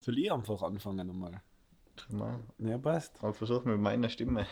[0.00, 1.42] Soll ich einfach anfangen nochmal?
[2.08, 2.40] Mal.
[2.58, 3.12] Ja, passt.
[3.22, 4.46] Aber versuch mit meiner Stimme.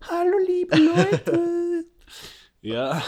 [0.00, 1.84] Hallo liebe Leute!
[2.62, 3.02] ja,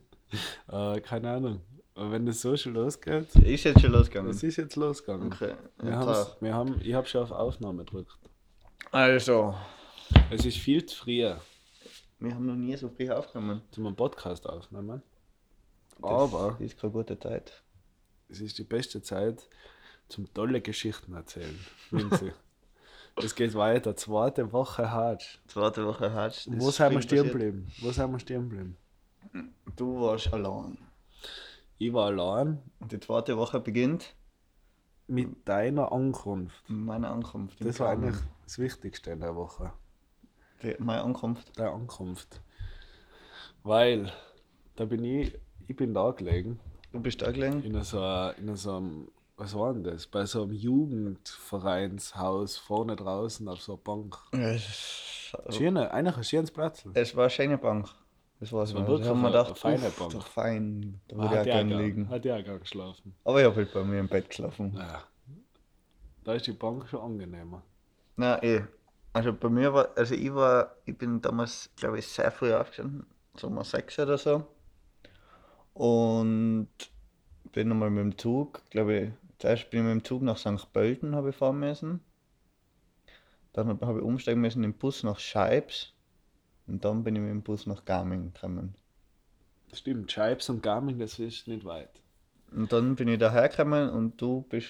[0.68, 1.60] äh, keine Ahnung.
[1.94, 4.30] Aber wenn das so schon losgeht, Ist jetzt schon losgegangen.
[4.30, 5.32] es ist jetzt losgegangen.
[5.32, 5.54] Okay.
[5.78, 8.12] Wir haben's, wir haben, ich habe schon auf Aufnahme gedrückt.
[8.92, 9.54] Also,
[10.30, 11.34] Es ist viel zu früh
[12.20, 13.62] wir haben noch nie so früh aufgenommen.
[13.70, 15.02] zum Podcast aufnehmen.
[16.00, 17.62] Das Aber ist keine gute Zeit.
[18.28, 19.48] es ist die beste Zeit
[20.08, 21.58] zum tolle Geschichten erzählen.
[21.90, 22.32] Winzi.
[23.16, 23.96] es geht weiter.
[23.96, 25.40] Zweite Woche hart.
[25.48, 27.70] Zweite Woche hast Wo sind wir stehen geblieben?
[27.80, 28.76] Wo sind wir stehen geblieben?
[29.76, 30.78] Du warst allein.
[31.78, 34.14] Ich war allein Und die zweite Woche beginnt
[35.06, 36.68] mit deiner Ankunft.
[36.68, 37.64] mit meiner Ankunft.
[37.64, 39.72] Das war eigentlich das Wichtigste in der Woche.
[40.62, 41.58] Die, meine Ankunft.
[41.58, 42.40] Deine Ankunft.
[43.62, 44.12] Weil
[44.76, 46.58] da bin ich, ich bin da gelegen,
[46.92, 47.62] Du bist da gelegen?
[47.62, 50.06] in so, in so einem, was war denn das?
[50.06, 54.18] Bei so einem Jugendvereinshaus vorne draußen auf so einer Bank.
[55.50, 56.84] Schöne, eigentlich ein schönes Platz.
[56.94, 57.88] es war eine schöne Bank.
[58.40, 58.72] Das war's.
[58.74, 60.12] war Da wirklich haben wir gedacht, eine feine Bank.
[60.12, 61.00] Doch fein.
[61.08, 62.08] Da Ah, würde ich Hat ja gerne gern- liegen.
[62.08, 63.14] Hat ja auch gern geschlafen.
[63.24, 64.74] Aber ich habe halt bei mir im Bett geschlafen.
[64.76, 65.02] Ja.
[66.24, 67.62] Da ist die Bank schon angenehmer.
[68.16, 68.62] Na eh.
[69.12, 73.06] Also bei mir war, also ich war, ich bin damals, glaube ich, sehr früh aufgestanden,
[73.36, 74.46] so um sechs oder so.
[75.74, 76.68] Und
[77.52, 80.72] bin nochmal mit dem Zug, glaube ich, zuerst bin ich mit dem Zug nach St.
[80.72, 82.00] Pölten habe ich fahren müssen.
[83.52, 85.94] Dann hab- habe ich umsteigen müssen im Bus nach Scheibs.
[86.66, 88.74] Und dann bin ich mit dem Bus nach Garming gekommen.
[89.72, 91.90] Stimmt, Scheibs und Garmin, das ist nicht weit.
[92.54, 94.68] Und dann bin ich daher gekommen und du bist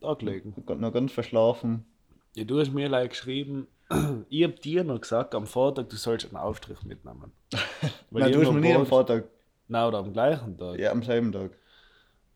[0.00, 0.54] Da gelegen.
[0.78, 1.84] noch ganz verschlafen.
[2.34, 3.68] Ja, du hast mir like geschrieben,
[4.28, 7.32] ich hab dir noch gesagt am Vortag, du sollst einen Aufstrich mitnehmen.
[8.10, 9.24] Weil Nein, du hast mir nie am Vortag,
[9.68, 10.78] Nein, oder am gleichen Tag.
[10.78, 11.52] ja, am selben Tag.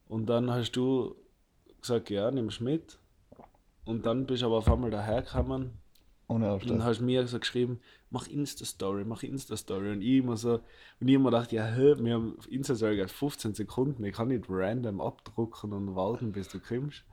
[0.08, 1.14] Und dann hast du
[1.80, 2.98] gesagt, ja, nimmst mit.
[3.84, 5.72] Und dann bist du aber auf einmal dahergekommen
[6.28, 6.84] Ohne und Aufstehen.
[6.84, 9.92] hast mir so geschrieben, mach Insta-Story, mach Insta-Story.
[9.92, 10.60] Und ich immer so,
[11.00, 14.46] und ich immer gedacht, ja, hä, wir haben Insta-Story geht 15 Sekunden, ich kann nicht
[14.48, 17.04] random abdrucken und warten, bis du kommst.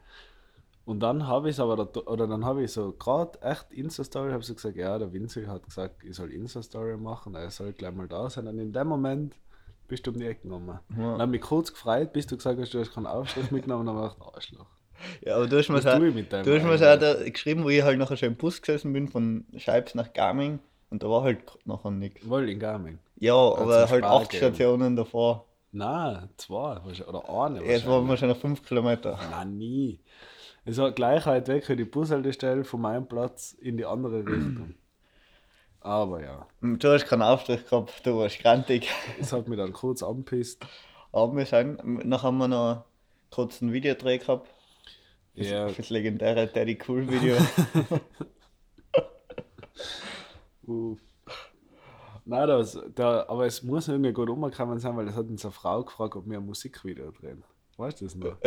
[0.86, 4.32] Und dann habe ich es aber, da, oder dann habe ich so gerade echt Insta-Story,
[4.32, 7.94] habe so gesagt, ja, der Vinci hat gesagt, ich soll Insta-Story machen, er soll gleich
[7.94, 8.48] mal da sein.
[8.48, 9.36] Und in dem Moment
[9.88, 10.68] bist du um die Ecke gekommen.
[10.68, 10.80] Ja.
[10.98, 13.88] Dann habe ich mich kurz gefreut, bis du gesagt hast, du hast keinen Aufstrich mitgenommen,
[13.88, 14.66] und dann habe ich Arschloch.
[15.22, 18.00] Ja, aber du hast mir dem du hast mir auch da geschrieben, wo ich halt
[18.00, 20.60] nachher schon im Bus gesessen bin von Scheibs nach Garming
[20.90, 22.28] und da war halt nachher nichts.
[22.28, 23.00] Wohl in Garming.
[23.18, 24.54] Ja, aber Hat's halt einen acht gegeben?
[24.54, 25.46] Stationen davor.
[25.72, 27.64] Nein, zwei oder eine.
[27.64, 29.20] Jetzt waren wir schon auf fünf Kilometer.
[29.32, 30.00] Nein, nie.
[30.64, 34.76] Es war gleich weit weg für die Bushaltestelle von meinem Platz in die andere Richtung.
[35.86, 38.90] Aber ja, Und Du hast keinen Aufstrich gehabt, du warst grantig.
[39.20, 40.66] es hat mich dann kurz anpisst.
[41.12, 42.86] Aber wir sind, nachher haben wir noch
[43.30, 44.50] kurz einen Videodreh gehabt.
[45.36, 47.38] Das, Ja, das legendäre Daddy Cool Video.
[50.68, 50.98] uh.
[52.26, 55.52] Nein, das, da, aber es muss irgendwie gut umgekommen sein, weil es hat uns eine
[55.52, 57.44] Frau gefragt, ob wir ein Musikvideo drehen.
[57.78, 58.38] Weißt du das noch?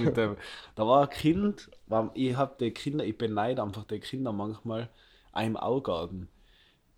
[0.00, 0.38] mit dem,
[0.76, 1.70] da war ein Kind,
[2.14, 4.88] ich hab die Kinder, ich beneide einfach die Kinder manchmal
[5.36, 6.28] im Augarten,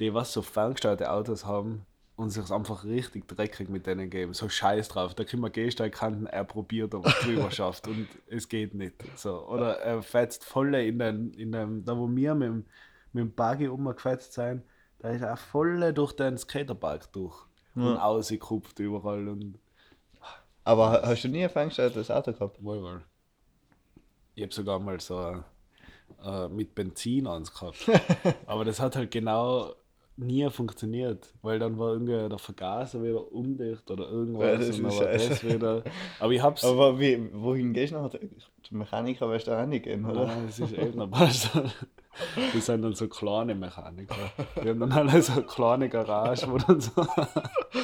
[0.03, 1.87] die was so ferngesteuerte Autos haben
[2.17, 4.35] und sich einfach richtig dreckig mit denen geben.
[4.35, 5.15] So scheiß drauf.
[5.15, 8.97] Da können wir Gehsteigkanten, er probiert, ob er drüber schafft und es geht nicht.
[9.17, 9.47] So.
[9.47, 12.67] Oder er fetzt voll in den, in den, da wo wir mit dem,
[13.13, 14.63] mit dem Buggy umgefetzt sein,
[14.99, 17.47] da ist er voll durch den Skaterpark durch.
[17.75, 19.59] Und ausgekupft überall und
[20.65, 22.63] aber hast du nie ein ferngesteuertes Auto gehabt?
[22.63, 23.03] Wohl, wohl.
[24.35, 25.43] Ich habe sogar mal so
[26.25, 27.91] äh, mit Benzin ans gehabt.
[28.47, 29.75] Aber das hat halt genau
[30.17, 34.79] nie funktioniert, weil dann war irgendwie der Vergaser wieder undicht oder Ja, irgendwas das ist
[34.79, 35.83] dann war das wieder.
[36.21, 36.65] Aber ich hab's.
[36.65, 38.21] Aber wie, wohin gehst du nachher?
[38.63, 40.27] Zum Mechaniker wirst du auch nicht gehen, oder?
[40.27, 41.31] Nein, das ist eben ein.
[42.55, 44.15] Die sind dann so kleine Mechaniker.
[44.63, 47.01] Die haben dann alle so eine kleine Garage, wo dann so.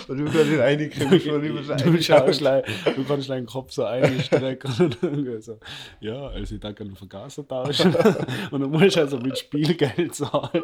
[0.09, 4.71] Und du kannst schon über so du, schaust, gleich- du kannst deinen Kopf so einstrecken
[4.78, 5.59] und irgendwie so,
[6.00, 7.94] ja, also ich darf einen Vergaser tauschen.
[8.50, 10.62] und dann musst du also mit Spielgeld zahlen.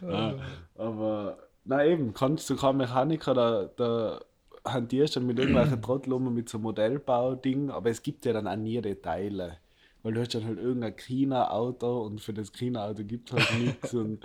[0.00, 0.34] Das- ja,
[0.76, 4.20] aber, na eben, kannst du kein Mechaniker, da, da
[4.64, 8.80] hantierst du mit irgendwelchen Trotteln mit so Modellbau-Ding, aber es gibt ja dann auch nie
[8.80, 9.58] die Teile.
[10.02, 13.94] Weil du hast dann halt irgendein China-Auto und für das China-Auto gibt es halt nichts
[13.94, 14.24] und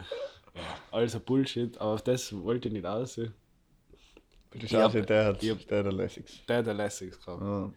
[0.92, 3.34] ein Bullshit, aber auf das wollte ich nicht aussehen.
[4.52, 5.56] Du schaust, der hat ja.
[5.56, 5.84] der
[6.64, 7.42] der lässiges gehabt.
[7.42, 7.72] Ja.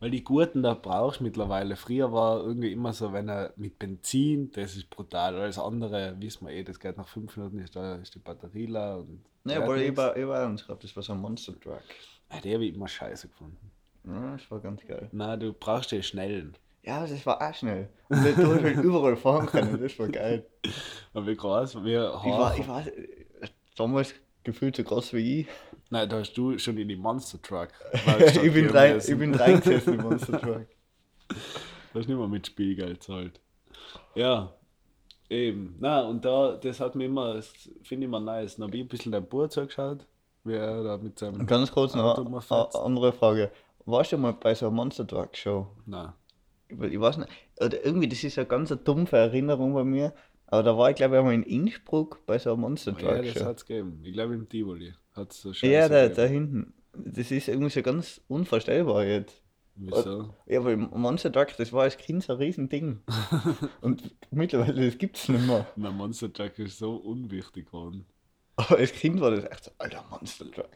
[0.00, 1.76] Weil die guten da brauchst mittlerweile.
[1.76, 5.36] Früher war irgendwie immer so, wenn er mit Benzin, das ist brutal.
[5.36, 8.64] Alles andere wissen wir eh, das geht nach fünf Minuten, ist, da, ist die Batterie
[8.66, 8.96] leer.
[8.96, 11.82] Und Ja, aber ich war, ich war uns gehabt, das war so ein Monster Truck.
[12.30, 13.70] Ah, die habe ich immer scheiße gefunden.
[14.06, 15.08] Ja, das war ganz geil.
[15.12, 16.56] Nein, du brauchst den schnellen.
[16.82, 17.90] Ja, das war auch schnell.
[18.08, 18.36] Und habe ich
[18.76, 20.46] halt überall fahren können, das war geil.
[21.12, 21.84] Und wie groß?
[21.84, 22.84] Wir Ich war, ich war
[23.76, 24.14] damals
[24.44, 25.46] gefühlt so groß wie ich.
[25.90, 27.68] Nein, da hast du schon in die Monster Truck.
[27.92, 30.66] ich, bin rein, ich bin reingesessen im Monster Truck.
[31.28, 33.40] Du hast nicht mehr mit Spielgeld zahlt.
[34.14, 34.54] Ja,
[35.28, 35.74] eben.
[35.80, 37.48] Na und da, das hat mir immer, das
[37.82, 38.56] finde ich immer nice.
[38.56, 40.06] Dann habe ich ein bisschen dein Bruder zugeschaut,
[40.44, 41.44] wie er da mit seinem.
[41.44, 43.50] Ganz kurz noch Auto mal eine andere Frage.
[43.84, 45.66] Warst du mal bei so einer Monster Truck Show?
[45.86, 46.12] Nein.
[46.68, 50.14] Ich weiß nicht, oder irgendwie, das ist eine ganz dumpfe Erinnerung bei mir,
[50.46, 53.24] aber da war ich glaube ich einmal in Innsbruck bei so einer Monster Ja, Truck
[53.24, 53.44] das Show.
[53.44, 54.00] hat es gegeben.
[54.04, 56.74] Ich glaube im Tivoli hat es so Scheiße Ja, da, da hinten.
[56.94, 59.42] Das ist irgendwie so ganz unvorstellbar jetzt.
[59.76, 60.34] Wieso?
[60.46, 63.00] Ja, weil Monster Truck, das war als Kind so ein Riesending.
[63.80, 65.66] Und mittlerweile, das gibt's nicht mehr.
[65.76, 68.04] Mein Monster Truck ist so unwichtig geworden.
[68.56, 70.68] Aber als Kind war das echt so, alter Monster Truck.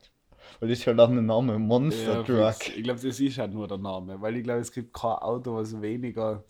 [0.61, 2.69] Weil das ist halt auch ein Name, Monster Ja, Truck.
[2.77, 5.55] ich glaube, das ist halt nur der Name, weil ich glaube, es gibt kein Auto,
[5.57, 6.45] was weniger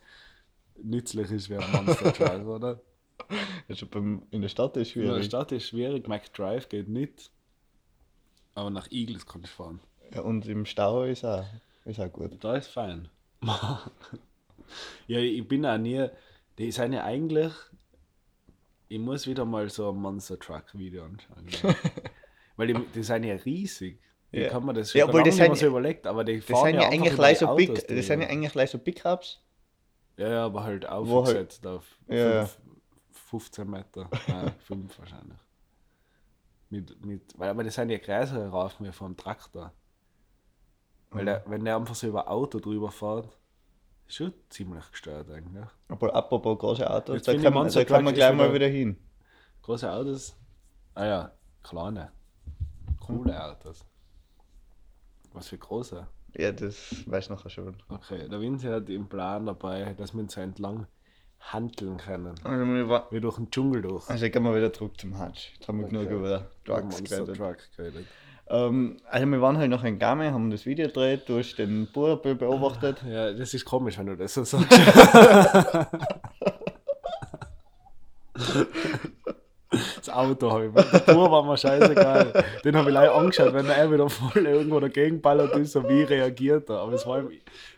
[0.83, 2.81] nützlich ist wie ein Monster Truck, oder?
[3.69, 5.27] Also beim, in der Stadt ist In der schwierig.
[5.27, 7.31] Stadt ist schwierig, McDrive geht nicht,
[8.55, 9.81] aber nach Eagles kann ich fahren.
[10.15, 11.45] Ja, und im Stau ist auch,
[11.85, 12.43] ist auch gut.
[12.43, 13.09] Da ist fein.
[15.07, 16.07] ja, ich bin auch nie.
[16.59, 17.53] Die sind ja eigentlich.
[18.89, 21.47] Ich muss wieder mal so ein Monster Truck Video anschauen.
[21.49, 21.75] ja.
[22.57, 23.99] Weil die, die sind ja riesig.
[24.31, 24.51] Wie Ja.
[24.51, 26.81] kann man das Ja, obwohl das sind so ja- überlegt, aber die fahren sind ja
[26.83, 29.41] einfach eigentlich gleich so Big, Autos das sind ja eigentlich gleich so Pickups.
[30.17, 32.59] Ja, ja, aber halt halt- aufgesetzt auf Ja, fünf-
[33.31, 34.09] 15 Meter.
[34.29, 35.39] Nein, 5 wahrscheinlich.
[36.75, 39.73] Mit, mit, weil aber das sind ja größere Raufen wie vom Traktor.
[41.11, 41.27] Weil Mhm.
[41.27, 43.29] der, wenn der einfach so über Auto drüber fährt,
[44.09, 45.65] ist schon ziemlich gestört eigentlich.
[45.89, 48.97] Aber apropos große Autos, Jetzt da kann, man, da kann man gleich mal wieder- hin.
[49.63, 50.37] Große Autos.
[50.95, 51.33] Ah ja,
[51.63, 52.11] kleine.
[53.01, 53.85] Coole Autos.
[55.33, 56.07] Was für große.
[56.37, 57.77] Ja, das weiß ich nachher schon.
[57.89, 60.87] Okay, der Vinci hat im Plan dabei, dass wir uns so entlang
[61.53, 62.35] handeln können.
[62.45, 64.09] Also, wir wa- Wie durch den Dschungel durch.
[64.09, 65.53] also gehen wir wieder zurück zum Hutch.
[65.55, 66.15] Jetzt haben wir genug Okay.
[66.15, 67.37] über Drugs geredet.
[67.37, 68.07] Truck geredet.
[68.49, 71.87] Ähm, also wir waren halt noch in Game, haben das Video gedreht, du hast den
[71.93, 73.03] Bruder be- beobachtet.
[73.09, 74.69] Ja, das ist komisch, wenn du das so sagst.
[80.05, 80.73] Das Auto habe ich.
[80.91, 82.45] Der Tour war mir scheißegal.
[82.65, 86.03] Den habe ich leider angeschaut, wenn er wieder voll irgendwo dagegen ballert ist, so wie
[86.03, 86.81] reagiert er.
[86.81, 87.31] Aber es war ihm,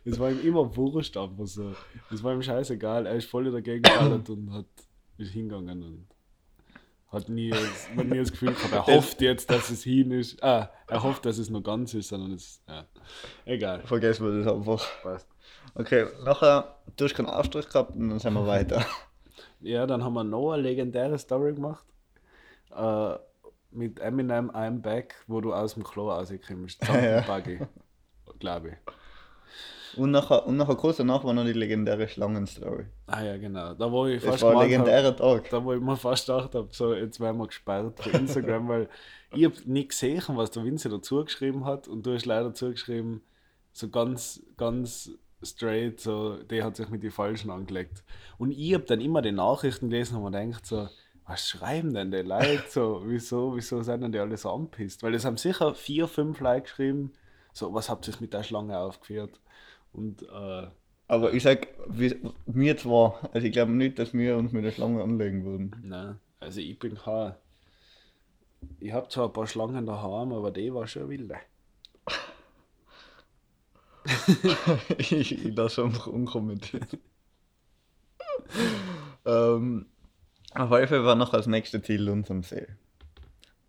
[0.04, 1.72] es war ihm immer wurscht einfach so.
[2.12, 3.06] Es war ihm scheißegal.
[3.06, 4.64] Er ist voll dagegen ballert und hat,
[5.18, 6.06] ist hingegangen und
[7.12, 10.10] hat nie, das- man hat nie das Gefühl gehabt, er hofft jetzt, dass es hin
[10.10, 10.42] ist.
[10.42, 12.84] Ah, er hofft, dass es noch ganz ist, sondern es, ja.
[13.44, 13.82] Egal.
[13.84, 14.84] Vergessen wir das einfach.
[15.02, 15.28] Passt.
[15.76, 18.84] Okay, nachher, du hast keinen Aufstrich gehabt und dann sind wir weiter.
[19.60, 21.84] Ja, dann haben wir noch eine legendäre Story gemacht.
[22.74, 23.14] Äh,
[23.70, 26.80] mit Eminem I'm Back, wo du aus dem Klo rauskommst.
[26.88, 27.20] Ja.
[27.22, 27.58] Buggy.
[28.38, 29.98] Glaube ich.
[29.98, 32.84] Und nachher, und nachher kurz danach war noch die legendäre Schlangenstory.
[33.06, 33.72] Ah ja, genau.
[33.74, 35.48] Da wo ich Das fast war ein hab- legendärer Tag.
[35.50, 38.88] da wo ich mir fast gedacht habe, so jetzt werden wir gesperrt von Instagram, weil
[39.32, 43.22] ich habe nicht gesehen, was der Vince dazu geschrieben hat und du hast leider zugeschrieben,
[43.72, 45.10] so ganz, ganz
[45.42, 48.04] straight, so, der hat sich mit den Falschen angelegt.
[48.38, 50.88] Und ich habe dann immer die Nachrichten gelesen und mir denkt so,
[51.26, 55.02] was schreiben denn die Leute so, wieso, wieso sind denn die alle so anpisst?
[55.02, 57.12] Weil es haben sicher vier, fünf Leute geschrieben,
[57.52, 59.40] so, was habt ihr mit der Schlange aufgeführt?
[59.92, 60.68] Und äh,
[61.08, 64.72] Aber ich sag, wie, mir zwar, also ich glaube nicht, dass wir uns mit der
[64.72, 65.74] Schlange anlegen würden.
[65.82, 67.34] Nein, also ich bin kein.
[68.80, 71.36] Ich habe zwar ein paar Schlangen daheim, aber die war schon wilde.
[74.98, 76.98] ich, ich lasse einfach unkommentiert.
[79.24, 79.86] ähm,
[80.58, 82.66] auf jeden Fall war noch als nächstes Ziel Lunds am See.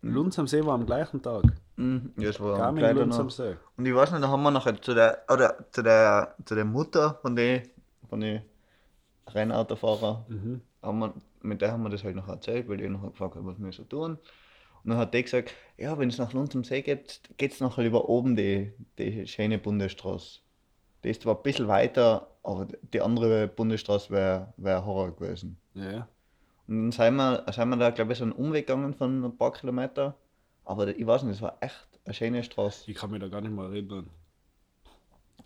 [0.02, 1.44] Lunds am See war am gleichen Tag.
[1.76, 3.56] Mhm, ja, das war Garmin Lunds am See.
[3.76, 6.64] Und ich weiß nicht, da haben wir nachher zu der, oder zu der, zu der
[6.64, 7.62] Mutter von den
[8.08, 8.42] von den
[9.26, 10.60] Rennautofahrer, Mhm.
[10.82, 13.44] haben wir, mit der haben wir das halt noch erzählt, weil die noch gefragt hat,
[13.44, 14.12] was wir so tun.
[14.84, 17.60] Und dann hat die gesagt, ja, wenn es nach Lunds am See geht, geht es
[17.60, 20.40] nachher über oben die, die schöne Bundesstraße.
[21.04, 25.58] Die ist zwar ein bisschen weiter, aber die andere Bundesstraße wäre wär Horror gewesen.
[25.74, 26.08] Ja.
[26.68, 29.36] Und dann sind wir, sind wir da, glaube ich, so einen Umweg gegangen von ein
[29.36, 30.14] paar Kilometer.
[30.64, 32.90] Aber ich weiß nicht, es war echt eine schöne Straße.
[32.90, 34.10] Ich kann mich da gar nicht mehr erinnern.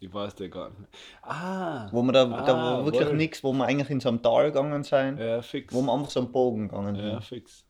[0.00, 0.88] Ich weiß der gar nicht.
[1.22, 1.88] Ah!
[1.92, 4.46] Wo wir da, Ah, da war wirklich nichts, wo wir eigentlich in so einem Tal
[4.46, 5.72] gegangen sind, Ja, fix.
[5.72, 7.24] wo wir einfach so einen Bogen gegangen Ja, sind.
[7.24, 7.64] fix.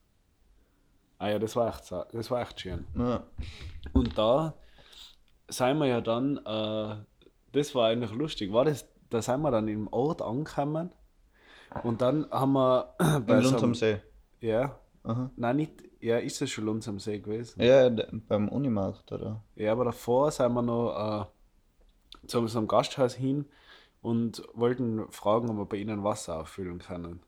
[1.18, 2.86] Ah ja, das war echt, das war echt schön.
[2.98, 3.22] Ja.
[3.92, 4.54] Und da
[5.48, 6.96] sind wir ja dann, äh,
[7.52, 10.90] das war eigentlich lustig, war das, da sind wir dann im Ort angekommen
[11.82, 12.94] und dann haben wir
[13.26, 14.00] Bei Lunds einem- am See.
[14.40, 15.30] Ja, Aha.
[15.36, 17.62] nein, nicht, ja, ist es schon Lunds am See gewesen?
[17.62, 17.88] Ja,
[18.28, 19.42] beim Unimarkt, oder?
[19.56, 21.28] Ja, aber davor sind wir noch
[22.26, 23.46] zu so einem Gasthaus hin
[24.00, 27.20] und wollten fragen, ob wir bei ihnen Wasser auffüllen können.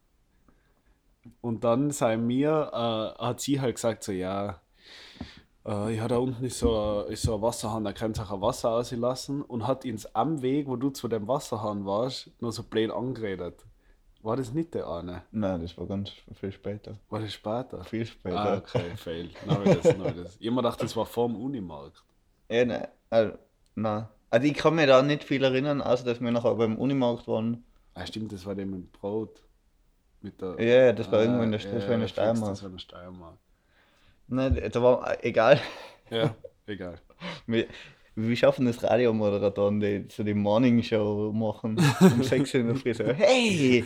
[1.41, 4.61] Und dann sei mir, äh, hat sie halt gesagt, so ja,
[5.67, 8.41] äh, ja, da unten ist so, ist so ein Wasserhahn, da könnt ihr auch ein
[8.41, 12.63] Wasser auslassen und hat uns am Weg, wo du zu dem Wasserhahn warst, nur so
[12.63, 13.65] blöd angeredet.
[14.25, 15.23] War das nicht der eine?
[15.33, 16.99] Nein, das war ganz viel später.
[17.11, 17.85] War das später?
[17.85, 18.37] Viel später.
[18.39, 19.29] Ah, okay, fail.
[19.47, 20.37] Nein, das, nein, das.
[20.41, 22.03] Ich hab mir gedacht, das war vor dem Unimarkt.
[22.49, 22.89] Ja, nein.
[23.11, 23.37] Also,
[23.75, 24.09] nein.
[24.31, 27.65] Also ich kann mich da nicht viel erinnern, außer dass wir nachher beim Unimarkt waren.
[27.93, 29.43] Ah, stimmt, das war dem mit Brot.
[30.23, 32.51] Mit der, Ja, das war irgendwo in der- das war in der Steiermark.
[32.53, 33.39] Das war in der Steiermark.
[34.29, 35.61] Nein, da war egal.
[36.11, 36.35] Ja,
[36.67, 36.99] egal.
[37.47, 37.67] Wir,
[38.17, 41.79] wir schaffen das Radiomoderatoren, die so die Morning Show machen.
[42.01, 43.85] Um 6 Uhr in der Früh so, hey!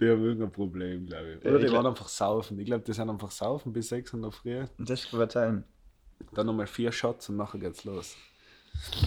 [0.00, 1.44] Die haben irgendein Problem, glaube ich.
[1.44, 2.58] Oder ich die glaub- waren einfach saufen.
[2.58, 4.64] Ich glaube, die sind einfach saufen bis 6 in der Früh.
[4.78, 5.64] Das wird sein.
[6.34, 8.16] Dann nochmal vier Shots und nachher geht's los.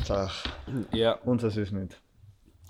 [0.09, 0.43] Ach,
[0.91, 1.99] Ja, uns ist es nicht.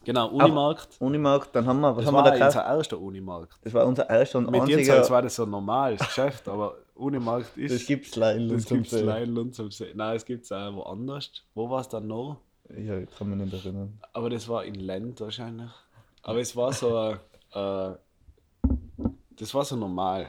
[0.06, 0.96] genau, Unimarkt.
[1.00, 2.56] Unimarkt, dann haben wir, was Das haben wir war da gekauft?
[2.58, 3.58] unser erster Unimarkt.
[3.63, 5.10] Das war unser erster und Mit dir einziger.
[5.10, 7.73] war das so ein normales Geschäft, aber Unimarkt ist.
[7.73, 9.91] Das gibt's leider in das gibt's leider in unserem See.
[9.95, 11.31] Nein, es gibt es auch woanders.
[11.55, 12.38] Wo war es dann noch?
[12.69, 14.00] Ja, ich kann mich nicht erinnern.
[14.13, 15.71] Aber das war in Lent wahrscheinlich.
[16.21, 16.97] Aber es war so,
[17.53, 17.95] äh, äh,
[19.31, 20.27] das war so normal.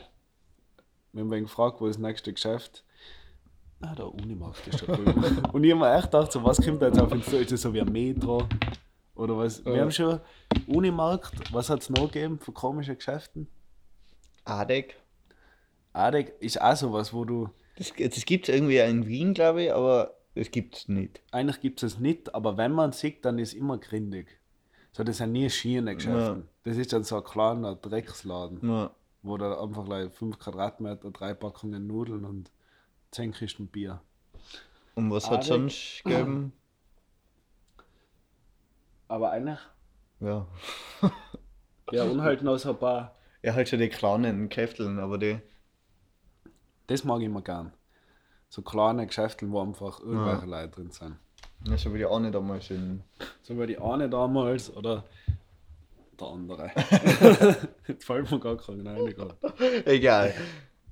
[1.13, 2.83] Wir haben ihn gefragt, wo ist das nächste Geschäft?
[3.81, 5.13] Ah, der Unimarkt ist da drüben.
[5.53, 7.37] Und ich habe mir echt gedacht, so, was kommt da jetzt auf uns zu?
[7.37, 8.49] Ist das so wie ein Metro?
[9.15, 9.65] Oder was?
[9.65, 9.83] Wir Ja.
[9.83, 10.21] haben schon
[10.67, 13.47] Unimarkt, was hat es noch gegeben für komische Geschäften?
[14.45, 14.97] Adek.
[15.95, 19.73] Adek ist auch sowas, wo du, Das, das gibt es irgendwie in Wien, glaube ich,
[19.73, 21.23] aber das gibt es nicht.
[21.31, 24.39] eigentlich gibt es es nicht, aber wenn man es sieht, dann ist es immer grindig.
[24.93, 26.45] So, das sind nie Schiene Geschäfte.
[26.65, 28.69] Das ist dann so ein kleiner Drecksladen.
[28.69, 28.91] Ja.
[29.23, 32.51] wo da einfach 5 Quadratmeter, drei Packungen Nudeln und
[33.13, 34.01] 10 Kisten Bier.
[34.95, 35.47] Und was hat Adek.
[35.47, 36.53] sonst gegeben?
[39.09, 39.59] Aber eigentlich?
[40.21, 40.47] Ja.
[41.93, 43.15] Ja, und halt noch so ein paar.
[43.43, 45.39] Ja, halt schon die kleinen Käfteln, aber die.
[46.87, 47.73] Das mag ich immer gern.
[48.49, 51.17] So kleine Geschäfte, wo einfach irgendwelche Leute drin sind.
[51.67, 53.03] Ja, so wie die nicht einmal sind.
[53.43, 55.05] So wie die eine damals oder
[56.21, 56.71] der andere.
[57.89, 59.15] Jetzt fällt mir gar kein rein.
[59.85, 60.35] Egal.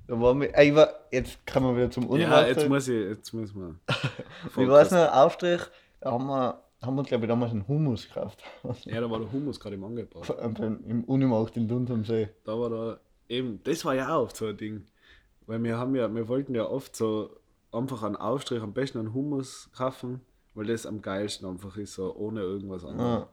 [0.07, 2.49] Da waren wir, ich war, jetzt kann man wieder zum Ja, Unimarkt.
[2.49, 3.79] jetzt muss ich, jetzt muss man.
[4.55, 5.09] Wie war es noch?
[5.13, 5.61] Aufstrich,
[6.01, 8.43] da haben wir, haben wir glaube ich, damals einen Hummus gekauft.
[8.83, 10.29] Ja, da war der Hummus gerade im Angebot.
[10.59, 12.27] Im Unimarkt in Dund am See.
[12.43, 14.85] da war da eben, das war ja auch so ein Ding.
[15.45, 17.35] Weil wir haben ja, wir wollten ja oft so
[17.71, 20.21] einfach einen Aufstrich, am besten einen Hummus kaufen,
[20.53, 23.23] weil das am geilsten einfach ist, so ohne irgendwas anderes.
[23.23, 23.29] Ja.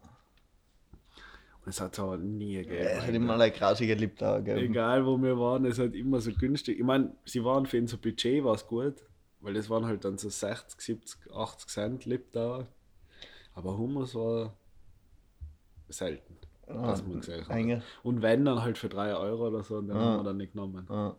[1.62, 2.78] Und es hat aber nie gegeben.
[2.78, 4.72] Es hat immer eine grausige Liptauer gegeben.
[4.72, 6.78] Egal wo wir waren, es hat immer so günstig.
[6.78, 8.94] Ich meine, sie waren für unser Budget war es gut,
[9.40, 12.66] weil das waren halt dann so 60, 70, 80 Cent Liptauer.
[13.54, 14.54] Aber Hummus war
[15.88, 17.82] selten, dass man gesehen hat.
[18.02, 20.52] Und wenn, dann halt für 3 Euro oder so, und den haben wir dann nicht
[20.52, 20.86] genommen.
[20.88, 21.14] Ja.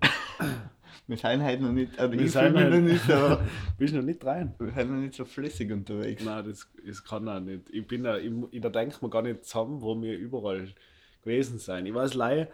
[1.06, 3.38] Wir sind halt noch nicht, also Wir ich sind halt- noch nicht so,
[3.78, 4.54] Bist noch nicht rein?
[4.58, 6.22] wir sind noch nicht so flüssig unterwegs.
[6.24, 7.68] Nein, das, das kann auch nicht.
[7.70, 10.68] Ich bin da, ich, ich, da denkt man gar nicht zusammen, wo wir überall
[11.22, 11.84] gewesen sein.
[11.86, 12.48] Ich weiß leider,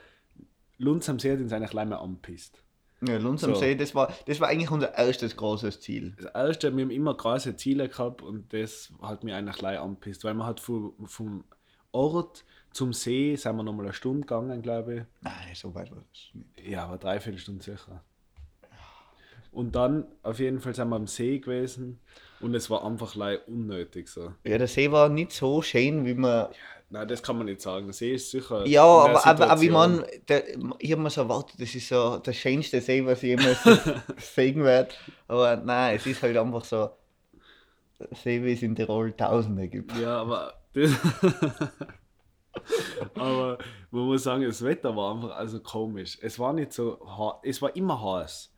[0.78, 2.62] Lunz am See hat uns eigentlich leider mehr anpisst.
[3.06, 3.60] Ja, Lunz am So.
[3.60, 6.14] See, das war, das war eigentlich unser erstes großes Ziel.
[6.16, 10.24] Das erste, wir haben immer große Ziele gehabt und das hat mich eigentlich leider anpisst,
[10.24, 11.44] weil man hat vom, vom
[11.92, 12.44] Ort
[12.76, 15.02] zum See, sind wir nochmal eine Stunde gegangen, glaube ich.
[15.22, 16.68] Nein, so weit war das nicht.
[16.68, 18.04] Ja, aber dreiviertel Stunde sicher.
[19.50, 21.98] Und dann auf jeden Fall sind wir am See gewesen
[22.40, 23.16] und es war einfach
[23.46, 24.34] unnötig so.
[24.44, 26.48] Ja, der See war nicht so schön, wie man.
[26.90, 27.86] Nein, das kann man nicht sagen.
[27.86, 28.66] Der See ist sicher.
[28.66, 30.06] Ja, aber, aber, aber ich meine,
[30.78, 33.58] ich habe mir so erwartet, das ist so der schönste See, was ich jemals
[34.18, 34.94] sehen werde.
[35.26, 36.90] Aber nein, es ist halt einfach so
[38.22, 39.96] See, wie es in Tirol Tausende gibt.
[39.96, 40.52] Ja, aber.
[43.14, 43.58] Aber
[43.90, 46.18] man muss sagen, das Wetter war einfach also komisch.
[46.20, 46.98] Es war nicht so
[47.42, 48.52] es war immer heiß.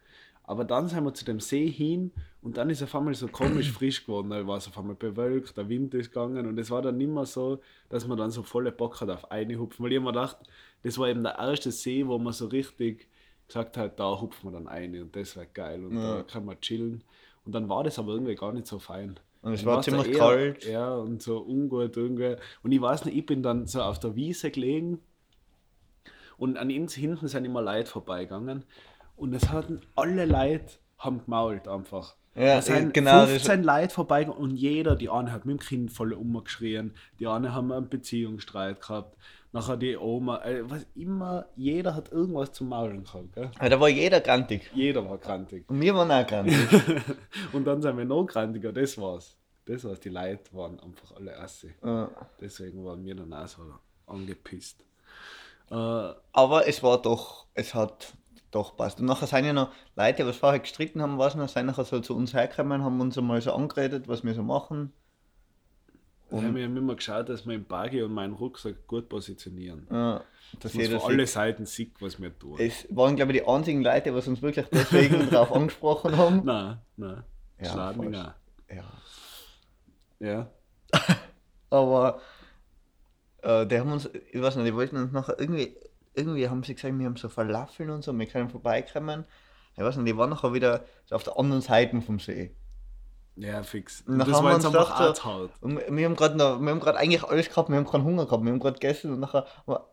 [0.44, 3.70] Aber dann sind wir zu dem See hin und dann ist auf einmal so komisch
[3.72, 4.30] frisch geworden.
[4.30, 7.10] Da war es auf einmal bewölkt, der Wind ist gegangen und es war dann nicht
[7.10, 9.84] mehr so, dass man dann so volle Bock hat auf eine hupfen.
[9.84, 10.38] Weil ich mir gedacht,
[10.82, 13.08] das war eben der erste See, wo man so richtig
[13.46, 16.60] gesagt hat, da hupfen wir dann eine und das wäre geil und da kann man
[16.60, 17.04] chillen.
[17.44, 19.18] Und dann war das aber irgendwie gar nicht so fein.
[19.42, 20.64] Und es war ziemlich eher- kalt.
[20.66, 22.36] Ja, und so ungut irgendwie.
[22.62, 25.00] Und ich weiß nicht, ich bin dann so auf der Wiese gelegen
[26.36, 28.64] und an uns hinten sind immer Leute vorbeigegangen
[29.16, 32.16] und es hatten alle Leute haben gemault einfach.
[32.34, 35.64] Ja, da sind genau, das- 15 Leute vorbeigegangen und jeder, die eine hat mit dem
[35.66, 39.16] Kind voll umgeschrien, die eine haben einen Beziehungsstreit gehabt,
[39.50, 43.50] Nachher die Oma, äh, was immer, jeder hat irgendwas zum Maulen gehabt, gell?
[43.58, 44.70] Da war jeder grantig.
[44.74, 45.64] Jeder war krantig.
[45.68, 46.56] Und wir waren auch grantig.
[47.52, 49.36] Und dann sind wir noch krantiger, das war's.
[49.64, 51.74] Das war's, die Leute waren einfach alle Assi.
[51.82, 52.10] Ja.
[52.40, 53.62] Deswegen waren wir dann auch so
[54.06, 54.84] angepisst.
[55.70, 58.12] Äh, Aber es war doch, es hat
[58.50, 59.00] doch passt.
[59.00, 61.84] Und nachher sind ja noch Leute, die was vorher gestritten haben, was noch, sind nachher
[61.84, 64.92] so zu uns hergekommen, haben uns einmal so angeredet, was wir so machen.
[66.30, 69.86] Wir haben ja immer geschaut, dass wir im Buggy und meinen Rucksack gut positionieren.
[69.90, 70.22] Ja,
[70.60, 71.26] dass Dass man von alle.
[71.26, 72.56] Seiten sieht, was wir tun.
[72.58, 76.42] Es waren, glaube ich, die einzigen Leute, was uns wirklich deswegen darauf angesprochen haben.
[76.44, 77.22] Nein, nein.
[77.60, 78.04] Ja, auch.
[78.12, 78.34] Ja.
[80.20, 80.50] Ja.
[81.70, 82.20] Aber
[83.42, 85.76] äh, die haben uns, ich weiß nicht, die wollten uns nachher irgendwie,
[86.14, 89.24] irgendwie haben sie gesagt, wir haben so Falafeln und so, wir können vorbeikommen.
[89.76, 92.54] Ich weiß nicht, die waren nachher wieder so auf der anderen Seite vom See.
[93.40, 94.02] Ja, fix.
[94.06, 95.50] Und dann das haben war wir jetzt einfach Arthaut.
[95.60, 98.26] Und wir haben gerade noch- wir haben gerade eigentlich alles gehabt, wir haben keinen Hunger
[98.26, 99.90] gehabt, wir haben gerade gegessen und nachher war,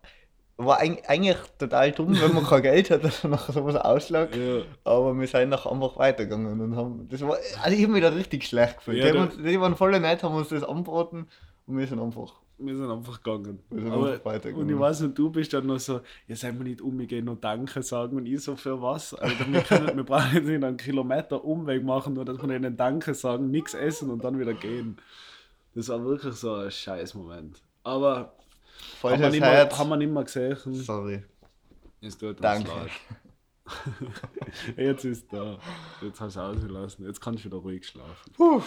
[0.56, 4.34] war eig- eigentlich total dumm, wenn man kein Geld hat, dass man nachher sowas ausschlägt.
[4.34, 4.62] Ja.
[4.84, 8.08] Aber wir sind nachher einfach weitergegangen und haben, das war, also ich habe mich da
[8.08, 8.98] richtig schlecht gefühlt.
[9.04, 11.28] Ja, die, haben die waren voll nett, haben uns das angeboten
[11.66, 13.58] und wir sind einfach, Wir sind einfach gegangen.
[13.70, 14.66] Wir sind Aber, weitergegangen.
[14.66, 17.44] und ich weiß nicht, du bist dann noch so, ja, sollen wir nicht umgehen und
[17.44, 19.12] Danke sagen und ich so, für was?
[19.12, 22.76] Alter, wir, können, wir brauchen jetzt nicht einen Kilometer Umweg machen, nur dass wir ihnen
[22.76, 24.96] Danke sagen, nichts essen und dann wieder gehen.
[25.74, 27.60] Das war wirklich so ein scheiß Moment.
[27.84, 28.30] Aber haben
[29.02, 29.78] wir, falsches nicht Herz.
[29.78, 30.56] haben wir nicht mehr gesehen.
[30.72, 31.22] Sorry.
[32.00, 32.70] Es tut uns Danke.
[32.70, 32.90] leid.
[34.76, 35.58] Jetzt ist da.
[36.00, 37.04] Jetzt hast du ausgelassen.
[37.06, 38.32] Jetzt kannst du wieder ruhig schlafen.
[38.34, 38.62] Puh,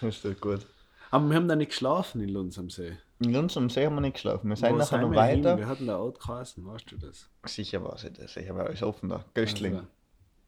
[0.00, 0.66] das ist doch gut.
[1.10, 2.96] Aber wir haben da nicht geschlafen in Lunds am See.
[3.24, 4.48] In am See haben wir nicht geschlafen.
[4.48, 5.44] Wir sind Wo nachher sind noch wir hin?
[5.44, 5.58] weiter.
[5.58, 7.30] Wir hatten da Ort geheißen, weißt du das?
[7.46, 8.34] Sicher war es das.
[8.34, 9.24] Sicher war alles offen da.
[9.34, 9.74] Göstling.
[9.76, 9.86] Also,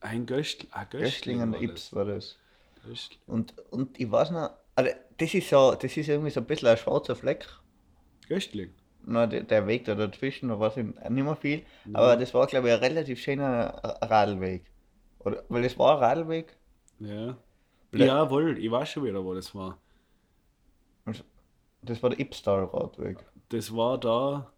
[0.00, 1.02] ein Göstl ah, Göstling.
[1.02, 2.36] Göstling an der war Ips war das.
[2.86, 3.20] Göstling.
[3.26, 6.68] Und, und ich weiß noch, also das ist so, das ist irgendwie so ein bisschen
[6.68, 7.48] ein schwarzer Fleck.
[8.28, 8.72] Göstling.
[9.08, 11.64] Na, der, der Weg da dazwischen, da war es nicht mehr viel.
[11.92, 14.64] Aber das war, glaube ich, ein relativ schöner Radlweg.
[15.20, 16.56] Oder, weil es war ein Radlweg.
[16.98, 17.36] Ja.
[17.92, 19.78] Ble- Jawohl, ich weiß schon wieder, wo das war.
[21.86, 23.24] Das war der Ipstal Radweg.
[23.48, 24.52] Das war da,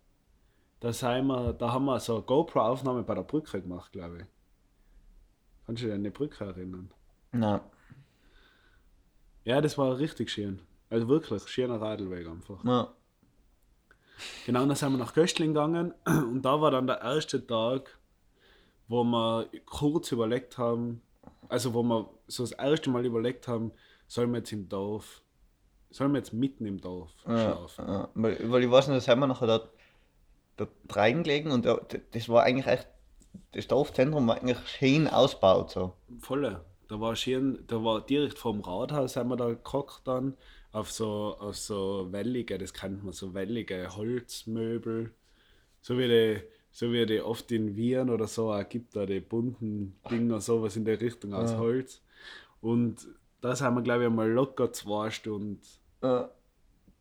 [0.81, 4.25] da, sind wir, da haben wir so eine GoPro-Aufnahme bei der Brücke gemacht, glaube ich.
[5.67, 6.91] Kannst du dich an die Brücke erinnern?
[7.33, 7.61] Nein.
[9.45, 10.61] Ja, das war richtig schön.
[10.89, 12.65] Also wirklich, schöner Radlweg einfach.
[12.65, 12.95] Ja.
[14.47, 17.99] Genau, dann sind wir nach Göstling gegangen und da war dann der erste Tag,
[18.89, 21.03] wo wir kurz überlegt haben,
[21.49, 23.73] also wo wir so das erste Mal überlegt haben,
[24.07, 25.23] sollen wir jetzt im Dorf,
[25.91, 27.85] sollen wir jetzt mitten im Dorf schlafen?
[27.87, 29.71] Ja, weil, weil ich weiß nicht, da sind wir nachher dort,
[30.57, 31.81] dort reingelegen und da,
[32.13, 32.89] das war eigentlich echt,
[33.53, 35.71] das Dorfzentrum war eigentlich schön ausgebaut.
[35.71, 35.95] So.
[36.21, 36.65] Volle.
[36.89, 40.37] Da war schön, da war direkt vorm Rathaus haben wir da gekocht dann
[40.73, 45.13] auf so, auf so wellige, das kennt man, so wellige Holzmöbel.
[45.81, 49.21] So wie die, so wie die oft in Wien oder so auch gibt, da die
[49.21, 52.03] bunten Dinger, sowas in der Richtung aus Holz.
[52.61, 53.07] Und
[53.41, 55.61] das haben wir, glaube ich, einmal locker zwei Stunden
[56.03, 56.31] Ja.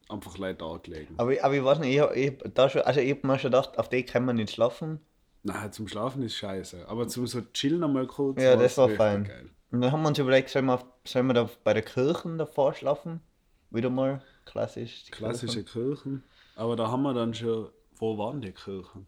[0.09, 1.15] einfach Leute angelegen.
[1.17, 3.39] Aber, ich- aber ich weiß nicht, ich, hab- ich, da schon, also ich habe mir
[3.39, 4.99] schon gedacht, auf die kann man nicht schlafen.
[5.43, 6.87] Nein, zum Schlafen ist scheiße.
[6.89, 8.41] Aber zum so chillen einmal kurz.
[8.41, 9.23] Ja, das war fein.
[9.23, 9.49] Geil.
[9.71, 12.73] Und dann haben wir uns überlegt, sollen wir, sollen wir da bei der Kirche davor
[12.73, 13.21] schlafen?
[13.69, 15.03] Wieder mal klassisch.
[15.05, 15.93] die Klassische Kirchen.
[15.95, 16.23] Kirchen.
[16.55, 17.69] Aber da haben wir dann schon.
[17.97, 19.07] Wo waren die Kirchen?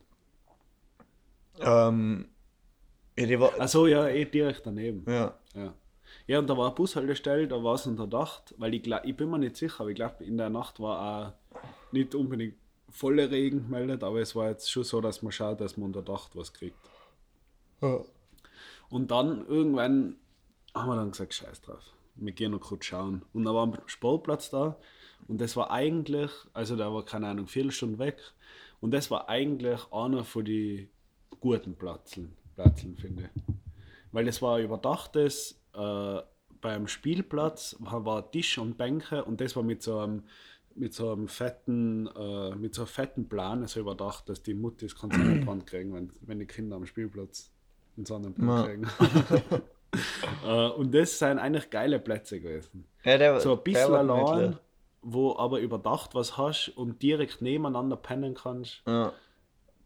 [1.62, 2.30] Ähm,
[3.18, 5.04] ja, die war, Achso, ja, eh direkt daneben.
[5.12, 5.38] ja.
[5.54, 5.74] Ja.
[6.28, 9.40] Ja, und da war eine Bushaltestelle, da war es unterdacht, weil ich, ich bin mir
[9.40, 12.56] nicht sicher, aber ich glaube, in der Nacht war auch nicht unbedingt
[12.90, 16.36] voller Regen gemeldet, aber es war jetzt schon so, dass man schaut, dass man unterdacht
[16.36, 16.78] was kriegt.
[17.82, 18.00] ja.
[18.90, 20.16] Und dann irgendwann
[20.74, 21.94] haben wir dann gesagt, scheiß drauf.
[22.16, 23.24] Wir gehen noch kurz schauen.
[23.34, 24.78] Und da war ein Sportplatz da
[25.28, 28.20] und das war eigentlich, also der war keine Ahnung, vier Stunden weg.
[28.82, 30.90] Und das war eigentlich einer von die
[31.40, 33.44] guten Platzeln, Platzeln finde ich.
[34.12, 36.22] Weil es war ein überdachtes, äh,
[36.62, 40.24] beim Spielplatz war Tisch und Bänke und das war mit so einem,
[40.76, 44.96] mit so einem fetten, äh, mit so einem fetten Plan so überdacht, dass die Muttis
[44.96, 47.52] keinen Sonnenbrand kriegen, wenn, wenn die Kinder am Spielplatz
[47.98, 48.88] einen Sonnenbrand kriegen.
[50.46, 52.86] äh, und das sind eigentlich geile Plätze gewesen.
[53.04, 54.58] ja der, So ein bisschen allein,
[55.02, 59.14] wo aber überdacht was hast und direkt nebeneinander pennen kannst, Ja.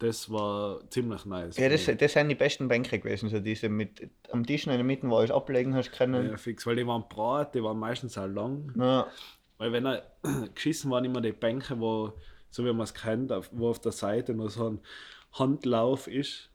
[0.03, 1.57] Das war ziemlich nice.
[1.57, 4.83] Ja, das, das sind die besten Bänke gewesen, so diese mit am Tisch in der
[4.83, 6.29] Mitte, wo alles ablegen hast können.
[6.29, 8.73] ja, fix, weil die waren brat, die waren meistens auch lang.
[8.77, 9.07] Ja.
[9.57, 10.03] Weil wenn er
[10.53, 12.13] geschissen waren immer die Bänke, wo,
[12.49, 14.79] so wie man es kennt, auf, wo auf der Seite nur so ein
[15.33, 16.49] Handlauf ist.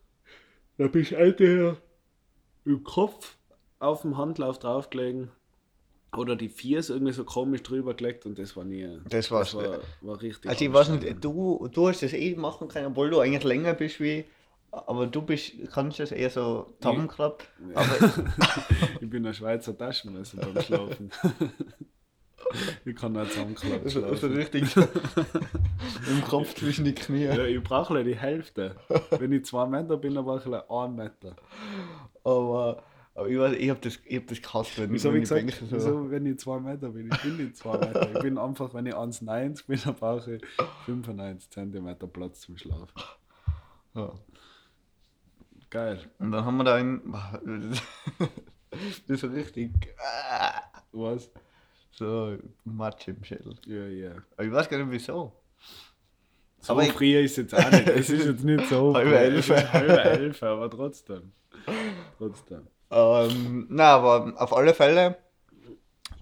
[0.76, 1.76] Da bist du entweder
[2.64, 3.36] im Kopf
[3.78, 5.30] auf dem Handlauf draufgelegen
[6.16, 8.98] oder die Viers irgendwie so komisch drüber gelegt und das war nie.
[9.08, 9.54] Das war's.
[9.54, 10.50] war, war richtig.
[10.50, 13.74] Also ich weiß nicht, du, du hast das eh machen können, obwohl du eigentlich länger
[13.74, 14.24] bist wie.
[14.70, 17.48] Aber du bist, kannst das eher so zusammenklappt.
[17.74, 17.88] Aber
[19.00, 21.10] ich bin ein Schweizer Taschenmesser beim Schlafen.
[22.84, 23.84] ich kann nicht zusammenklappen.
[23.84, 24.36] also, also schlafen.
[24.36, 24.76] richtig
[26.10, 27.24] im Kopf zwischen die Knie.
[27.24, 28.76] Ja, ich brauche die Hälfte.
[29.10, 31.36] Wenn ich zwei Meter bin, dann brauche ich einen Meter.
[32.24, 32.82] Aber,
[33.18, 35.40] aber ich, weiß, ich hab das, ich hab das gehasst, wenn, Wieso, wenn die gesagt,
[35.46, 35.76] Bänke so.
[35.76, 37.10] wieso, wenn ich zwei Meter bin?
[37.12, 38.12] Ich bin nicht zwei Meter.
[38.14, 40.42] Ich bin einfach, wenn ich 1,90 bin, dann brauche ich
[40.86, 42.86] 95 Zentimeter Platz zum Schlafen.
[43.94, 44.12] Ja.
[45.70, 46.00] Geil.
[46.18, 47.02] Und dann haben wir da in.
[49.08, 49.72] Das ist richtig.
[50.92, 51.30] Was?
[51.90, 53.54] So Matsch im Schädel.
[53.66, 54.10] Ja, ja.
[54.36, 55.32] Aber ich weiß gar nicht wieso.
[56.60, 57.88] So Aber ich- früh ist es jetzt auch nicht.
[57.88, 58.94] Es ist jetzt nicht so.
[58.94, 59.16] Halbe früh.
[59.16, 59.50] elf.
[59.50, 61.32] Es ist Halbe elf, aber trotzdem.
[62.18, 62.66] Trotzdem.
[62.90, 65.18] Ähm, na, aber auf alle Fälle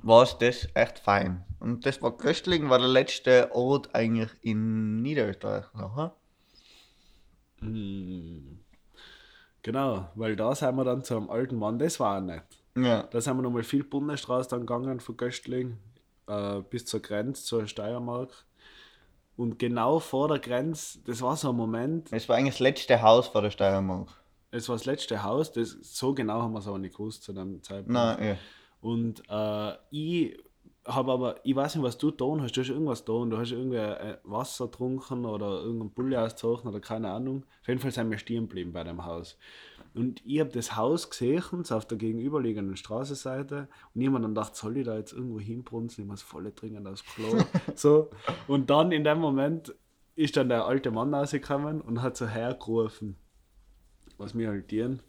[0.02, 1.44] war es das echt fein.
[1.58, 6.14] Und das war Köstling, war der letzte Ort eigentlich in Niederösterreich nachher.
[7.60, 8.60] Hm.
[9.62, 12.44] Genau, weil da sind wir dann zu einem alten Mann, das war auch nett.
[12.76, 13.02] Ja.
[13.04, 15.78] Da sind wir nochmal viel Bundesstraße dann gegangen von Göstling
[16.28, 18.30] äh, bis zur Grenze, zur Steiermark.
[19.36, 23.02] Und genau vor der Grenze, das war so ein Moment, Es war eigentlich das letzte
[23.02, 24.08] Haus vor der Steiermark.
[24.56, 27.32] Es war das letzte Haus, das, so genau haben wir es aber nicht gewusst zu
[27.32, 27.92] dem Zeitpunkt.
[27.92, 28.36] Nein, ja.
[28.80, 30.36] Und äh, ich
[30.86, 32.56] habe aber, ich weiß nicht, was du getan hast.
[32.56, 33.30] Du hast irgendwas getan.
[33.30, 37.44] Du hast irgendwie äh, Wasser getrunken oder irgendein Bulle ausgezogen oder keine Ahnung.
[37.62, 39.36] Auf jeden Fall sind wir stehen geblieben bei dem Haus.
[39.94, 43.68] Und ich habe das Haus gesehen, so auf der gegenüberliegenden Straßenseite.
[43.94, 46.04] Und ich habe mir dann gedacht, soll ich da jetzt irgendwo hinbrunzen?
[46.04, 47.38] Ich muss voll dringend aufs Klo.
[47.74, 48.10] so.
[48.46, 49.74] Und dann in dem Moment
[50.14, 53.16] ist dann der alte Mann rausgekommen und hat so hergerufen,
[54.18, 55.00] was wir halt tun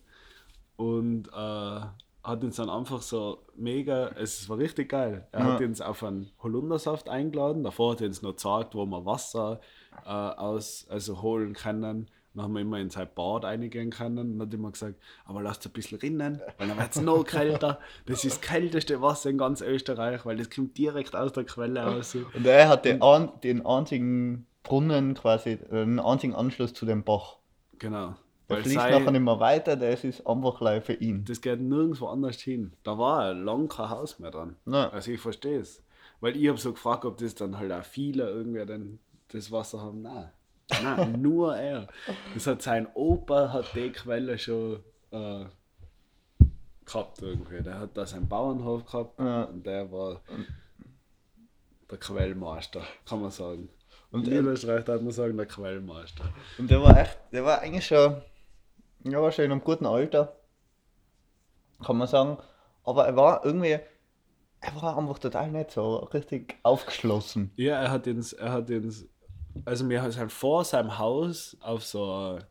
[0.76, 1.80] und äh,
[2.24, 5.28] hat uns dann einfach so mega, es war richtig geil.
[5.32, 5.66] Er hat Ja.
[5.66, 7.64] uns auf einen Holundersaft eingeladen.
[7.64, 9.62] Davor hat er uns noch gezeigt, wo wir Wasser
[10.06, 12.10] äh, aus, also holen können.
[12.34, 14.34] Dann haben wir immer in sein Bad reingehen können.
[14.34, 17.80] Und hat immer gesagt, aber lasst ein bisschen rinnen, weil dann wird es noch kälter.
[18.06, 21.82] Das ist das kälteste Wasser in ganz Österreich, weil das kommt direkt aus der Quelle
[21.82, 22.14] raus.
[22.36, 27.38] Und er hatte an, den einzigen Brunnen quasi, den einzigen Anschluss zu dem Bach.
[27.80, 28.16] Genau.
[28.50, 31.26] Der Weil fließt sei- nachher nicht mehr weiter, das ist einfach gleich für ihn.
[31.26, 32.72] das geht nirgendwo anders hin.
[32.84, 34.56] Da war lang kein Haus mehr dran.
[34.66, 34.90] Nein.
[34.92, 35.84] Also ich verstehe es.
[36.22, 39.00] Weil ich habe so gefragt, ob das dann halt auch viele irgendwie dann
[39.34, 40.02] das Wasser haben.
[40.02, 40.30] Nein.
[40.82, 41.88] Nein, nur er.
[42.34, 44.80] Das hat sein Opa hat die Quelle schon
[45.12, 45.46] äh,
[46.86, 47.62] gehabt irgendwie.
[47.62, 49.44] Der hat da seinen Bauernhof gehabt Ja.
[49.44, 50.22] und der war
[51.92, 53.70] der Quellmeister, kann man sagen.
[54.12, 56.24] Und in er- Niederösterreich darf man sagen, der Quellmeister.
[56.58, 58.22] Und der war echt, der war eigentlich schon,
[59.12, 60.36] ja, war schon in einem guten Alter,
[61.84, 62.38] kann man sagen.
[62.84, 63.80] Aber er war irgendwie,
[64.60, 67.52] er war einfach total nicht so richtig aufgeschlossen.
[67.56, 69.08] Ja, er hat uns, er hat uns,
[69.66, 72.48] also wir sind vor seinem Haus auf so, eine,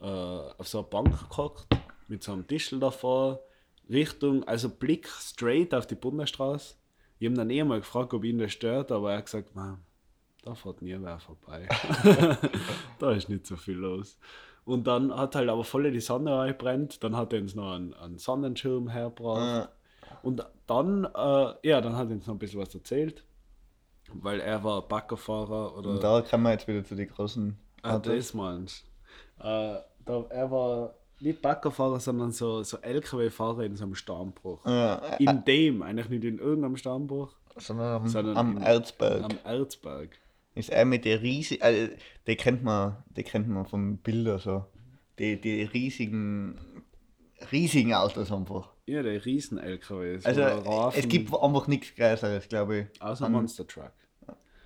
[0.00, 1.66] äh, auf so eine Bank gehockt,
[2.08, 3.40] mit so einem Tischl davor,
[3.88, 6.76] Richtung, also Blick straight auf die Bundesstraße.
[7.18, 9.78] Ich habe dann eh mal gefragt, ob ihn das stört, aber er hat gesagt, man,
[10.42, 11.68] da fährt nie wer vorbei.
[12.98, 14.18] da ist nicht so viel los.
[14.70, 17.92] Und dann hat halt aber voll die Sonne reingebrennt, dann hat er uns noch einen,
[17.94, 19.68] einen Sonnenschirm hergebracht.
[20.22, 23.24] Und dann, äh, ja, dann hat er uns noch ein bisschen was erzählt,
[24.12, 25.90] weil er war Baggerfahrer oder.
[25.90, 28.84] Und da kommen wir jetzt wieder zu den großen ah, das meinst
[29.38, 34.64] äh, da, Er war nicht Baggerfahrer, sondern so, so LKW-Fahrer in so einem Stammbruch.
[34.66, 39.24] Ja, In dem, eigentlich nicht in irgendeinem Stammbruch, sondern am, sondern am in- Erzberg.
[39.24, 40.10] am Erzberg.
[40.54, 41.88] Ist er mit der riesigen, also,
[42.26, 44.64] die kennt man, die kennt man von Bildern so.
[45.18, 46.82] Die, die riesigen,
[47.52, 48.70] riesigen Autos einfach.
[48.86, 50.24] Ja, der Riesen-LKWs.
[50.26, 53.02] Also oder Rafen, es gibt einfach nichts Größeres, glaube ich.
[53.02, 53.92] Außer an- Monster Truck.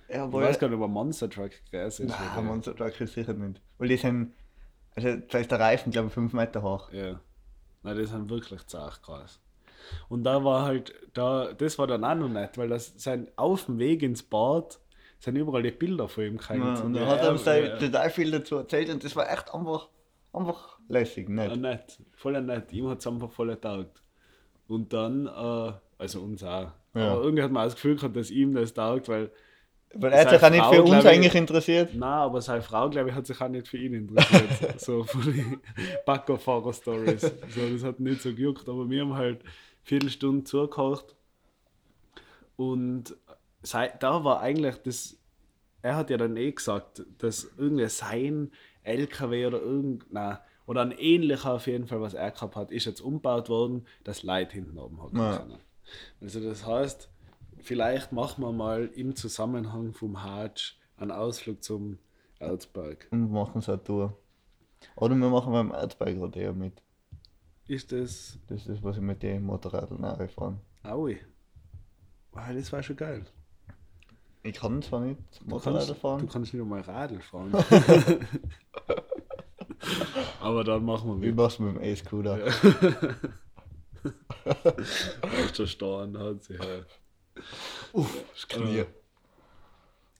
[0.09, 2.09] Ja, Ich weiß gar nicht, ob ein Monster Truck groß ist.
[2.09, 3.61] Nein, Monster Truck ist sicher nicht.
[3.77, 4.33] Weil die sind,
[4.95, 6.91] also da ist der Reifen, glaube ich, 5 Meter hoch.
[6.91, 7.19] Ja.
[7.83, 9.39] Nein, die sind wirklich zart krass.
[10.09, 13.65] Und da war halt, da, das war dann auch noch nett, weil das sein auf
[13.65, 14.79] dem Weg ins Bad
[15.25, 16.63] sind überall die Bilder von ihm gehängt.
[16.77, 19.15] Ja, und ja, er hat er- uns da ja, total viel dazu erzählt und das
[19.15, 19.89] war echt einfach,
[20.33, 21.61] einfach lässig, ja, nicht?
[21.61, 22.71] nett, voll nett.
[22.71, 24.01] Ihm hat es einfach voll getaugt.
[24.67, 26.71] Und dann, äh, also uns auch.
[26.95, 27.11] Ja.
[27.11, 29.29] Aber irgendwie hat man das Gefühl gehabt, dass ihm das taugt, weil,
[29.93, 31.89] Weil er hat sich auch nicht für uns ich- eigentlich interessiert.
[31.93, 34.79] na, aber seine Frau, glaube ich, hat sich auch nicht für ihn interessiert.
[34.79, 35.61] so von den
[36.05, 37.21] Baggerfahrer-Stories.
[37.21, 39.41] So, das hat nicht so gejuckt, aber wir haben halt
[39.83, 41.15] Viertelstunde zugehört.
[42.57, 43.15] Und
[43.73, 45.17] da war eigentlich das,
[45.81, 48.51] er hat ja dann eh gesagt, dass irgendwie sein
[48.83, 52.85] LKW oder irgend, na, oder ein ähnlicher auf jeden Fall, was er gehabt hat, ist
[52.85, 55.45] jetzt umgebaut worden, dass Leute hinten oben hocken Ja.
[56.21, 57.09] Also das heißt,
[57.59, 61.99] vielleicht machen wir mal im Zusammenhang vom Hatsch einen Ausflug zum
[62.39, 63.07] Erzberg.
[63.11, 64.17] Und machen so eine Tour.
[64.95, 66.81] Oder wir machen beim Erzberg gerade eher mit.
[67.67, 68.39] Ist das.
[68.47, 70.59] Das ist das, was ich mit den Motorrädern nachfahren.
[70.83, 71.19] Aui.
[72.33, 73.25] Ah, das war schon geil.
[74.45, 76.19] Ich kann zwar nicht Motorräder fahren.
[76.19, 77.51] du kannst nicht einmal Radl fahren.
[80.39, 81.35] Aber dann machen wir Wie mit.
[81.35, 82.51] machst du mit dem E-Scooter?
[85.55, 86.85] schon Steuern hat sie halt.
[87.93, 88.85] Das Knie.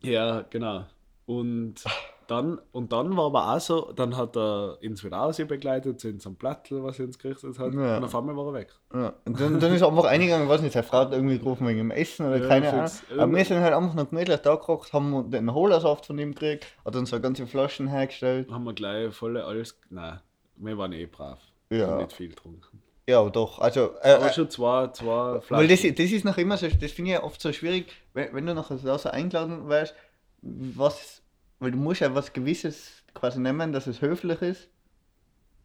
[0.01, 0.85] Ja, genau.
[1.27, 1.83] Und
[2.27, 6.09] dann, und dann war aber auch so, dann hat er ins wieder aus begleitet, zu
[6.09, 7.73] unserem Plattel, was er uns gerichtet hat.
[7.73, 7.97] Ja.
[7.97, 8.73] Und auf einmal war er weg.
[8.93, 9.13] Ja.
[9.25, 11.67] Und dann, dann ist er einfach eingegangen, ich weiß nicht, seine Frau hat irgendwie gerufen
[11.67, 12.87] wegen dem Essen oder Ja, keine Ahnung.
[12.87, 13.03] fix.
[13.17, 16.65] Aber wir sind halt einfach noch gemütlich da gekocht, haben den Holersaft von ihm gekriegt,
[16.83, 18.51] hat uns so ganze Flaschen hergestellt.
[18.51, 19.77] Haben wir gleich volle alles.
[19.89, 20.19] Nein,
[20.57, 21.39] wir waren eh brav.
[21.69, 21.87] Ja.
[21.87, 22.81] Haben Nicht viel getrunken.
[23.07, 23.59] Ja, doch.
[23.59, 26.91] Also, äh, Aber äh, schon zwei, zwei weil das, das ist noch immer so, das
[26.91, 29.93] finde ich oft so schwierig, wenn, wenn du nachher so eingeladen wärst,
[30.41, 31.21] was,
[31.65, 34.69] weil du musst ja was Gewisses quasi nehmen, dass es höflich ist.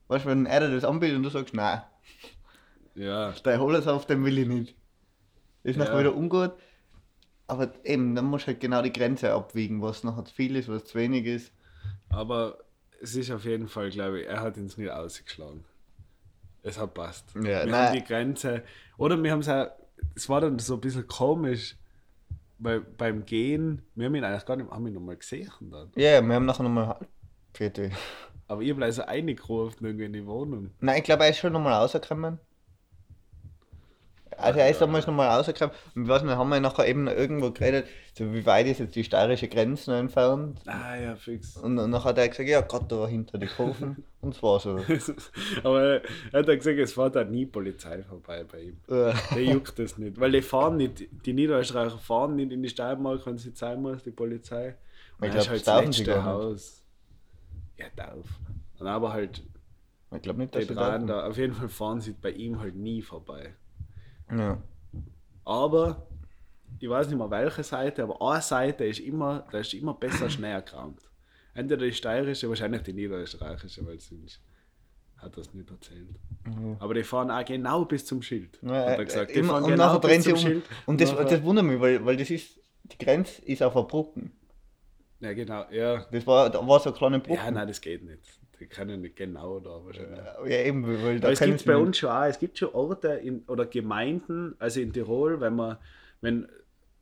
[0.09, 1.83] Weißt du, wenn er dir das anbietet und du sagst, nein,
[2.95, 4.75] Ja, der Holersaft, den will ich nicht.
[5.63, 6.01] Ist nachher Ja.
[6.01, 6.53] wieder ungut.
[7.47, 10.69] Aber eben, dann musst du halt genau die Grenze abwiegen, was nachher zu viel ist,
[10.71, 11.53] was zu wenig ist.
[12.09, 12.59] aber
[13.03, 15.65] es ist auf jeden Fall, glaube ich, er hat uns nicht ausgeschlagen.
[16.63, 17.35] Es hat passt.
[17.35, 17.87] Ja, wir nein.
[17.89, 18.63] haben die Grenze.
[18.99, 19.69] Oder wir haben es auch,
[20.15, 21.77] es war dann so ein bisschen komisch,
[22.61, 25.91] weil beim Gehen, wir haben ihn eigentlich gar nicht, haben ihn noch mal gesehen dann.
[25.97, 26.97] Ja, wir haben nachher nochmal
[27.55, 27.91] Vierte.
[28.47, 30.71] Aber ich habe also reingerufen irgendwie in die Wohnung.
[30.81, 32.39] Nein, ich glaube, er ist schon nochmal rausgekommen.
[34.41, 35.75] Also er ist damals nochmal rausgekommen.
[35.95, 39.05] Und weiß nicht, haben wir nachher eben irgendwo geredet, so wie weit ist jetzt die
[39.05, 40.61] steirische Grenze entfernt.
[40.67, 41.57] Ah ja, fix.
[41.57, 44.05] Und dann hat er gesagt, ja, Gott, da war hinter die Kurven.
[44.21, 44.79] Und es war so.
[45.65, 48.77] Aber er hat gesagt, es fährt auch nie Polizei vorbei bei ihm.
[48.89, 50.21] Der juckt das nicht.
[50.21, 54.03] Weil die fahren nicht, die Niederösterreicher fahren nicht in die Steiermark, wenn sie sein muss,
[54.03, 54.77] die Polizei.
[55.19, 56.25] Und Ich er ist glaub, halt das das sie letzte nicht.
[56.25, 56.83] Haus.
[57.79, 58.27] Ja, darf.
[58.79, 59.43] Und aber halt,
[60.15, 62.31] ich glaube nicht, die dass sie drei da da, auf jeden Fall fahren sie bei
[62.31, 63.55] ihm halt nie vorbei.
[64.37, 64.63] Ja.
[65.45, 66.07] Aber,
[66.79, 70.31] ich weiß nicht mehr welche Seite, aber eine Seite ist immer, da ist immer besser
[70.31, 71.03] Schnee gerammt.
[71.55, 74.41] Entweder die steirische, wahrscheinlich die niederösterreichische, weil sonst
[75.17, 76.09] hat das nicht erzählt.
[76.79, 78.59] Aber die fahren auch genau bis zum Schild.
[78.63, 79.31] Ja, hat äh, er gesagt.
[79.35, 80.39] Die immer, fahren und genau nachher bis sie zum um.
[80.39, 80.65] Schild.
[80.87, 83.83] Und das, nachher- das wundert mich, weil, weil das ist, die Grenze ist auf der
[83.83, 84.33] Brücken.
[85.21, 86.07] Ja, genau, ja.
[86.11, 87.35] Das war, da war so eine kleine Brücke.
[87.39, 88.40] Ja, nein, das geht nicht.
[88.61, 90.19] Die können nicht genau da wahrscheinlich.
[90.19, 92.69] Ja, eben, weil da Aber es gibt sie bei uns schon auch, es gibt schon
[92.75, 95.79] Orte in, oder Gemeinden, also in Tirol, wenn man,
[96.21, 96.47] wenn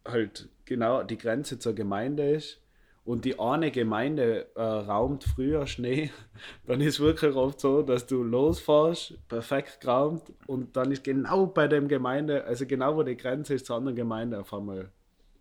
[0.06, 2.60] halt genau die Grenze zur Gemeinde ist
[3.04, 6.12] und die eine Gemeinde äh, raumt früher Schnee,
[6.66, 11.66] dann ist wirklich oft so, dass du losfährst, perfekt geraumt und dann ist genau bei
[11.66, 14.90] dem Gemeinde, also genau wo die Grenze ist zur anderen Gemeinde auf einmal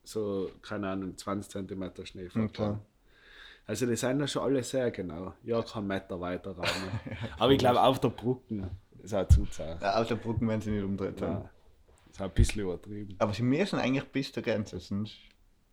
[0.04, 2.80] so, keine Ahnung, 20 cm Schnee klar.
[3.68, 5.34] Also die sind ja schon alle sehr genau.
[5.44, 7.00] Ja, kein Meter weiter raumen.
[7.38, 8.72] Aber ich glaube auf der Brücke
[9.04, 9.78] ist auch Zuzahlen.
[9.82, 11.44] Ja, auf der Brücke werden sie nicht umdreht haben.
[11.44, 11.50] Ja.
[12.10, 13.16] Ist auch ein bisschen übertrieben.
[13.20, 15.18] Aber sie müssen eigentlich bis zur Grenze, sonst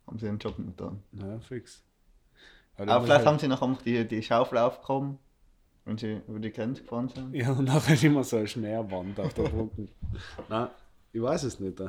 [0.05, 1.01] haben sie den Job nicht getan.
[1.13, 1.83] Ja, fix.
[2.77, 5.17] Aber vielleicht haben sie noch einfach die, die Schaufel aufgekommen,
[5.85, 7.33] wenn sie über die Grenze gefahren sind.
[7.33, 9.87] Ja, und nachher ist immer so eine Schneewand auf der Brücke.
[10.49, 10.67] Nein,
[11.13, 11.81] ich weiß es nicht.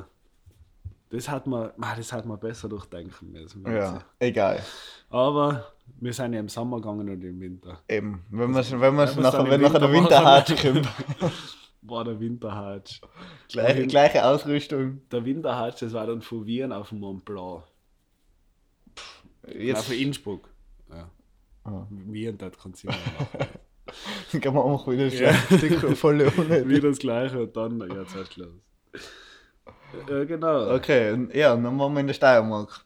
[1.09, 3.65] Das hat man, das hat man besser durchdenken müssen.
[3.69, 4.61] Ja, egal.
[5.09, 7.81] Aber wir sind ja im Sommer gegangen und im Winter.
[7.87, 10.87] Eben, wenn man wenn Wenn nachher, dann wenn nachher der Winter Winterhatsch kommt,
[11.81, 13.01] War der Winterhatsch.
[13.49, 15.01] gleiche, gleiche Ausrüstung.
[15.11, 17.63] Der Winterhatsch, das war dann von Wien auf dem Mont Blanc.
[19.43, 20.49] Nein, Jetzt von Innsbruck.
[20.89, 21.09] Ja.
[21.63, 21.87] Ah.
[21.89, 24.41] Wien, das kann sie machen.
[24.41, 25.33] kann man auch wieder Ja.
[25.95, 26.67] voll ohne.
[26.67, 28.49] Wie das gleiche und dann, ja, zuerst los.
[30.09, 30.75] Ja, genau.
[30.75, 32.85] Okay, ja, und dann waren wir in der Steiermark.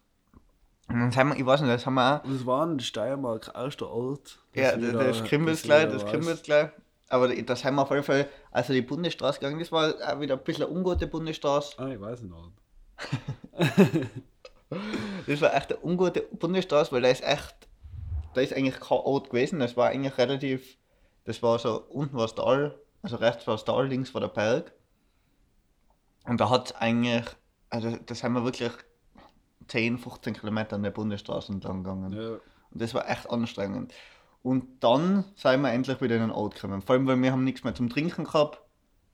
[0.92, 2.30] Und dann sind wir, ich weiß nicht, das haben wir auch.
[2.30, 4.40] Es war in Steiermark aus der Ort.
[4.54, 6.70] Ja, das, das kriegen wir jetzt gleich, das kriegen wir jetzt gleich.
[7.08, 10.36] Aber das haben wir auf jeden Fall, also die Bundesstraße gegangen, das war auch wieder
[10.36, 11.78] ein bisschen eine ungute Bundesstraße.
[11.78, 12.34] Ah, ich weiß nicht.
[15.28, 17.56] Das war echt eine ungute Bundesstraße, weil da ist echt,
[18.34, 19.60] da ist eigentlich kein Ort gewesen.
[19.60, 20.78] Das war eigentlich relativ,
[21.26, 24.30] das war so, unten war das Tal, also rechts war das Tal, links war der
[24.30, 24.72] Berg.
[26.24, 27.26] Und da hat eigentlich,
[27.70, 28.72] also das haben wir wirklich
[29.68, 32.14] 10, 15 Kilometer an der Bundesstraße entlang gegangen.
[32.14, 32.30] Ja,
[32.72, 33.94] Und das war echt anstrengend.
[34.44, 36.82] Und dann sind wir endlich wieder in den Ort gekommen.
[36.82, 38.60] Vor allem, weil wir haben nichts mehr zum Trinken gehabt,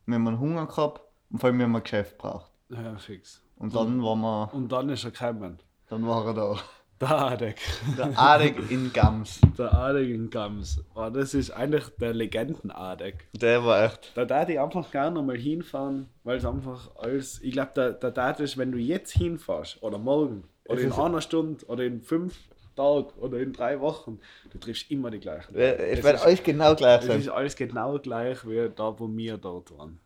[0.05, 2.49] wir haben Hunger gehabt und vor allem wir haben ein Geschäft gebraucht.
[2.69, 3.41] ja, fix.
[3.57, 5.59] Und dann waren wir, Und dann ist er gekommen.
[5.89, 6.55] dann war er da.
[6.99, 7.57] Der Adek.
[7.95, 9.39] Der Adek in Gams.
[9.57, 10.83] Der Adek in Gams.
[10.95, 13.27] Oh, das ist eigentlich der Legenden-Adek.
[13.33, 14.11] Der war echt.
[14.15, 17.39] Da darf ich einfach gerne mal hinfahren, weil es einfach alles.
[17.43, 20.91] Ich glaube, da, da darf ich, wenn du jetzt hinfährst, oder morgen, oder Es in
[20.91, 22.35] einer Stunde, oder in fünf
[22.75, 24.19] Tagen, oder in drei Wochen,
[24.51, 25.55] du triffst immer die gleichen.
[25.55, 27.19] Es Es wird alles genau gleich Es sein.
[27.19, 29.99] ist alles genau gleich wie da, wo wir dort waren.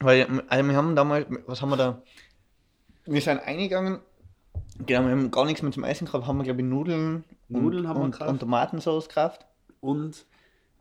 [0.00, 2.02] Weil also wir haben damals, was haben wir da?
[3.04, 3.98] Wir sind eingegangen,
[4.86, 7.84] genau, wir haben gar nichts mehr zum Essen gehabt, haben wir glaube ich Nudeln, Nudeln
[7.84, 8.30] und, haben wir und, gekauft.
[8.30, 9.46] und Tomatensauce gekauft.
[9.80, 10.26] Und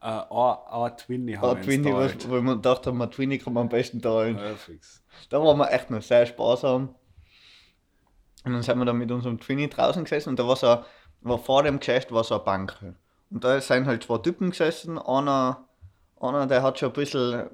[0.02, 2.32] äh, ein, ein Twinny haben wir Twinny, was, installiert.
[2.32, 4.38] weil wir gedacht haben, ein Twinny kann man am besten teilen.
[4.38, 5.04] Ja, fix.
[5.30, 6.96] Da waren wir echt noch sehr sparsam.
[8.46, 10.84] Und dann sind wir dann mit unserem Twinny draußen gesessen und da war so,
[11.22, 12.78] war vor dem Geschäft war so eine Bank.
[13.30, 15.66] Und da sind halt zwei Typen gesessen, einer,
[16.20, 17.50] einer der hat schon ein bisschen,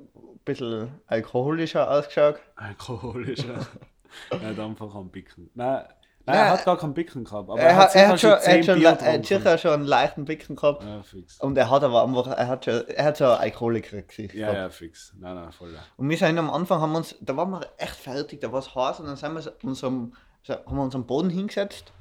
[0.46, 2.40] bisschen alkoholischer ausgeschaut.
[2.56, 3.66] Alkoholischer.
[4.30, 5.50] er hat einfach einen Bicken.
[5.56, 5.84] Nein,
[6.26, 7.50] nein, er hat gar keinen Bicken gehabt.
[7.50, 9.84] Aber er, hat, er, hat schon, er, hat schon, Bier er hat sicher schon einen
[9.86, 10.84] leichten Bicken gehabt.
[10.84, 11.40] Ja, fix.
[11.40, 14.34] Und er hat aber einfach, er hat schon, er hat so ein Alkoholiker-Gesicht.
[14.34, 15.14] Ja, ja, fix.
[15.20, 15.76] Nein, nein, voll.
[15.98, 18.74] Und wir sind am Anfang, haben uns, da waren wir echt fertig, da war es
[18.74, 19.42] heiß und dann sind wir
[19.76, 20.14] so, haben
[20.76, 21.92] wir uns am Boden hingesetzt,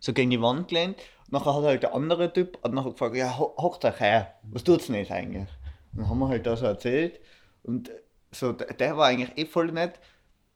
[0.00, 0.96] so gegen die Wand gelehnt.
[1.30, 4.64] Nachher hat halt der andere Typ hat nachher gefragt, ja, ho- hockt euch her, was
[4.64, 5.48] tut's denn jetzt eigentlich?
[5.92, 7.20] Und dann haben wir halt da so erzählt
[7.62, 7.90] und
[8.30, 9.98] so, der, der war eigentlich eh voll nett.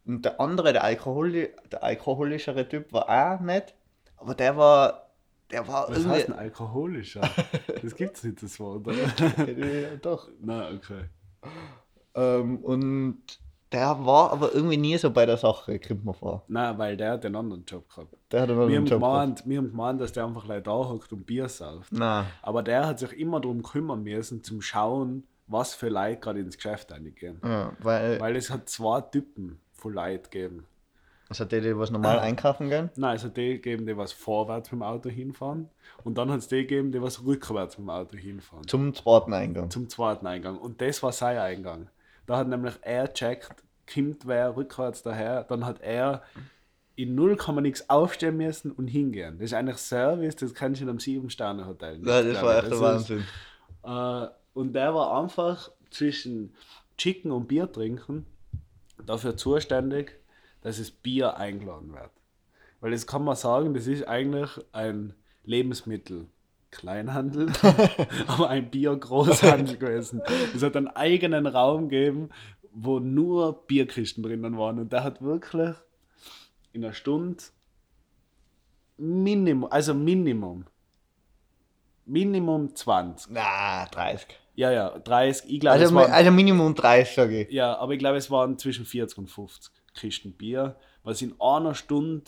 [0.06, 3.74] Und der andere, der, Alkoholi, der alkoholischere Typ war auch nett,
[4.16, 5.10] aber der war,
[5.50, 7.22] der war Was heißt ein alkoholischer?
[7.82, 8.94] Das gibt's nicht, das Wort, oder?
[8.96, 10.28] Ja, doch.
[10.40, 11.04] Nein, okay.
[12.14, 13.18] Ähm, und
[13.72, 16.44] der war aber irgendwie nie so bei der Sache, kommt mir vor.
[16.48, 18.16] Nein, weil der hat den anderen Job gehabt.
[18.30, 19.00] Der hat Wir einen haben, Job gehabt.
[19.00, 21.92] gemeint, wir haben gemeint, dass der einfach leider da hockt und Bier sauft.
[21.92, 22.26] Nein.
[22.42, 26.56] Aber der hat sich immer darum kümmern müssen, zum Schauen, was für Leute gerade ins
[26.56, 27.40] Geschäft reingehen.
[27.44, 30.66] Ja, weil, Weil es hat zwei Typen von Leuten gegeben.
[31.28, 32.90] also die, die was normal einkaufen gehen.
[32.96, 35.68] Nein, es hat die gegeben, die was vorwärts mit dem Auto hinfahren.
[36.04, 38.66] Und dann hat es die gegeben, die was rückwärts mit dem Auto hinfahren.
[38.68, 39.70] Zum zweiten Eingang.
[39.70, 40.56] Zum zweiten Eingang.
[40.58, 41.88] Und das war sein Eingang.
[42.26, 43.62] Da hat nämlich er checkt,
[43.92, 45.44] kommt wer rückwärts daher.
[45.44, 46.22] Dann hat er
[46.96, 49.36] in 0, nichts aufstehen müssen und hingehen.
[49.38, 52.08] Das ist eigentlich Service, das kannst du in einem 7-Sterne-Hotel nicht.
[52.08, 53.24] Ja, das war echt der Das ist- Wahnsinn.
[53.84, 56.54] Äh, und der war einfach zwischen
[56.96, 58.24] Chicken und Bier trinken
[59.06, 60.18] dafür zuständig,
[60.60, 62.10] dass es Bier eingeladen wird.
[62.80, 65.14] Weil das kann man sagen, das ist eigentlich ein
[65.44, 66.26] Lebensmittel.
[66.72, 67.52] Kleinhandel,
[68.26, 70.20] aber ein Bier-Großhandel gewesen.
[70.54, 72.28] Es hat einen eigenen Raum gegeben,
[72.72, 74.78] wo nur Bierkisten drinnen waren.
[74.78, 75.74] Und der hat wirklich
[76.72, 77.42] in einer Stunde
[78.98, 80.66] Minimum, also Minimum,
[82.04, 83.32] Minimum 20.
[83.32, 84.38] Na, 30.
[84.56, 85.50] Ja, ja, 30.
[85.52, 87.50] Ich glaube, Also, waren, also Minimum 30, sage ich.
[87.52, 91.74] ja, aber ich glaube, es waren zwischen 40 und 50 Kisten Bier, was in einer
[91.74, 92.24] Stunde,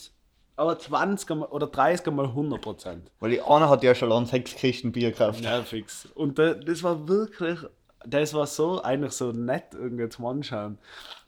[0.57, 3.11] aber 20 mal- oder 30 mal 100 Prozent.
[3.21, 5.41] Weil die eine hat ja schon an sechs Kisten Bier gekauft.
[5.43, 6.07] Ja, fix.
[6.15, 7.59] Und da, das war wirklich,
[8.07, 10.79] das war so eigentlich so nett irgendwie zum Anschauen.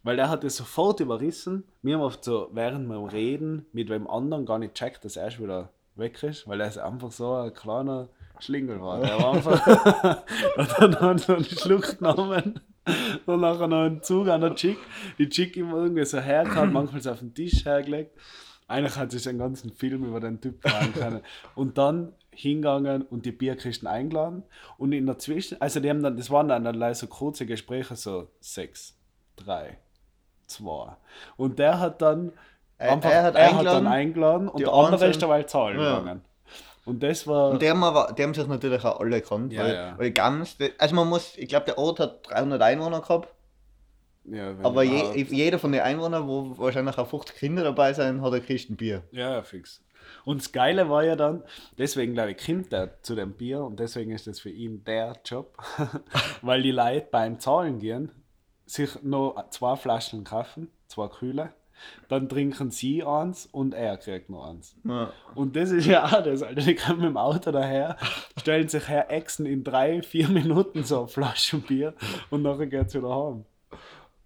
[0.03, 1.65] Weil der hat das sofort überrissen.
[1.83, 5.31] Wir haben oft so während wir Reden mit wem anderen gar nicht checkt, dass er
[5.31, 8.09] schon wieder weg ist, weil er ist einfach so ein kleiner
[8.41, 9.01] Schlingel war.
[9.01, 10.23] Der war einfach.
[10.57, 12.61] und dann hat er einen Schluck genommen
[13.27, 14.79] und nachher noch einen Zug an der Chick.
[15.19, 18.17] Die Chick immer irgendwie so hergehauen, manchmal so auf den Tisch hergelegt.
[18.69, 21.21] Eigentlich hat sich einen ganzen Film über den Typ fahren können.
[21.57, 24.45] Und dann hingegangen und die Bierkisten eingeladen.
[24.79, 27.97] Und in der Zwischen, also die haben dann, das waren dann allein so kurze Gespräche,
[27.97, 28.97] so sechs,
[29.37, 29.79] drei,
[30.47, 30.97] zwei.
[31.37, 32.33] Und der hat dann
[32.79, 35.99] Er- einfach, er hat dann eingeladen, eingeladen und der andere ist dabei zahlen Ja.
[35.99, 36.23] gegangen.
[36.91, 37.51] Und das war.
[37.51, 39.53] Und die haben, aber, die haben sich natürlich auch alle gekannt.
[39.53, 39.99] Ja, weil, ja.
[39.99, 43.29] weil Gams, also man muss, ich glaube, der Ort hat 300 Einwohner gehabt.
[44.25, 48.33] ja, Aber je, jeder von den Einwohnern, wo wahrscheinlich auch 50 Kinder dabei sind, hat
[48.33, 49.05] eine Kisten Bier.
[49.13, 49.85] Ja, ja, fix.
[50.25, 51.45] Und das Geile war ja dann,
[51.79, 55.17] deswegen glaube ich, kommt er zu dem Bier und deswegen ist das für ihn der
[55.25, 55.57] Job,
[56.43, 58.11] weil die Leute beim Zahlen gehen,
[58.67, 61.53] sich noch zwei Flaschen kaufen, zwei Kühle,
[62.09, 64.77] dann trinken sie eins und er kriegt noch eins.
[64.85, 65.13] Ja.
[65.35, 66.61] Und das ist ja auch das, Alter.
[66.61, 67.97] Die kommen mit dem Auto daher,
[68.39, 71.95] stellen sich her, exen in drei, vier Minuten so eine Flasche Bier
[72.31, 73.45] und nachher geht's wieder heim.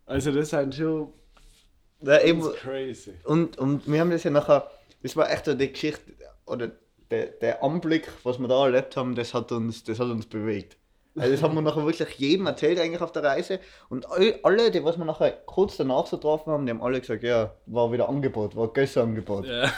[0.07, 1.13] Also das sind schon
[2.03, 3.15] Ja, eben, crazy.
[3.25, 4.71] und, und wir haben das ja nachher,
[5.03, 6.13] das war echt so die Geschichte,
[6.47, 6.71] oder
[7.11, 10.77] der, der Anblick, was wir da erlebt haben, das hat uns, das hat uns bewegt.
[11.17, 14.71] Also das haben wir nachher wirklich jedem erzählt eigentlich auf der Reise und all, alle,
[14.73, 17.93] die was wir nachher kurz danach so getroffen haben, die haben alle gesagt, ja, war
[17.93, 19.47] wieder Angebot, war Gösser-Angebot.
[19.47, 19.71] Ja.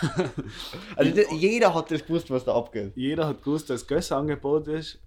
[0.96, 2.92] Also die, jeder hat das gewusst, was da abgeht.
[2.96, 4.98] Jeder hat gewusst, dass das Angebot ist.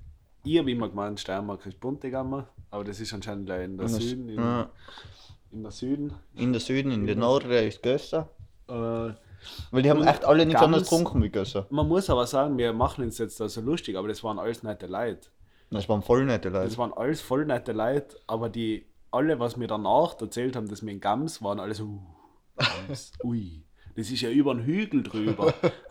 [0.43, 3.91] Ich habe immer gemeint, Steiermark ist Buntigammer, aber das ist anscheinend gleich in der In
[3.93, 4.29] Süden.
[4.29, 4.69] In, Ja.
[5.51, 6.13] in der Süden.
[6.35, 8.29] In der Süden, in der Norden ist Gösser.
[8.67, 8.73] Äh,
[9.71, 11.65] Weil die haben echt alle nichts ganz- anderes getrunken wie Gösser.
[11.71, 14.61] Man muss aber sagen, wir machen uns jetzt da so lustig, aber das waren alles
[14.63, 15.27] nette Leute.
[15.71, 16.65] Das waren voll nette Leute.
[16.65, 20.83] Das waren alles voll nette Leute, aber die, alle, was mir danach erzählt haben, dass
[20.83, 22.01] wir in Gams waren, alle so, uh,
[22.57, 23.63] Gams, ui.
[23.95, 25.53] Das ist ja über den Hügel drüber.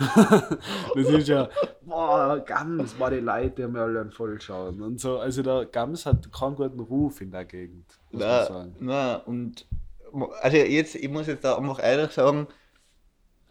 [0.95, 1.49] das ist ja,
[1.83, 4.81] boah, Gams, war die Leute, die haben mir alle voll schauen.
[4.81, 9.67] Und so, also der Gams hat keinen guten Ruf in der Gegend, Na, na, und
[10.41, 12.47] also jetzt, ich muss jetzt da einfach ehrlich sagen,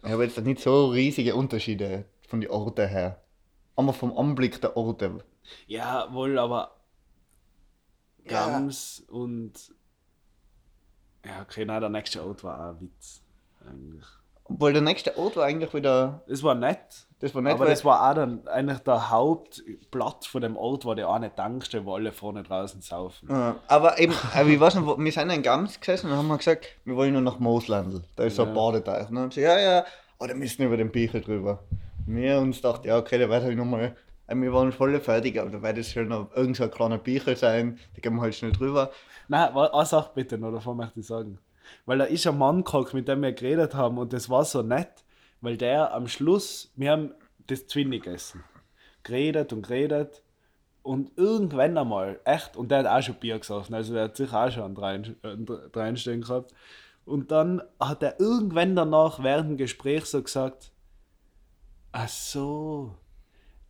[0.02, 3.20] ich habe jetzt nicht so riesige Unterschiede von den Orten her.
[3.76, 5.24] Aber vom Anblick der Orte.
[5.66, 6.72] Ja, wohl, aber
[8.24, 8.46] Ja.
[8.48, 9.52] Gams und
[11.24, 13.22] ja, okay, nein, der nächste Ort war auch ein Witz.
[13.66, 14.04] Eigentlich.
[14.44, 16.22] Obwohl der nächste Ort war eigentlich wieder.
[16.26, 17.06] Das war nett.
[17.20, 20.84] Das war nicht, aber weil- das war auch dann eigentlich der Hauptplatz von dem Ort,
[20.86, 23.28] war der eine Tankstelle, wo alle vorne draußen saufen.
[23.30, 26.38] Ja, aber eben, aber ich weiß nicht, wo- wir sind in Gams gesessen und haben
[26.38, 28.02] gesagt, wir wollen nur nach Mooslandl.
[28.16, 28.54] Da ist so ein Ja.
[28.54, 29.08] Badeteich.
[29.08, 29.84] Und dann haben sie, ja, ja,
[30.18, 31.58] oh, da müssen wir über den Bichel drüber.
[32.06, 33.96] Wir uns dachten, ja, okay, da wird halt nochmal.
[34.30, 37.34] Wir waren voll fertig, aber da wird es schon noch irgend so ein kleiner Bichel
[37.34, 38.90] sein, da gehen wir halt schnell drüber.
[39.28, 41.38] Nein, eine Sache bitte noch, davon möchte ich sagen.
[41.86, 44.62] Weil da ist ein Mann gehockt, mit dem wir geredet haben und das war so
[44.62, 45.04] nett,
[45.40, 47.14] weil der am Schluss, wir haben
[47.46, 48.44] das Zwinni gegessen.
[49.02, 50.22] Geredet und geredet
[50.82, 54.44] und irgendwann einmal, echt, und der hat auch schon Bier gesoffen, also der hat sicher
[54.44, 56.52] auch schon Drein- äh, einen Dreinstehen gehabt.
[57.06, 60.70] Und dann hat er irgendwann danach während dem Gespräch so gesagt,
[61.92, 62.94] ach so,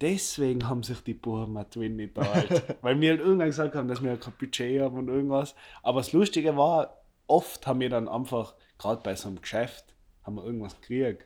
[0.00, 2.76] deswegen haben sich die Buben ein Twinny geteilt.
[2.82, 5.54] Weil wir halt irgendwann gesagt haben, dass wir kein Budget haben und irgendwas.
[5.82, 9.94] Aber das Lustige war, oft haben wir dann einfach, gerade bei so einem Geschäft,
[10.24, 11.24] haben wir irgendwas gekriegt.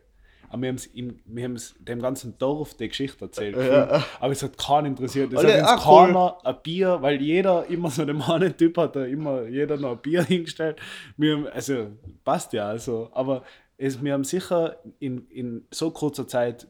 [0.49, 3.57] Aber wir haben es wir haben's dem ganzen Dorf die Geschichte erzählt.
[3.57, 4.05] Ja.
[4.21, 5.33] Aber es hat keinen interessiert.
[5.33, 6.07] Es Alle, hat uns ah, cool.
[6.07, 9.93] keiner ein Bier, weil jeder immer so den einen Typ hat, da immer jeder noch
[9.93, 10.79] ein Bier hingestellt.
[11.17, 11.87] Wir haben, also
[12.23, 13.09] passt ja also.
[13.15, 13.45] Aber
[13.79, 16.69] es, wir haben sicher in, in so kurzer Zeit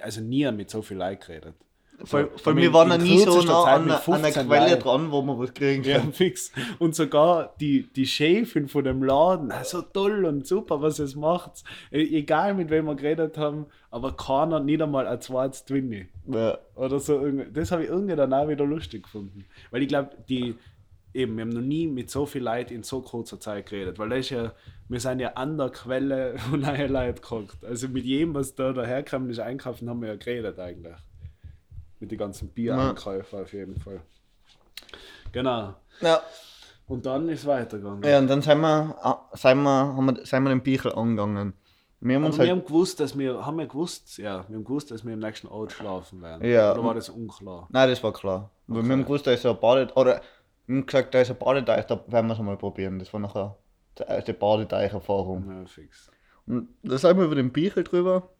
[0.00, 1.54] also nie mit so viel Leuten geredet.
[2.02, 4.82] Vor, So, mir waren noch in nie so nah an, an 15 Quelle Leuten.
[4.82, 6.12] dran, wo man was kriegen Ja, kann.
[6.12, 6.50] fix.
[6.80, 11.62] Und sogar die, die Chefin von dem Laden, so toll und super, was es macht.
[11.92, 16.08] E- Egal mit wem wir geredet haben, aber keiner, nicht einmal ein zweites Twinny.
[16.26, 16.58] Ja.
[16.74, 17.24] Oder so.
[17.52, 19.44] Das habe ich irgendwie dann auch wieder lustig gefunden.
[19.70, 20.56] Weil ich glaube, die,
[21.14, 23.98] eben, wir haben noch nie mit so viel Leuten in so kurzer Zeit geredet.
[23.98, 24.52] Weil das ja,
[24.88, 27.64] wir sind ja an der Quelle von neuen Leuten gehockt.
[27.64, 30.96] Also mit jedem, was da daherkam, ist einkaufen, haben wir ja geredet eigentlich.
[32.00, 34.00] Mit den ganzen Biereinkäufen auf jeden Fall.
[35.32, 35.74] Genau.
[36.00, 36.20] Ja.
[36.86, 38.02] Und dann ist es weitergegangen.
[38.02, 41.54] ja, und dann sind wir, ah, sind wir, haben wir, sind wir den Bichel angegangen.
[42.00, 44.64] Wir haben uns wir halt, haben gewusst, dass wir, haben wir gewusst, ja, wir haben
[44.64, 46.46] gewusst, dass wir im nächsten Ort schlafen werden.
[46.46, 46.72] Ja.
[46.72, 47.66] Oder war das unklar?
[47.70, 48.50] nein, das war klar.
[48.66, 50.20] Weil Wir haben gewusst, da ist so ein Badeteich, oder
[50.66, 52.98] wir haben gesagt, da ist ein Badeteich, da werden wir es mal probieren.
[52.98, 53.56] Das war nachher
[53.98, 55.48] die erste Badeteicherfahrung.
[55.48, 56.10] Ja, fix.
[56.46, 58.30] Und da sind wir über den Bichel drüber.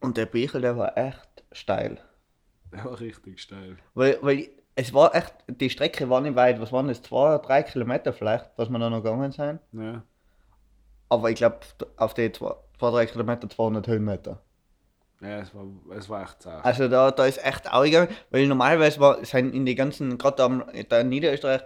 [0.00, 1.98] Und der Bichel, der war echt steil.
[2.72, 3.78] Der war richtig steil.
[3.94, 7.62] Weil, weil es war echt, die Strecke war nicht weit, was waren das, zwei, drei
[7.62, 9.60] Kilometer vielleicht, was wir da noch gegangen sind.
[9.72, 10.02] Ja.
[11.08, 11.60] Aber ich glaube,
[11.96, 14.42] auf die zwei, zwei, drei Kilometer 200 Höhenmeter.
[15.20, 15.66] Ja, es war,
[15.96, 16.64] es war echt zart.
[16.64, 20.36] Also da, da ist echt auch gegangen, weil normalerweise war, sind in die ganzen, gerade
[20.88, 21.62] da, in Niederösterreich,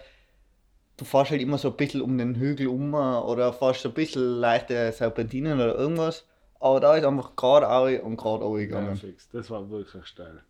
[0.96, 3.94] du fährst halt immer so ein bisschen um den Hügel um oder fährst so ein
[3.94, 6.26] bisschen leichte Serpentinen oder irgendwas.
[6.60, 8.96] Aber da ist einfach gerade auch und gerade auch Ja, gegangen.
[8.96, 9.28] fix.
[9.30, 10.42] Das war wirklich steil.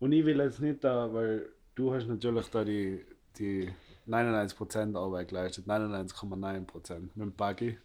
[0.00, 3.04] Und ich will jetzt nicht da, weil du hast natürlich da die,
[3.38, 3.70] die
[4.08, 7.78] 99% Arbeit geleistet, 99,9% mit dem Buggy.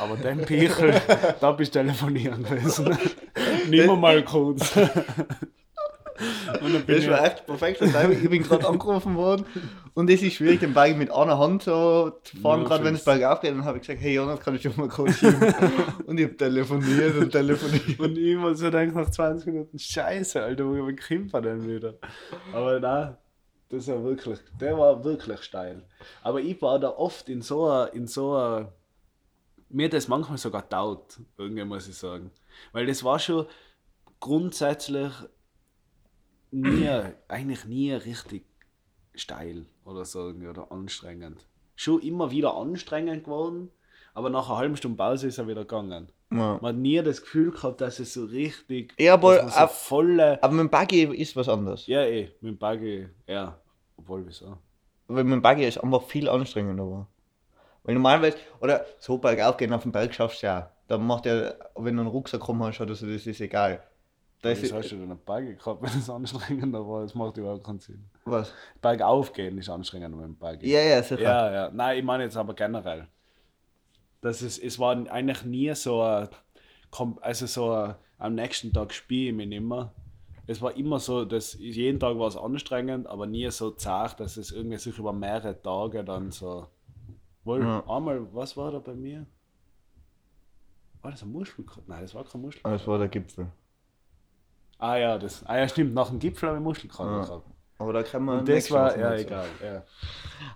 [0.00, 1.00] Aber den Pichel,
[1.40, 2.96] da bist du telefonieren gewesen.
[3.68, 4.76] Nimm mir mal kurz.
[6.60, 7.80] Und dann bin Das ich, war echt perfekt.
[7.80, 9.46] Ich bin gerade angerufen worden
[9.94, 12.94] und es ist schwierig, den Bike mit einer Hand so zu fahren, Ja, gerade wenn
[12.94, 13.52] es bergauf geht.
[13.52, 15.40] Dann habe ich gesagt, hey Jonas, kann ich schon mal kurz schieben?
[16.06, 17.98] und ich habe telefoniert und telefoniert.
[17.98, 21.94] und ich immer so denke nach 20 Minuten, Scheiße, Alter, wo kommt er denn wieder?
[22.52, 23.16] Aber nein,
[23.70, 25.84] das war wirklich, der war wirklich steil.
[26.22, 28.72] Aber ich war da oft in so einer, in so einer,
[29.70, 32.30] mir hat das manchmal sogar taut, irgendwie muss ich sagen.
[32.72, 33.46] Weil das war schon
[34.20, 35.12] grundsätzlich
[36.50, 36.88] nie,
[37.28, 38.44] eigentlich nie richtig
[39.14, 41.46] steil oder so oder anstrengend.
[41.76, 43.70] Schon immer wieder anstrengend geworden,
[44.14, 46.12] aber nach einer halben Stunde Pause ist er wieder gegangen.
[46.32, 46.58] Ja.
[46.60, 48.94] Man hat nie das Gefühl gehabt, dass es so richtig.
[48.98, 50.40] Ja, aber so auf- volle.
[50.42, 51.86] Aber mit dem Buggy ist was anderes.
[51.86, 53.60] Ja, eh, mit dem Buggy, ja.
[53.96, 54.56] Obwohl, wieso?
[55.08, 57.08] Weil mit dem Buggy ist einfach viel anstrengender war.
[57.82, 60.70] Weil normalerweise, oder so bergauf gehen auf den Berg schaffst du ja.
[60.90, 63.80] Da macht ja, wenn du einen Rucksack rum hast oder so, das ist egal.
[64.42, 67.02] Da ist hast du denn einen Buggy gehabt, wenn es anstrengender war?
[67.02, 68.10] Das macht überhaupt keinen Sinn.
[68.24, 68.52] was?
[68.82, 70.68] Bergauf gehen ist anstrengender mit dem Buggy.
[70.68, 71.22] Ja, ja, sicher.
[71.22, 71.70] ja, ja.
[71.70, 73.06] Nein, ich meine jetzt aber generell.
[74.20, 76.28] dass es, es war eigentlich nie so ein,
[77.20, 79.92] also so ein, am nächsten Tag spiele ich mich nicht mehr.
[80.48, 84.36] Es war immer so, dass jeden Tag war es anstrengend, aber nie so zart, dass
[84.36, 86.66] es irgendwie sich über mehrere Tage dann so.
[87.44, 87.84] Wohl, Ja.
[87.86, 89.24] einmal, was war da bei mir?
[91.02, 91.84] War das ein Muschelkopf?
[91.86, 92.66] Nein, das war kein Muschelkopf.
[92.66, 93.46] Aber das war der Gipfel.
[94.78, 97.24] Ah ja, das, ah ja stimmt, nach dem Gipfel habe ich Muskelkater Ja.
[97.24, 97.46] gehabt.
[97.78, 99.24] Aber da kann man Und das war, ja dazu.
[99.26, 99.82] egal, ja.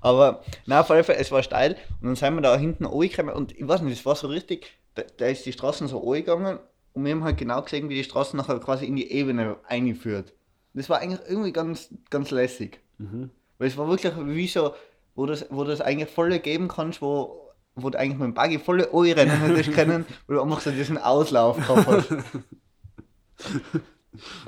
[0.03, 3.31] Aber na, auf jeden Fall, es war steil und dann sind wir da hinten angekommen
[3.35, 6.59] und ich weiß nicht, es war so richtig, da, da ist die Straßen so angegangen
[6.93, 10.35] und wir haben halt genau gesehen, wie die Straße nachher quasi in die Ebene einführt.
[10.75, 12.81] Das war eigentlich irgendwie ganz, ganz lässig.
[12.99, 13.31] Mhm.
[13.59, 14.75] Weil es war wirklich wie so,
[15.15, 17.44] wo das, wo das eigentlich voll geben kannst, wo,
[17.77, 20.99] wo du eigentlich mit dem Buggy voll anrennen hättest können, wo du einfach so diesen
[20.99, 22.11] Auslauf gehabt hast.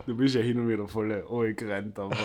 [0.06, 2.16] Du bist ja hin und wieder voll angerannt, aber.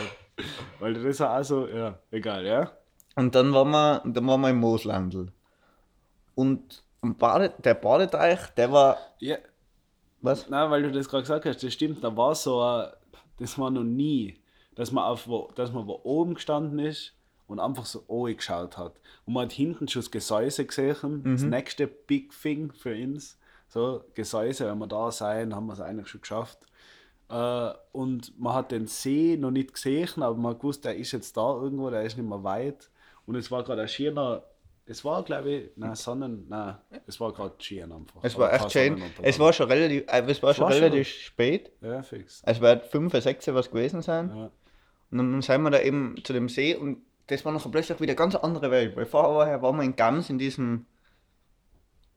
[0.79, 2.71] Weil das ist auch so, ja, egal, ja.
[3.15, 5.31] Und dann waren wir, dann waren wir im Mooslandl.
[6.35, 9.37] Und Bade, der Badeteich, der war, Ja,
[10.21, 10.47] was?
[10.49, 12.89] nein, weil du das gerade gesagt hast, das stimmt, da war so ein,
[13.39, 14.39] das war noch nie,
[14.75, 17.13] dass man auf wo, dass man wo oben gestanden ist
[17.51, 18.99] und einfach so geschaut hat.
[19.25, 23.37] Und man hat hinten schon das Gesäuse gesehen, das nächste Big Thing für uns.
[23.67, 26.59] So, Gesäuse, wenn wir da sein, haben wir es eigentlich schon geschafft.
[27.29, 31.37] Äh, und man hat den See noch nicht gesehen, aber man gewusst, der ist jetzt
[31.37, 32.89] da irgendwo, der ist nicht mehr weit.
[33.25, 34.43] Und es war gerade ein schöner,
[34.85, 36.75] es war glaube ich, nein, Sonnen, nein,
[37.07, 38.19] es war gerade schön einfach.
[38.23, 39.01] Es war echt schön.
[39.21, 41.71] Es war schon relativ, äh, es war schon war schon- relativ spät.
[41.81, 42.41] Ja, fix.
[42.45, 44.29] Es wird 5, 6 was gewesen sein.
[44.35, 44.51] Ja.
[45.11, 48.11] Und dann sind wir da eben zu dem See und das war noch plötzlich wieder
[48.11, 48.95] eine ganz andere Welt.
[48.95, 50.85] Weil vorher waren wir in Gams in diesem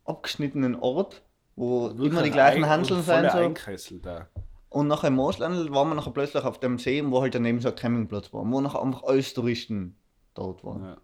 [0.05, 1.23] abgeschnittenen Ort,
[1.57, 3.33] wo immer die gleichen Hanseln voll sind.
[3.33, 3.39] So.
[3.39, 4.29] Einkesselt da.
[4.69, 7.69] Und nachher im Mooslandl waren wir nachher plötzlich auf dem See, wo halt daneben so
[7.69, 9.97] ein Campingplatz war, wo nachher einfach alles Touristen
[10.35, 10.85] dort waren.
[10.85, 10.97] Ja.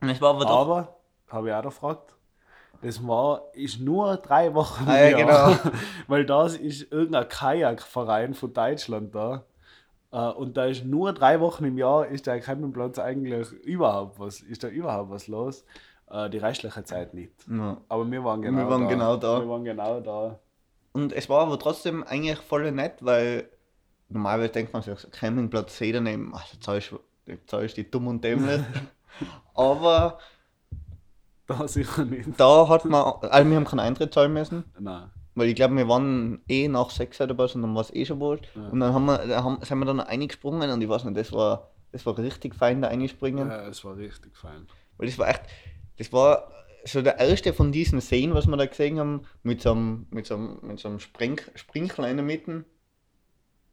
[0.00, 0.46] Und es war aber.
[0.48, 0.96] Aber,
[1.28, 2.14] habe ich auch gefragt,
[2.82, 5.56] das war, ist nur drei Wochen Ah, ja, genau.
[6.08, 9.44] Weil das ist irgendein Kajakverein von Deutschland da.
[10.14, 14.40] Äh, Und da ist nur drei Wochen im Jahr ist der Campingplatz eigentlich überhaupt was,
[14.40, 15.64] ist da überhaupt was los.
[16.08, 17.32] Äh, Die restliche Zeit nicht.
[17.50, 17.78] Ja.
[17.88, 18.88] Aber wir waren genau Wir waren da.
[18.88, 19.40] genau da.
[19.40, 20.38] Wir waren genau da.
[20.92, 23.48] Und es war aber trotzdem eigentlich voll nett, weil
[24.08, 27.00] normalerweise denkt man sich, Campingplatz See daneben, ach, da zahlst du
[27.48, 28.60] da die dumm und dämlich.
[29.54, 30.18] aber
[31.46, 32.28] Da sicher nicht.
[32.38, 35.10] da hat man, also wir haben keinen Eintritt zahlen müssen, Nein.
[35.34, 38.04] Weil ich glaube, wir waren eh nach 6 oder was und dann war es eh
[38.04, 38.48] schon wurscht.
[38.54, 38.68] Ja.
[38.68, 41.32] Und dann haben wir, da haben, sind wir dann eingesprungen und ich weiß nicht, das
[41.32, 43.48] war, das war richtig fein da einspringen.
[43.48, 44.66] Ja, es war richtig fein.
[44.96, 45.42] Weil das war echt,
[45.98, 46.50] das war
[46.84, 50.26] so der erste von diesen Seen, was wir da gesehen haben, mit so einem, mit
[50.26, 52.64] so einem, mit so einem Spring, Sprinkler in der Mitte.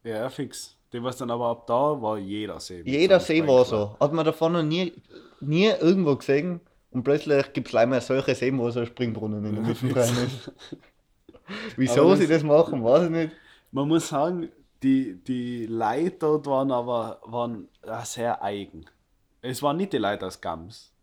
[0.03, 0.77] Ja, fix.
[0.93, 2.81] Die was dann aber ab da war jeder See.
[2.85, 3.95] Jeder so See war so.
[3.99, 4.93] Hat man davon noch nie,
[5.39, 6.59] nie irgendwo gesehen
[6.89, 10.17] und plötzlich gibt es leider solche Seen, wo so ein Springbrunnen in der Mitte drin
[10.25, 10.51] ist.
[11.75, 13.35] Wieso Aber sie das machen, weiß ich nicht.
[13.71, 14.49] Man muss sagen,
[14.83, 18.85] die, die Leute dort waren aber waren äh, sehr eigen.
[19.41, 20.93] Es waren nicht die Leute aus Gams.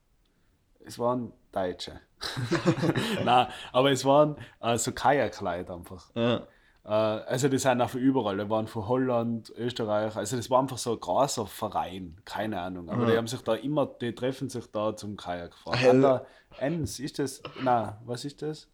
[0.84, 2.00] Es waren Deutsche.
[3.24, 6.10] Nein, aber es waren äh, so Kajakleute einfach.
[6.14, 6.46] Ja.
[6.84, 8.38] Äh, also die sind auch von überall.
[8.38, 10.16] Die waren von Holland, Österreich.
[10.16, 12.16] Also das war einfach so ein großer Verein.
[12.24, 12.88] Keine Ahnung.
[12.88, 15.88] Aber die haben sich da immer, die treffen sich da zum Kajakfahren.
[15.88, 16.26] An der
[16.58, 17.42] Enns, ist das?
[17.62, 18.68] Nein, was ist das?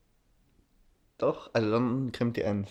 [1.19, 2.69] Doch, also dann kommt die Eins.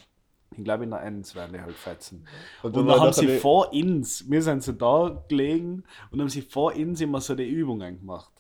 [0.56, 2.28] Ich glaube, in der Enns werden die halt fetzen.
[2.62, 6.42] Und Und, dann haben sie vor uns, wir sind so da gelegen und haben sie
[6.42, 8.32] vor uns immer so die Übungen gemacht.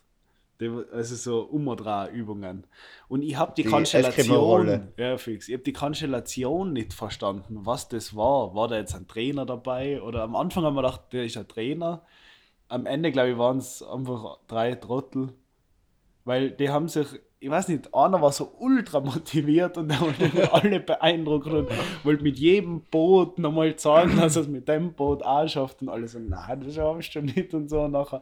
[0.59, 2.67] Die, also so Umdreh-Übungen.
[3.07, 7.89] Und ich habe die, Die Konstellation, ja, fix, ich habe die Konstellation nicht verstanden, was
[7.89, 8.53] das war.
[8.53, 10.01] War da jetzt ein Trainer dabei?
[10.01, 12.05] Oder am Anfang haben wir gedacht, der ist ein Trainer.
[12.67, 15.33] Am Ende, glaube ich, waren es einfach drei Trottel.
[16.23, 17.07] Weil die haben sich,
[17.43, 21.69] ich weiß nicht, einer war so ultra motiviert und der wollte alle beeindrucken und
[22.05, 25.89] wollte mit jedem Boot nochmal zeigen, dass er es mit dem Boot auch schafft und
[25.89, 27.81] alle so, nein, das schaffst du nicht und so.
[27.81, 28.21] Und nachher,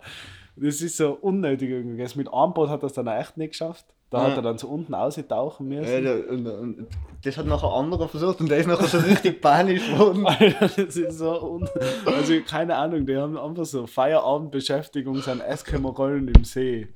[0.62, 1.98] das ist so unnötig irgendwie.
[1.98, 2.18] gewesen.
[2.20, 3.86] Mit einem Boot hat er es dann echt nicht geschafft.
[4.10, 4.30] Da Ja.
[4.32, 6.04] hat er dann so unten ausgetauchen müssen.
[6.04, 6.88] Ja, und, und,
[7.24, 10.26] das hat nachher ein anderer versucht und der ist nachher so richtig panisch geworden.
[10.28, 11.62] Alter, das ist so
[12.06, 16.90] Also keine Ahnung, die haben einfach so Feierabendbeschäftigung, sind Eskimo-Rollen im See.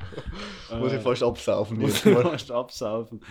[0.77, 1.79] Muss ich fast absaufen.
[1.79, 2.21] Muss mal.
[2.23, 3.21] fast absaufen.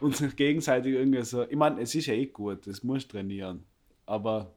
[0.00, 1.44] Und sich gegenseitig irgendwie so.
[1.48, 3.64] Ich meine, es ist ja eh gut, das muss trainieren.
[4.04, 4.50] Aber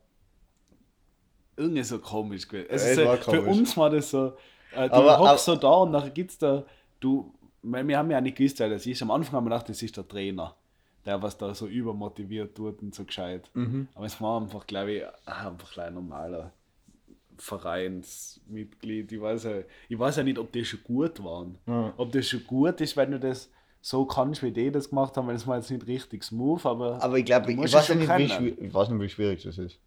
[1.55, 2.67] irgendwie so komisch gewesen.
[2.69, 3.47] Es Es ist so, war für komisch.
[3.57, 4.33] uns war das so,
[4.75, 6.63] äh, du Aber- hockst so da und nachher gibt's da,
[6.99, 9.01] du, weil wir haben ja nicht gewusst, wer das ist.
[9.01, 10.55] Am Anfang haben wir gedacht, das ist der Trainer,
[11.05, 13.49] der was da so übermotiviert tut und so gescheit.
[13.53, 13.87] Mhm.
[13.95, 16.51] Aber es war einfach, glaube ich, ah, einfach ein normaler
[17.37, 19.11] Vereinsmitglied.
[19.11, 19.51] Ich weiß, ja,
[19.89, 21.57] ich weiß ja nicht, ob die schon gut waren.
[21.67, 21.93] Ja.
[21.97, 23.49] Ob das schon gut ist, wenn du das
[23.81, 27.03] so kannst, wie die das gemacht haben, weil es war jetzt nicht richtig smooth, aber.
[27.03, 29.57] Aber ich glaube, ich, musst weiß nicht, wie schwierig, ich weiß nicht, wie schwierig das
[29.57, 29.77] ist.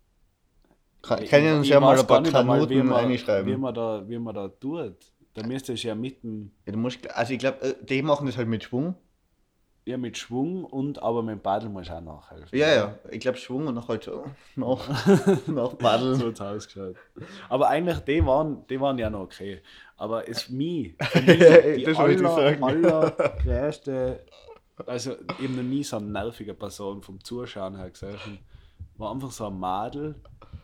[1.06, 3.60] Kann, Ich- können uns ja mal ein paar Kanuten man, Wie reinschreiben.
[3.60, 4.94] man, da, wie man da tut.
[5.34, 8.48] Da müsstest du ja mitten Ja, du musst, also ich glaube, die machen das halt
[8.48, 8.94] mit Schwung.
[9.84, 12.58] ja, mit Schwung und aber mit dem Paddel musst du auch nachhelfen.
[12.58, 12.94] Ja, ja.
[13.10, 14.24] Ich glaube Schwung und dann halt so
[14.56, 14.88] nach,
[15.46, 16.14] nach Paddeln.
[16.16, 16.96] So hat's ausgeschaut.
[17.48, 19.60] Aber eigentlich, die waren, die waren ja noch okay.
[19.98, 21.38] Aber es mich, für mich
[21.76, 24.24] die Das aller, allergrößte,
[24.86, 28.38] also eben noch nie so eine nervige Person vom Zuschauen her gesehen,
[28.98, 30.14] war einfach so ein Madel,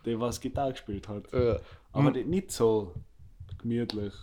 [0.04, 1.32] der was Gitarre gespielt hat.
[1.32, 1.58] Ja.
[1.92, 2.94] Aber die, nicht so
[3.58, 4.14] gemütlich,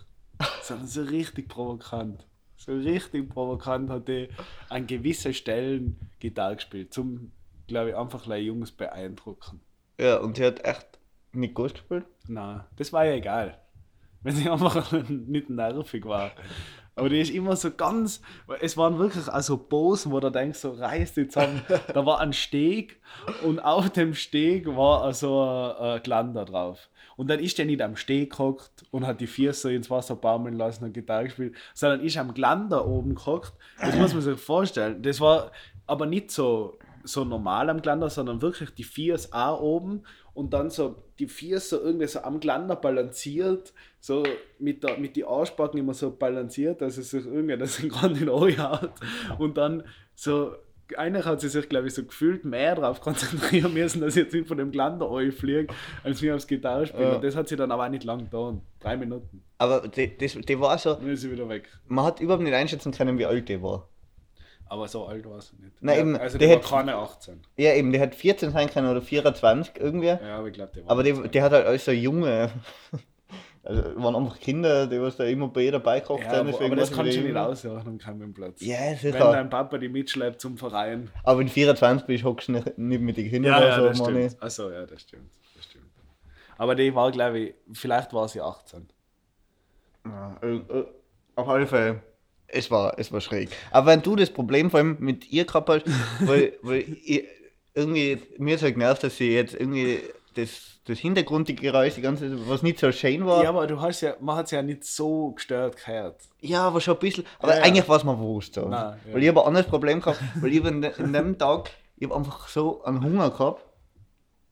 [0.62, 2.26] sondern so richtig provokant.
[2.56, 4.28] So richtig provokant hat die
[4.68, 7.32] an gewissen Stellen Gitarre gespielt, zum,
[7.66, 9.60] glaube ich, einfach Jungs beeindrucken.
[9.98, 10.98] ja, und die hat echt
[11.32, 12.06] nicht gut gespielt.
[12.26, 13.58] Na, das war ja egal.
[14.22, 16.32] Wenn sie einfach nicht nervig war.
[17.00, 18.20] Aber die ist immer so ganz.
[18.60, 21.62] Es waren wirklich also Posen, wo du denkst, so reißt die zusammen.
[21.94, 23.00] Da war ein Steg
[23.42, 26.90] und auf dem Steg war also ein, ein Glander drauf.
[27.16, 30.56] Und dann ist der nicht am Steg gehockt und hat die Füße ins Wasser baumeln
[30.56, 33.54] lassen und Gitarre gespielt, sondern ist am Glander oben gehockt.
[33.80, 35.02] Das muss man sich vorstellen.
[35.02, 35.52] Das war
[35.86, 40.02] aber nicht so, so normal am Glander, sondern wirklich die Füße auch oben
[40.34, 44.22] und dann so die Füße so irgendwie so am Glander balanciert, so
[44.58, 48.28] mit, der, mit die Arschbacken immer so balanciert, dass es sich irgendwie das gerade in
[48.28, 48.92] Ohr hat
[49.38, 49.84] und dann
[50.14, 50.52] so
[50.96, 54.34] eigentlich hat sie sich, glaube ich, so gefühlt mehr darauf konzentrieren müssen, dass sie jetzt
[54.34, 55.72] nicht von dem Glander fliegt,
[56.02, 57.06] als wir aufs Gitarrespielen.
[57.10, 57.14] Ja.
[57.14, 58.62] Und das hat sie dann aber auch nicht lang getan.
[58.80, 59.44] Drei Minuten.
[59.58, 61.68] Aber die, das, die war so, Dann ist sie wieder weg.
[61.86, 63.88] man hat überhaupt nicht einschätzen können, wie alt die war.
[64.66, 65.76] Aber so alt war sie nicht.
[65.80, 67.40] Na ja, eben, also die die hätte- keine 18.
[67.56, 70.06] Ja, eben, die hat 14 sein können oder 24 irgendwie.
[70.08, 71.30] Ja, aber ich glaube, die war Aber die, 18.
[71.30, 72.50] die hat halt alles so junge.
[73.62, 76.40] Also waren einfach Kinder, die was da immer bei ihr dabei gekocht ja, haben.
[76.40, 77.46] aber, deswegen aber das kannst du ich nicht immer.
[77.46, 78.60] aussuchen am Campingplatz.
[78.62, 79.32] Ja, Wenn sicher.
[79.32, 81.10] dein Papa die mitschleppt zum Verein.
[81.24, 83.88] Aber wenn du 24 bist, hockst du nicht, nicht mit den Kindern Ja, ja, oder
[83.88, 84.42] das so, stimmt.
[84.42, 85.30] Achso, ja, das stimmt.
[85.54, 85.84] das stimmt.
[86.56, 88.88] Aber die war, glaube ich, vielleicht war sie 18.
[90.06, 90.86] Ja, äh, äh,
[91.36, 92.02] auf alle Fälle.
[92.48, 93.50] Es war, es war schräg.
[93.70, 95.84] Aber wenn du das Problem vor allem mit ihr gehabt hast,
[96.20, 97.24] weil, weil ich,
[97.74, 100.00] irgendwie, mir ist halt genervt, dass sie jetzt irgendwie
[100.34, 103.38] das, das Hintergrundgeräusch, die ganze, was nicht so schön war.
[103.38, 106.20] Ja, Ja, aber du hast ja, man hat es ja nicht so gestört gehört.
[106.52, 107.24] aber schon ein bisschen.
[107.38, 107.64] Aber Ja, ja.
[107.64, 108.68] eigentlich war es mir bewusst so.
[108.68, 109.14] Nein, ja.
[109.14, 112.16] Weil ich habe ein anderes Problem gehabt, weil ich in, in dem Tag, ich habe
[112.16, 113.64] einfach so einen Hunger gehabt.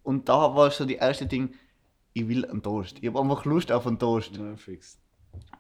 [0.03, 1.55] Und da war so die erste Ding,
[2.15, 2.97] ich will einen Toast.
[3.01, 4.37] Ich habe einfach Lust auf einen Toast.
[4.37, 4.99] Ja, fix.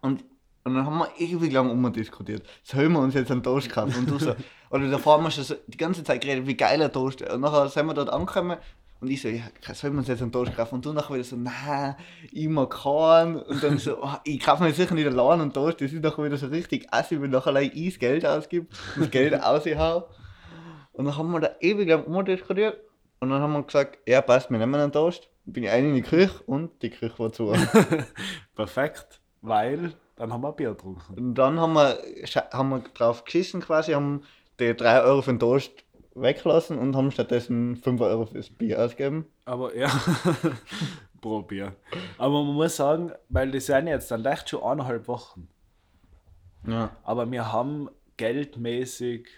[0.00, 0.24] Und,
[0.64, 2.42] und dann haben wir ewig lang umdiskutiert.
[2.62, 3.94] Sollen wir uns jetzt einen Toast kaufen?
[3.94, 4.34] Und du so,
[4.70, 7.32] oder davor haben wir schon so die ganze Zeit geredet, wie geil ein Toast ist.
[7.32, 8.56] Und nachher sind wir dort angekommen
[9.00, 9.44] und ich so, ja,
[9.74, 10.76] sollen wir uns jetzt einen Toast kaufen?
[10.76, 11.94] Und du nachher wieder so, nein,
[12.32, 13.36] ich mag keinen.
[13.36, 15.80] Und dann so, oh, ich kaufe mir sicher nicht allein einen Toast.
[15.80, 19.02] Das ist nachher wieder so richtig assi, wenn nachher allein ich das Geld ausgebe und
[19.02, 20.08] das Geld raushau.
[20.92, 22.80] Und dann haben wir da ewig lang umdiskutiert.
[23.20, 25.28] Und dann haben wir gesagt, ja passt, wir nehmen einen Toast.
[25.44, 27.52] Bin ich ein in die Küche und die Küche war zu.
[28.56, 31.14] Perfekt, weil dann haben wir Bier getrunken.
[31.16, 31.98] Und dann haben wir,
[32.52, 34.22] haben wir drauf geschissen quasi, haben
[34.58, 35.70] die 3 Euro für den Toast
[36.14, 39.26] weggelassen und haben stattdessen 5 Euro fürs Bier ausgegeben.
[39.44, 39.88] Aber ja,
[41.20, 41.74] pro Bier.
[42.18, 45.48] Aber man muss sagen, weil das sind jetzt dann echt schon eineinhalb Wochen.
[46.66, 46.90] Ja.
[47.04, 49.28] Aber wir haben geldmäßig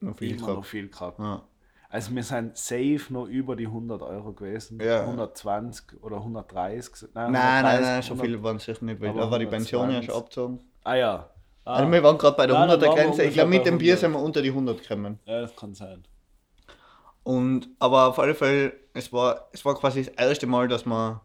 [0.00, 0.66] Noch viel immer noch gehabt.
[0.66, 1.18] viel gehabt.
[1.18, 1.42] Ja.
[1.88, 4.80] Also wir sind safe noch über die 100 Euro gewesen.
[4.82, 5.02] Ja.
[5.02, 7.08] 120 oder 130.
[7.14, 9.46] Nein, nein, 130, nein, so 100 viele waren es sicher nicht, Aber da war die
[9.46, 10.04] Pension ja 120.
[10.06, 10.60] schon abgezogen.
[10.84, 11.30] Ah ja.
[11.66, 13.22] Ah, Also wir waren gerade bei der Nein, dann 100er waren wir Grenze.
[13.24, 14.00] Ich glaube, mit dem Bier 100.
[14.00, 15.18] sind wir unter die 100 gekommen.
[15.26, 16.04] ja, das kann sein.
[17.22, 21.20] Und, aber auf alle Fälle, es war, es war quasi das erste Mal, dass wir,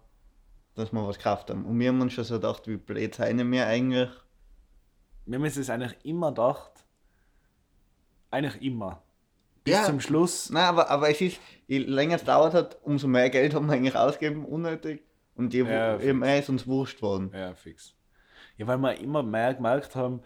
[0.74, 1.64] dass wir was gekauft haben.
[1.66, 4.10] Und wir haben uns schon so gedacht, wie blöd seien wir eigentlich.
[5.28, 6.72] Wir haben uns das eigentlich immer gedacht.
[8.32, 9.04] Eigentlich immer.
[9.64, 9.84] Bis Ja.
[9.84, 10.50] zum Schluss.
[10.50, 13.74] Nein, aber, aber es ist, je länger es dauert hat, umso mehr Geld haben wir
[13.74, 15.04] eigentlich ausgegeben, unnötig.
[15.36, 17.32] Und je, Ja, je mehr ist uns wurscht worden.
[17.32, 17.94] Ja, fix.
[18.58, 20.22] Ja, weil wir immer mehr gemerkt haben,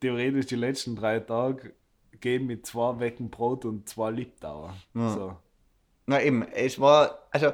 [0.00, 1.74] theoretisch die letzten drei Tage
[2.20, 4.74] gehen mit zwei Wecken Brot und zwei Liptauer.
[4.94, 5.10] Ja.
[5.10, 5.36] So.
[6.06, 7.52] Na eben, es war, also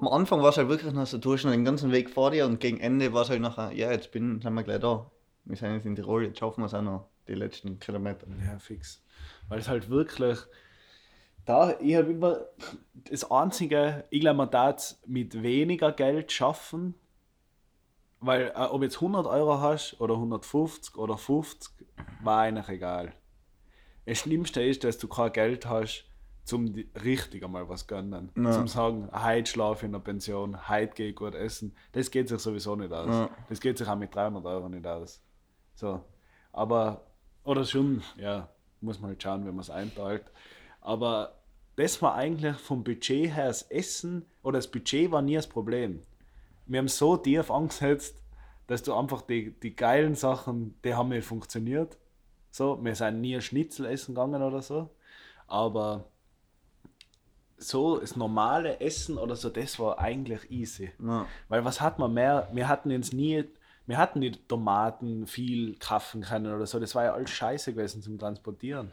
[0.00, 2.30] am Anfang war es halt wirklich noch so, du hast schon den ganzen Weg vor
[2.30, 5.10] dir und gegen Ende war es halt nachher, ja, jetzt bin, sind wir gleich da.
[5.44, 8.26] Wir sind jetzt in Tirol, jetzt schaffen wir es auch noch, die letzten Kilometer.
[8.44, 9.02] Ja, fix.
[9.48, 10.38] Weil es halt wirklich.
[11.44, 12.40] Da, ich habe immer
[13.08, 16.94] das Einzige, ich glaube, man darf es mit weniger Geld schaffen,
[18.26, 21.72] weil äh, ob jetzt 100 Euro hast oder 150 oder 50,
[22.22, 23.12] war eigentlich egal.
[24.04, 26.04] Das Schlimmste ist, dass du kein Geld hast,
[26.44, 26.72] zum
[27.04, 28.30] richtig einmal was gönnen.
[28.36, 28.52] Ja.
[28.52, 31.74] Zum sagen, heute schlafe ich in der Pension, heute gehe ich gut essen.
[31.92, 33.08] Das geht sich sowieso nicht aus.
[33.08, 33.30] Ja.
[33.48, 35.20] Das geht sich auch mit 300 Euro nicht aus.
[35.74, 36.04] So.
[36.52, 37.06] Aber,
[37.42, 38.48] oder schon, ja.
[38.80, 40.30] muss man halt schauen, wenn man es einteilt.
[40.80, 41.40] Aber
[41.74, 46.00] das war eigentlich vom Budget her das Essen oder das Budget war nie das Problem.
[46.66, 48.22] Wir haben so tief angesetzt,
[48.66, 51.98] dass du einfach die, die geilen Sachen, die haben nicht funktioniert.
[52.50, 54.90] So, wir sind nie ein Schnitzel essen gegangen oder so.
[55.46, 56.06] Aber
[57.58, 60.90] so das normale Essen oder so, das war eigentlich easy.
[61.02, 61.26] Ja.
[61.48, 62.48] Weil was hat man mehr?
[62.52, 63.44] Wir hatten jetzt nie,
[63.86, 66.80] wir hatten die Tomaten viel kaufen können oder so.
[66.80, 68.92] Das war ja alles scheiße gewesen zum Transportieren.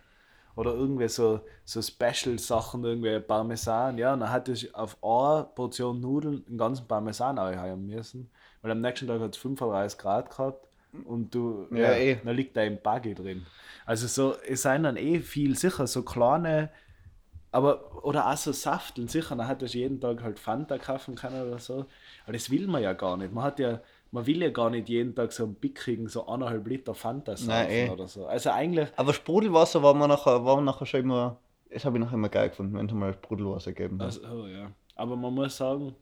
[0.56, 3.97] Oder irgendwie so, so Special-Sachen, irgendwie Parmesan.
[3.97, 8.30] Ja, und dann hatte ich auf eine Portion Nudeln einen ganzen Parmesan haben müssen.
[8.62, 10.68] Weil am nächsten Tag hat es 35 Grad gehabt
[11.06, 12.22] und du, Ja, eh.
[12.24, 13.45] da liegt da im Buggy drin.
[13.86, 16.70] Also so, es sind dann eh viel sicher so kleine,
[17.51, 21.41] aber, oder auch so Safteln, sicher, dann hättest du jeden Tag halt Fanta kaufen können
[21.47, 21.86] oder so.
[22.24, 23.32] Aber das will man ja gar nicht.
[23.34, 23.82] Man hat ja,
[24.14, 27.47] man will ja gar nicht jeden Tag so einen bickigen, so eineinhalb Liter Fanta saufen
[27.49, 27.89] Nein, eh.
[27.89, 28.28] oder so.
[28.28, 31.38] Also eigentlich, Aber Sprudelwasser war mir nachher, war mir nachher schon immer,
[31.72, 34.05] das habe ich nachher immer geil gefunden, wenn es mal Sprudelwasser gegeben hat.
[34.05, 34.72] also, oh, ja.
[34.95, 35.95] Aber man muss sagen,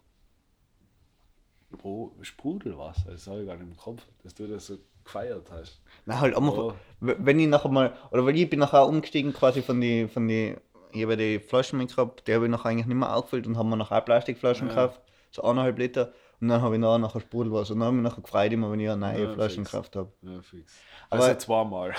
[1.72, 5.82] Bro, Sprudelwasser, das habe ich gar nicht im Kopf, dass du das so gefeiert hast.
[6.06, 6.74] Na halt einfach, Oh.
[7.00, 10.58] wenn ich nachher mal, oder weil ich bin nachher umgestiegen quasi von die, von die,
[10.92, 13.70] ich habe die Flaschen mitgehabt, die habe ich nachher eigentlich nicht mehr aufgefüllt und haben
[13.70, 14.74] wir nachher Plastikflaschen Ja.
[14.74, 15.02] gekauft,
[15.32, 16.12] so eineinhalb Liter.
[16.42, 17.74] Und dann habe ich nachher, nachher Sprudelwasser.
[17.74, 19.72] Und dann habe ich mich nachher gefreut, immer wenn ich eine neue Ja, Flaschen fix.
[19.72, 20.12] gekauft habe.
[20.24, 20.74] Ja, fix.
[21.10, 21.94] Aber- Also zweimal.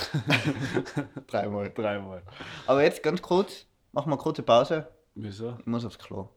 [1.26, 1.70] Dreimal.
[1.74, 2.22] Dreimal.
[2.66, 4.88] Aber jetzt ganz kurz, machen wir eine kurze Pause.
[5.14, 5.56] Wieso?
[5.60, 6.28] Ich muss aufs Klo.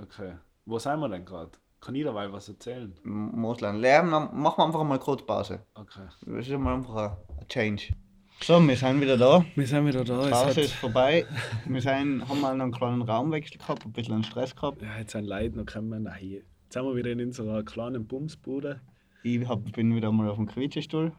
[0.00, 0.34] Okay.
[0.66, 1.50] Wo sind wir denn gerade?
[1.80, 2.92] Kann ich dabei was erzählen?
[3.04, 3.80] M- Mosland.
[3.80, 5.60] Lernen, machen wir einfach mal kurz Pause.
[5.74, 6.02] Okay.
[6.26, 6.94] Das ist mal einfach
[7.38, 7.94] ein, Change.
[8.40, 9.44] So, wir sind wieder da.
[9.56, 10.24] Wir sind wieder da.
[10.24, 11.26] Die Pause ist vorbei.
[11.64, 14.82] Wir sind, haben mal einen kleinen Raumwechsel gehabt, ein bisschen einen Stress gehabt.
[14.82, 16.04] ja, jetzt sind Leute noch kommen.
[16.04, 18.80] Nein, jetzt sind wir wieder in unserer kleinen Bumsbude.
[19.22, 21.12] Ich hab, bin wieder mal auf dem Quietschestuhl.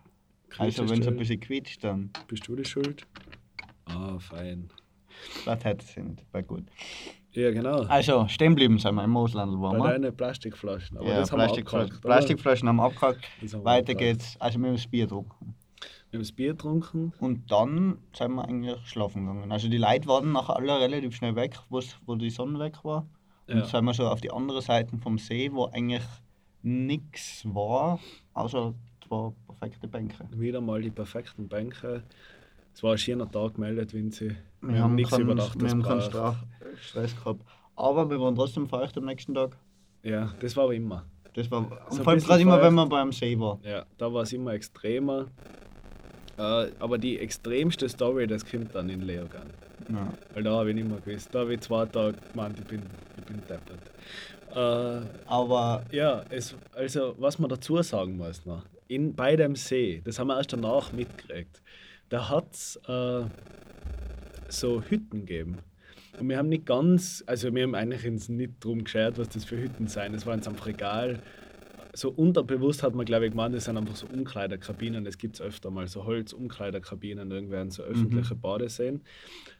[0.59, 3.07] Also, wenn es ein bisschen quietscht, dann Bist du die Schuld?
[3.85, 4.69] Ah, fein.
[5.45, 6.23] das hätte es nicht.
[6.31, 6.65] War gut.
[7.31, 7.81] Ja, genau.
[7.83, 9.89] Also, stehen bleiben sind wir im Mooslandl waren wir.
[9.91, 10.97] deinen Plastikflaschen.
[10.97, 12.01] Aber Ja, das haben Plastikflaschen, wir abgehakt?
[12.05, 13.23] Plastikflaschen haben wir abgehakt.
[13.41, 13.99] Haben wir Weiter abgehakt.
[13.99, 14.37] geht's.
[14.39, 15.55] Also, wir haben das Bier getrunken.
[16.11, 17.13] Wir haben das Bier getrunken.
[17.19, 19.51] Und dann sind wir eigentlich schlafen gegangen.
[19.51, 23.07] Also, die Leute waren nachher alle relativ schnell weg, wo die Sonne weg war.
[23.49, 23.65] Und Ja.
[23.65, 26.03] sind wir so auf die andere Seite vom See, wo eigentlich
[26.61, 27.99] nichts war,
[28.33, 28.73] außer
[29.07, 30.27] zwei perfekte Bänke.
[30.31, 32.03] Wieder mal die perfekten Bänke.
[32.73, 34.35] Es war ein schöner Tag gemeldet, Vinci.
[34.61, 36.01] Wir, haben nichts keinen, Übernachtes wir haben keinen.
[36.01, 36.35] Straf
[36.81, 37.41] Stress gehabt.
[37.75, 39.57] Aber wir waren trotzdem feucht am nächsten Tag.
[40.03, 41.05] Ja, das war aber immer.
[41.33, 43.59] Das war So vor allem gerade immer, wenn man beim See war.
[43.63, 45.25] Ja, da war es immer extremer.
[46.37, 49.49] Äh, aber die extremste Story, das kommt dann in Leogang.
[49.89, 50.13] Ja.
[50.33, 51.29] Weil da habe ich nicht mehr gewusst.
[51.33, 52.81] Da habe ich zwei Tage gemeint, ich bin,
[53.29, 53.91] bin deppert.
[54.51, 60.01] Äh, Aber ja, es, also was man dazu sagen muss noch, in, bei dem See,
[60.03, 61.61] das haben wir erst danach mitgekriegt,
[62.09, 63.23] da hat es äh,
[64.49, 65.59] so Hütten gegeben.
[66.19, 69.45] Und wir haben nicht ganz, also wir haben eigentlich uns nicht drum geschert, was das
[69.45, 70.13] für Hütten sein.
[70.13, 71.21] Es war uns einfach egal.
[71.93, 75.05] So unterbewusst hat man, glaube ich, gemeint, das sind einfach so Umkleiderkabinen.
[75.05, 79.01] Das gibt es öfter mal, so Holz-Umkleiderkabinen, irgendwer in so öffentliche Badeseen.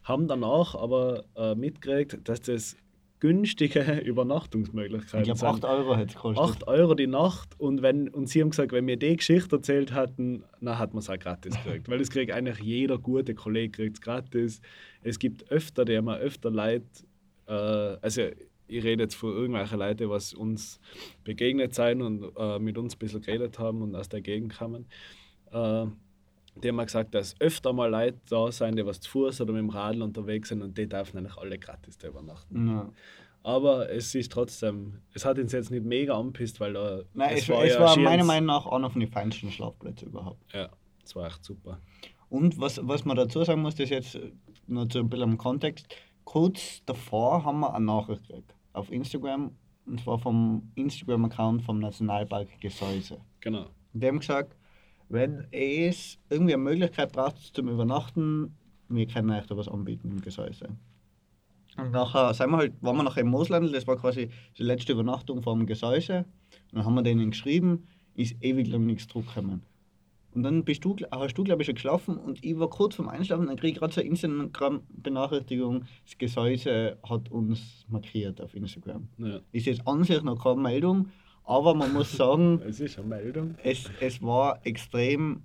[0.03, 2.75] Haben danach aber äh, mitgekriegt, dass das
[3.19, 6.63] günstige Übernachtungsmöglichkeiten ich glaube, 8 Euro hätte es gekostet.
[6.63, 9.93] 8 Euro die Nacht und, wenn, und sie haben gesagt, wenn wir die Geschichte erzählt
[9.93, 11.89] hatten, dann hat man es auch gratis gekriegt.
[11.89, 14.61] Weil das kriegt eigentlich jeder gute Kollege kriegt's gratis.
[15.01, 16.85] Es gibt öfter, die haben öfter Leute,
[17.47, 18.23] äh, also
[18.67, 20.79] ich rede jetzt von irgendwelchen Leuten, was uns
[21.23, 24.85] begegnet sein und äh, mit uns ein bisschen geredet haben und aus der Gegend kamen.
[25.51, 25.87] Äh,
[26.63, 29.53] die haben mir gesagt, dass öfter mal Leute da sind, die was zu Fuß oder
[29.53, 32.67] mit dem Radl unterwegs sind und die dürfen eigentlich alle gratis da übernachten.
[32.67, 32.89] Ja.
[33.41, 37.01] Aber es ist trotzdem, es hat uns jetzt nicht mega anpisst, weil da.
[37.13, 40.53] Nein, es, es ja war schön- meiner Meinung nach einer von den feinsten Schlafplätze überhaupt.
[40.53, 40.69] Ja,
[41.03, 41.79] es war echt super.
[42.29, 44.19] Und was, was man dazu sagen muss, das ist jetzt
[44.67, 45.87] nur zu ein bisschen im Kontext.
[46.25, 49.51] Kurz davor haben wir eine Nachricht gekriegt auf Instagram,
[49.87, 53.19] und zwar vom Instagram-Account vom Nationalpark Gesäuse.
[53.39, 53.65] Genau.
[53.93, 54.55] Die haben gesagt,
[55.09, 58.55] wenn es irgendwie eine Möglichkeit braucht zum Übernachten,
[58.87, 60.69] wir können euch da was anbieten im Gesäuse.
[61.77, 64.93] Und nachher sind wir halt, waren wir nachher im Mooslandl, das war quasi die letzte
[64.93, 66.25] Übernachtung vom Gesäuse.
[66.71, 69.63] Und dann haben wir denen geschrieben, ist ewig lang nichts zurückgekommen.
[70.31, 73.09] Und dann bist du, hast du, glaube ich, schon geschlafen und ich war kurz vorm
[73.09, 79.07] Einschlafen, dann kriege ich gerade so eine Instagram-Benachrichtigung, das Gesäuse hat uns markiert auf Instagram.
[79.17, 79.39] Ja.
[79.51, 81.09] Ist jetzt an sich noch keine Meldung,
[81.43, 83.55] aber man muss sagen, Es ist eine Meldung.
[83.63, 85.43] es, es war extrem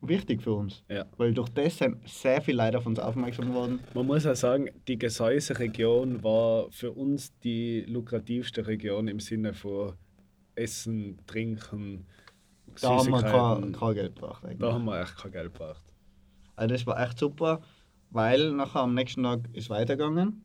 [0.00, 0.82] wichtig für uns.
[0.88, 1.06] Ja.
[1.16, 3.80] Weil durch das sind sehr viele Leute auf uns aufmerksam geworden.
[3.94, 9.94] Man muss auch sagen, die Gesäuse-Region war für uns die lukrativste Region im Sinne von
[10.56, 12.06] Essen, Trinken,
[12.80, 14.44] Da haben wir kein, kein Geld gebracht.
[14.44, 14.58] Eigentlich.
[14.58, 15.84] Da haben wir echt kein Geld gebraucht.
[16.56, 17.62] Also das war echt super,
[18.10, 20.43] weil nachher am nächsten Tag ist weitergegangen.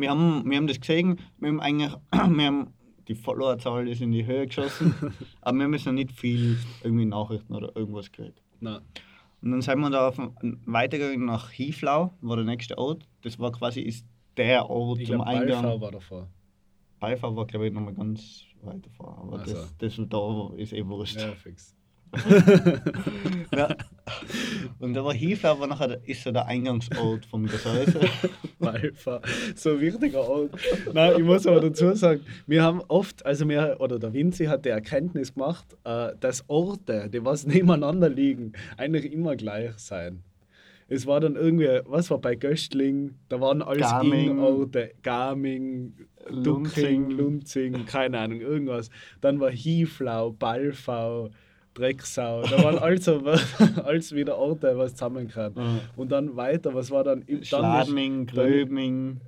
[0.00, 2.74] Wir haben, wir haben das gesehen, wir haben eigentlich, wir haben,
[3.08, 4.94] die Followerzahl ist in die Höhe geschossen,
[5.40, 8.40] aber wir haben jetzt noch nicht viel irgendwie Nachrichten oder irgendwas gekriegt.
[8.60, 8.80] Na,
[9.42, 10.20] Und dann sind wir da auf,
[10.66, 13.08] weitergegangen nach Hieflau, war der nächste Ort.
[13.22, 15.62] Das war quasi ist der Ort ich zum glaube, Eingang.
[15.62, 16.28] Balfau war davor.
[17.00, 19.18] Beifahrt war, glaube ich, nochmal ganz weit davor.
[19.18, 19.54] Aber Ach so.
[19.54, 21.18] das, das da ist eh wurscht.
[21.18, 21.74] Ja, fix.
[23.52, 23.76] Ja.
[24.78, 28.00] Und da war Hieflau, aber nachher ist so der Eingangsort vom Gesäuse.
[28.58, 29.20] Balfa,
[29.56, 30.52] so ein wichtiger Ort.
[30.92, 34.64] Nein, ich muss aber dazu sagen, wir haben oft, also wir, oder der Vinci hat
[34.64, 40.22] die Erkenntnis gemacht, äh, dass Orte, die was nebeneinander liegen, eigentlich immer gleich sein.
[40.88, 44.30] Es war dann irgendwie, was war bei Göstling, da waren alles Gaming.
[44.30, 45.94] Ing-Orte, Gaming,
[46.28, 47.10] Ducking, Lunzing.
[47.10, 48.90] Lunzing, keine Ahnung, irgendwas.
[49.20, 51.30] Dann war Hieflau, Balfau,
[51.80, 53.22] Drecksau, da waren also
[53.84, 55.52] alles wieder Orte, was zusammenkam.
[55.56, 55.80] Ja.
[55.96, 57.22] Und dann weiter, was war dann?
[57.22, 59.20] ist- Schladming, Gröbming.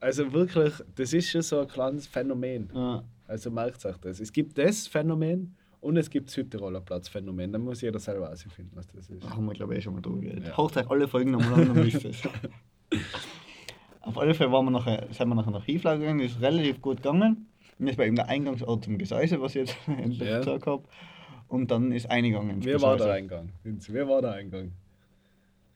[0.00, 2.68] also wirklich, das ist schon so ein kleines Phänomen.
[2.74, 3.02] Ja.
[3.26, 4.18] Also merkt euch das.
[4.20, 7.52] Es gibt das Phänomen und es gibt das Südtiroler Platzphänomen.
[7.52, 9.22] Da muss jeder selber herausfinden, was das ist.
[9.24, 10.48] Da haben wir, glaube ich, eh schon mal drüber geredet.
[10.48, 10.56] Ja.
[10.56, 12.22] Haucht euch alle Folgen nochmal an, dann wisst ihr es.
[14.02, 16.80] Auf alle Fälle waren wir nachher, sind wir nachher nach Hieflau gegangen, das ist relativ
[16.80, 17.46] gut gegangen.
[17.78, 20.38] Und das war eben der Eingangsort zum Gesäuse, was ich jetzt endlich Ja.
[20.38, 20.82] gesagt habe.
[21.50, 23.12] Und dann ist eingegangen ins Wer war der.
[23.12, 23.50] Eingang?
[23.64, 23.92] Vinzi?
[23.92, 24.72] Wer war der Eingang?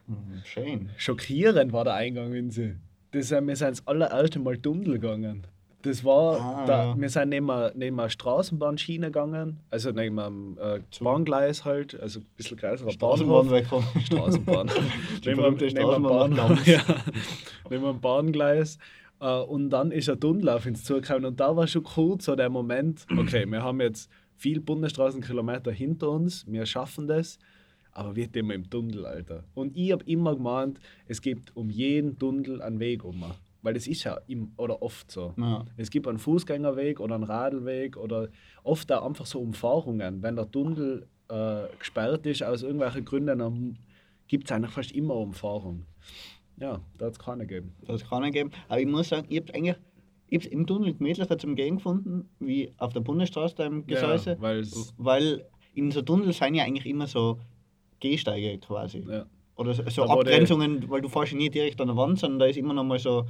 [0.06, 0.90] Mhm, Schön.
[0.96, 2.76] Schockierend war der Eingang, Vinzi.
[3.10, 5.46] Das, äh, wir sind das allererste Mal Tunnel gegangen.
[5.82, 6.98] Das war, Ah, da, ja.
[6.98, 12.20] wir sind neben einer, neben einer Straßenbahnschiene gegangen, also neben einem äh, Bahngleis halt, also
[12.20, 13.86] ein bisschen größerer Straßenbahn wegkommen.
[14.02, 14.70] Straßenbahn.
[15.26, 16.82] Neben, einem- berühmte neben einem Straßenbahn ja,
[17.68, 18.78] neben einem Bahngleis.
[19.20, 21.26] Äh, und dann ist ein Tunnel auf uns zugekommen.
[21.26, 26.10] Und da war schon kurz so der Moment, okay, wir haben jetzt viel Bundesstraßenkilometer hinter
[26.10, 27.38] uns, wir schaffen das,
[27.92, 29.44] aber wir sind immer im Tunnel, Alter.
[29.54, 33.24] Und ich habe immer gemeint, es gibt um jeden Tunnel einen Weg um.
[33.62, 35.32] Weil es ist ja im, oder oft so.
[35.38, 35.64] Ja.
[35.78, 38.28] Es gibt einen Fußgängerweg oder einen Radlweg oder
[38.62, 40.22] oft auch einfach so Umfahrungen.
[40.22, 43.78] Wenn der Tunnel äh, gesperrt ist aus irgendwelchen Gründen, dann
[44.26, 45.86] gibt es eigentlich fast immer Umfahrung.
[46.58, 47.74] Ja, da hat es keine gegeben.
[47.86, 48.50] Das kann ich geben.
[48.68, 49.76] Aber ich muss sagen, ich habe eigentlich
[50.34, 54.36] ich hab's im Tunnel gemütlicher zum Gehen gefunden, wie auf der Bundesstraße da im Gesäuse.
[54.40, 54.60] Ja,
[54.98, 57.38] weil in so Tunnel sind ja eigentlich immer so
[58.00, 59.04] Gehsteige quasi.
[59.08, 59.26] Ja,
[59.56, 62.18] Oder so, so wo der- Abgrenzungen, weil du fährst ja nie direkt an der Wand,
[62.18, 63.26] sondern da ist immer noch mal so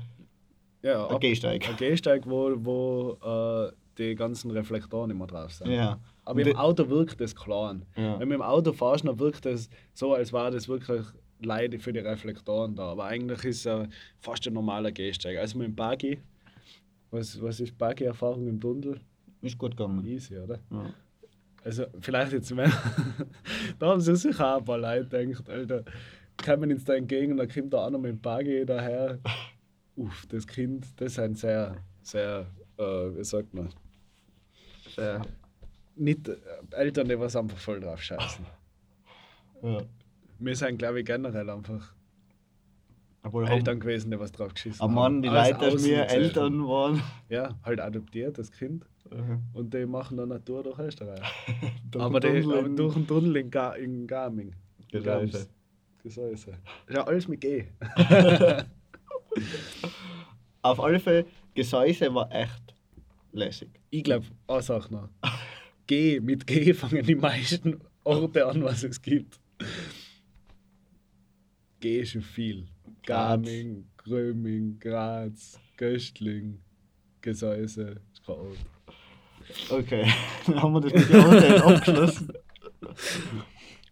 [0.83, 1.69] ja ein ab- Gehsteig.
[1.69, 5.71] ein Gehsteig, wo, wo äh, die ganzen Reflektoren immer drauf sind.
[5.71, 6.01] Ja.
[6.25, 7.85] Aber Und im Auto wirkt das klein.
[7.97, 8.19] Ja.
[8.19, 11.07] Wenn du im Auto fährst, dann wirkt das so, als wäre das wirklich
[11.43, 12.85] Leide für die Reflektoren da.
[12.93, 13.87] Aber eigentlich ist es äh,
[14.19, 15.37] fast ein normaler Gehsteig.
[15.37, 16.19] Also mit dem Buggy,
[17.15, 19.01] was, was ist Buggy-Erfahrung im Tunnel?
[19.41, 20.05] Ist gut gegangen.
[20.05, 20.59] Easy, oder?
[20.71, 20.93] Ja.
[21.63, 22.71] Also vielleicht jetzt mehr.
[23.79, 25.85] da haben sich sicher auch ein paar Leute gedacht, Alter,
[26.37, 29.19] kommen uns da entgegen und dann kommt da einer mit dem Buggy daher.
[29.97, 32.47] Uff, das Kind, das sind sehr, sehr,
[32.77, 33.71] äh, wie sagt man,
[34.95, 35.23] Sehr,
[35.97, 36.37] nicht äh,
[36.73, 38.45] Eltern, die was einfach voll drauf scheißen.
[39.63, 39.83] ja.
[40.41, 41.95] Wir sind, glaube ich, generell einfach
[43.25, 46.09] Obwohl Eltern gewesen, die was drauf geschissen Am Mann, die Leute, dass wir.
[46.11, 47.03] Eltern waren.
[47.31, 48.85] Ja, halt adoptiert, das Kind.
[49.53, 51.21] Und die machen dann eine Tour durch Österreich.
[51.91, 54.49] Durch aber, den die, Tunnel in- durch den Tunnel in, Ga in Garming.
[54.79, 55.49] In Gesäuse.
[56.03, 56.59] Gesäuse.
[56.91, 57.65] Ja, alles mit G.
[60.63, 62.75] Auf alle Fälle, Gesäuse war echt
[63.33, 63.71] lässig.
[63.91, 65.09] Ich glaube, eine Sache noch.
[65.87, 69.39] G, mit G fangen die meisten Orte an, was es gibt.
[71.81, 72.67] G ist schon viel.
[73.07, 76.61] Garming, Gröming, Graz, Göstling,
[77.21, 78.01] Gesäuse.
[78.27, 78.57] Ort.
[79.71, 80.07] Okay,
[80.47, 82.33] dann haben wir das mit der Orte abgeschlossen.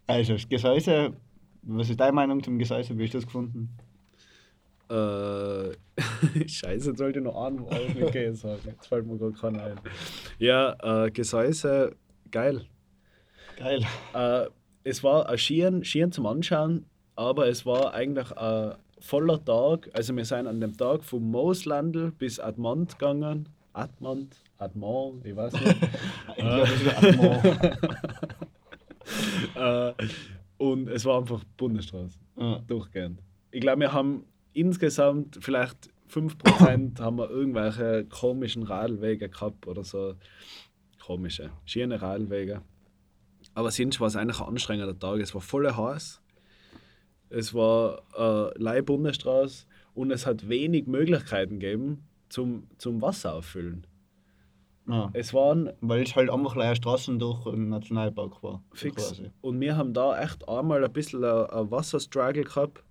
[0.05, 1.13] Also, das Gesäuse,
[1.61, 2.97] was ist deine Meinung zum Gesäuse?
[2.97, 3.69] Wie hast du das gefunden?
[4.89, 5.71] Äh,
[6.47, 7.65] Scheiße, jetzt sollte ich noch einen
[8.11, 8.59] G sagen.
[8.65, 9.79] Jetzt fällt mir gerade keiner ein.
[10.39, 11.95] Ja, äh, Gesäuse,
[12.31, 12.65] geil.
[13.57, 13.85] Geil.
[14.13, 14.47] Äh,
[14.83, 16.85] es war ein Skiern, Skiern zum Anschauen,
[17.15, 19.89] aber es war eigentlich ein voller Tag.
[19.93, 23.49] Also wir sind an dem Tag vom Mooslandl bis Admont gegangen.
[23.73, 25.75] Admont, Admont, ich weiß nicht.
[26.37, 27.43] Ich glaube, das ist Amor.
[29.89, 29.93] äh,
[30.57, 32.59] und es war einfach Bundesstraße, Ja.
[32.67, 33.19] durchgehend.
[33.51, 40.13] Ich glaube, wir haben insgesamt vielleicht 5% haben wir irgendwelche komischen Radlwege gehabt oder so.
[41.03, 42.61] Komische, schiene Radlwege.
[43.55, 45.19] Aber sonst war es eigentlich ein anstrengender Tag.
[45.19, 46.21] Es war voll heiß.
[47.33, 53.85] Es war äh, Leih Bundesstraße und es hat wenig Möglichkeiten gegeben zum, zum Wasser auffüllen.
[54.87, 55.09] Ja.
[55.13, 58.61] Es waren Weil es halt einfach leider Straßen durch den Nationalpark war.
[58.73, 59.09] fix.
[59.09, 59.31] quasi.
[59.41, 62.83] Und wir haben da echt einmal ein bisschen ein, ein Wasserstruggle gehabt.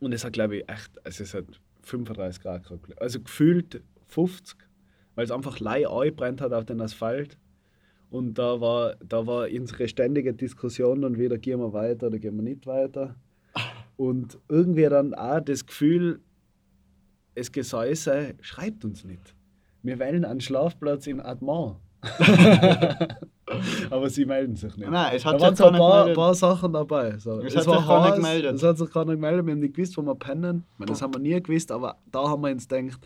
[0.00, 1.44] Und es hat, glaube ich, echt, also es hat
[1.82, 3.00] 35 Grad gehabt.
[3.00, 4.56] Also gefühlt 50,
[5.14, 7.38] weil es einfach lei eingebrennt hat auf den Asphalt.
[8.10, 12.36] Und da war, da war unsere ständige Diskussion dann wieder, gehen wir weiter oder gehen
[12.36, 13.16] wir nicht weiter.
[13.96, 16.20] Und irgendwie dann auch das Gefühl,
[17.34, 19.34] es Gesäuse schreibt uns nicht.
[19.82, 21.76] Wir wählen einen Schlafplatz in Admont.
[23.90, 24.90] Aber sie melden sich nicht.
[24.90, 27.18] Nein, es Da hat waren sich so ein paar, paar Sachen dabei.
[27.18, 27.40] So.
[27.40, 28.54] Es Es, hat war sich heiß, gemeldet.
[28.56, 30.64] es hat sich keiner gemeldet, wir haben nicht gewusst, wo wir pennen.
[30.76, 33.00] Meine, das haben wir nie gewusst, aber da haben wir uns gedacht,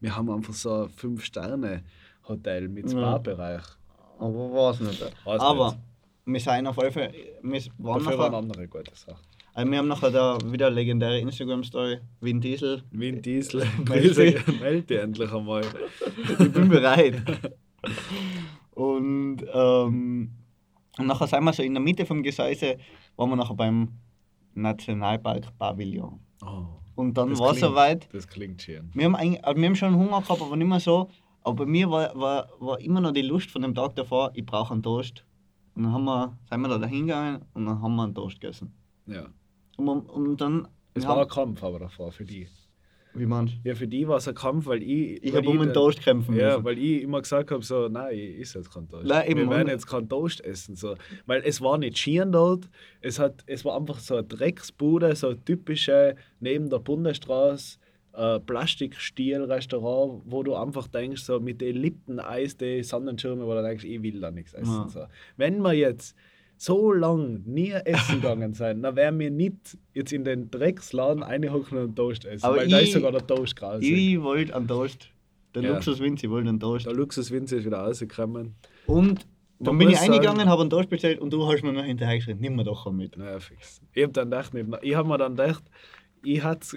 [0.00, 3.18] wir haben einfach so ein 5-Sterne-Hotel mit Ja.
[4.18, 5.00] Aber es nicht.
[5.24, 5.78] War's Aber nicht.
[6.26, 7.12] wir sind auf jeden Fall.
[7.42, 9.20] Wir, waren Dafür waren nachher, andere gute Sachen.
[9.54, 11.98] also wir haben nachher da wieder eine legendäre Instagram-Story.
[12.20, 12.82] Vin Diesel.
[12.90, 15.62] Vin Diesel, melde dich endlich einmal.
[16.38, 17.22] Ich bin bereit.
[18.72, 20.30] Und, ähm,
[20.98, 22.76] und nachher sind wir so in der Mitte vom Gesäuse,
[23.16, 23.88] waren wir nachher beim
[24.54, 26.20] Nationalpark Pavillon.
[26.42, 28.08] Oh, Und dann war es soweit.
[28.12, 28.90] Das klingt schön.
[28.94, 31.08] Wir haben, also wir haben schon Hunger gehabt, aber nicht mehr so.
[31.46, 34.44] Aber bei mir war, war, war immer noch die Lust von dem Tag davor, ich
[34.44, 35.24] brauche einen Toast.
[35.76, 38.74] Und dann haben wir, sind wir da hingegangen und dann haben wir einen Toast gegessen.
[39.06, 39.26] Ja.
[39.76, 40.66] Und, und dann.
[40.94, 42.48] Es war ein Kampf aber davor für die.
[43.14, 45.22] wie meinst Ja, für die war es ein Kampf, weil ich.
[45.22, 46.44] Ich habe um einen Toast kämpfen müssen.
[46.44, 49.06] Ja, weil ich immer gesagt habe, so, nein, ich esse jetzt keinen Toast.
[49.06, 50.74] Nein, eben, Wir werden jetzt keinen Toast essen.
[50.74, 50.96] So.
[51.26, 52.68] Weil es war nicht schieren dort,
[53.00, 57.78] es, hat, es war einfach so eine Drecksbude, so eine typische, neben der Bundesstraße,
[58.16, 63.62] äh, Plastikstiel-Restaurant, wo du einfach denkst, so mit den Lipton Eis, die Sonnenschirme, wo du
[63.62, 64.72] denkst, ich will da nichts essen.
[64.72, 64.88] Ja.
[64.88, 65.00] So.
[65.36, 66.16] Wenn wir jetzt
[66.56, 71.78] so lang nie essen gegangen sein, dann wären wir nicht jetzt in den Drecksladen reinhocken
[71.78, 72.44] und einen Toast essen.
[72.44, 73.90] Aber weil da ist ich- sogar der Toast grausig.
[73.92, 75.08] Ich wollte einen Toast.
[75.54, 75.72] Der Ja.
[75.74, 76.84] Luxus Vinci wollte einen Toast.
[76.86, 78.54] Der Luxuswinzer ist wieder rausgekommen.
[78.86, 79.26] Und
[79.58, 82.16] dann Man bin ich eingegangen, habe einen Toast bestellt und du hast mir noch hinterher
[82.16, 83.16] geschrieben, nimm mir doch mit.
[83.16, 83.80] Naja, fix.
[83.94, 84.52] Ich hab dann gedacht,
[84.82, 85.64] ich habe mir dann gedacht,
[86.22, 86.76] ich hat's,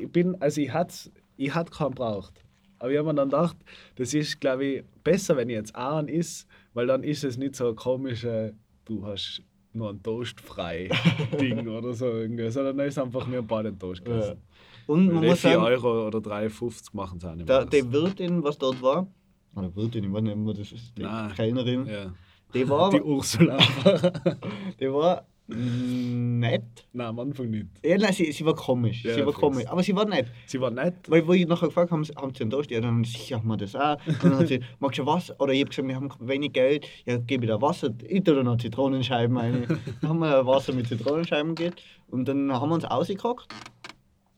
[0.00, 2.44] ich bin, also ich hat's, ich hat keinen braucht.
[2.78, 3.56] Aber ich habe mir dann gedacht,
[3.96, 7.56] das ist, glaube ich, besser, wenn ich jetzt einen isst, weil dann ist es nicht
[7.56, 9.42] so ein komische, du hast
[9.72, 10.88] nur ein Toast frei
[11.40, 14.38] Ding oder so irgendwie, sondern dann ist einfach nur beide den Toast gegessen.
[14.86, 15.14] Und Ja.
[15.14, 17.66] man muss 4 sagen, Euro oder 3,50 machen sie auch nicht der, mehr.
[17.66, 19.06] die Wirtin, was dort war,
[19.54, 21.34] oder Wirtin, ich weiß nicht mehr, das ist die Nein.
[21.34, 22.14] Kellnerin, ja.
[22.54, 23.58] die war, Die Ursula.
[24.80, 26.86] die war nett.
[26.92, 27.66] Nein, am Anfang nicht.
[27.82, 29.04] Ja, nein, sie, sie war komisch.
[29.04, 29.66] Ja, sie war komisch.
[29.66, 30.26] Aber sie war nett.
[30.46, 30.94] Sie war nett.
[31.08, 32.70] Weil, wo ich nachher gefragt habe, haben sie einen Toast?
[32.70, 33.96] Ja, dann sicher haben wir das auch.
[34.06, 35.34] Und dann hat sie, magst du Wasser?
[35.38, 36.86] Oder ich habe gesagt, wir haben wenig Geld.
[37.06, 37.94] Ja, gebe ich da Wasser.
[38.06, 39.64] Ich tue da noch Zitronenscheiben rein.
[40.00, 41.76] Dann haben wir Wasser mit Zitronenscheiben geht.
[42.08, 43.48] Und dann haben wir uns ausgekockt.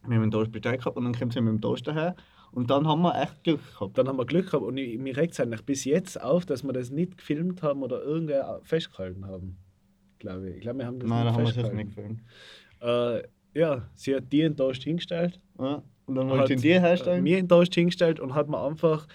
[0.06, 2.14] Wir haben einen Toast bestellt gehabt und dann kommt sie mit dem Toast daher.
[2.52, 3.98] Und dann haben wir echt Glück gehabt.
[3.98, 6.64] Dann haben wir Glück gehabt und ich, mir regt es eigentlich bis jetzt auf, dass
[6.64, 9.56] wir das nicht gefilmt haben oder irgendwie festgehalten haben.
[10.21, 10.57] Glaube ich.
[10.57, 12.21] Ich glaube, wir haben das Nein, da haben wir es jetzt nicht gefilmt.
[12.81, 13.23] Äh,
[13.59, 15.41] ja, sie hat die enttäuscht hingestellt.
[15.59, 15.83] Ja.
[16.07, 17.18] Und dann wollte ich dir herstellen.
[17.18, 19.07] äh, Mir enttäuscht hingestellt und hat mir einfach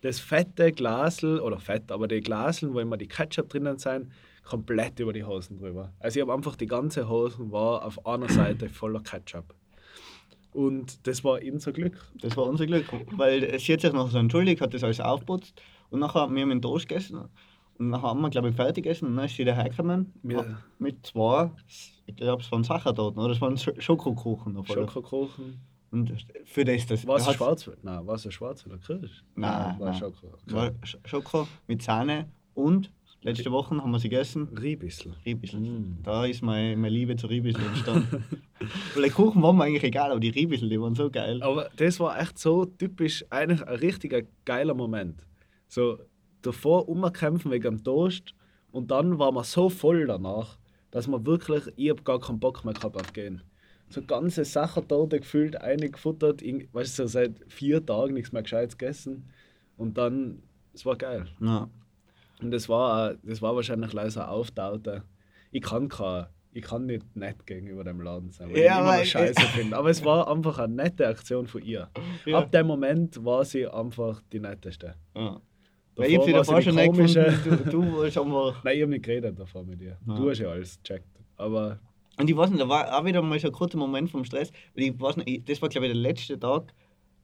[0.00, 4.10] das fette Glasel, oder fett, aber die Glaseln, wo immer die Ketchup drinnen sind,
[4.44, 5.92] komplett über die Hosen drüber.
[5.98, 9.54] Also ich habe einfach die ganze Hosen war auf einer Seite voller Ketchup.
[10.52, 11.98] Und das war unser Glück.
[12.20, 12.86] Das war unser Glück,
[13.16, 15.60] weil sie hat sich noch so entschuldigt, hat das alles aufputzt
[15.90, 17.28] und nachher wir haben einen Toast gegessen
[17.78, 20.44] nachher haben wir glaube ich fertig gegessen und dann ist sie dahergekommen Ja.
[20.78, 21.50] mit zwei,
[22.06, 24.64] ich glaube es waren Sachertorten oder es waren Sch- Schokokuchen.
[24.66, 25.58] Schokokuchen.
[25.90, 26.12] Und
[26.44, 27.70] für das, das War es schwarz?
[27.82, 29.22] Nein, war es schwarz oder Kirsch?
[29.36, 29.94] Nein, war nein.
[29.94, 30.26] Schoko.
[30.26, 30.54] Okay.
[30.54, 32.90] war Sch- Schoko mit Sahne und
[33.22, 34.48] letzte Woche haben wir sie gegessen.
[34.60, 35.14] Riebissel.
[35.24, 35.60] Riebissel.
[35.60, 35.98] Mm.
[36.02, 38.24] Da ist meine, meine Liebe zu Riebissel entstanden.
[38.94, 41.40] Weil die Kuchen waren mir eigentlich egal, aber die Riebissel, die waren so geil.
[41.42, 45.24] Aber das war echt so typisch, eigentlich ein richtiger geiler Moment.
[45.68, 45.98] So
[46.46, 48.34] davor umkämpfen wegen dem Toast
[48.72, 50.58] und dann war man so voll danach,
[50.90, 53.42] dass man wirklich, ich habe gar keinen Bock mehr gehabt auf gehen.
[53.88, 58.76] So ganze Sachertorte gefühlt, eine gefuttert, weißt du, so seit vier Tagen nichts mehr Gescheites
[58.78, 59.28] gegessen
[59.76, 60.42] und dann,
[60.72, 61.26] es war geil.
[61.40, 61.68] Ja.
[62.42, 65.02] Und das war, das war wahrscheinlich leider auftaute.
[65.52, 68.88] Ich kann kein, ich kann nicht nett gegenüber dem Laden sein, weil Ja, ich immer
[68.90, 69.76] aber- noch scheiße finde.
[69.76, 71.88] Aber es war einfach eine nette Aktion von ihr.
[72.24, 72.38] Ja.
[72.38, 74.94] Ab dem Moment war sie einfach die netteste.
[75.14, 75.40] ja.
[75.96, 77.64] Davor ich hab sie war davor schon nicht komische- gefunden.
[77.70, 78.64] Du, du wolltest einfach.
[78.64, 79.96] Nein, ich habe nicht geredet davor mit ihr.
[80.06, 80.14] Ja.
[80.14, 81.06] Du hast ja alles gecheckt.
[81.36, 81.78] Aber
[82.18, 84.50] Und ich weiß nicht, da war auch wieder mal so ein kurzer Moment vom Stress.
[84.74, 86.72] Weil ich weiß nicht, ich, das war glaube ich der letzte Tag,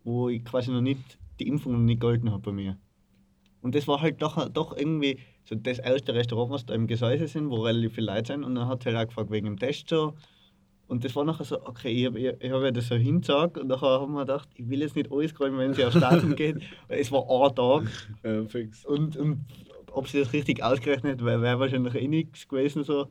[0.04, 2.76] wo ich quasi noch nicht, die Impfung noch nicht gehalten hat bei mir.
[3.62, 7.26] Und das war halt doch, doch irgendwie so das erste Restaurant, was da im Gesäuse
[7.28, 8.44] sind, wo relativ viele Leute sind.
[8.44, 10.14] Und dann hat sie halt auch gefragt wegen dem Test so.
[10.91, 13.57] Und das war nachher so, okay, ich habe ich, ich hab ja das so hingesagt
[13.59, 16.34] und nachher haben wir gedacht, ich will jetzt nicht alles räumen, wenn sie aufs Datum
[16.34, 16.57] geht.
[16.88, 17.84] Es war ein Tag
[18.24, 18.84] Ja, fix.
[18.84, 19.45] und, und
[19.93, 22.82] ob sie das richtig ausgerechnet wäre, wäre wahrscheinlich eh nichts gewesen.
[22.82, 23.07] So.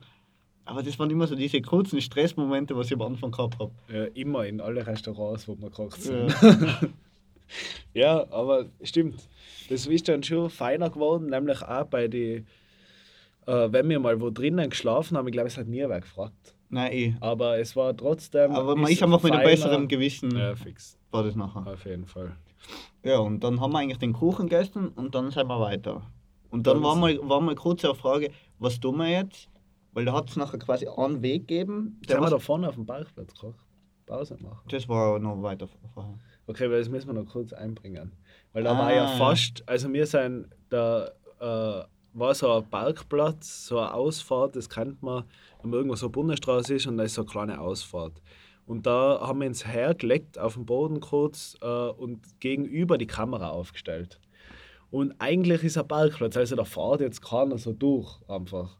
[0.66, 3.72] Aber das waren immer so diese kurzen Stressmomente, was ich am Anfang gehabt habe.
[3.92, 6.36] Ja, immer in alle Restaurants, wo gekocht sind.
[6.42, 6.80] Ja.
[7.94, 9.28] Ja, aber stimmt.
[9.70, 12.46] Das ist dann schon feiner geworden, nämlich auch bei den,
[13.48, 16.54] äh, wenn wir mal wo drinnen geschlafen haben, ich glaube, es hat nie wer gefragt.
[16.70, 17.15] Nein, eh.
[17.20, 18.51] Aber es war trotzdem.
[18.51, 20.97] Aber man ist einfach mit einem besseren Gewissen, Ja, fix.
[21.11, 21.65] war das nachher.
[21.74, 22.36] Auf jeden Fall.
[23.03, 26.01] Ja, und dann haben wir eigentlich den Kuchen gegessen und dann sind wir weiter.
[26.51, 29.47] Und dann war mal, war mal kurz eine Frage, was tun wir jetzt?
[29.93, 31.99] Weil da hat es nachher quasi einen Weg gegeben.
[32.07, 33.59] Der haben wir da vorne auf dem Parkplatz gekocht.
[34.05, 34.59] Pause machen.
[34.70, 36.17] das war noch weiter vorher.
[36.47, 38.11] Okay, weil das müssen wir noch kurz einbringen.
[38.53, 39.17] Weil da war ja Ah.
[39.17, 41.09] fast, also wir sind, da
[41.39, 45.26] äh, war so ein Parkplatz, so eine Ausfahrt, das kennt man,
[45.62, 48.22] wenn man irgendwo so eine Bundesstraße ist und da ist so eine kleine Ausfahrt.
[48.66, 53.49] Und da haben wir uns hergelegt auf dem Boden kurz äh, und gegenüber die Kamera
[53.49, 54.20] aufgestellt.
[54.91, 58.78] Und eigentlich ist ein Parkplatz, also da fährt jetzt keiner so durch einfach.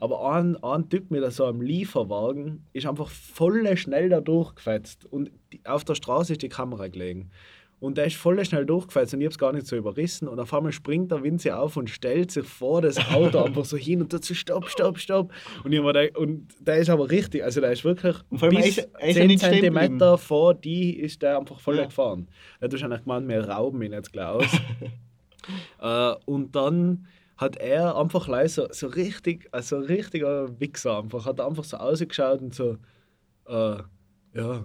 [0.00, 5.04] Aber ein, ein Typ mit so einem Lieferwagen ist einfach voll schnell da durchgefetzt.
[5.04, 7.30] Und die, auf der Straße ist die Kamera gelegen.
[7.80, 10.26] Und der ist voll schnell durchgefetzt und ich habe es gar nicht so überrissen.
[10.26, 13.76] Und auf einmal springt der Winzi auf und stellt sich vor das Auto einfach so
[13.76, 15.32] hin und dazu Stopp, Stopp, Stopp.
[15.62, 18.56] Und, ich gedacht- und der ist aber richtig, also der ist wirklich Und vor allem,
[18.56, 20.18] bis ist- er ist ja 10 nicht stehen Zentimeter geblieben.
[20.18, 21.84] vor die ist der einfach voll Ja.
[21.84, 22.28] gefahren.
[22.58, 24.46] Er hat wahrscheinlich gemeint, wir rauben ihn jetzt gleich aus.
[25.80, 27.06] Äh, und dann
[27.38, 31.76] hat er einfach leise so, so richtig, also richtiger Wichser einfach, hat er einfach so
[31.78, 32.76] ausgeschaut und so,
[33.46, 33.76] äh,
[34.34, 34.64] ja,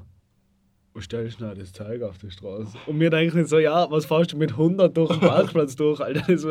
[0.94, 2.78] wo stellst du denn das Zeug auf die Straße?
[2.86, 6.24] Und wir denken so, ja, was fährst du mit 100 durch den Parkplatz durch, Alter?
[6.28, 6.46] Das,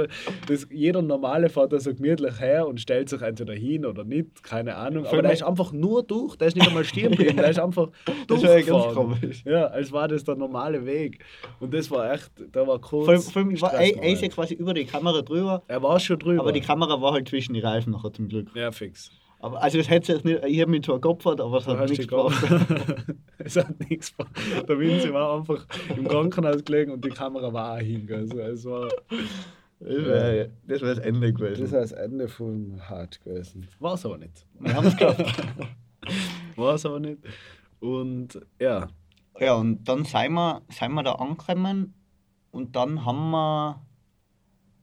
[0.49, 4.43] das, jeder Normale fährt da so gemütlich her und stellt sich entweder hin oder nicht,
[4.43, 5.07] keine Ahnung.
[5.07, 7.91] Aber der ist einfach nur durch, der ist nicht einmal stehen geblieben, der ist einfach
[8.27, 8.95] Das war ja ganz durchgefahren.
[9.21, 9.43] komisch.
[9.45, 11.25] Ja, als war das der normale Weg.
[11.61, 13.07] Und das war echt, da war kurz.
[13.07, 16.19] Vor vor allem war, er, ist ja quasi über die Kamera drüber, er war schon
[16.19, 16.41] drüber.
[16.41, 18.49] aber die Kamera war halt zwischen die Reifen nachher zum Glück.
[18.55, 19.11] Ja, fix.
[19.43, 22.07] Aber, also das hätte sich nicht, ich habe mich zwar geopfert, aber es hat nichts
[22.07, 22.45] gebracht.
[23.39, 24.33] es hat nichts gemacht.
[24.69, 25.67] Der Winzi war einfach
[25.97, 28.31] im Krankenhaus gelegen und die Kamera war auch hingegangen.
[28.41, 28.89] Also es war,
[29.81, 31.61] Das wäre das, wär das Ende gewesen.
[31.61, 33.67] das war das Ende vom Hart gewesen.
[33.81, 34.47] War es aber nicht.
[34.61, 35.43] Wir haben es geschafft.
[36.57, 37.19] War es aber nicht.
[37.81, 38.89] Und ja,
[39.41, 41.95] Ja, und dann sind wir, sind wir da angekommen
[42.53, 43.83] und dann haben wir,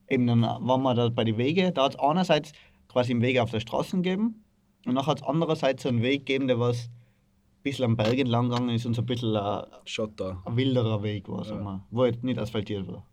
[0.08, 2.52] eben dann waren wir da bei den Wegen, da hat es einerseits
[2.88, 4.44] quasi einen Weg auf der Straße gegeben
[4.86, 8.18] und dann hat es andererseits so einen Weg gegeben, der was ein bisschen am Berg
[8.18, 10.42] entlang gegangen ist und so ein bisschen ein, Schotter.
[10.46, 11.84] ein wilderer Weg war, Ja.
[11.90, 13.06] wo halt nicht asphaltiert war.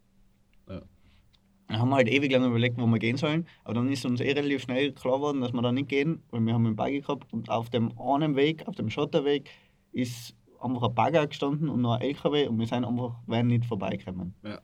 [0.69, 0.81] Ja.
[1.67, 4.21] Dann haben wir halt ewig lange überlegt, wo wir gehen sollen, aber dann ist uns
[4.21, 7.01] eh relativ schnell klar geworden, dass wir da nicht gehen, weil wir haben einen Bagger
[7.01, 9.49] gehabt und auf dem einen Weg, auf dem Schotterweg,
[9.91, 13.65] ist einfach ein Bagger gestanden und noch ein LKW und wir sind einfach, wären nicht
[13.65, 14.33] vorbeigekommen.
[14.43, 14.59] Ja.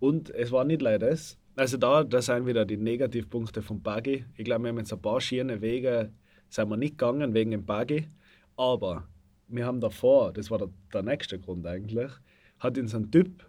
[0.00, 1.38] Und es war nicht leider das.
[1.56, 4.24] Also da, da sind wieder die Negativpunkte vom Buggy.
[4.36, 6.12] Ich glaube, wir haben jetzt ein paar schiene Wege
[6.54, 8.08] sind wir nicht gegangen wegen dem Buggy.
[8.56, 9.08] Aber
[9.48, 12.10] wir haben davor, das war der, der nächste Grund eigentlich,
[12.58, 13.44] hat uns ein Typ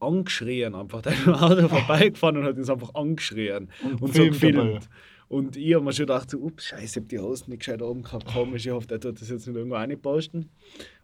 [0.00, 4.88] angeschrien, einfach der Auto vorbeigefahren und hat uns einfach angeschrien Und und, so gefilmt.
[5.28, 7.80] Und ich habe mir schon gedacht, so, ups, scheiße, ich habe die Hosen nicht gescheit
[7.80, 10.50] oben gehabt, komisch, ich hoffe, der tut das jetzt nicht irgendwo reinposten.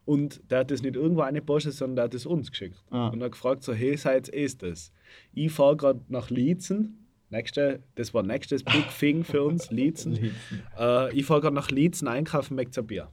[0.04, 2.82] Und der hat das nicht irgendwo reingepostet, sondern der hat es uns geschickt.
[2.90, 3.08] Ah.
[3.08, 4.92] Und hat gefragt, so, hey, seid ist das?
[5.32, 7.07] Ich fahre gerade nach Liezen.
[7.30, 10.18] Nächste, das war nächstes Big Thing für uns, Liezen.
[10.78, 13.08] Äh, ich fahre gerade nach Liezen einkaufen, möchte ein Bier.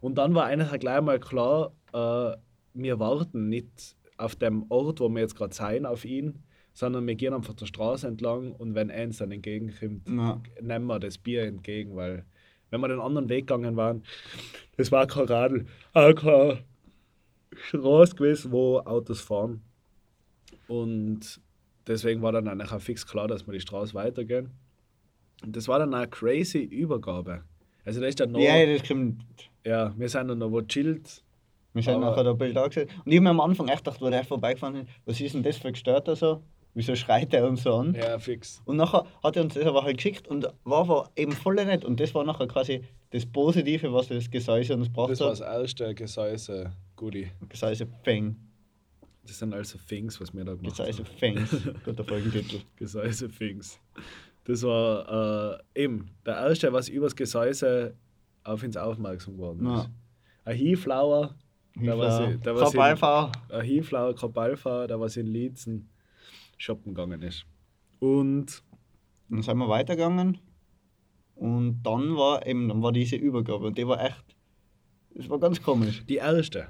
[0.00, 2.36] Und dann war eigentlich gleich mal klar, äh,
[2.74, 6.42] wir warten nicht auf dem Ort, wo wir jetzt gerade sein, auf ihn,
[6.74, 10.40] sondern wir gehen einfach der Straße entlang und wenn uns dann entgegenkommt, Ja.
[10.60, 12.24] nehmen wir das Bier entgegen, weil
[12.70, 14.02] wenn wir den anderen Weg gegangen waren,
[14.76, 16.58] das war kein Radl, auch keine
[17.54, 19.62] Straße gewesen, wo Autos fahren.
[20.68, 21.40] Und
[21.86, 24.50] deswegen war dann auch fix klar, dass wir die Straße weitergehen.
[25.44, 27.42] Und das war dann eine crazy Übergabe.
[27.84, 29.22] Also da ist dann noch, Ja, ja, ja, das kommt.
[29.62, 31.22] wir sind dann noch wo chillt.
[31.72, 32.88] Wir sind nachher da ein Bild angesehen.
[33.04, 35.42] Und ich habe mir am Anfang echt gedacht, wo der vorbeigefahren ist, was ist denn
[35.42, 36.42] das für ein Gestörter so?
[36.72, 37.94] Wieso schreit er uns so an?
[37.94, 38.60] Ja, fix.
[38.64, 41.84] Und nachher hat er uns das aber halt geschickt und war aber eben voll nett.
[41.84, 45.40] Und das war nachher quasi das Positive, was das Gesäuse uns gebracht Das war das
[45.40, 47.28] erste Gesäuse Goodie.
[49.26, 51.36] Das sind also Things, was wir da gemacht Gesäuse haben.
[51.36, 51.68] Fangs.
[51.84, 52.60] Guter Folgentitel.
[52.76, 53.80] Gesäuse Things.
[54.44, 57.94] Das war äh, eben der erste, was übers Gesäuse
[58.44, 59.84] auf uns aufmerksam geworden ist.
[59.84, 59.90] Ja.
[60.44, 61.34] Ein Hieflauer,
[61.74, 63.32] der der Vorbeifahren.
[63.50, 65.90] ein Hieflauer Kabalfahrer, der was in Liezen
[66.56, 67.44] shoppen gegangen ist.
[67.98, 68.62] Und
[69.28, 70.38] Dann sind wir weitergegangen.
[71.34, 73.66] Und dann war eben, dann war diese Übergabe.
[73.66, 74.24] Und die war echt
[75.14, 76.04] Das war ganz komisch.
[76.06, 76.68] Die erste.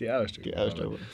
[0.00, 0.40] Die erste.
[0.40, 1.04] Die erste Übergabe.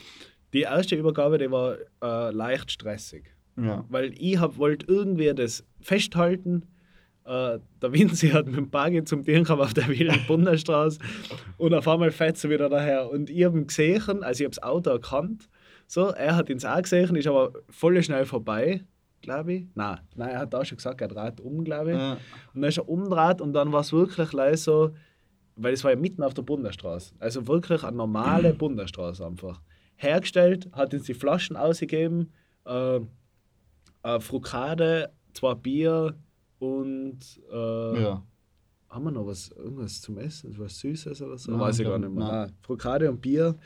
[0.53, 3.33] Die erste Übergabe, die war äh, leicht stressig.
[3.57, 3.85] Ja.
[3.89, 6.65] Weil ich wollte irgendwie das festhalten.
[7.25, 10.99] Äh, der Vinci hat mit dem Buggy zum Tieren gehabt auf der wilden Bundesstraße
[11.57, 13.09] und auf einmal fährt sie wieder daher.
[13.09, 15.47] Und ich habe ihn gesehen, also ich habe das Auto erkannt.
[15.87, 18.83] So, er hat ihn auch gesehen, ist aber voll schnell vorbei,
[19.21, 19.65] glaube ich.
[19.73, 21.97] Nein, nein, er hat da schon gesagt, er dreht um, glaube ich.
[21.97, 22.17] Ja.
[22.53, 24.89] Und dann ist er umgedreht und dann war es wirklich leise so,
[25.55, 27.13] weil es war ja mitten auf der Bundesstraße.
[27.19, 29.61] Also wirklich eine normale Bundesstraße einfach.
[29.95, 32.31] Hergestellt, hat uns die Flaschen ausgegeben,
[32.65, 32.99] äh,
[34.01, 36.15] eine Frukade, zwei Bier
[36.59, 37.19] und
[37.51, 38.23] äh, ja.
[38.89, 41.51] haben wir noch was, irgendwas zum Essen, was Süßes oder so?
[41.51, 42.27] Nein, Weiß ich gar nicht mehr.
[42.27, 42.53] Nein.
[42.61, 43.57] Frukade und Bier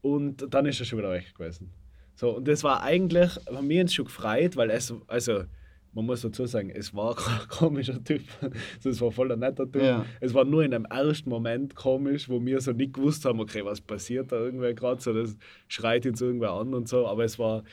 [0.00, 1.72] und dann ist er schon wieder weg gewesen.
[2.14, 5.44] So, und das war eigentlich, haben wir uns schon gefreut, weil es, also
[5.92, 8.22] man muss dazu sagen, es war kein komischer Typ.
[8.40, 9.82] Also, es war voll ein netter Typ.
[9.82, 10.04] Ja.
[10.20, 13.64] Es war nur in einem ersten Moment komisch, wo wir so nicht gewusst haben, okay,
[13.64, 15.36] was passiert da irgendwer gerade, so das
[15.68, 17.64] schreit uns irgendwer an und so, aber es war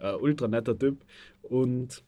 [0.00, 1.04] ein ultra netter Typ
[1.42, 2.02] und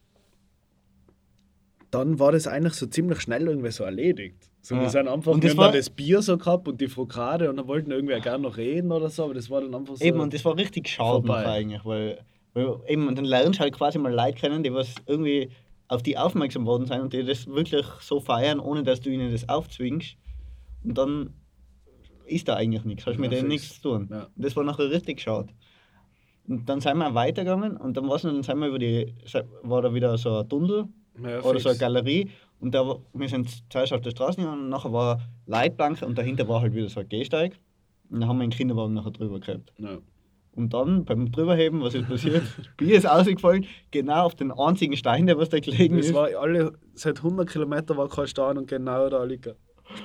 [1.91, 4.49] dann war das eigentlich so ziemlich schnell irgendwie so erledigt.
[4.63, 4.83] So, Ja.
[4.83, 6.87] Wir sind einfach, Und wir das haben dann war- das Bier so gehabt und die
[6.89, 9.97] Frukade und dann wollten irgendwer gerne noch reden oder so, aber das war dann einfach
[9.97, 10.05] so.
[10.05, 12.19] Eben, und das war richtig schade eigentlich, weil,
[12.55, 15.51] weil eben, und dann lernst du halt quasi mal Leute kennen, die was irgendwie
[15.89, 19.33] auf die aufmerksam worden sind und die das wirklich so feiern, ohne dass du ihnen
[19.33, 20.17] das aufzwingst.
[20.85, 21.35] Und dann
[22.27, 24.09] ist da eigentlich nichts, hast Ja, mit denen nichts zu tun.
[24.11, 24.29] Ja.
[24.37, 25.49] Das war nachher richtig schade.
[26.49, 29.15] Und dann sind wir weitergegangen und dann, noch, dann sind wir über die,
[29.63, 30.87] war da wieder so ein Tunnel
[31.23, 31.63] Ja, oder fix.
[31.65, 35.21] so eine Galerie und da wir sind zuerst auf der Straße gegangen und nachher war
[35.47, 37.59] Leitplanke und dahinter war halt wieder so ein Gehsteig
[38.11, 39.73] und dann haben wir den Kinderwagen nachher drüber gehabt.
[40.57, 42.43] Und dann beim Drüberheben, was ist passiert?
[42.77, 46.15] Bier ist ausgefallen, genau auf den einzigen Stein, der was da gelegen Es ist.
[46.15, 49.55] war alle, seit 100 Kilometern war kein Stein und genau da liegt ein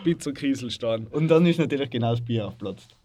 [0.02, 1.08] spitzer Kieselstein.
[1.08, 2.96] Und dann ist natürlich genau das Bier aufgeplatzt.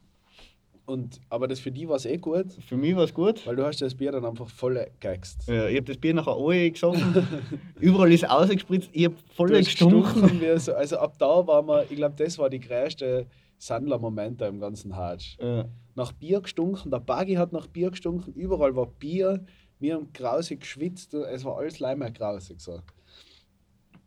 [0.87, 3.47] Und, aber das für die war es eh gut, Für mich war es gut.
[3.47, 5.47] weil du hast das Bier dann einfach voll gegext.
[5.47, 7.27] Ja, ich habe das Bier nachher alle gesoffen.
[7.81, 8.91] Überall ist ausgespritzt.
[8.93, 10.41] Ich habe voll gestunken.
[10.59, 13.27] so, also ab da war man, ich glaube, das war die größte
[13.59, 15.37] Sandler-Momente im ganzen Hatsch.
[15.41, 15.65] Ja.
[15.95, 19.45] Nach Bier gestunken, der Buggy hat nach Bier gestunken, überall war Bier,
[19.79, 22.81] wir haben grausig geschwitzt, es war alles leimer grausig so.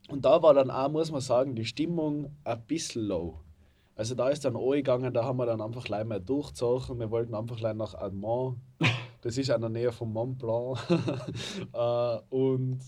[0.09, 3.39] Und da war dann auch, muss man sagen, die Stimmung ein bisschen low.
[3.95, 6.99] Also da ist dann angegangen, da haben wir dann einfach gleich mal durchgezogen.
[6.99, 8.57] Wir wollten einfach gleich nach Admont.
[9.21, 10.77] Das ist in der Nähe vom Mont Blanc.
[11.73, 12.79] Äh, und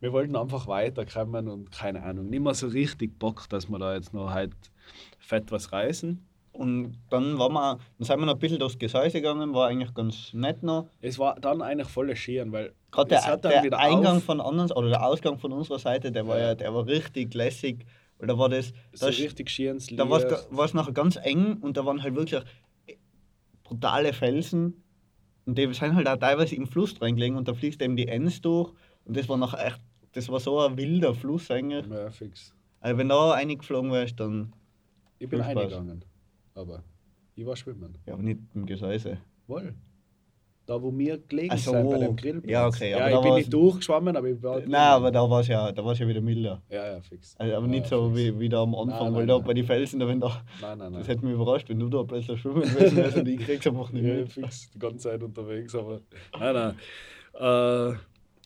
[0.00, 3.94] wir wollten einfach weiterkommen und keine Ahnung, nicht mehr so richtig Bock, dass wir da
[3.94, 4.54] jetzt noch halt
[5.18, 6.24] fett was reißen.
[6.52, 9.94] Und dann, waren wir, dann sind wir noch ein bisschen durchs Gesäuse gegangen, war eigentlich
[9.94, 10.88] ganz nett noch.
[11.00, 14.88] Es war dann eigentlich voll Schieren, weil Gerade der, der Eingang auf- von anderen, oder
[14.90, 16.48] der Ausgang von unserer Seite, der war Ja.
[16.48, 17.86] ja, der war richtig lässig.
[18.18, 21.76] Weil da war das, so da, richtig Schierens da war es nachher ganz eng und
[21.78, 22.42] da waren halt wirklich
[23.62, 24.82] brutale Felsen.
[25.46, 28.40] Und die sind halt auch teilweise im Fluss reingelegen und da fließt eben die Enns
[28.40, 28.72] durch.
[29.04, 29.80] Und das war nachher echt,
[30.12, 31.86] das war so ein wilder Fluss eigentlich.
[31.86, 32.52] Ja, fix.
[32.80, 34.52] Also wenn da reingeflogen wärst, dann,
[35.18, 35.62] Ich bin Viel Spaß.
[35.64, 36.04] eingegangen,
[36.54, 36.82] aber
[37.34, 37.96] ich war schwimmen.
[38.06, 39.18] ja, aber nicht im Gesäuse.
[39.46, 39.74] Wohl.
[40.66, 41.72] Da, wo wir gelegen Ach so.
[41.72, 42.48] sind, bei dem Grillplatz.
[42.50, 44.60] Ja, okay, aber Ja, da ich bin nicht durchgeschwommen, aber ich war.
[44.60, 46.62] Nein, aber da war es ja, da war's ja wieder milder.
[46.68, 47.34] Ja, ja, fix.
[47.38, 48.18] Also, aber nicht ja, so fix.
[48.18, 49.44] wie, wie da am Anfang, Nein, weil nein, da nein.
[49.46, 50.28] bei den Felsen, da, wenn da,
[50.60, 51.00] Nein, nein, nein.
[51.00, 53.90] das hätte mich überrascht, wenn du da plötzlich schwimmen gewesen wärst und ich krieg's einfach
[53.90, 54.32] nicht ja, mit.
[54.32, 54.70] fix.
[54.70, 56.02] Die ganze Zeit unterwegs, aber.
[56.38, 56.74] Nein, nein.
[57.34, 57.96] Äh,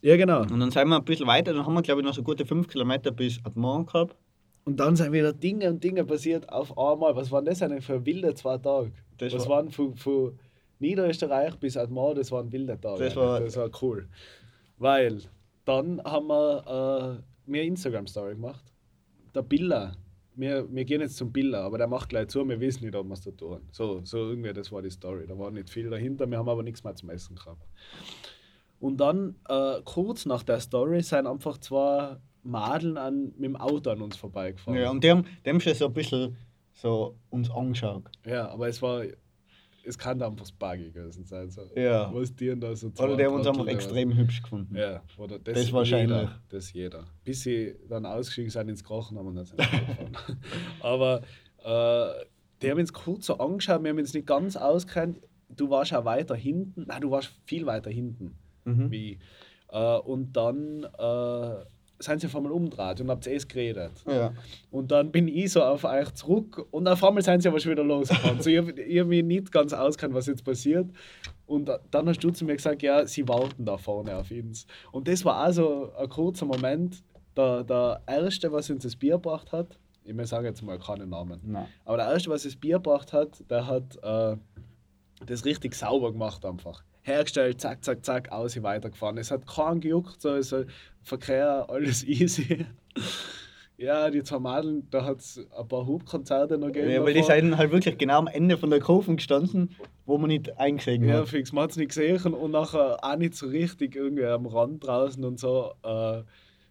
[0.09, 0.43] ja, genau.
[0.43, 2.47] Und dann sind wir ein bisschen weiter, dann haben wir glaube ich noch so gute
[2.47, 4.17] 5 Kilometer bis Admont gehabt.
[4.65, 7.15] Und dann sind wieder Dinge und Dinge passiert auf einmal.
[7.17, 8.93] Was waren das eigentlich für wilde zwei Tage?
[9.19, 10.39] Das Was war- waren von, von
[10.79, 13.05] Niederösterreich bis Admar, das waren wilde Tage.
[13.05, 14.09] Das war- das war cool.
[14.79, 15.21] Weil
[15.65, 18.65] dann haben wir äh, mir Instagram-Story gemacht.
[19.35, 19.93] Der Billa,
[20.35, 23.07] wir, wir gehen jetzt zum Billa, aber der macht gleich zu, wir wissen nicht, ob
[23.07, 23.61] wir es da tun.
[23.71, 25.27] So, so irgendwie, das war die Story.
[25.27, 27.67] Da war nicht viel dahinter, wir haben aber nichts mehr zum Essen gehabt.
[28.81, 33.91] Und dann, äh, kurz nach der Story, sind einfach zwei Madeln an, mit dem Auto
[33.91, 34.79] an uns vorbeigefahren.
[34.79, 36.37] Ja, und die haben, die haben schon so ein bisschen
[36.73, 38.05] so uns angeschaut.
[38.27, 39.05] Ja, aber es war.
[39.87, 41.51] Es kann einfach das Buggy gewesen sein.
[41.51, 41.61] So.
[41.77, 42.11] Ja.
[42.15, 43.85] Was die denn da so Oder die haben uns einfach oder was?
[43.85, 44.75] extrem hübsch gefunden.
[44.75, 46.17] Ja, oder das, Das wahrscheinlich.
[46.21, 47.05] Jeder, das jeder.
[47.23, 50.17] Bis sie dann ausgestiegen sind ins Krochen haben sind sie gefahren.
[50.81, 51.21] Aber
[51.59, 52.25] äh,
[52.63, 55.21] die haben uns kurz so angeschaut, wir haben uns nicht ganz auskennt.
[55.51, 56.85] Du warst auch weiter hinten.
[56.87, 58.39] Nein, du warst viel weiter hinten.
[58.65, 58.91] Mhm.
[58.91, 59.19] Wie.
[59.69, 61.65] Äh, und dann äh,
[61.99, 63.93] sind sie auf einmal umgedreht und habt es geredet.
[64.07, 64.33] Ja.
[64.71, 67.73] Und dann bin ich so auf euch zurück und auf einmal sind sie aber schon
[67.73, 68.41] wieder losgefahren.
[68.43, 70.91] so, ich habe hab mich nicht ganz auskennt, was jetzt passiert.
[71.47, 74.67] Und dann hast du zu mir gesagt, ja, sie warten da vorne auf uns.
[74.93, 77.03] Und das war auch so ein kurzer Moment.
[77.37, 81.41] Der, der Erste, was uns das Bier gebracht hat, Ich sage jetzt mal keinen Namen.
[81.43, 81.67] Nein.
[81.85, 84.37] Aber der erste, was das Bier gebracht hat, der hat äh,
[85.27, 86.83] das richtig sauber gemacht einfach.
[87.07, 89.19] Hergestellt, zack, zack, zack, aus, weitergefahren.
[89.19, 90.65] Es hat keinen gejuckt, so also
[91.03, 92.65] Verkehr, alles easy.
[93.77, 96.91] ja, die zwei Madeln, da hat es ein paar Hubkonzerte noch gegeben.
[96.91, 97.35] Ja, weil die davor.
[97.37, 99.77] sind halt wirklich genau am Ende von der Kurve gestanden,
[100.07, 101.29] wo man nicht eingesehen Ja, hat.
[101.29, 104.87] fix, man hat es nicht gesehen und nachher auch nicht so richtig irgendwie am Rand
[104.87, 105.75] draußen und so.
[105.83, 106.23] Äh,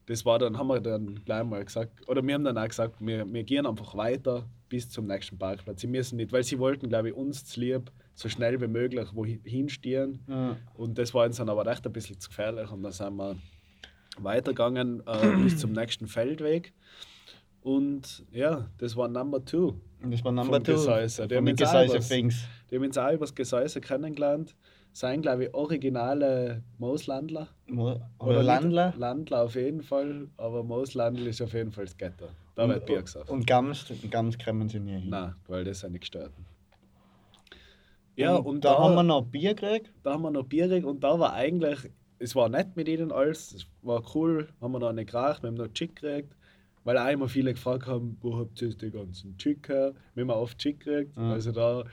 [0.08, 2.96] das war dann, haben wir dann gleich mal gesagt, oder wir haben dann auch gesagt,
[3.00, 5.82] wir, wir gehen einfach weiter bis zum nächsten Parkplatz.
[5.82, 9.08] Sie müssen nicht, weil sie wollten, glaube ich, uns zu lieb so schnell wie möglich
[9.14, 10.20] wohin stehen.
[10.28, 10.58] Ja.
[10.76, 13.36] Und das war uns dann aber echt ein bisschen zu gefährlich und dann sind wir
[14.18, 16.74] weitergegangen äh, bis zum nächsten Feldweg.
[17.62, 19.76] Und ja, das war Number Two.
[20.04, 20.74] Das war Number Two.
[20.74, 21.28] Gesäuse.
[21.28, 22.46] Die haben Gesäuse was- Things.
[22.70, 24.56] Die haben uns auch über das Gesäuse kennengelernt.
[24.92, 27.48] Seien, glaube ich, originale Mooslandler.
[27.68, 28.88] Mo- Oder Landler.
[28.88, 32.28] Nicht Landler auf jeden Fall, aber Mooslandl ist auf jeden Fall das Ghetto.
[32.54, 33.28] Da wird Bier gesagt.
[33.32, 35.10] Und Gams, Gams kommen sie nie hin.
[35.10, 36.32] Nein, weil das sind nicht gestört.
[38.16, 39.92] Ja, und, da, haben wir noch Bier gekriegt.
[40.04, 41.80] da haben wir noch Bier gekriegt und da war eigentlich,
[42.20, 45.48] es war nett mit ihnen alles, es war cool, haben wir noch eine geraucht, wir
[45.48, 46.36] haben noch Chick gekriegt,
[46.84, 49.94] weil auch immer viele gefragt haben, wo habt ihr die ganzen Chick her?
[50.16, 51.32] Wir haben oft Chick gekriegt, Mhm.
[51.32, 51.84] also da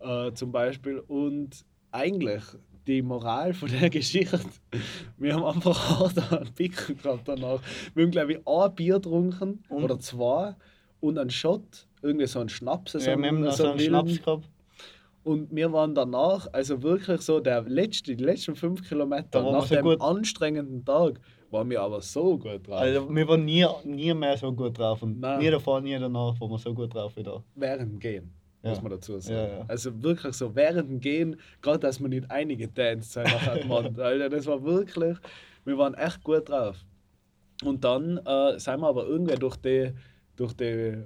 [0.00, 2.42] äh, zum Beispiel und eigentlich
[2.86, 4.40] die Moral von der Geschichte,
[5.18, 7.60] wir haben einfach hart einen Pickel gehabt danach.
[7.94, 9.84] Wir haben glaube ich ein Bier getrunken Und?
[9.84, 10.54] oder zwei
[11.00, 13.90] und einen Shot, irgendwie so einen Schnaps, so Ja, wir haben noch so einen wilden.
[13.90, 14.48] Schnaps gehabt.
[15.28, 19.66] Und wir waren danach, also wirklich so, der letzte, die letzten fünf Kilometer wir nach
[19.66, 20.00] so dem gut.
[20.00, 22.80] anstrengenden Tag, waren wir aber so gut drauf.
[22.80, 25.02] Also wir waren nie, nie mehr so gut drauf.
[25.02, 25.40] Und Nein.
[25.40, 27.42] nie davor, nie danach waren wir so gut drauf wie da.
[27.54, 28.32] während dem Gehen,
[28.62, 28.82] muss Ja.
[28.82, 29.36] man dazu sagen.
[29.36, 29.64] Ja, ja.
[29.68, 33.98] Also wirklich so während dem Gehen, gerade dass man nicht einige Dance sein nach Admont.
[34.00, 35.18] Alter, das war wirklich,
[35.66, 36.76] wir waren echt gut drauf.
[37.64, 39.92] Und dann äh, sind wir aber irgendwie durch die,
[40.36, 41.02] durch die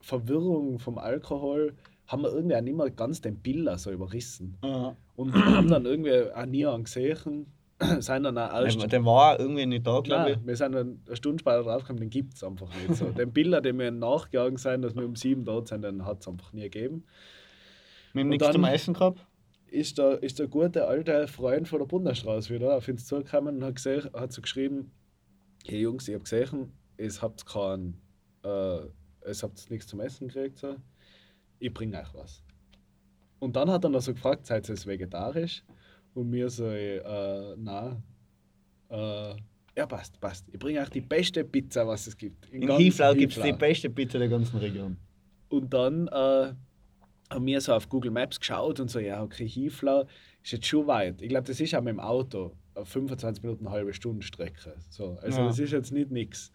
[0.00, 1.74] Verwirrung vom Alkohol,
[2.06, 4.56] haben wir irgendwie auch nicht mehr ganz den Bilder so überrissen.
[4.62, 4.96] Ja.
[5.16, 7.46] Und haben dann irgendwie auch nie angesehen,
[7.98, 10.46] sind dann auch erst Der, der war irgendwie nicht da, glaube ich.
[10.46, 12.94] Wir sind dann eine Stunde später draufgekommen, den gibt es einfach nicht.
[12.96, 13.06] So.
[13.10, 16.28] Den Bilder, die wir nachgegangen sind, dass wir um sieben dort sind, den hat es
[16.28, 17.04] einfach nie gegeben.
[18.12, 19.26] Wir haben Und nichts dann- zum Essen gehabt.
[19.68, 23.64] Ist der, ist der gute alte Freund von der Bundesstraße wieder auf uns zugekommen und
[23.64, 24.92] hat, gesehen, hat so geschrieben:
[25.66, 27.98] Hey Jungs, ich habe gesehen, es habt kein,
[28.44, 28.78] äh,
[29.22, 30.58] es habt nichts zum Essen gekriegt.
[30.58, 30.76] So.
[31.58, 32.42] Ich bringe euch was.
[33.38, 35.62] Und dann hat er noch so gefragt: Seid ihr vegetarisch?
[36.14, 38.02] Und mir so: äh, Nein.
[38.88, 39.34] Äh,
[39.76, 40.46] ja, passt, passt.
[40.52, 42.48] Ich bringe euch die beste Pizza, was es gibt.
[42.50, 44.96] In ganz Hieflau gibt es die beste Pizza der ganzen Region.
[45.48, 46.54] Und dann äh,
[47.30, 50.06] haben wir so auf Google Maps geschaut und so, ja, okay, Hieflau
[50.42, 51.20] ist jetzt schon weit.
[51.20, 54.74] Ich glaube, das ist auch mit dem Auto auf 25 Minuten, eine halbe Stunde Strecke.
[54.88, 55.46] So, also Ja.
[55.46, 56.50] das ist jetzt nicht nix.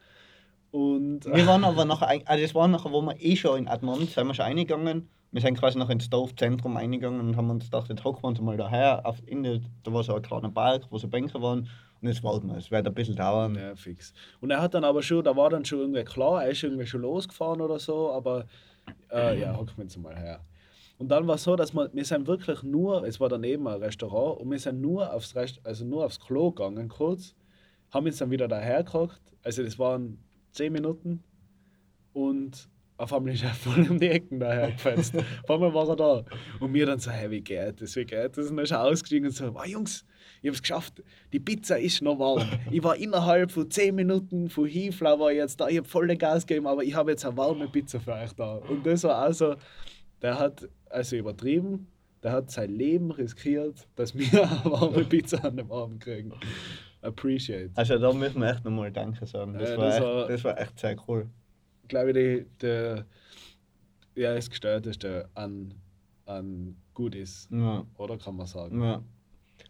[0.71, 3.67] Und Wir waren aber nachher, ein- also das war nachher, wo wir eh schon in
[3.67, 5.09] Admont sind wir schon eingegangen.
[5.33, 8.41] Wir sind quasi noch ins Dorfzentrum eingegangen und haben uns gedacht, jetzt hocken wir uns
[8.41, 9.05] mal daher.
[9.05, 11.69] Auf in der, da war so ein kleiner Park, wo so Bänke waren.
[12.01, 13.55] Und jetzt warten wir, es wird ein bisschen dauern.
[13.55, 14.13] ja, fix.
[14.41, 16.85] Und er hat dann aber schon, da war dann schon irgendwie klar, er ist irgendwie
[16.87, 18.45] schon losgefahren oder so, aber
[19.11, 20.39] äh, ja, hocken wir jetzt mal her.
[20.97, 23.79] Und dann war es so, dass wir, wir sind wirklich nur, es war daneben ein
[23.81, 27.35] Restaurant, und wir sind nur aufs, Rest, also nur aufs Klo gegangen kurz,
[27.91, 29.21] haben uns dann wieder daher gehockt.
[29.43, 30.17] Also das waren
[30.51, 31.23] 10 Minuten
[32.13, 32.69] und
[33.01, 35.15] auf einmal ist er voll um die Ecken daher gefetzt.
[35.15, 36.23] auf einmal war er da.
[36.59, 38.49] Und wir dann so, hey, wie geht das, wie geht das?
[38.49, 40.05] Und dann ist er ausgestiegen und so, oh, Jungs,
[40.43, 41.03] ich hab's geschafft,
[41.33, 42.47] die Pizza ist noch warm.
[42.69, 46.19] Ich war innerhalb von 10 Minuten von Hieflau war jetzt da, ich hab voll den
[46.19, 48.57] Gas gegeben, aber ich habe jetzt eine warme Pizza für euch da.
[48.57, 49.55] Und das war also,
[50.21, 51.87] der hat also übertrieben,
[52.21, 56.33] der hat sein Leben riskiert, dass wir eine warme Pizza an dem Abend kriegen.
[57.01, 57.71] Appreciate.
[57.75, 59.53] Also da müssen wir echt nochmal Danke sagen.
[59.53, 61.29] Das, Ja, war das echt, war- das war echt sehr cool.
[61.87, 63.05] glaube ich, der,
[64.15, 65.73] ja, das Gestörteste an,
[66.25, 68.81] an Goodies, Ja, oder kann man sagen.
[68.83, 69.01] ja.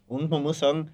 [0.06, 0.90] Und man muss sagen,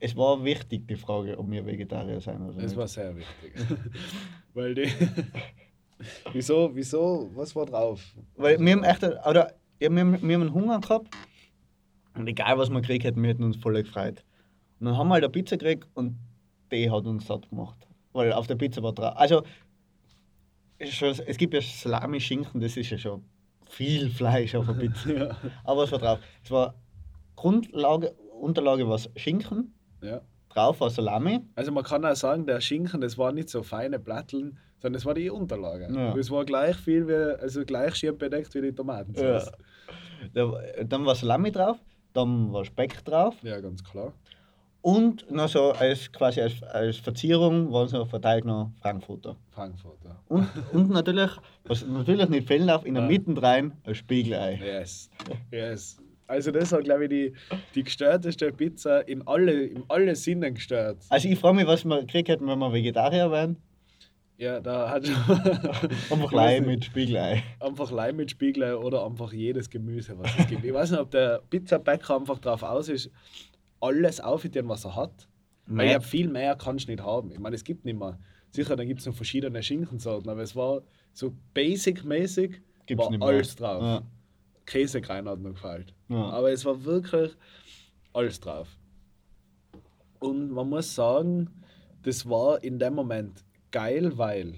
[0.00, 2.76] es war wichtig, die Frage, ob wir Vegetarier sein oder Das nicht.
[2.76, 3.52] war sehr wichtig.
[4.54, 4.88] Weil die.
[6.32, 8.02] wieso, wieso, was war drauf?
[8.36, 11.08] Weil wir haben echt, oder ja, wir, haben, wir haben Hunger gehabt
[12.14, 14.24] und egal was wir gekriegt hätten, wir hätten uns voll gefreut.
[14.82, 16.18] Und dann haben wir halt eine Pizza gekriegt und
[16.72, 17.86] die hat uns satt gemacht.
[18.12, 19.14] Weil auf der Pizza war drauf.
[19.16, 19.44] Also,
[20.76, 23.22] es gibt ja Salami-Schinken, das ist ja schon
[23.70, 25.08] viel Fleisch auf der Pizza.
[25.16, 25.36] Ja.
[25.62, 26.18] Aber es war drauf.
[26.42, 26.74] Es war
[27.36, 29.72] Grundlage, Unterlage war Schinken,
[30.02, 30.20] ja.
[30.48, 31.42] drauf war Salami.
[31.54, 35.06] Also man kann auch sagen, der Schinken, das war nicht so feine Platteln, sondern das
[35.06, 35.94] war die Unterlage.
[35.94, 36.16] Ja.
[36.16, 39.14] Es war gleich viel, wie, also gleich schier bedeckt wie die Tomaten.
[39.14, 39.44] Ja.
[40.34, 41.78] Da, dann war Salami drauf,
[42.14, 44.12] dann war Speck drauf ja, ganz klar.
[44.82, 49.36] Und noch so als quasi als, als Verzierung waren so verteilt noch Frankfurter.
[49.50, 50.20] Frankfurter.
[50.28, 51.30] Und, und natürlich,
[51.64, 53.08] was natürlich nicht fehlen darf, in der Ja.
[53.08, 54.60] Mitte rein ein Spiegelei.
[54.64, 55.08] Yes.
[55.52, 55.96] Yes.
[56.26, 57.32] Also das war, glaube ich, die,
[57.74, 60.98] die gestörteste Pizza in alle, in alle Sinnen gestört.
[61.10, 63.56] Also ich frage mich, was wir gekriegt hätten, wenn wir Vegetarier wären.
[64.38, 65.14] Ja, da hat schon
[66.10, 67.44] Einfach Lei mit Spiegelei.
[67.60, 70.64] einfach Leim mit Spiegelei oder einfach jedes Gemüse, was es gibt.
[70.64, 73.08] Ich weiß nicht, ob der Pizzabäcker einfach drauf aus ist,
[73.82, 75.28] alles aufzutun, was er hat.
[75.66, 77.30] Weil ich hab viel mehr kannst du nicht haben.
[77.32, 78.18] Ich meine, es gibt nicht mehr.
[78.50, 80.82] Sicher, dann gibt es noch verschiedene Schinkensorten, aber es war
[81.12, 82.60] so basic-mäßig,
[82.90, 83.82] war alles drauf.
[83.82, 84.02] Ja.
[84.66, 85.86] Käsekrein hat mir gefallen.
[86.08, 86.30] Ja.
[86.30, 87.32] Aber es war wirklich
[88.12, 88.76] alles drauf.
[90.18, 91.50] Und man muss sagen,
[92.02, 94.54] das war in dem Moment geil, weil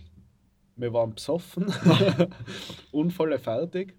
[0.77, 1.73] wir waren besoffen
[2.93, 3.95] und voll fertig.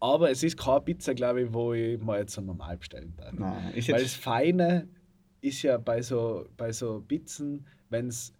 [0.00, 3.32] Aber es ist keine Pizza, glaube ich, wo ich mal jetzt so normal bestellen darf.
[3.32, 4.88] Nein, ist Weil das Feine
[5.40, 8.32] ist ja bei so, bei so Pizzen, wenn es,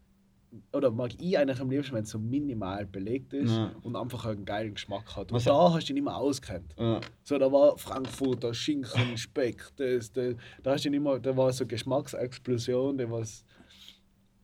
[0.72, 3.72] oder mag ich eigentlich am liebsten, wenn es so minimal belegt ist Ja.
[3.82, 5.30] und einfach einen geilen Geschmack hat.
[5.32, 6.74] Und Was- da hast du dich nicht mehr auskennt.
[6.78, 7.01] ja.
[7.24, 11.52] So, da war Frankfurter, Schinken, Speck, das, das, da hast du nicht mehr, da war
[11.52, 13.44] so Geschmacksexplosion, die was.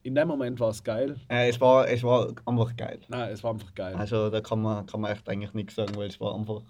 [0.02, 1.16] In dem Moment war es geil.
[1.30, 3.00] Äh, es, war, es war einfach geil.
[3.08, 3.94] Nein, es war einfach geil.
[3.94, 6.60] Also da kann man, kann man echt eigentlich nichts sagen, weil es war einfach.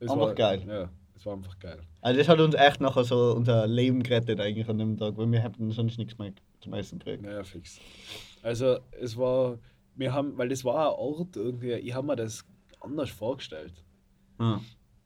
[0.00, 0.62] Es einfach war, geil.
[0.66, 1.80] Ja, es war einfach geil.
[2.00, 5.30] Also das hat uns echt nachher so unser Leben gerettet eigentlich an dem Tag, weil
[5.30, 7.22] wir hätten sonst nichts mehr zum Essen gekriegt.
[7.22, 7.80] Naja, fix.
[8.42, 9.58] Also, es war,
[9.96, 12.44] wir haben, weil das war ein Ort irgendwie, ich habe mir das
[12.80, 13.84] anders vorgestellt.
[14.38, 14.60] Ja.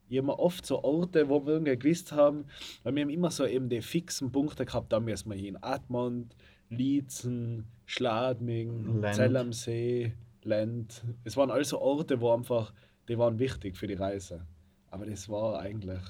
[0.09, 2.45] Ich habe mir oft so Orte, wo wir irgendwie gewusst haben,
[2.83, 5.57] weil wir haben immer so eben die fixen Punkte gehabt, da müssen wir hin.
[5.63, 6.37] Admont,
[6.69, 9.03] Liezen, Schladming.
[9.13, 10.13] Zell am See,
[10.43, 11.03] Lend.
[11.25, 12.75] Es waren also Orte, wo einfach,
[13.09, 14.45] die waren wichtig für die Reise.
[14.93, 16.03] Aber das war eigentlich,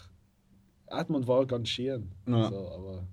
[0.89, 2.11] Admont war ganz schön.
[2.27, 2.49] Ja.
[2.51, 3.05] So, aber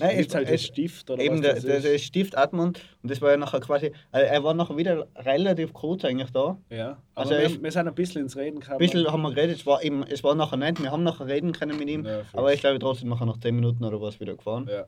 [0.00, 1.84] Nein, es, halt das es, Stift oder eben was der, das der, ist?
[1.84, 5.72] der Stift Admont und das war ja nachher quasi, also er war nachher wieder relativ
[5.72, 6.58] kurz eigentlich da.
[6.68, 8.80] Ja, Also wir, ich- wir sind ein bisschen ins Reden gekommen.
[8.80, 11.28] Ein bisschen haben wir geredet, es war, eben, es war nachher nicht, wir haben nachher
[11.28, 14.18] reden können mit ihm, Ja, aber ich glaube trotzdem nachher nach 10 Minuten oder was
[14.18, 14.66] wieder gefahren.
[14.68, 14.86] Ja,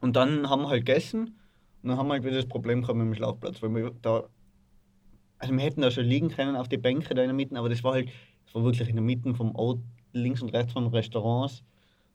[0.00, 1.40] Und dann haben wir halt gegessen
[1.82, 4.22] und dann haben wir halt wieder das Problem gehabt mit dem Schlafplatz, weil wir da,
[5.38, 7.68] also wir hätten da schon liegen können auf die Bänke da in der Mitte, aber
[7.68, 8.08] das war halt,
[8.54, 9.80] war wirklich in der Mitte vom Ort,
[10.12, 11.62] links und rechts von Restaurants,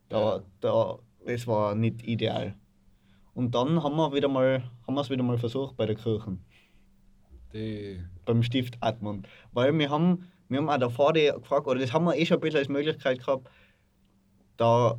[0.08, 2.56] da, da, das war nicht ideal.
[3.34, 6.38] Und dann haben wir wieder mal, haben wir es wieder mal versucht bei der Kirche,
[7.54, 11.94] die, beim Stift Admont, weil wir haben, wir haben auch davor die gefragt, oder das
[11.94, 13.50] haben wir eh schon ein bisschen als Möglichkeit gehabt,
[14.58, 14.98] da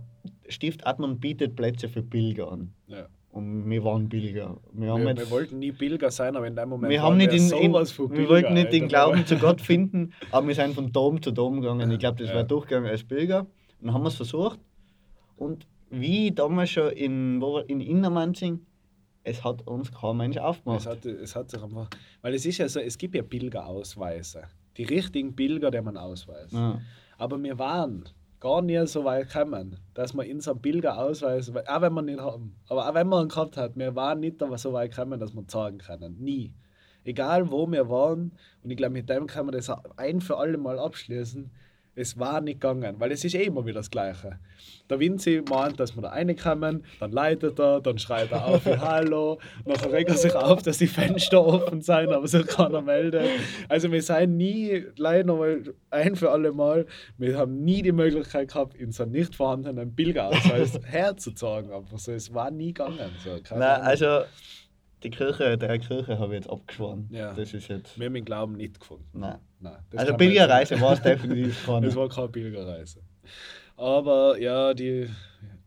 [0.48, 2.72] Stift Admont bietet Plätze für Pilger an.
[2.86, 3.08] ja.
[3.32, 4.56] Und wir waren Pilger.
[4.72, 7.16] Wir, haben Wir, jetzt, wir wollten nie Pilger sein, aber in dem Moment wir haben
[7.16, 8.88] nicht wir in, sowas von wir Pilger, wollten nicht den.
[8.88, 11.88] Glauben zu Gott finden, aber wir sind von Dom zu Dom gegangen.
[11.92, 12.36] Ich glaube, das Ja.
[12.36, 13.40] war durchgegangen als Pilger.
[13.80, 14.58] Und dann haben wir es versucht.
[15.36, 18.60] Und wie damals schon in, wo wir, in Innermanzing,
[19.22, 20.80] es hat uns kein Mensch aufgemacht.
[20.80, 21.88] Es hat, es hat sich einfach.
[22.22, 24.42] Weil es ist ja so, es gibt ja Pilgerausweise.
[24.76, 26.52] Die richtigen Pilger, die man ausweist.
[26.52, 26.80] ja.
[27.18, 28.04] Aber wir waren
[28.40, 32.20] gar nie so weit gekommen, dass wir in so einem Pilgerausweis, auch wenn ihn nicht
[32.20, 35.34] haben, aber auch wenn man ihn gehabt hat, wir waren nicht so weit gekommen, dass
[35.34, 36.16] wir sagen können.
[36.18, 36.54] Nie.
[37.04, 40.58] Egal wo wir waren, und ich glaube, mit dem kann man das ein für alle
[40.58, 41.50] Mal abschließen.
[41.94, 44.38] Es war nicht gegangen, weil es ist eh immer wieder das Gleiche.
[44.88, 49.38] Der Vinci meint, dass wir da reinkommen, dann leitet er, dann schreit er auf Hallo,
[49.64, 53.28] nachher regt er sich auf, dass die Fenster offen sind, aber sich keiner meldet.
[53.68, 56.86] Also wir sind nie, leider nochmal ein für alle Mal,
[57.18, 61.72] wir haben nie die Möglichkeit gehabt, in so einem nicht vorhandenen Pilgerausweis herzuzeigen.
[61.72, 63.10] Einfach so, es war nie gegangen.
[63.24, 64.22] So, Nein, also
[65.02, 67.08] die Kirche, der Kirche habe ich jetzt abgeschworen.
[67.10, 67.32] Ja.
[67.34, 67.98] Das ist jetzt.
[67.98, 69.06] wir haben den Glauben nicht gefunden.
[69.12, 69.38] Nein.
[69.60, 71.86] Nein, Also Pilgerreise war es definitiv keine.
[71.86, 73.00] Es war keine Pilgerreise.
[73.76, 75.08] Aber ja, die,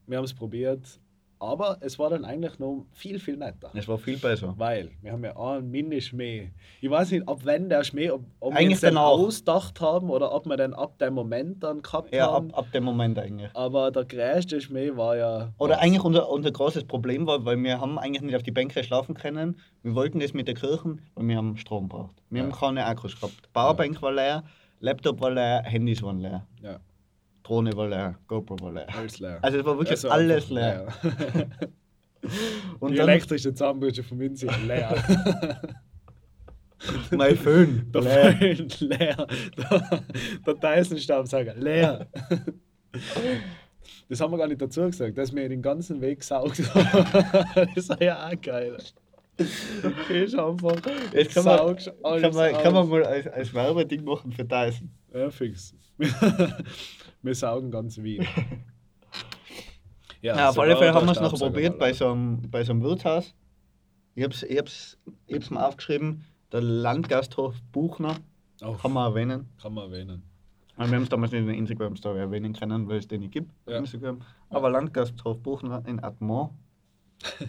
[0.07, 0.99] wir haben es probiert.
[1.43, 3.69] Aber es war dann eigentlich noch viel, viel netter.
[3.73, 4.53] Es war viel besser.
[4.57, 6.51] Weil wir haben ja einen Mini-Schmäh.
[6.79, 10.33] Ich weiß nicht, ab wann der Schmäh, ob, ob wir Eigentlich den ausgedacht haben oder
[10.33, 12.53] ob wir den ab dem Moment dann gehabt Ja, ab, haben.
[12.53, 13.49] ab dem Moment eigentlich.
[13.53, 15.51] Aber der größte Schmäh war ja.
[15.57, 15.81] Oder was?
[15.81, 19.13] eigentlich unser, unser großes Problem war, weil wir haben eigentlich nicht auf die Bänke schlafen
[19.15, 19.57] können.
[19.81, 22.15] Wir wollten das mit der Kirche, weil wir haben Strom braucht.
[22.29, 22.45] Wir Ja.
[22.45, 23.33] haben keine Akkus gehabt.
[23.43, 24.43] Die Powerbank war leer,
[24.79, 26.79] Laptop war leer, Handys waren leer, Ja,
[27.43, 28.87] Drohne war leer, GoPro war leer.
[28.95, 29.39] alles leer.
[29.41, 30.87] Also es war wirklich Also alles einfach leer.
[32.79, 34.95] Und Die dann elektrische Zahnbürste von Vinci leer.
[37.11, 38.35] mein Föhn Der leer.
[38.37, 39.27] Föhn leer.
[39.57, 40.03] Der,
[40.45, 42.07] der Dyson-Staubsauger leer.
[44.07, 47.67] Das haben wir gar nicht dazu gesagt, dass wir den ganzen Weg gesaugt haben.
[47.75, 48.77] Das war ja auch geil.
[50.07, 50.75] Gehst einfach,
[51.11, 54.45] Jetzt kann man, saugst alles kann man, kann man mal als, als Werbeding machen für
[54.45, 54.91] Dyson.
[55.13, 55.73] Ja, fix.
[57.23, 58.25] Wir saugen ganz Wien.
[60.21, 62.71] Ja, auf sogar alle Fälle haben wir es noch probiert bei so, einem, bei so
[62.71, 63.35] einem Wirtshaus.
[64.15, 64.97] Ich hab's, ich hab's,
[65.27, 66.23] ich hab's mir aufgeschrieben,
[66.53, 68.15] der Landgasthof Buchner,
[68.61, 69.49] Oh, kann man erwähnen.
[69.61, 70.23] kann man erwähnen.
[70.77, 73.33] Aber wir haben es damals nicht in der Instagram-Story erwähnen können, weil es den nicht
[73.33, 73.79] gibt auf Ja.
[73.79, 74.21] Instagram.
[74.49, 76.51] Aber Landgasthof Buchner in Atmont.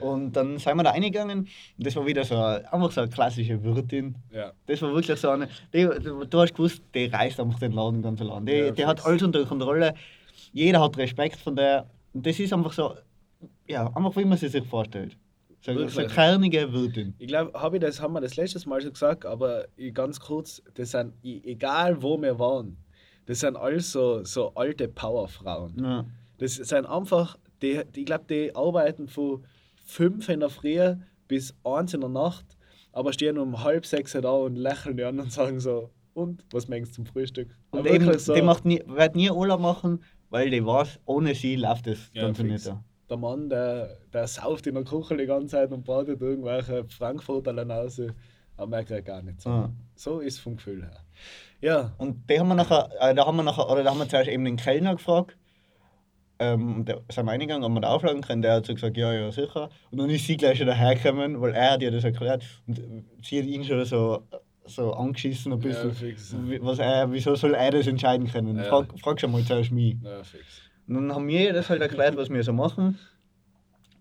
[0.00, 3.10] und dann sind wir da reingegangen und das war wieder so eine, einfach so eine
[3.10, 4.14] klassische Wirtin.
[4.30, 4.52] Ja.
[4.66, 5.88] Das war wirklich so eine, die,
[6.28, 8.46] du hast gewusst, die reißt einfach den Laden ganz allein.
[8.46, 9.94] Die, Ja, die hat alles unter Kontrolle.
[10.52, 11.86] Jeder hat Respekt von der.
[12.12, 12.94] Und das ist einfach so,
[13.66, 15.16] ja, einfach wie man sie sich vorstellt.
[15.60, 16.14] So, so eine Wirklich.
[16.14, 17.14] kernige Wirtin.
[17.18, 20.60] Ich glaube, hab ich das, haben wir das letztes Mal schon gesagt, aber ganz kurz,
[20.74, 22.76] das sind, egal wo wir waren,
[23.26, 25.74] das sind alles so, so alte Powerfrauen.
[25.80, 26.04] Ja.
[26.38, 29.44] Das sind einfach, die, die, ich glaube, die arbeiten von
[29.84, 30.94] 5 in der Früh
[31.28, 32.44] bis 1 in der Nacht,
[32.92, 36.68] aber stehen um halb sechs da und lächeln die an und sagen so, und, was
[36.68, 37.48] meinst du zum Frühstück?
[37.70, 41.34] Und Aber eben, so, die macht nie, wird nie Urlaub machen, weil die weiß, ohne
[41.34, 42.66] sie läuft das Ja, Ganze fix.
[42.66, 42.76] nicht.
[43.08, 47.56] der Mann, der, der sauft in der Küche die ganze Zeit und bratet irgendwelche Frankfurter
[47.66, 48.00] raus,
[48.58, 49.48] aber merkt er gar nicht so.
[49.48, 49.70] Ah.
[49.94, 50.98] So ist es vom Gefühl her.
[51.62, 54.08] Ja, Und die haben wir nachher, äh, da haben wir nachher, oder da haben wir
[54.08, 55.38] zuerst eben den Kellner gefragt.
[56.42, 58.42] Ähm, und da sind wir reingegangen, ob wir da aufladen können.
[58.42, 59.68] Der hat so gesagt, ja, ja, sicher.
[59.90, 62.42] Und dann ist sie gleich schon dahergekommen, weil er hat ihr das erklärt.
[62.66, 64.22] Und sie hat ihn schon so,
[64.64, 65.92] so angeschissen ein ja bisschen.
[65.92, 66.34] fix.
[66.46, 68.56] Wie- was er, wieso soll er das entscheiden können?
[68.56, 68.64] Ja.
[68.64, 69.96] Frag, frag schon mal zuerst mich.
[70.02, 70.44] Ja, fix.
[70.88, 72.98] Und dann haben wir das halt erklärt, was wir so machen.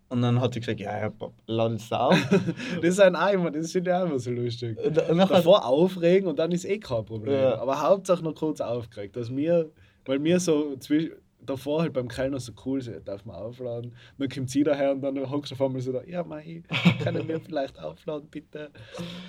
[0.10, 1.12] Und dann hat sie gesagt, ja, ja,
[1.48, 2.18] lad jetzt da auf.
[2.82, 4.78] Das sind auch immer, das sind ja auch immer so lustig.
[4.84, 7.34] Und und Davor aufregen und dann ist eh kein Problem.
[7.34, 7.58] Ja.
[7.62, 9.70] Aber Hauptsache noch kurz aufgeregt, dass wir,
[10.06, 11.12] weil wir so zwisch-
[11.46, 13.96] davor halt beim Kellner so cool sind, darf man aufladen.
[14.18, 16.64] Dann kommt sie daher und dann hockst du auf einmal so da, ja mei,
[17.04, 18.72] können wir vielleicht aufladen, bitte?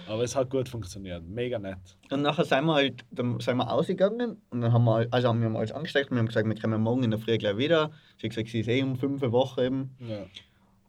[0.09, 1.79] Aber es hat gut funktioniert, mega nett.
[2.11, 5.41] Und nachher sind wir halt dann sind wir ausgegangen und dann haben wir, also haben
[5.41, 7.91] wir alles angesteckt und wir haben gesagt, wir kommen morgen in der Früh gleich wieder.
[8.19, 9.97] Sie hat gesagt, sie ist eh um fünf wach eben.
[10.01, 10.25] Ja.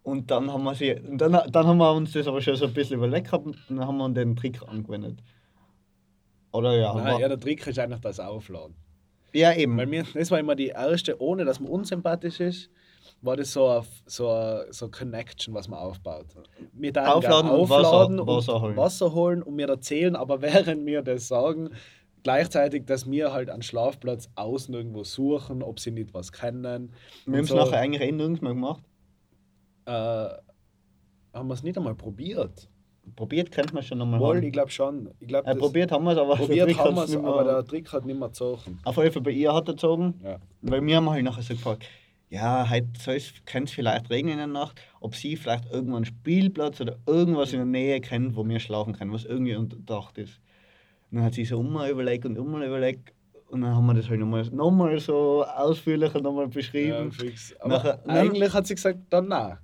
[0.03, 2.73] Und dann haben wir sie, dann, dann haben wir uns das aber schon so ein
[2.73, 5.19] bisschen überlegt gehabt und dann haben wir den Trick angewendet.
[6.51, 8.75] Oder ja, Nein, war, ja, der Trick ist eigentlich das Aufladen.
[9.33, 9.77] Ja eben.
[9.77, 12.69] Weil mir, das war immer die erste, ohne dass man unsympathisch ist,
[13.21, 16.25] war das so eine, so eine, so eine Connection, was man aufbaut.
[16.73, 18.77] Wir dann Aufladen und aufladen Wasser- und Wasser holen.
[18.77, 21.69] Wasser holen und mir erzählen, aber während wir das sagen,
[22.23, 26.93] gleichzeitig, dass wir halt einen Schlafplatz außen irgendwo suchen, ob sie nicht was kennen.
[27.25, 28.83] wir haben es so, nachher eigentlich eh nirgends mehr gemacht.
[29.85, 32.69] äh, haben wir es nicht einmal probiert.
[33.15, 34.43] Probiert könnte man schon nochmal Wohl, haben.
[34.43, 35.09] ich glaube schon.
[35.19, 37.21] Ich glaub, Äh, probiert haben wir es, aber der probiert Trick haben hat's wir es,
[37.23, 38.79] nicht aber der Trick hat nicht mehr gezogen.
[38.83, 40.13] Auf jeden Fall bei ihr hat er gezogen.
[40.23, 40.37] Ja.
[40.61, 41.83] Weil wir haben halt nachher so gefragt,
[42.29, 42.87] ja, heute
[43.45, 47.51] könnte es vielleicht regnen in der Nacht, ob sie vielleicht irgendwo einen Spielplatz oder irgendwas
[47.53, 50.39] in der Nähe kennt, wo wir schlafen können, was irgendwie unterdacht ist.
[51.11, 53.13] Und dann hat sie so immer überlegt und immer überlegt
[53.49, 57.11] und dann haben wir das halt nochmal noch mal so ausführlicher nochmal Ja, beschrieben.
[57.59, 59.57] Aber Nachher- eigentlich hat sie gesagt, dann nein.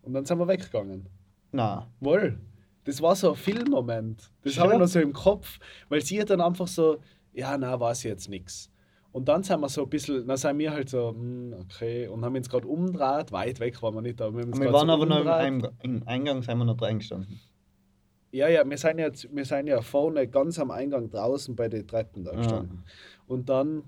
[0.00, 1.06] Und dann sind wir weggegangen.
[1.52, 2.38] Na, Wohl.
[2.86, 4.30] Das war so ein Filmmoment.
[4.42, 4.62] Das Schon?
[4.62, 5.58] habe ich noch so im Kopf,
[5.88, 6.98] weil sie hat dann einfach so,
[7.32, 8.70] ja, na, weiß ich jetzt nichts.
[9.10, 12.24] Und dann sind wir so ein bisschen, dann sind wir halt so, hm, okay, und
[12.24, 14.86] haben uns gerade umgedreht, weit weg waren wir nicht, aber wir haben uns wir waren
[14.86, 17.40] so aber noch im, im Eingang, sind wir noch reingestanden.
[18.30, 21.88] Ja, ja, wir sind ja, wir sind ja vorne ganz am Eingang draußen bei den
[21.88, 22.36] Treppen da Ja.
[22.36, 22.84] gestanden.
[23.26, 23.82] Und dann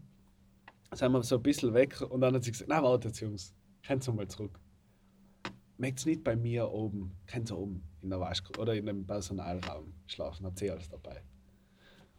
[0.93, 3.55] sind wir so ein bisschen weg und dann hat sie gesagt, na wartet Jungs,
[3.87, 4.59] könnt ihr mal zurück.
[5.77, 9.93] Möcht's nicht bei mir oben, könnt ihr oben in der Wasch oder in dem Personalraum
[10.07, 11.23] schlafen, habt ihr alles dabei.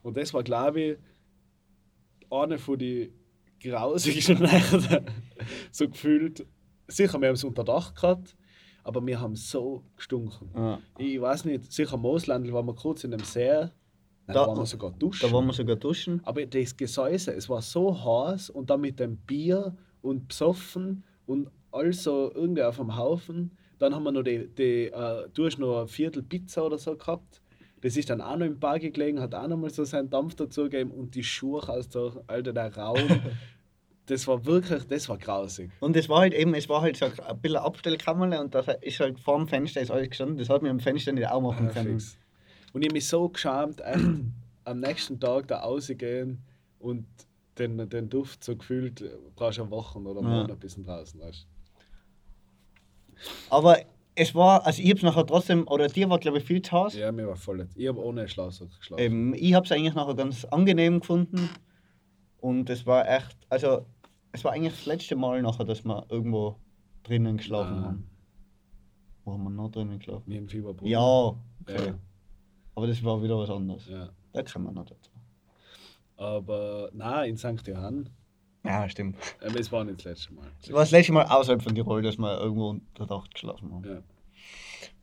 [0.02, 0.98] Und das war, glaube ich,
[2.30, 3.12] eine von den
[3.62, 5.04] grausigsten Nächte.
[5.72, 6.46] so gefühlt,
[6.88, 8.36] sicher, wir haben es unter Dach gehabt,
[8.84, 10.50] aber wir haben so gestunken.
[10.56, 10.80] Ja.
[10.98, 13.48] Ich weiß nicht, sicher Mooslandl waren wir kurz in dem See.
[13.48, 13.72] Nein,
[14.28, 15.28] da, Da- waren wir sogar duschen.
[15.28, 16.22] Da waren wir sogar duschen.
[16.24, 17.94] Aber das Gesäuse, es war so
[18.32, 23.52] heiß und dann mit dem Bier und besoffen und alles so irgendwie auf dem Haufen.
[23.80, 26.96] Dann haben wir noch die, die äh, du hast noch ein Viertel Pizza oder so
[26.96, 27.42] gehabt.
[27.82, 30.36] Das ist dann auch noch im Bar gelegen, hat auch noch mal so seinen Dampf
[30.36, 33.00] dazugegeben und die Schuhe aus der, Alter, der Raum.
[34.08, 35.72] das war wirklich, das war grausig.
[35.80, 39.00] Und es war halt eben, es war halt so ein bisschen Abstellkammer und da ist
[39.00, 40.38] halt vor dem Fenster ist alles gestanden.
[40.38, 42.00] Das hat mir am Fenster nicht auch machen Ja, können.
[42.00, 42.18] fix.
[42.74, 44.04] Und ich habe mich so geschämt, echt
[44.66, 46.40] am nächsten Tag da rausgehen
[46.80, 47.06] und
[47.58, 49.04] den, den Duft so gefühlt,
[49.36, 50.28] brauchst du eine Woche oder Ja.
[50.28, 51.20] Monat ein bisschen draußen.
[51.20, 51.48] Weißt.
[53.50, 53.78] Aber
[54.16, 57.00] es war, also ich hab's nachher trotzdem, oder dir war glaube ich viel zu Hause.
[57.00, 57.68] Ja, mir war voll.
[57.76, 59.02] Ich habe ohne Schlafsack geschlafen.
[59.04, 61.50] Ähm, ich hab's eigentlich nachher ganz angenehm gefunden.
[62.42, 63.86] Und es war echt, also
[64.32, 66.56] es war eigentlich das letzte Mal nachher, dass wir irgendwo
[67.04, 67.84] drinnen geschlafen Ah.
[67.88, 68.10] haben.
[69.26, 70.24] Wo haben wir noch drinnen geschlafen?
[70.28, 70.92] Wie ein Fieberbrunnen.
[70.92, 71.86] Ja, okay.
[71.88, 72.00] Ja.
[72.76, 73.88] Aber das war wieder was anderes.
[73.88, 74.10] ja.
[74.32, 75.12] Da kommen wir noch dazu.
[76.18, 77.66] Aber nein, in St.
[77.68, 78.10] Johann,
[78.64, 79.16] Ja, stimmt.
[79.42, 80.46] Aber es war nicht das letzte Mal.
[80.62, 83.84] Das war das letzte Mal außerhalb von Tirol, dass wir irgendwo unter Dach geschlafen haben.
[83.86, 84.02] Ja.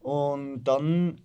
[0.01, 1.21] Und dann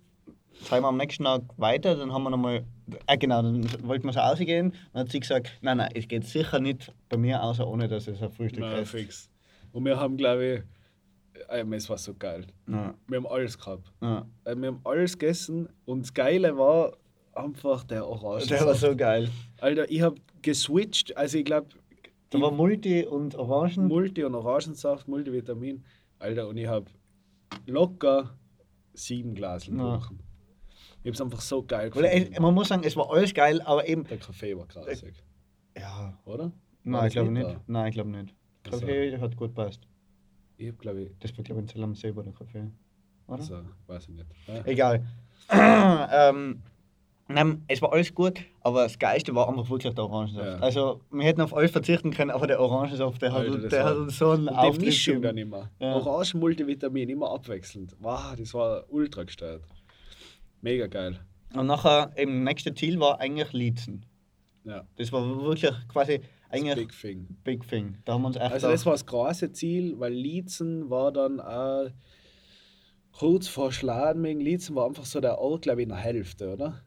[0.54, 2.64] sind wir am nächsten Tag weiter, dann haben wir nochmal,
[3.06, 4.72] äh genau, dann wollten wir so rausgehen.
[4.92, 8.06] Dann hat sie gesagt, nein, nein, es geht sicher nicht bei mir außer ohne dass
[8.08, 8.90] es ein Frühstück Nein, ist.
[8.90, 9.30] fix.
[9.72, 10.64] Und wir haben, glaube
[11.34, 12.46] ich, äh, es war so geil.
[12.68, 13.92] Ja, Wir haben alles gehabt.
[14.00, 14.26] ja.
[14.44, 16.92] Äh, Wir haben alles gegessen und das Geile war
[17.34, 18.46] einfach der Orange.
[18.48, 19.28] Der war so geil.
[19.60, 21.16] Alter, ich habe geswitcht.
[21.16, 21.68] Also ich glaube,
[22.32, 23.86] Da war Multi und Orangen.
[23.88, 25.84] Multi- und Orangensaft, Multivitamin.
[26.18, 26.86] Alter, und ich habe
[27.66, 28.36] locker
[28.94, 29.72] sieben Glas Ja.
[29.72, 30.18] getrunken.
[31.02, 32.42] Ich habe es einfach so geil gefunden.
[32.42, 34.04] man muss sagen, es war alles geil, aber eben.
[34.04, 35.14] Der Kaffee war krassig,
[35.76, 36.18] Ja.
[36.24, 36.44] oder?
[36.44, 36.52] War
[36.84, 37.68] Nein, ich das glaube nicht nicht.
[37.68, 38.34] Nein, ich glaube nicht.
[38.62, 39.86] Kaffee hat gut passt.
[40.56, 42.70] Ich habe, glaube ich, Das war, glaube ich, in Zell am See war der Kaffee.
[43.26, 43.36] Oder?
[43.38, 44.26] also, weiß ich nicht.
[44.46, 44.64] Ja.
[44.64, 45.06] Egal.
[45.50, 46.62] ähm,
[47.28, 50.46] nein, es war alles gut, aber das Geilste war einfach wirklich der Orangensaft.
[50.46, 50.56] Ja.
[50.58, 53.96] Also, wir hätten auf alles verzichten können, aber der Orangensaft, der, Alter, hat, der hat
[53.96, 55.70] uns so einen Und die Mischung dann immer.
[55.78, 55.94] Ja.
[55.94, 57.96] Orangen, Multivitamin, immer abwechselnd.
[58.00, 59.62] Wow, das war ultra gestört.
[60.60, 61.18] Mega geil.
[61.54, 64.06] Und nachher, eben, nächste Ziel war eigentlich Liezen.
[64.64, 67.26] Ja, Das war wirklich quasi eigentlich Big Thing.
[67.42, 67.98] Big Thing.
[68.04, 71.40] Da haben wir uns echt Also das war das große Ziel, weil Liezen war dann
[71.40, 71.88] auch
[73.12, 74.40] kurz vor Schladming.
[74.40, 76.82] Liezen war einfach so der Ort, glaube ich, in der Hälfte, oder?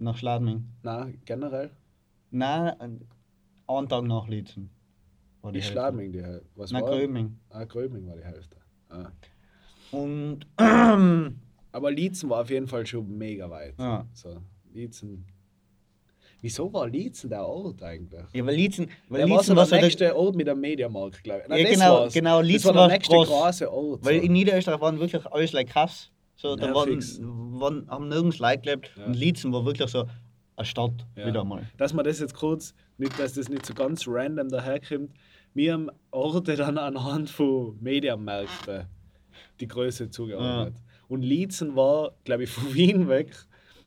[0.00, 0.64] Nach Schladming.
[0.82, 1.70] Nein, generell.
[2.30, 2.74] Nein,
[3.66, 4.70] einen Tag nach Liezen.
[5.42, 5.62] War Die.
[5.62, 6.46] Schladming, die Hälfte.
[6.54, 6.90] Was Nein, war?
[6.90, 7.38] Gröming.
[7.50, 8.56] Ah, Gröming war die Hälfte.
[8.88, 9.06] Ah.
[9.92, 10.46] Und
[11.72, 13.74] Aber Liezen war auf jeden Fall schon mega weit.
[13.78, 14.06] Ja.
[14.12, 14.36] So,
[14.72, 15.24] Liezen.
[16.42, 18.22] Wieso war Liezen der Ort eigentlich?
[18.32, 20.58] ja, weil Liezen, weil Der war so war der so der, nächste Ort mit dem
[20.60, 21.48] Mediamarkt, glaube ich.
[21.48, 23.28] Nein, Ja, das genau, genau, Das Liezen war der nächste groß.
[23.28, 24.04] große Ort.
[24.04, 24.24] weil so.
[24.24, 26.10] in Niederösterreich waren wirklich alles like krass.
[26.40, 26.98] So, da waren,
[27.60, 28.92] waren, haben nirgends Leute gelebt.
[28.96, 29.04] Ja.
[29.04, 30.06] Und Liezen war wirklich so
[30.56, 31.26] eine Stadt Ja.
[31.26, 31.66] wieder mal.
[31.76, 35.12] dass man das jetzt kurz, nicht, dass das nicht so ganz random daherkommt,
[35.52, 38.86] wir haben Orte dann anhand von Mediamärkten
[39.60, 40.76] die Größe zugeordnet.
[41.08, 43.34] Und Liezen war, glaube ich, von Wien weg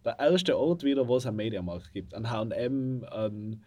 [0.06, 2.14] der erste Ort wieder, wo es einen Mediamarkt gibt.
[2.14, 3.64] Ein H&M, ein,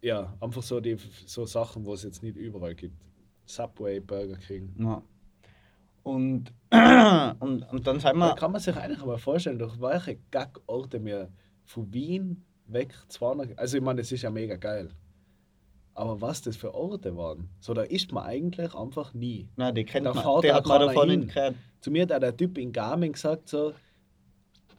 [0.00, 0.96] ja, einfach so, die,
[1.26, 2.94] so Sachen, wo es jetzt nicht überall gibt.
[3.46, 4.74] Subway, Burger King.
[4.78, 5.02] Ja.
[6.08, 6.52] Und,
[7.40, 8.34] und, und dann sind Da wir.
[8.34, 11.28] kann man sich eigentlich mal vorstellen, durch welche Gag-Orte wir
[11.64, 13.58] von Wien weg 200.
[13.58, 14.90] Also, ich meine, das ist ja mega geil.
[15.94, 19.48] Aber was das für Orte waren, so da ist man eigentlich einfach nie.
[19.56, 20.40] Nein, die kennt Da man.
[20.42, 21.56] Die hat man davon nicht gehört.
[21.80, 23.74] Zu mir hat der Typ in Garmin gesagt, so,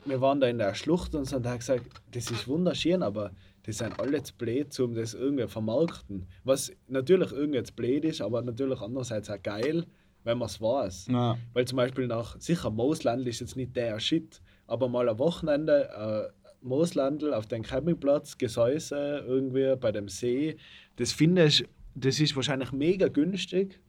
[0.05, 3.03] wir waren da in der Schlucht und so, und er hat gesagt, das ist wunderschön,
[3.03, 3.31] aber
[3.65, 6.25] die sind alle zu blöd, um das irgendwie vermarkten.
[6.43, 9.85] Was natürlich irgendwie zu blöd ist, aber natürlich andererseits auch geil,
[10.29, 11.07] wenn man es weiß.
[11.09, 11.37] Ja.
[11.53, 15.89] Weil zum Beispiel nach, sicher Mooslandl ist jetzt nicht der Shit, aber mal ein Wochenende
[16.31, 20.57] äh, Mooslandl auf dem Campingplatz, Gesäuse irgendwie bei dem See,
[20.97, 21.65] das finde ich,
[21.95, 23.79] das ist wahrscheinlich mega günstig,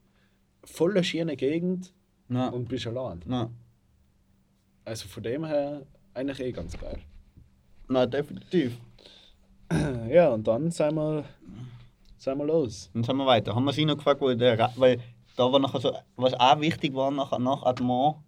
[0.64, 1.92] voller schöne Gegend
[2.30, 2.48] Ja.
[2.48, 3.20] und bist allein.
[3.28, 3.50] Ja.
[4.86, 5.82] Also von dem her
[6.14, 6.98] eigentlich eh ganz geil.
[7.88, 8.78] Na, definitiv.
[10.08, 11.24] Ja, und dann sind wir,
[12.16, 12.90] sind wir los.
[12.94, 13.54] Dann sind wir weiter.
[13.54, 14.98] Haben wir sie noch gefragt, wo der, weil
[15.36, 18.18] da war nachher so, was auch wichtig war nachher, nach Admont,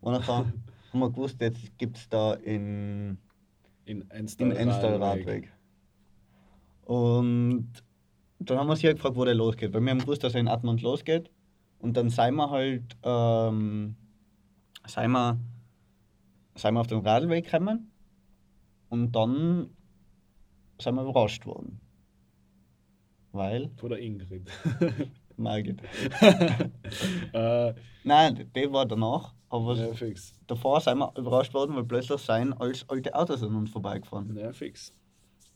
[0.00, 0.44] wo nachher
[0.92, 3.18] haben wir gewusst, jetzt gibt es da in,
[3.84, 4.52] In in Enstal.
[4.52, 5.52] Enstal Radweg.
[6.84, 7.70] Und
[8.40, 10.40] dann haben wir sie halt gefragt, wo der losgeht, weil wir haben gewusst, dass er
[10.40, 11.30] in Admont losgeht.
[11.78, 13.96] Und dann sind wir halt, ähm,
[14.86, 15.38] sind wir,
[16.54, 17.90] sind wir auf dem Radweg gekommen
[18.88, 19.70] und dann
[20.80, 21.80] sind wir überrascht worden.
[23.32, 24.50] Weil, Von der Ingrid.
[25.40, 25.80] Margit.
[27.32, 29.34] äh, Nein, der war danach.
[29.48, 30.32] Aber ja, fix.
[30.46, 34.36] davor sind wir überrascht worden, weil plötzlich seien als alte Autos an uns vorbeigefahren.
[34.36, 34.94] Ja, fix.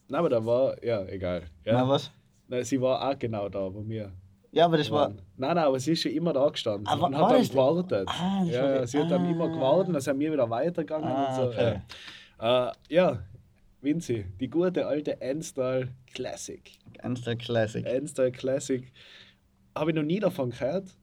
[0.09, 1.44] Nein, aber da war, ja, egal.
[1.65, 1.74] Ja.
[1.74, 2.11] Na was?
[2.48, 4.12] Nein, sie war auch genau da, wo wir
[4.51, 5.11] Ja, aber das war.
[5.11, 8.09] Nein, nein, aber sie ist schon immer da gestanden Ah, wa- und hat dann gewartet.
[8.09, 9.31] Ah, ja, ja, sie hat dann ah.
[9.31, 11.48] immer gewartet, dann sind wir wieder weitergegangen Ah, und so.
[11.51, 11.81] okay.
[12.40, 12.69] Ja.
[12.69, 13.19] Äh, ja,
[13.81, 16.73] Vinci, die gute alte Enstal Classic.
[17.24, 17.85] Der Classic.
[17.86, 18.90] Enstal Classic.
[19.75, 20.97] Habe ich noch nie davon gehört.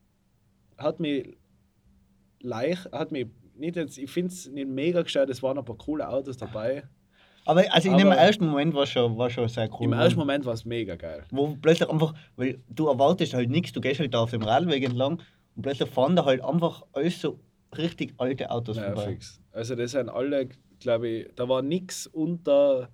[0.77, 1.37] Hat mich
[2.41, 5.77] leicht, hat mich nicht jetzt, ich finde es nicht mega gestellt, es waren ein paar
[5.77, 6.83] coole Autos dabei.
[7.45, 9.85] Aber also in dem ersten Moment war schon, war schon sehr cool.
[9.85, 11.23] Im ersten Moment war es mega geil.
[11.31, 14.83] Wo plötzlich einfach, weil du erwartest halt nichts, du gehst halt da auf dem Radweg
[14.83, 15.21] entlang
[15.55, 17.39] und plötzlich fahren da halt einfach alles so
[17.77, 19.13] richtig alte Autos Ja, vorbei.
[19.13, 19.41] fix.
[19.51, 20.49] Also das sind alle,
[20.79, 22.89] glaube ich, da war nichts unter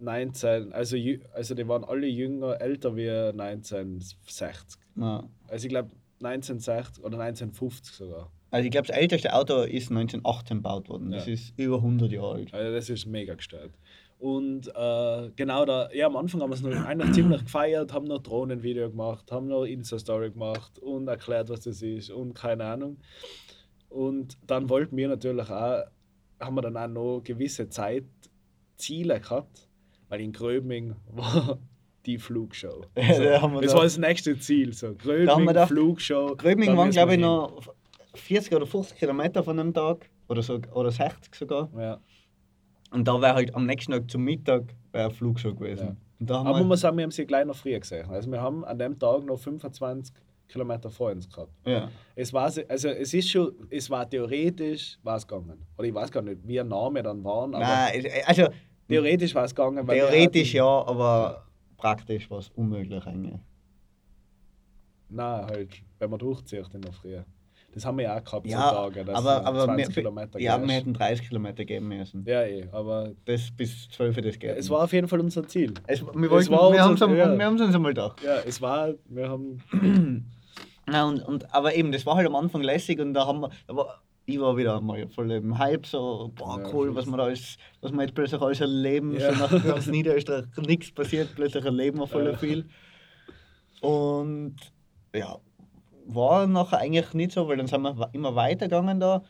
[0.00, 0.96] 19, also,
[1.32, 4.78] also die waren alle jünger, älter wie 1960.
[4.98, 5.24] Ja.
[5.48, 5.90] Also ich glaube
[6.22, 8.30] 1960 oder 1950 sogar.
[8.50, 11.10] Also ich glaube, das älteste Auto ist 1918 gebaut worden.
[11.10, 11.32] Das Ja.
[11.34, 12.54] ist über 100 Jahre alt.
[12.54, 13.72] Also das ist mega gestört.
[14.18, 18.06] Und äh, genau da, ja, am Anfang haben wir es noch eigentlich ziemlich gefeiert, haben
[18.06, 22.96] noch Drohnenvideo gemacht, haben noch Insta-Story gemacht und erklärt, was das ist und keine Ahnung.
[23.88, 25.84] Und dann wollten wir natürlich auch,
[26.40, 29.68] haben wir dann auch noch gewisse Zeitziele gehabt,
[30.08, 31.58] weil in Gröbming war
[32.08, 32.82] die Flugshow.
[32.96, 34.72] Ja, So, da haben wir das da- war das nächste Ziel.
[34.72, 34.88] So.
[34.88, 36.34] haben wir gedacht, Flugshow.
[36.36, 37.62] Gröbming da waren, glaube ich, noch
[38.14, 40.08] 40 oder 50 Kilometer von dem Tag.
[40.28, 41.68] Oder, so, oder 60 sogar.
[41.78, 42.00] Ja.
[42.90, 45.86] Und da wäre halt am nächsten Tag zum Mittag eine Flugshow gewesen.
[45.88, 45.96] Ja.
[46.20, 48.08] Da Aber man wir, muss sagen, wir haben sie gleich noch früher gesehen.
[48.10, 50.14] Also wir haben an dem Tag noch 25
[50.48, 51.52] Kilometer vor uns gehabt.
[51.66, 51.90] ja.
[52.16, 55.64] Es war, also es ist schon, es war theoretisch war es gegangen.
[55.76, 58.48] Oder ich weiß gar nicht, wie nah wir dann waren, Nein, also
[58.88, 59.86] theoretisch war es gegangen.
[59.86, 61.44] theoretisch hatten- ja, aber
[61.78, 63.40] praktisch war es unmöglich eigentlich.
[65.08, 67.16] Nein, halt, wenn man durchzieht in der Früh.
[67.72, 70.56] Das haben wir ja auch gehabt, Ja, Tage, dass aber, aber 20 wir, Kilometer ja,
[70.56, 70.68] gehst.
[70.68, 72.24] wir hätten 30 Kilometer geben müssen.
[72.26, 74.56] Ja, eh, aber Das bis 12 das geht.
[74.56, 75.74] es war auf jeden Fall unser Ziel.
[75.86, 77.66] es, wir es wollten, war wir haben es ja.
[77.66, 78.22] uns einmal gedacht.
[78.22, 79.62] Ja, es war, wir haben,
[80.90, 83.50] Ja, und, und, aber eben, das war halt am Anfang lässig und da haben wir,
[83.66, 87.56] da war, ich war wieder mal voll im Hype, so, boah, cool, was wir alles,
[87.80, 89.32] was wir jetzt plötzlich alles erleben, Ja.
[89.32, 92.66] so nach ganz Niederösterreich nichts passiert, plötzlich erleben wir voll viel.
[93.80, 94.56] Und
[95.14, 95.38] ja,
[96.06, 99.22] war nachher eigentlich nicht so, weil dann sind wir immer weitergegangen da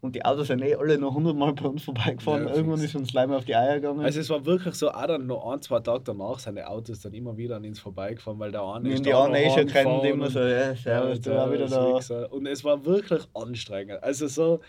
[0.00, 2.46] und die Autos sind eh alle noch hundertmal bei uns vorbeigefahren.
[2.46, 2.90] Ja, Irgendwann fix.
[2.90, 4.00] ist uns Leimer auf die Eier gegangen.
[4.00, 7.00] also es war wirklich so, auch dann noch ein, zwei Tage danach sind die Autos
[7.00, 9.48] dann immer wieder an uns vorbeigefahren, weil der eine und ist die da anderen eh
[9.48, 12.24] noch schon die immer und- so, ja, servus, du Ja, auch wieder da.
[12.26, 14.02] Und es war wirklich anstrengend.
[14.02, 14.60] Also so,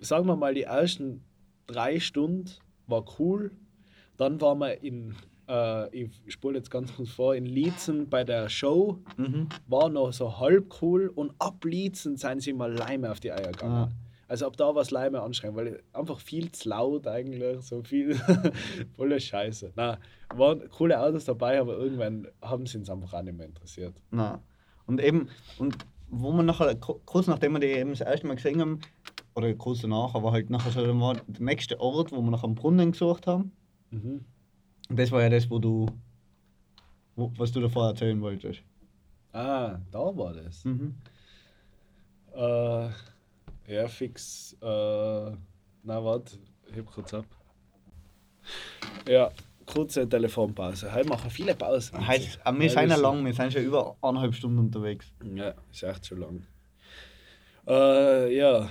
[0.00, 1.22] sagen wir mal, die ersten
[1.66, 2.50] drei Stunden
[2.86, 3.50] war cool.
[4.16, 5.14] Dann waren wir in,
[5.48, 8.98] äh, ich spule jetzt ganz kurz vor, in Lietzen bei der Show.
[9.16, 9.48] Mhm.
[9.66, 11.10] War noch so halb cool.
[11.14, 13.74] Und ab Lietzen sind sie mal Leime auf die Eier gegangen.
[13.74, 13.88] Ah.
[14.28, 18.14] Also ab da war es Leime anstrengend, weil einfach viel zu laut eigentlich, so viel,
[18.96, 19.72] volle Scheiße.
[19.76, 19.98] Na,
[20.34, 23.94] waren coole Autos dabei, aber irgendwann haben sie uns einfach auch nicht mehr interessiert.
[24.10, 24.42] Na.
[24.86, 25.28] Und eben,
[25.58, 25.76] und
[26.08, 28.80] wo wir nachher, ku- kurz nachdem wir die eben das erste Mal gesehen haben,
[29.34, 32.44] oder kurz danach, aber halt nachher so, dann war der nächste Ort, wo wir nach
[32.44, 33.52] einem Brunnen gesucht haben.
[33.90, 34.24] Mhm.
[34.88, 35.86] Und das war ja das, wo du,
[37.16, 38.62] wo, was du davor erzählen wolltest.
[39.32, 40.64] Ah, da war das.
[40.64, 40.94] Mhm.
[42.34, 42.88] Äh,
[43.66, 44.56] ja, fix.
[44.60, 44.66] Äh,
[45.82, 46.38] na, warte,
[46.72, 47.26] heb kurz ab.
[49.08, 49.30] Ja,
[49.66, 50.92] kurze Telefonpause.
[50.92, 52.06] Heute machen viele Pausen.
[52.06, 55.12] Heute, aber wir sind ja lang, wir sind schon über eineinhalb Stunden unterwegs.
[55.34, 56.46] Ja, ist echt schon lang.
[57.66, 58.68] Äh, ja.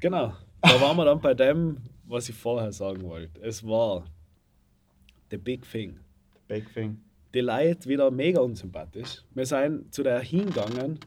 [0.00, 0.34] Genau.
[0.60, 3.40] Da waren wir dann bei dem, was ich vorher sagen wollte.
[3.40, 4.04] Es war
[5.30, 6.00] the big thing.
[6.48, 7.00] Big thing.
[7.34, 9.22] die Leute wieder mega unsympathisch.
[9.34, 10.98] Wir sind zu der hingegangen,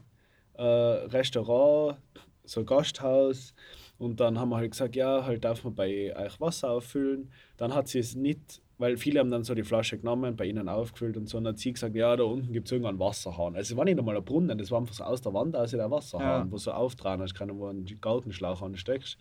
[0.62, 1.98] äh, Restaurant,
[2.44, 3.54] so Gasthaus,
[3.98, 7.30] und dann haben wir halt gesagt, ja, halt darf man bei euch Wasser auffüllen.
[7.56, 10.68] Dann hat sie es nicht, weil viele haben dann so die Flasche genommen, bei ihnen
[10.68, 13.54] aufgefüllt und so, und dann hat sie gesagt, ja, da unten gibt es irgendeinen Wasserhahn.
[13.54, 15.70] Also es war nicht einmal ein Brunnen, das war einfach so aus der Wand aus
[15.70, 16.52] der Wasserhahn, Ja.
[16.52, 19.18] wo so auftragen hast, können, wo einen Gartenschlauch ansteckst.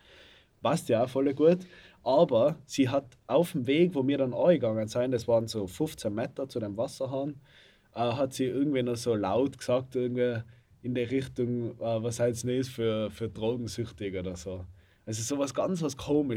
[0.63, 1.59] Passt ja auch voll gut.
[2.03, 6.13] Aber sie hat auf dem Weg, wo wir dann angegangen sind, das waren so 15
[6.13, 7.39] Meter zu dem Wasserhahn,
[7.93, 10.41] äh, hat sie irgendwie noch so laut gesagt, irgendwie
[10.81, 14.65] in die Richtung, äh, was heißt nicht für, für Drogensüchtige oder so.
[15.05, 15.95] Also sowas ganz was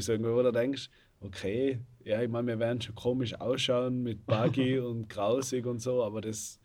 [0.09, 0.89] irgendwie, wo du denkst,
[1.21, 6.03] okay, ja, ich meine, wir werden schon komisch ausschauen mit Buggy und grausig und so,
[6.03, 6.59] aber das,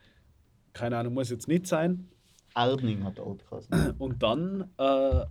[0.73, 2.09] keine Ahnung, muss jetzt nicht sein.
[2.55, 3.95] Erdning hat der geheißen.
[3.99, 5.25] Und dann äh,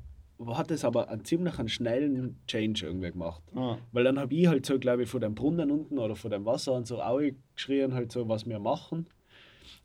[0.47, 3.43] hat es aber einen ziemlich einen schnellen Change irgendwie gemacht.
[3.55, 3.77] Ah.
[3.93, 6.45] Weil dann habe ich halt so, glaube ich, von dem Brunnen unten oder von dem
[6.45, 7.21] Wasser und so auch
[7.55, 9.07] geschrien, halt so, was wir machen.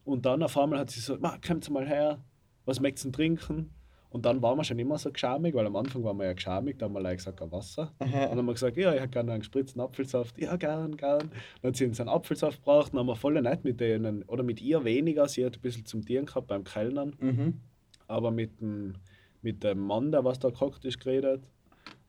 [0.06, 2.20] Und dann auf einmal hat sie so, "Ma, kommt mal her,
[2.66, 3.70] was möchtest du trinken?
[4.10, 6.78] Und dann waren wir schon immer so geschamig, weil am Anfang waren wir ja geschamig,
[6.78, 7.92] da haben wir gleich gesagt, kein Wasser.
[7.98, 10.38] Und dann haben wir gesagt, ja, ich hätte gerne einen gespritzten Apfelsaft.
[10.40, 11.32] Ja, gern, gern.
[11.62, 14.44] Dann hat sie uns einen Apfelsaft gebracht, dann haben wir voll nett mit denen, oder
[14.44, 17.60] mit ihr weniger, sie hat ein bisschen zum Tieren gehabt beim Kellnern Mhm.
[18.08, 18.94] aber mit dem,
[19.42, 21.42] mit dem Mann, der was da gehockt ist, geredet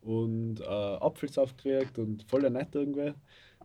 [0.03, 3.15] und äh, Apfelsaft gekriegt und voll nett irgendwie.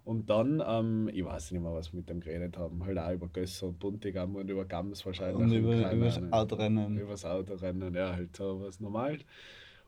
[0.06, 3.12] Und dann, ähm, ich weiß nicht mehr, was wir mit dem geredet haben, halt auch
[3.12, 5.38] über Gösser und Buntigam und über Gams wahrscheinlich.
[5.38, 6.22] Und über, über das.
[6.32, 6.98] Autorennen.
[6.98, 9.20] Übers Autorennen, ja, halt so was normal.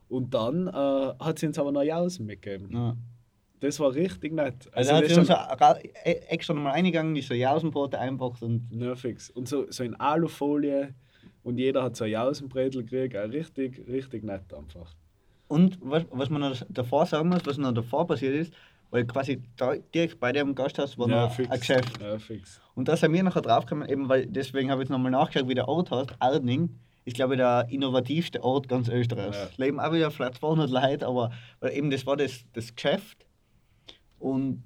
[0.10, 2.70] Und dann äh, hat sie uns aber noch Jausen mitgegeben.
[2.72, 2.96] Ja.
[3.62, 4.70] Das war richtig nett.
[4.74, 5.38] Also, hat das sie uns schon-
[6.04, 9.30] e- extra nochmal eingegangen, die so Jausenbrote einpackt und fix.
[9.30, 10.94] Und so, so in Alufolie
[11.44, 13.16] und jeder hat so ein Jausenbretel gekriegt.
[13.16, 14.94] Auch richtig, richtig nett einfach.
[15.48, 18.54] Und was, was man noch davor sagen muss, was noch davor passiert ist,
[18.92, 19.42] weil quasi
[19.94, 22.00] direkt bei dem Gasthaus war noch ein Geschäft.
[22.02, 22.62] Ja, fix.
[22.76, 25.56] Und da sind wir nachher draufgekommen, eben weil deswegen habe ich jetzt nochmal nachgeschaut, wie
[25.56, 26.14] der Ort heißt.
[26.20, 29.38] Erdning ist, glaube ich, der innovativste Ort ganz Österreichs.
[29.38, 29.50] Ja.
[29.58, 31.32] Leben auch wieder vielleicht 200 Leute, aber
[31.62, 33.26] weil eben das war das, das Geschäft.
[34.20, 34.62] Und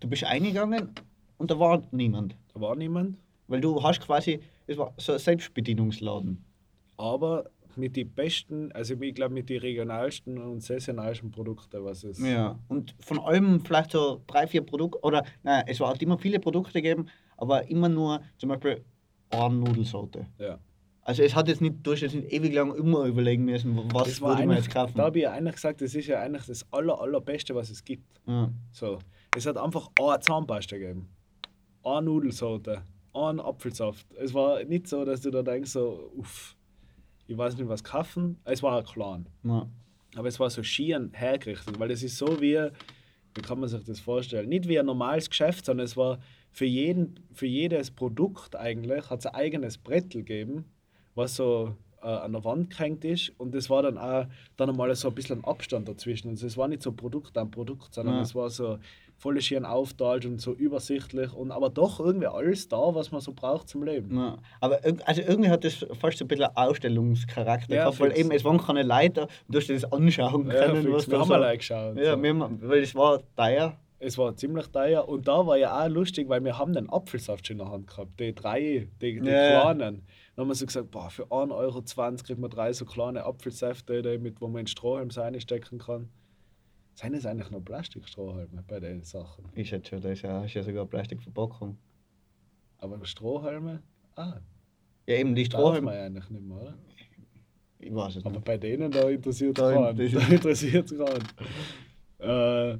[0.00, 0.90] du bist eingegangen
[1.38, 2.36] und da war niemand.
[2.54, 3.16] Da war niemand.
[3.48, 6.44] Weil du hast quasi, es war so ein Selbstbedienungsladen.
[6.98, 7.46] Aber
[7.80, 12.20] mit den besten, also ich glaube mit den regionalsten und saisonalsten Produkten, was es.
[12.20, 12.58] Ja.
[12.68, 16.74] Und von allem vielleicht so drei, vier Produkte, oder nein, es hat immer viele Produkte
[16.74, 18.84] gegeben, aber immer nur zum Beispiel
[19.30, 20.26] eine Nudelsorte.
[20.38, 20.58] Ja.
[21.02, 24.20] Also es hat jetzt nicht, du hast jetzt nicht ewig lang immer überlegen müssen, was
[24.20, 24.92] würde man jetzt kaufen.
[24.96, 27.82] da habe ich ja eigentlich gesagt, das ist ja eigentlich das aller, allerbeste, was es
[27.82, 28.20] gibt.
[28.26, 28.50] Ja.
[28.70, 28.98] So.
[29.36, 31.08] Es hat einfach eine Zahnpasta gegeben.
[31.82, 32.82] Eine Nudelsorte.
[33.12, 34.06] Einen Apfelsaft.
[34.20, 36.56] Es war nicht so, dass du da denkst, so, uff,
[37.30, 38.38] ich weiß nicht, was kaufen.
[38.44, 39.26] Es war ein Clan.
[39.44, 39.68] Ja.
[40.16, 42.58] Aber es war so schier hergerichtet, weil es ist so wie,
[43.34, 44.48] wie kann man sich das vorstellen?
[44.48, 46.18] Nicht wie ein normales Geschäft, sondern es war
[46.50, 50.64] für, jeden, für jedes Produkt eigentlich, hat es ein eigenes Brettel gegeben,
[51.14, 54.26] was so äh, an der Wand gehängt ist und das war dann auch
[54.56, 56.30] dann einmal so ein bisschen ein Abstand dazwischen.
[56.30, 58.22] Also es war nicht so Produkt an Produkt, sondern Ja.
[58.22, 58.78] es war so
[59.20, 63.32] voll schön aufteilt und so übersichtlich und aber doch irgendwie alles da, was man so
[63.34, 64.16] braucht zum Leben.
[64.16, 64.38] Ja.
[64.60, 68.44] Aber also irgendwie hat das fast so ein bisschen Ausstellungscharakter Ja, gehabt, weil eben es
[68.44, 70.94] waren keine Leute, du hast dir das anschauen Ja, können, fix.
[70.94, 71.32] was wir haben so.
[71.34, 71.96] mal reingeschaut.
[71.98, 72.22] Ja, so.
[72.22, 73.76] wir weil es war teuer.
[74.02, 77.46] Es war ziemlich teuer und da war ja auch lustig, weil wir haben den Apfelsaft
[77.46, 79.50] schon in der Hand gehabt, die drei, die, die Ja.
[79.50, 80.06] kleinen.
[80.36, 81.82] Dann haben wir so gesagt, boah, für 1,20 Euro
[82.24, 86.08] kriegt man drei so kleine Apfelsäfte, mit, wo man in Strohhalm reinstecken kann.
[87.00, 89.44] Sind es eigentlich noch Plastikstrohhalme bei den Sachen?
[89.54, 91.78] Ich schätze schon, da ist ja, ist ja sogar Plastikverpackung.
[92.78, 93.82] Aber Strohhalme?
[94.16, 94.34] Ah,
[95.06, 95.90] Ja, eben die darf man Strohhalme.
[95.92, 96.74] eigentlich nicht mehr, oder?
[97.78, 98.44] Ich weiß es Aber nicht.
[98.44, 99.96] bei denen da interessiert es keinen.
[99.96, 101.26] Da interessiert- es keinen.
[102.18, 102.78] Äh,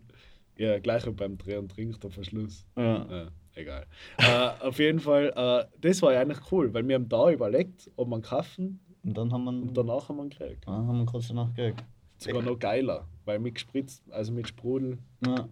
[0.63, 2.67] ja, gleich beim Dreh- und Trink der Verschluss.
[2.77, 3.07] Ja.
[3.11, 3.87] Ja, egal.
[4.19, 7.91] äh, auf jeden Fall, äh, das war ja eigentlich cool, weil wir haben da überlegt,
[7.97, 10.67] ob man kaufen Und dann haben wir, und danach haben wir ihn gekriegt.
[10.67, 11.83] ja, haben wir kurz danach gekriegt.
[12.21, 14.99] Sogar noch geiler, weil mit gespritzt, also mit Sprudel.
[15.27, 15.49] Ja.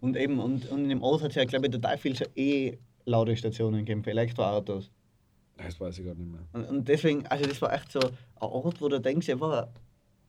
[0.00, 2.24] Und eben, und, und in dem Ort hat es ja, glaube ich, total viel so
[2.34, 4.90] E-Ladestationen gegeben für Elektroautos.
[5.56, 6.46] Das weiß ich gar nicht mehr.
[6.52, 9.72] Und, und deswegen, also das war echt so ein Ort, wo du denkst, ja, war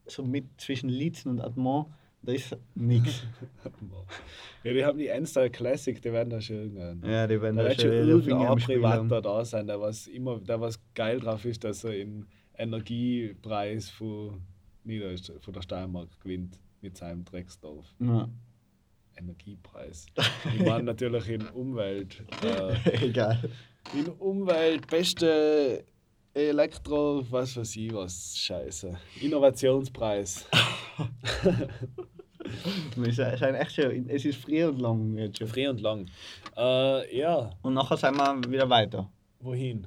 [0.07, 1.88] so mit zwischen Lietzen und Admont,
[2.22, 3.24] da ist nichts.
[4.64, 7.10] ja, die haben die Enstyle Classic, die werden da schon irgendein.
[7.10, 8.57] Ja, die werden Da da schon irgendein.
[8.57, 12.26] Privater da sein, der was immer, der was geil drauf ist, dass er den
[12.57, 14.41] Energiepreis von,
[14.90, 17.86] Niederöst von der Steiermark gewinnt mit seinem Drecksdorf.
[17.99, 18.28] Ja.
[19.16, 20.06] Energiepreis.
[20.56, 22.24] Ich meine natürlich in Umwelt.
[22.44, 23.49] Äh, Egal.
[23.94, 25.84] in Umwelt, beste
[26.34, 28.98] Elektro, was weiß ich was, scheiße.
[29.22, 30.45] Innovationspreis.
[32.95, 35.48] Wir sind echt schon, es ist früh und lang jetzt schon.
[35.48, 36.06] Früh und lang.
[36.56, 39.11] Äh, ja, Und nachher sind wir wieder weiter.
[39.40, 39.86] wohin?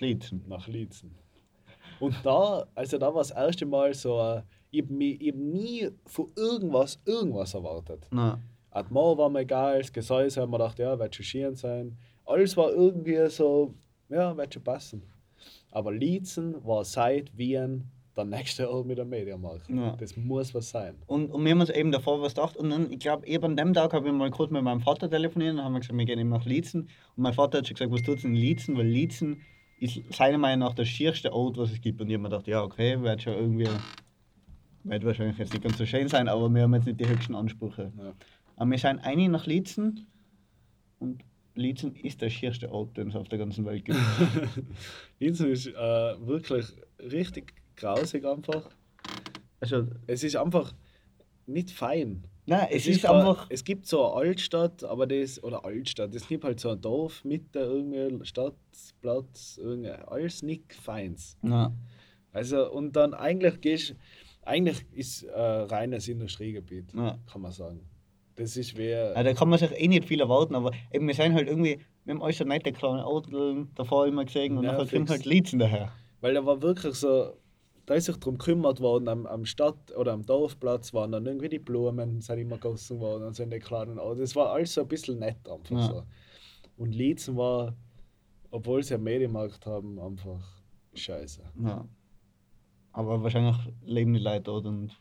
[0.00, 0.42] Lietzen.
[0.48, 1.14] Nach Lietzen.
[2.00, 6.30] Und da, also da war das erste Mal so, äh, ich habe hab nie von
[6.36, 8.08] irgendwas irgendwas erwartet.
[8.10, 8.40] Na,
[8.74, 11.96] Atmo war mir egal, das Gesäuse haben wir gedacht, ja, wird schon schön sein.
[12.26, 13.72] Alles war irgendwie so,
[14.08, 15.02] ja, wird schon passen.
[15.70, 17.84] Aber Lietzen war seit Wien
[18.16, 19.68] der nächste Ort mit dem Mediamarkt.
[19.68, 19.96] Ja.
[19.96, 20.96] Das muss was sein.
[21.06, 22.56] Und, und wir haben uns eben davor was gedacht.
[22.56, 25.10] Und dann, ich glaube, eben an dem Tag habe ich mal kurz mit meinem Vater
[25.10, 25.56] telefoniert.
[25.56, 26.82] Dann haben wir gesagt, wir gehen eben nach Lietzen.
[27.16, 28.76] Und mein Vater hat schon gesagt, was tut es in Lietzen?
[28.76, 29.40] Weil Lietzen
[29.78, 32.00] ist seiner Meinung nach der schierste Ort, was es gibt.
[32.00, 33.68] Und ich habe mir gedacht, ja, okay, wird schon irgendwie.
[34.84, 37.34] Wird wahrscheinlich jetzt nicht ganz so schön sein, aber wir haben jetzt nicht die höchsten
[37.34, 37.90] Ansprüche.
[37.96, 38.12] Ja.
[38.56, 40.06] Aber wir sind einig nach Lietzen.
[40.98, 41.24] Und
[41.54, 43.98] Lietzen ist der schierste Ort, den es auf der ganzen Welt gibt.
[45.20, 46.66] Lietzen ist äh, wirklich
[46.98, 48.70] richtig grausig einfach.
[49.60, 50.74] also, Es ist einfach
[51.46, 52.24] nicht fein.
[52.46, 53.46] Nein, es, ist, zwar- einfach.
[53.50, 55.42] Es gibt so eine Altstadt, aber das.
[55.42, 56.14] Oder Altstadt.
[56.14, 58.54] Es gibt halt so ein Dorf, Mitte, irgendwie Stadt,
[59.00, 59.90] Platz, irgendwie.
[59.90, 61.36] Alles nicht feins.
[61.42, 61.72] Na,
[62.32, 63.94] Also, und dann eigentlich gehst
[64.42, 67.18] eigentlich ist äh, reines Industriegebiet, Ja.
[67.30, 67.80] kann man sagen.
[68.36, 68.90] Das ist wie.
[68.90, 71.78] Ja, da kann man sich eh nicht viel erwarten, aber eben, wir sind halt irgendwie,
[72.04, 75.10] wir haben alles so nette kleine Autos davor immer gesehen und Ja, nachher fix.
[75.10, 75.92] halt Lietzen daher.
[76.20, 77.36] Weil da war wirklich so,
[77.86, 81.48] da ist sich darum gekümmert worden, am, am Stadt- oder am Dorfplatz waren dann irgendwie
[81.48, 84.18] die Blumen, sind immer gegossen worden und so in den kleinen Autos.
[84.20, 85.82] Das war alles so ein bisschen nett einfach Ja.
[85.86, 86.02] so.
[86.76, 87.74] Und Lietzen war,
[88.50, 90.40] obwohl sie einen Medienmarkt haben, einfach
[90.94, 91.42] scheiße.
[91.64, 91.86] Ja.
[92.92, 94.96] Aber wahrscheinlich leben die Leute dort und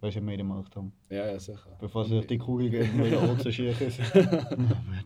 [0.00, 0.92] weil sie Medien gemacht haben.
[1.08, 1.78] Ja, ja, sicher.
[1.80, 3.96] Bevor sie auf die Kugel gehen, weil der Ort so schief ist.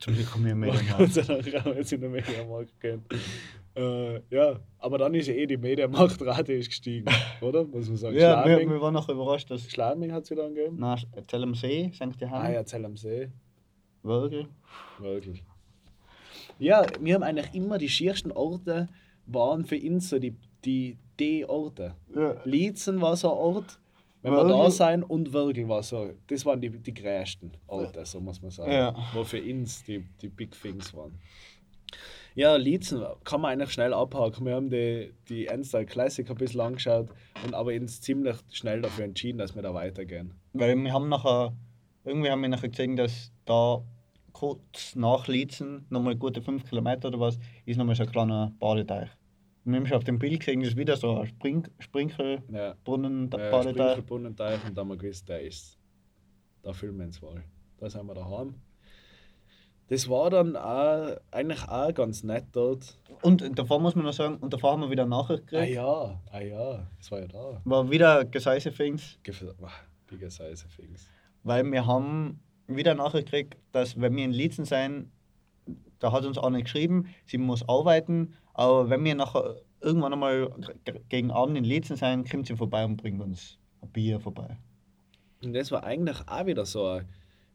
[0.00, 3.04] zum Glück haben wir Medien Gott sei Dank haben wir jetzt in den Mediamarkt gehen.
[3.78, 7.06] Äh, ja, aber dann ist ja eh die Mediamarktrate ist gestiegen,
[7.40, 7.64] oder?
[7.64, 8.16] Muss man sagen.
[8.18, 9.70] Ja, wir, wir waren noch überrascht, dass.
[9.70, 10.76] Schladming hat es wieder angegeben.
[10.80, 10.96] Na,
[11.28, 12.20] Zell am See, St.
[12.20, 13.30] Johann, Ah ja, Zell am See.
[14.02, 14.48] Wörgl.
[14.98, 15.42] Wirklich.
[16.58, 18.88] Ja, wir haben eigentlich immer die schiersten Orte
[19.26, 20.34] waren für uns so die,
[20.64, 21.94] die, die Orte.
[22.14, 22.36] Ja.
[22.44, 23.78] Lietzen war so ein Ort,
[24.22, 28.04] Wenn wir da Wörgl- sein und Wörgl war so, das waren die, die größten Orte,
[28.06, 28.72] so muss man sagen.
[28.72, 28.94] Ja.
[29.12, 31.18] Wo für uns die, die Big Things waren.
[32.38, 34.46] Ja, Lietzen kann man eigentlich schnell abhaken.
[34.46, 37.08] Wir haben die, die Endstyle Classic ein bisschen angeschaut
[37.44, 40.34] und aber uns ziemlich schnell dafür entschieden, dass wir da weitergehen.
[40.52, 41.52] Weil wir haben nachher,
[42.04, 43.82] irgendwie haben wir nachher gesehen, dass da
[44.30, 49.08] kurz nach Lietzen, nochmal gute 5 Kilometer oder was, ist nochmal so ein kleiner Badeteich.
[49.64, 52.76] Wir haben schon auf dem Bild gesehen, das ist wieder so ein Spring Sprinkelbrunnen, Ja.
[53.62, 55.76] Sprinkelbrunnenteich und dann haben wir gewusst, der ist
[56.62, 57.42] Da fühlen wir uns wohl.
[57.78, 58.54] Da sind wir daheim.
[59.88, 62.98] Das war dann auch, eigentlich auch ganz nett dort.
[63.22, 65.74] Und davor muss man noch sagen, und davor haben wir wieder Nachricht Ah gekriegt.
[65.74, 67.60] ja, ah ja, das war ja da.
[67.64, 69.18] War wieder Geseise Things,
[69.58, 69.70] Wah,
[70.06, 71.08] Bigger Size Things.
[71.42, 75.10] weil wir haben wieder Nachricht gekriegt, dass wenn wir in Lietzen sein,
[75.98, 80.50] da hat uns eine geschrieben, sie muss arbeiten, aber wenn wir nachher irgendwann einmal
[81.08, 84.58] gegen Abend in Lietzen sein, kommt sie vorbei und bringt uns ein Bier vorbei.
[85.42, 87.06] Und das war eigentlich auch wieder so eine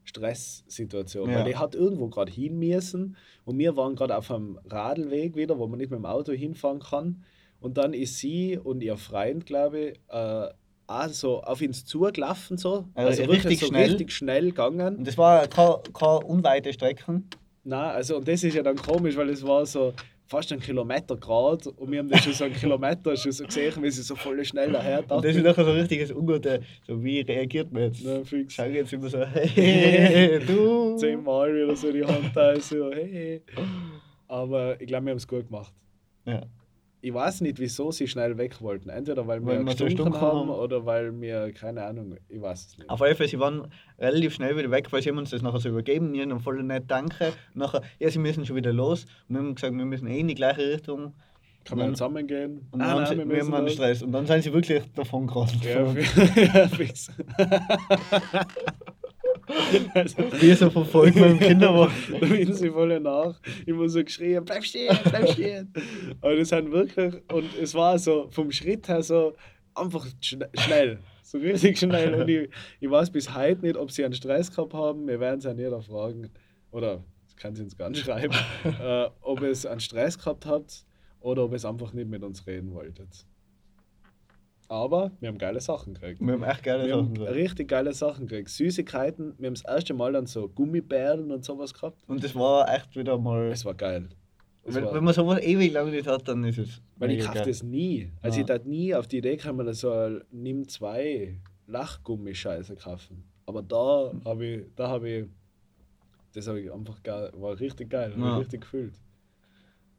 [0.04, 1.36] Stresssituation, Ja.
[1.38, 5.58] weil die hat irgendwo gerade hin müssen und wir waren gerade auf einem Radlweg wieder,
[5.58, 7.22] wo man nicht mit dem Auto hinfahren kann.
[7.60, 10.48] Und dann ist sie und ihr Freund, glaube ich, äh,
[10.86, 12.84] auch so auf uns zugelaufen, so.
[12.94, 13.86] Also wirklich richtig so schnell.
[13.88, 14.98] richtig schnell gegangen.
[14.98, 17.28] Und das war keine, keine unweite Strecken.
[17.62, 19.94] Nein, also und das ist ja dann komisch, weil es war so
[20.26, 23.82] fast ein Kilometer Grad und wir haben das schon so einen Kilometer schon so gesehen,
[23.82, 27.02] wie sie so voll schnell daher Und das ist nachher so ein richtiges Ungute, so
[27.02, 28.00] wie reagiert man jetzt?
[28.00, 28.54] Ja, fix.
[28.54, 30.96] Schau jetzt immer so, hey, du.
[30.96, 33.42] zehnmal wieder so die Hand da, so hey.
[34.28, 35.72] Aber ich glaube, wir haben es gut gemacht.
[36.26, 36.42] Ja.
[37.04, 38.88] Ich weiß nicht, wieso sie schnell weg wollten.
[38.88, 40.48] Entweder weil wir Weil wir gestunken haben haben.
[40.48, 42.88] oder weil wir, keine Ahnung, ich weiß es nicht.
[42.88, 43.66] Auf jeden Fall, sie waren
[43.98, 46.62] relativ schnell wieder weg, weil sie haben uns das nachher so übergeben, wir haben voll
[46.62, 47.34] nett danke.
[47.52, 49.04] Nachher, ja, sie müssen schon wieder los.
[49.28, 51.12] Und wir haben gesagt, wir müssen eh in die gleiche Richtung.
[51.66, 52.68] Kann man zusammen gehen?
[52.70, 53.68] Und dann haben sie, wir haben einen.
[53.68, 54.02] Stress.
[54.02, 55.58] Und dann sind sie wirklich davon gerannt.
[55.62, 57.10] Ja, fix.
[59.94, 61.94] also, Wir so verfolgt mit dem Kinderwagen.
[62.20, 63.40] da wissen sie voll nach.
[63.66, 65.72] Immer so geschrien, bleib stehen, bleib stehen.
[66.20, 69.34] Aber das sind wirklich, und es war so vom Schritt her so
[69.74, 70.98] einfach schn schnell.
[71.22, 72.14] So richtig schnell.
[72.14, 72.48] Und ich,
[72.80, 75.08] ich weiß bis heute nicht, ob sie einen Stress gehabt haben.
[75.08, 76.30] Wir werden es ja nicht fragen.
[76.70, 78.34] Oder, das kann sie uns gar nicht schreiben,
[78.64, 80.84] äh, ob es einen Stress gehabt habt
[81.20, 83.26] oder ob es einfach nicht mit uns reden wolltet.
[84.74, 86.20] Aber wir haben geile Sachen gekriegt.
[86.20, 87.34] Wir haben echt geile Wir Sachen gesagt.
[87.36, 88.48] richtig geile Sachen gekriegt.
[88.48, 89.34] Süßigkeiten.
[89.38, 92.02] Wir haben das erste Mal dann so Gummibärlen und sowas gehabt.
[92.08, 93.52] Und das war echt wieder mal.
[93.52, 94.08] Es war geil.
[94.64, 96.82] Es Wenn, war, wenn man sowas ewig lang nicht hat, dann ist es.
[96.96, 98.10] weil ich kaufe das nie.
[98.20, 98.40] Also Ja.
[98.40, 101.38] ich darf nie auf die Idee kommen, so nimm zwei
[101.68, 103.22] Lachgummischeiße kaufen.
[103.46, 105.26] Aber da habe ich, da habe ich,
[106.32, 108.32] das habe ich einfach geil, war richtig geil, habe Ja.
[108.34, 108.94] ich richtig gefühlt.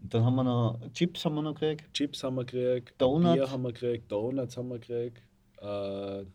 [0.09, 1.93] Dann haben wir noch Chips haben wir noch gekriegt.
[1.93, 3.33] Chips haben wir gekriegt, Donuts.
[3.33, 5.21] Bier haben wir gekriegt, Donuts haben wir gekriegt.
[5.61, 6.25] Äh,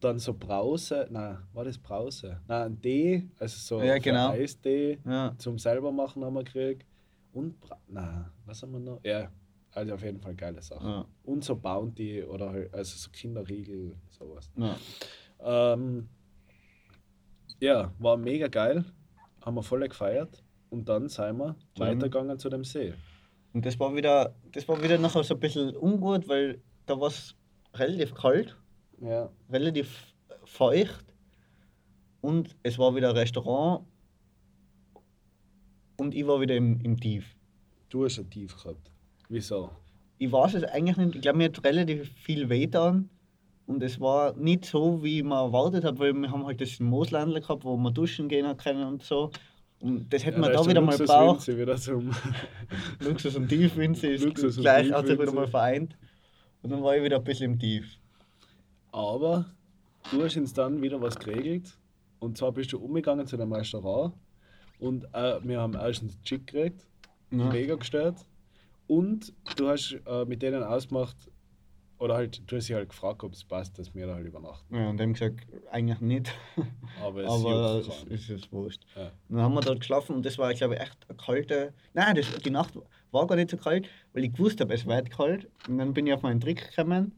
[0.00, 2.40] dann so Brause, nein, war das Brause?
[2.46, 4.30] Nein, ein Tee, also so Ja, genau.
[4.30, 5.34] Eistee Ja.
[5.38, 6.86] zum selber machen haben wir gekriegt.
[7.32, 9.00] Und, Bra nein, was haben wir noch?
[9.04, 9.30] Ja,
[9.72, 10.86] also auf jeden Fall geile Sachen.
[10.88, 11.06] Ja.
[11.24, 14.50] Und so Bounty oder halt, also so Kinderriegel, sowas.
[14.56, 14.76] Ja.
[15.72, 16.08] Ähm,
[17.60, 18.84] ja, war mega geil.
[19.42, 20.42] Haben wir voll gefeiert.
[20.70, 22.94] Und dann sind wir dem- weitergegangen zu dem See.
[23.52, 27.08] Und das war wieder, das war wieder nachher so ein bisschen ungut, weil da war
[27.08, 27.34] es
[27.74, 28.56] relativ kalt,
[29.00, 29.30] Ja.
[29.50, 30.14] relativ
[30.44, 31.04] feucht
[32.20, 33.86] und es war wieder ein Restaurant
[35.96, 37.36] und ich war wieder im, im Tief.
[37.88, 38.90] Du hast ein Tief gehabt.
[39.28, 39.70] Wieso?
[40.18, 43.08] Ich weiß es eigentlich nicht, ich glaube, mir hat relativ viel weh getan
[43.66, 47.40] und es war nicht so, wie man erwartet hat, weil wir haben halt das Mooslandl
[47.40, 49.30] gehabt, wo man duschen gehen können und so.
[49.80, 51.46] Und das hätten wir da wieder mal gebraucht.
[51.48, 52.10] wieder zum
[53.00, 55.96] Luxus und Tiefwinze ist Luxus gleich hat sich wieder mal vereint.
[56.62, 57.98] Und dann war ich wieder ein bisschen im Tief.
[58.92, 59.46] Aber
[60.10, 61.78] du hast uns dann wieder was geregelt.
[62.18, 64.14] Und zwar bist du umgegangen zu dem Restaurant.
[64.78, 66.86] Und äh, wir haben erstens Chick gekriegt,
[67.30, 67.44] Ja.
[67.50, 68.26] mega gestört.
[68.86, 71.16] Und du hast äh, mit denen ausgemacht,
[71.98, 74.74] oder halt, du hast sie halt gefragt, ob es passt, dass wir da halt übernachten.
[74.74, 76.32] Ja, und dem gesagt, eigentlich nicht.
[77.02, 78.82] Aber es Aber es ist es wurscht.
[78.94, 79.10] Ja.
[79.28, 81.72] Dann haben wir dort geschlafen und das war, glaube ich, echt eine kalte.
[81.94, 82.74] Nein, das, die Nacht
[83.12, 85.48] war gar nicht so kalt, weil ich gewusst habe, es wird kalt.
[85.68, 87.12] Und dann bin ich auf meinen Trick gekommen,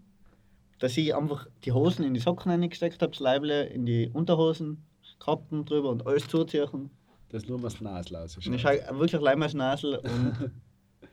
[0.79, 4.85] dass ich einfach die Hosen in die Socken reingesteckt habe, das Leible in die Unterhosen,
[5.19, 6.91] Kappen drüber und alles zuziehen.
[7.31, 8.39] Das nur mal das Nasel aus.
[8.39, 10.53] Ich schaue wirklich allein mal Nasel und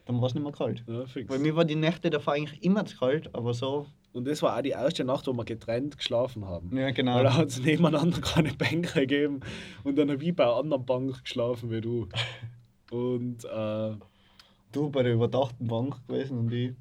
[0.05, 0.83] dann war es nicht mehr kalt.
[0.87, 1.29] Ja, fix.
[1.29, 3.87] Weil mir war die Nächte davor eigentlich immer zu kalt, aber so.
[4.13, 6.75] Und das war auch die erste Nacht, wo wir getrennt geschlafen haben.
[6.77, 7.15] Ja, genau.
[7.15, 9.41] Weil da hat es nebeneinander keine Bänke gegeben
[9.83, 12.07] und dann habe ich bei einer anderen Bank geschlafen wie du.
[12.91, 13.91] Und äh,
[14.71, 16.73] Du bei der überdachten Bank gewesen und ich.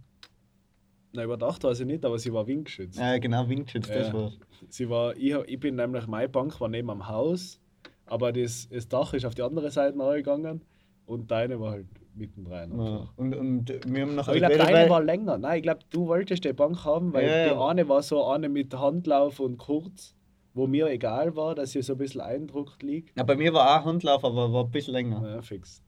[1.13, 2.99] Nein, überdacht war sie nicht, aber sie war windgeschützt.
[2.99, 4.13] Ja, genau, Windschutz, das Ja.
[4.15, 4.37] war's.
[4.69, 7.61] Sie war, ich, ich bin nämlich, meine Bank war neben am Haus,
[8.07, 10.63] aber das, das Dach ist auf die andere Seite gegangen
[11.07, 12.79] und deine war halt mittendrin.
[12.79, 13.09] Ja.
[13.17, 15.39] Und, und wir haben nachher Aber ich glaube, deine war länger.
[15.39, 18.49] Nein, ich glaube, du wolltest die Bank haben, weil Ja, die eine war so eine
[18.49, 20.15] mit Handlauf und kurz,
[20.55, 23.17] wo mir egal war, dass sie so ein bisschen eindruckt liegt.
[23.17, 25.29] Ja, bei mir war auch Handlauf, aber war ein bisschen länger.
[25.29, 25.83] Ja, fix.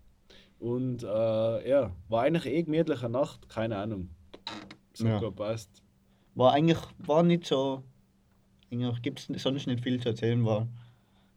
[0.59, 4.11] Und äh, ja, war eigentlich eh gemütliche Nacht, keine Ahnung.
[4.95, 5.31] So Ja.
[5.31, 5.83] passt.
[6.35, 7.83] War eigentlich, war nicht so,
[8.71, 10.67] eigentlich gibt es sonst nicht viel zu erzählen, war.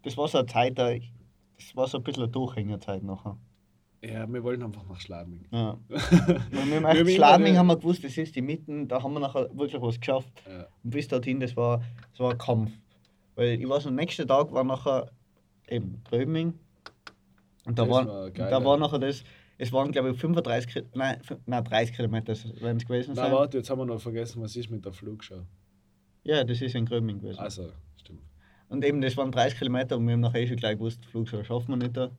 [0.03, 3.37] Das war so eine Zeit, da, das war so ein bisschen eine Durchhängerzeit nachher.
[4.01, 5.45] Ja, wir wollten einfach nach Schladming.
[5.51, 5.77] Ja.
[5.89, 9.49] Wir haben Wir Schladming haben wir gewusst, das ist die Mitten, da haben wir nachher
[9.57, 10.31] wirklich was geschafft.
[10.47, 10.67] Ja.
[10.83, 11.81] Und bis dorthin, das war,
[12.11, 12.71] das war ein Kampf.
[13.35, 15.11] Weil ich weiß, am nächsten Tag war nachher
[15.67, 16.53] eben Gröbming.
[17.65, 19.23] Und da Das war, geil, da war nachher das,
[19.57, 23.31] es waren glaube ich 35, Ki- nein, nein 30 Kilometer werden es gewesen Na sein.
[23.33, 25.41] warte, jetzt haben wir noch vergessen, was ist mit der Flugschau.
[26.23, 27.39] Ja, das ist in Gröbing gewesen.
[27.39, 28.21] Also, stimmt.
[28.69, 31.43] Und eben, das waren 30 Kilometer und wir haben nachher eh schon gleich gewusst, Flugschau
[31.43, 32.11] schaffen wir nicht da.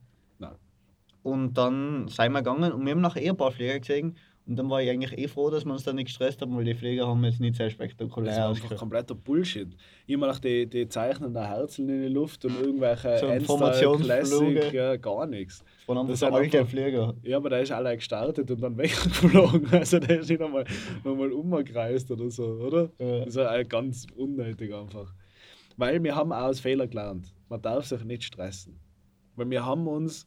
[1.23, 4.17] Und dann sind wir gegangen und wir haben nachher eh ein paar Flieger gesehen.
[4.47, 6.65] Und dann war ich eigentlich eh froh, dass wir uns da nicht gestresst haben, weil
[6.65, 9.69] die Flieger haben jetzt nicht sehr Das spektakulär war einfach kompletter Bullshit.
[10.07, 14.71] Immer noch die, die Zeichnen der Herzen in die Luft und irgendwelche So Formationsflüge.
[14.77, 15.63] Ja, gar nichts.
[15.87, 17.15] Das waren einfach Das sind alte einfach- Flieger.
[17.23, 19.69] Ja, aber der ist allein gestartet und dann weggeflogen.
[19.73, 20.65] Also der ist nicht einmal,
[21.05, 22.91] nochmal umgekreist oder so, oder?
[22.99, 23.19] Ja.
[23.21, 25.13] Das ist ja ganz unnötig einfach.
[25.77, 27.33] Weil wir haben auch aus Fehler gelernt.
[27.49, 28.81] Man darf sich nicht stressen.
[29.37, 30.27] Weil wir haben uns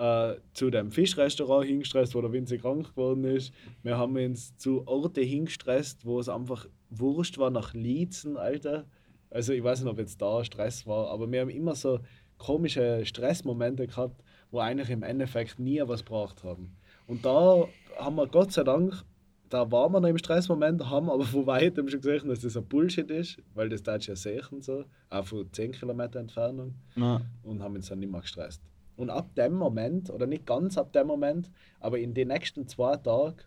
[0.00, 3.52] äh, zu dem Fischrestaurant hingestresst, wo der Winzer krank geworden ist.
[3.82, 8.86] Wir haben uns zu Orte hingestresst, wo es einfach wurscht war nach Liezen, Alter.
[9.30, 12.00] Also ich weiß nicht, ob jetzt da Stress war, aber wir haben immer so
[12.38, 16.74] komische Stressmomente gehabt, wo eigentlich im Endeffekt nie was gebracht haben.
[17.06, 17.66] Und da
[17.98, 19.04] haben wir Gott sei Dank,
[19.50, 22.64] da waren wir noch im Stressmoment, haben aber von weitem schon gesehen, dass das ein
[22.66, 27.20] Bullshit ist, weil das da ja sehen so, auch von 10 Kilometer Entfernung Ja.
[27.42, 28.62] und haben uns dann nicht mehr gestresst.
[29.00, 31.50] Und ab dem Moment, oder nicht ganz ab dem Moment,
[31.80, 33.38] aber in den nächsten zwei Tagen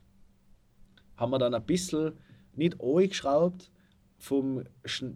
[1.16, 2.14] haben wir dann ein bisschen
[2.56, 3.70] nicht geschraubt
[4.18, 4.64] vom,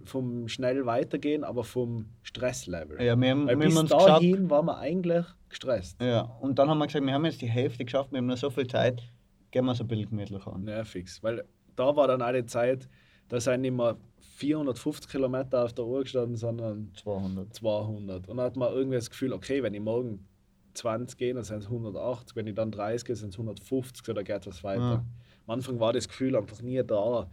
[0.05, 3.01] vom schnell weitergehen, aber vom Stresslevel.
[3.01, 4.09] Ja, wir haben, Weil wir haben bis geschaut.
[4.09, 5.99] dahin waren wir eigentlich gestresst.
[5.99, 8.38] Ja, und dann haben wir gesagt, wir haben jetzt die Hälfte geschafft, wir haben noch
[8.38, 9.01] so viel Zeit,
[9.49, 10.68] gehen wir es ein bisschen gemütlicher an.
[10.68, 11.23] Ja, fix.
[11.23, 11.45] Weil
[11.76, 12.88] da war dann auch die Zeit,
[13.30, 13.97] da sind nicht mehr
[14.38, 17.55] 450 Kilometer auf der Uhr gestanden, sondern 200.
[17.55, 18.30] 200.
[18.30, 20.27] Und dann hat man irgendwie das Gefühl, okay, wenn ich morgen
[20.76, 24.23] 20 gehe, dann sind es 180, wenn ich dann 30 gehe, sind es 150 oder
[24.23, 24.81] geht was weiter.
[24.81, 25.05] Ja.
[25.47, 27.27] Am Anfang war das Gefühl einfach nie da,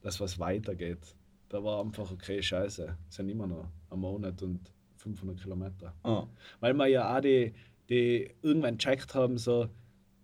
[0.00, 1.14] dass was weitergeht.
[1.48, 5.94] Da war einfach, okay, scheiße, es sind immer noch ein Monat und 500 Kilometer.
[6.02, 6.26] Ah.
[6.58, 7.52] Weil wir ja auch die,
[7.88, 9.68] die irgendwann checkt haben, so,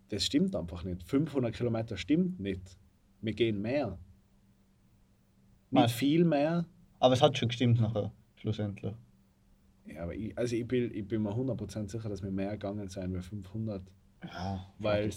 [0.09, 1.05] das stimmt einfach nicht.
[1.05, 2.77] 500 Kilometer stimmt nicht.
[3.21, 3.99] Wir gehen mehr.
[5.71, 6.65] Nicht viel mehr,
[7.01, 8.95] Aber es hat schon gestimmt nachher, schlussendlich.
[9.87, 12.89] Ja, aber ich, also ich, bin, ich bin mir 100% sicher, dass wir mehr gegangen
[12.89, 13.83] sein wie 500.
[14.25, 15.09] Ja, Weil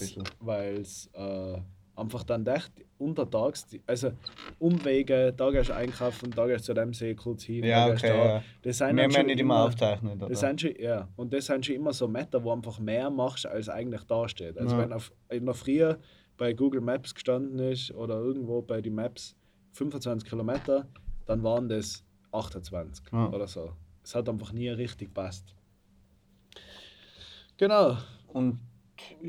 [0.82, 1.58] es äh,
[1.96, 4.12] einfach dann echt untertags, also
[4.60, 8.10] Umwege, da gehst du einkaufen, da gehst du zu dem See kurz hin, Ja, okay,
[8.10, 8.16] da.
[8.26, 8.44] ja.
[8.64, 10.22] Das Wir sind schon nicht immer aufzeichnet.
[10.22, 10.36] das oder?
[10.36, 13.70] sind schon, ja, und das sind schon immer so Meter, wo einfach mehr machst, als
[13.70, 14.58] eigentlich da steht.
[14.58, 14.82] Also Ja.
[14.82, 15.94] wenn auf, in der Früh
[16.36, 19.37] bei Google Maps gestanden ist oder irgendwo bei den Maps
[19.78, 20.88] 25 Kilometer,
[21.26, 23.30] dann waren das 28 Ja.
[23.30, 23.72] oder so.
[24.04, 25.54] Es hat einfach nie richtig passt.
[27.58, 27.98] Genau.
[28.28, 28.60] Und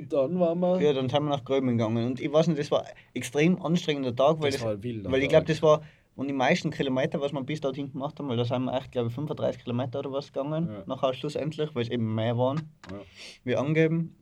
[0.09, 0.81] dann waren wir.
[0.81, 2.07] ja, dann sind wir nach Gröben gegangen.
[2.07, 5.23] Und ich weiß nicht, das war ein extrem anstrengender Tag, weil, das das, wilder weil
[5.23, 5.83] ich glaube, das war
[6.17, 8.91] und die meisten Kilometer, was wir bis dorthin gemacht haben, weil da sind wir echt,
[8.91, 10.83] glaube ich, 35 Kilometer oder was gegangen, Ja.
[10.87, 12.99] nachher schlussendlich, weil es eben mehr waren, Ja.
[13.45, 14.17] wie angeben.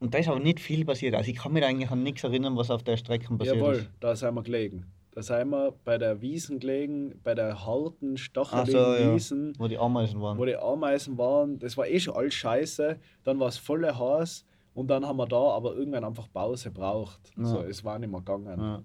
[0.00, 1.14] Und da ist aber nicht viel passiert.
[1.14, 3.90] Also ich kann mich eigentlich an nichts erinnern, was auf der Strecke passiert Jawohl, ist.
[4.00, 4.86] da sind wir gelegen.
[5.14, 9.14] Da sind wir bei der Wiesen gelegen, bei der harten, Ach stacheligen so, ja.
[9.14, 9.52] Wiesen.
[9.58, 10.38] Wo die Ameisen waren.
[10.38, 11.58] wo die Ameisen waren.
[11.58, 12.98] Das war eh schon alles scheiße.
[13.24, 17.20] Dann war es volle Haas und dann haben wir da aber irgendwann einfach Pause braucht.
[17.36, 17.44] Ja.
[17.44, 18.58] So, es war nicht mehr gegangen.
[18.58, 18.82] ja.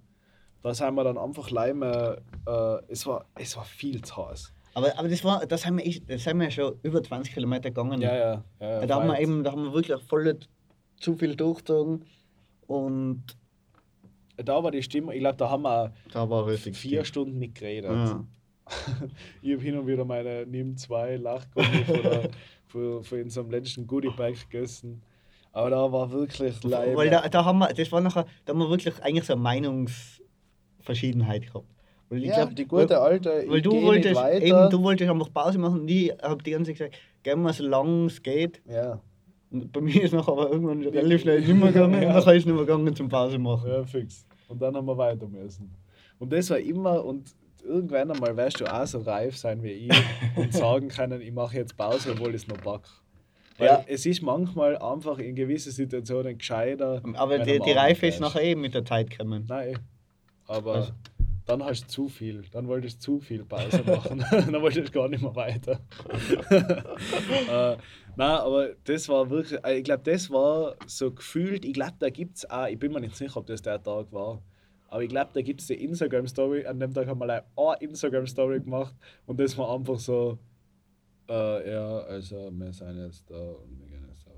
[0.63, 2.21] Da sind wir dann einfach leime.
[2.45, 4.51] Äh, es, war, es war viel zu heiß.
[4.73, 7.69] Aber, aber das war, das haben wir, echt- das haben wir schon über 20 Kilometer
[7.69, 8.01] gegangen.
[8.01, 8.43] Ja, ja.
[8.59, 10.37] ja, da, haben wir eben, da haben wir wirklich voll
[10.99, 12.03] zu viel durchgezogen.
[12.65, 13.23] Und
[14.37, 15.93] Da war die Stimme, ich glaube, da haben wir
[16.57, 17.05] vier viel.
[17.05, 17.91] Stunden nicht geredet.
[17.91, 18.23] Ja.
[19.41, 21.85] Ich habe hin und wieder meine Nimm 2 Lachgummi
[22.67, 25.01] von, unserem letzten Goodie-Bag gegessen.
[25.53, 26.95] Aber da war wirklich leime.
[26.95, 29.41] Weil da, da haben wir, das war nachher, da haben wir wirklich eigentlich so eine
[29.41, 31.65] Meinungsverschiedenheit gehabt.
[32.09, 34.45] Weil ich ja, glaub, die gute weil, alte, weil ich du geh nicht wolltest, weiter.
[34.45, 37.53] eben, du wolltest einfach Pause machen und ich habe die ganze Zeit gesagt, gehen wir
[37.53, 38.61] so lange es geht.
[38.65, 39.01] Ja,
[39.51, 42.09] Und bei mir ist nachher aber irgendwann relativ schnell nicht mehr gegangen Ja.
[42.09, 43.69] und nachher ist nicht mehr gegangen zum Pause machen.
[43.69, 44.25] ja, fix.
[44.49, 45.73] Und dann haben wir weiter müssen.
[46.19, 47.33] Und das war immer, und
[47.63, 49.91] irgendwann einmal wirst du auch so reif sein wie ich
[50.35, 52.81] und sagen können, ich mache jetzt Pause, obwohl ich es noch back.
[53.57, 53.83] Weil Ja.
[53.87, 57.01] es ist manchmal einfach in gewissen Situationen gescheiter.
[57.15, 59.45] Aber die, die Reife ist nachher eben mit der Zeit gekommen.
[59.47, 59.77] Nein, eh.
[60.47, 60.91] aber Also-
[61.47, 62.43] dann hast du zu viel.
[62.51, 64.23] Dann wolltest du zu viel Pause machen.
[64.31, 65.79] dann wolltest du gar nicht mehr weiter.
[66.51, 67.77] äh,
[68.15, 72.09] nein, aber das war wirklich, äh, ich glaube, das war so gefühlt, ich glaube, da
[72.09, 74.43] gibt es auch, ich bin mir nicht sicher, ob das der Tag war,
[74.89, 76.65] aber ich glaube, da gibt es die Instagram-Story.
[76.65, 78.95] An dem Tag haben wir eine Instagram-Story gemacht
[79.25, 80.37] und das war einfach so,
[81.29, 84.31] äh, ja, also wir sind jetzt da und wir gehen jetzt da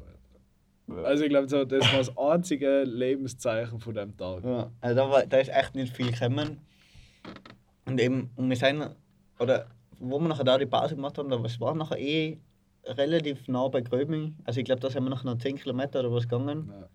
[0.94, 1.08] weiter.
[1.08, 4.44] Also ich glaube, so, das war das einzige Lebenszeichen von dem Tag.
[4.44, 6.62] Ja, also da, war, da ist echt nicht viel gekommen.
[7.86, 8.96] Und eben, und wir sind,
[9.40, 9.68] oder
[10.00, 12.40] wo wir nachher da die Pause gemacht haben, da es war nachher eh
[12.86, 14.36] relativ nah bei Gröbing.
[14.46, 16.72] Also ich glaube, da sind wir nachher noch 10 Kilometer oder was gegangen.
[16.72, 16.90] Ja.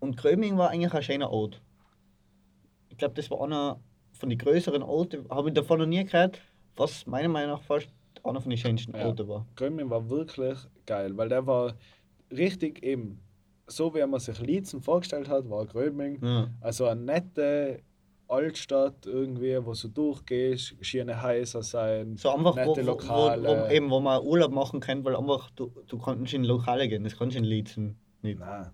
[0.00, 1.62] Und Gröbing war eigentlich ein schöner Ort.
[2.88, 3.80] Ich glaube, das war einer
[4.12, 6.40] von den größeren Orten, habe ich davon noch nie gehört,
[6.74, 7.88] was meiner Meinung nach fast
[8.24, 9.06] einer von den schönsten Ja.
[9.06, 9.46] Orten war.
[9.56, 11.74] Gröming war wirklich geil, weil der war
[12.30, 13.20] richtig eben,
[13.66, 16.18] so wie man sich Liezen vorgestellt hat, war Gröming.
[16.22, 16.48] Ja.
[16.60, 17.82] Also eine nette
[18.28, 23.48] Altstadt irgendwie, wo du durchgehst, schöne Häuser sein, So einfach, wo, nette wo, wo, Lokale.
[23.68, 27.04] wo, eben, wo man Urlaub machen kann, weil einfach du, du kannst in Lokale gehen,
[27.04, 28.38] das kannst in Liezen nicht.
[28.40, 28.70] Nein.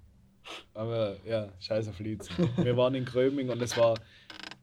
[0.75, 2.35] Aber ja, scheiß auf Liezen.
[2.57, 3.95] Wir waren in Gröming und es war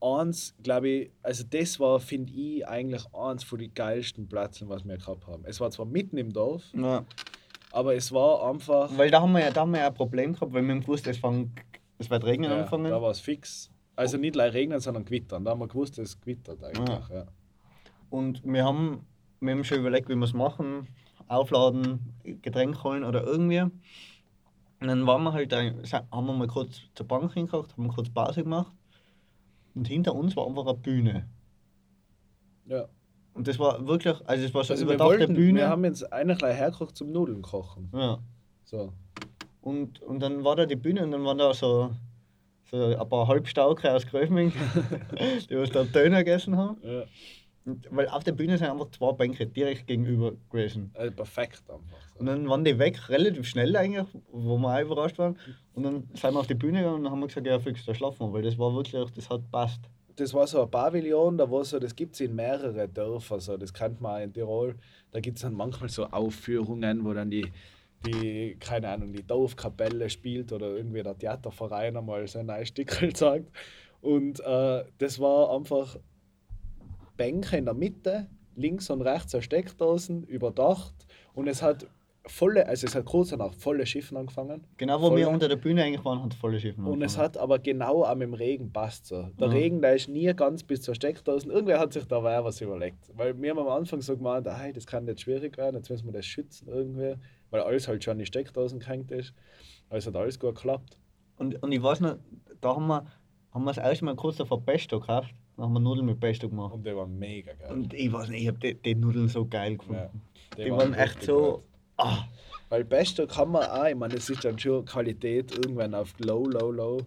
[0.01, 4.85] eins, glaube ich, also das war, finde ich, eigentlich eins von den geilsten Plätzen, was
[4.85, 5.43] wir gehabt haben.
[5.45, 7.05] Es war zwar mitten im Dorf, Ja.
[7.71, 8.89] aber es war einfach.
[8.97, 10.81] Weil da haben wir ja, da haben wir ja ein Problem gehabt, weil wir haben
[10.81, 11.51] gewusst, es, fang,
[11.97, 12.89] es wird regnen Ja, anfangen.
[12.89, 13.69] da war es fix.
[13.99, 15.43] Also nicht gleich regnen, sondern gewittern.
[15.43, 17.09] Da haben wir gewusst, es gewittert eigentlich.
[17.09, 17.25] Ja.
[18.09, 19.05] Und wir haben,
[19.41, 20.87] wir haben schon überlegt, wie wir es machen.
[21.27, 23.59] Aufladen, Getränk holen oder irgendwie.
[23.61, 23.71] Und
[24.87, 28.43] dann waren wir halt, ein- haben wir mal kurz zur Bank hingekocht, haben kurz Pause
[28.43, 28.71] gemacht.
[29.75, 31.27] Und hinter uns war einfach eine Bühne.
[32.67, 32.85] Ja.
[33.33, 35.59] Und das war wirklich, also es war so Also wir, überdachte wollten, Bühne.
[35.59, 37.89] wir haben jetzt eigentlich hergekocht zum Nudeln kochen.
[37.93, 38.17] ja.
[38.63, 38.93] So.
[39.61, 41.91] Und, und dann war da die Bühne und dann waren da so,
[42.71, 44.51] so ein paar Halbstauke aus Gröfming,
[45.49, 46.77] die was da Döner gegessen haben.
[46.83, 47.03] Ja.
[47.91, 50.91] Weil auf der Bühne sind einfach zwei Bänke direkt gegenüber gewesen.
[50.95, 52.01] Also perfekt einfach.
[52.13, 52.19] So.
[52.19, 55.37] Und dann waren die weg, relativ schnell eigentlich, wo wir auch überrascht waren.
[55.73, 58.27] Und dann sind wir auf die Bühne gegangen und haben gesagt, ja fix, da schlafen
[58.27, 59.81] wir, weil das war wirklich, das hat passt.
[60.15, 63.55] Das war so ein Pavillon, da war so, das gibt es in mehreren Dörfern, so,
[63.55, 64.75] das kennt man auch in Tirol.
[65.11, 67.45] Da gibt es dann manchmal so Aufführungen, wo dann die,
[68.05, 73.51] die, keine Ahnung, die Dorfkapelle spielt oder irgendwie der Theaterverein einmal sein neues Stück zeigt.
[74.01, 75.97] Und äh, das war einfach
[77.17, 80.93] Bänke in der Mitte, links und rechts eine Steckdosen, überdacht.
[81.33, 81.87] Und es hat
[82.25, 84.63] volle, also es hat kurz danach volle Schiffen angefangen.
[84.77, 85.17] Genau, wo Voll.
[85.17, 86.85] wir unter der Bühne eigentlich waren, hat volle Schiffen.
[86.85, 87.25] Und es angefangen.
[87.25, 89.23] hat aber genau mit dem Regen passt so.
[89.39, 89.53] Der Ja.
[89.53, 91.49] Regen, der ist nie ganz bis zur Steckdose.
[91.49, 93.09] Irgendwer hat sich da was überlegt.
[93.15, 96.05] Weil wir haben am Anfang so gemeint, hey, das kann nicht schwierig werden, jetzt müssen
[96.07, 97.15] wir das schützen irgendwie.
[97.51, 99.33] Weil alles halt schon in die Steckdosen gehängt ist.
[99.89, 100.97] Also hat alles gut geklappt.
[101.37, 102.17] Und, und ich weiß noch,
[102.61, 103.05] da haben wir,
[103.51, 105.33] haben wir das erste Mal kurz davor Pesto gekauft.
[105.55, 106.73] Dann haben wir Nudeln mit Pesto gemacht.
[106.73, 107.71] Und der war mega geil.
[107.71, 110.21] Und ich weiß nicht, ich habe die, die Nudeln so geil gefunden.
[110.57, 111.63] Ja, die waren echt richtig so.
[111.97, 112.25] Ah,
[112.69, 116.45] Weil Pesto kann man auch, ich meine, es ist dann schon Qualität irgendwann auf low,
[116.45, 117.01] low, low.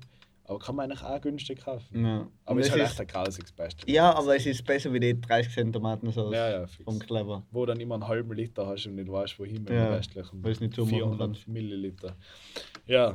[0.45, 2.05] Aber kann man eigentlich auch günstig kaufen.
[2.05, 2.27] ja.
[2.45, 3.87] Aber Und es ist halt echt ein grausiges Pesto.
[3.91, 7.43] ja, aber es ist besser wie die 30 Cent Tomatensauce Ja, ja, vom Clever.
[7.53, 10.53] wo dann immer einen halben Liter hast und nicht weißt, wohin mit Ja, dem weil
[10.53, 11.49] es nicht zumachen 400 kannst.
[11.49, 12.17] Milliliter.
[12.87, 13.15] Ja,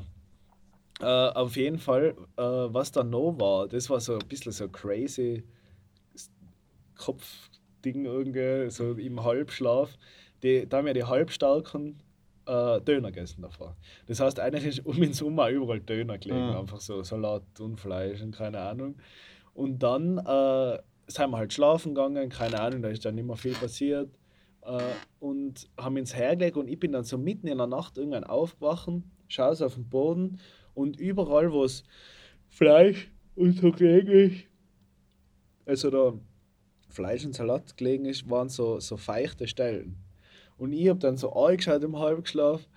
[1.02, 4.68] äh, auf jeden Fall, äh, was dann noch war, das war so ein bisschen so
[4.70, 5.44] crazy
[6.95, 9.98] Kopfding irgendwie, so im Halbschlaf.
[10.44, 12.02] Die, da haben wir die halbstarken
[12.48, 13.76] äh, Döner gegessen davor.
[14.07, 16.60] Das heißt, eigentlich ist um den Sommer überall Döner gelegen, Ja.
[16.60, 18.95] einfach so Salat und Fleisch und keine Ahnung.
[19.53, 23.36] Und dann äh, sind wir halt schlafen gegangen, keine Ahnung, da ist dann nicht mehr
[23.38, 24.10] viel passiert.
[24.61, 24.80] Äh,
[25.19, 28.90] und haben uns hergelegt und ich bin dann so mitten in der Nacht irgendwann aufgewacht,
[29.28, 30.40] schaue so auf den Boden
[30.74, 31.84] und überall, wo es
[32.49, 34.45] Fleisch und so gelegen ist,
[35.65, 36.14] also da
[36.90, 39.98] Fleisch und Salat gelegen ist, waren so, so feuchte Stellen.
[40.57, 42.67] Und ich habe dann so angeschaut im Halbschlaf,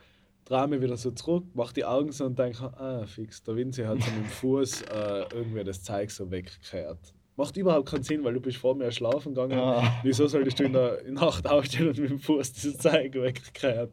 [0.44, 3.82] drehe mich wieder so zurück, mache die Augen so und denke, ah, fix, der Winzi
[3.82, 7.14] hat so mit dem Fuß äh, irgendwie das Zeug so weggekehrt.
[7.36, 9.56] Macht überhaupt keinen Sinn, weil du bist vor mir schlafen gegangen.
[9.56, 10.00] Ja.
[10.02, 13.92] Wieso solltest du in der Nacht aufstehen und mit dem Fuß das Zeug weggekehrt?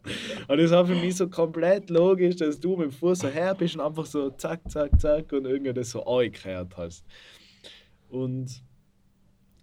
[0.49, 3.55] Und das war für mich so komplett logisch, dass du mit dem Fuß so her
[3.55, 7.05] bist und einfach so zack, zack, zack und irgendwie das so angekehrt hast.
[8.09, 8.64] Und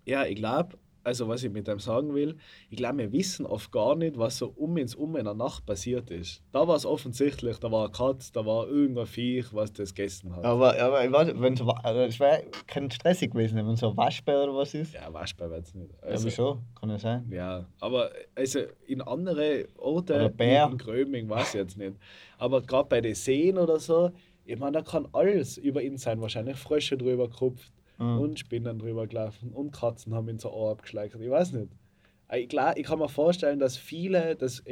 [0.07, 2.37] ja, ich glaube, also was ich mit dem sagen will,
[2.71, 5.65] ich glaube, wir wissen oft gar nicht, was so um uns um in der Nacht
[5.67, 6.43] passiert ist.
[6.53, 10.35] Da war es offensichtlich, da war eine Katze, da war irgendein Viech, was das gegessen
[10.35, 10.45] hat.
[10.45, 13.97] Aber, aber ich weiß, wenn so, also das wäre kein stressig gewesen, wenn so ein
[13.97, 14.95] Waschbär oder was ist.
[14.95, 15.93] Ja, Waschbär wird es nicht.
[16.03, 16.59] Ja, Also, wieso?
[16.81, 17.31] Kann ja sein.
[17.31, 20.69] Ja, aber also in andere Orte, Oder Bär.
[20.73, 21.97] in Gröming, weiß ich jetzt nicht.
[22.39, 24.11] Aber gerade bei den Seen oder so,
[24.47, 26.21] ich meine, da kann alles über ihn sein.
[26.21, 28.19] Wahrscheinlich Frösche drüber gekupft Mhm.
[28.19, 31.15] und Spinnen drüber gelaufen und Katzen haben ihn so Ohr abgeschleicht.
[31.15, 31.73] Ich weiß nicht.
[32.29, 34.63] Äh, Ich, klar, ich kann mir vorstellen, dass viele, das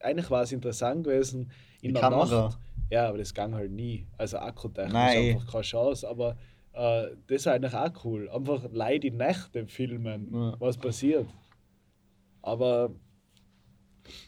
[0.00, 1.50] eigentlich war es interessant gewesen,
[1.82, 2.42] in Die der Kamera.
[2.48, 2.58] Nacht.
[2.90, 4.06] Ja, aber das ging halt nie.
[4.18, 5.34] Also akkutechnisch Nein.
[5.36, 6.08] einfach keine Chance.
[6.08, 6.36] Aber
[6.72, 8.28] äh, das ist eigentlich auch cool.
[8.30, 10.56] Einfach Leute die Nächte filmen, Ja.
[10.58, 11.26] was passiert.
[12.42, 12.90] Aber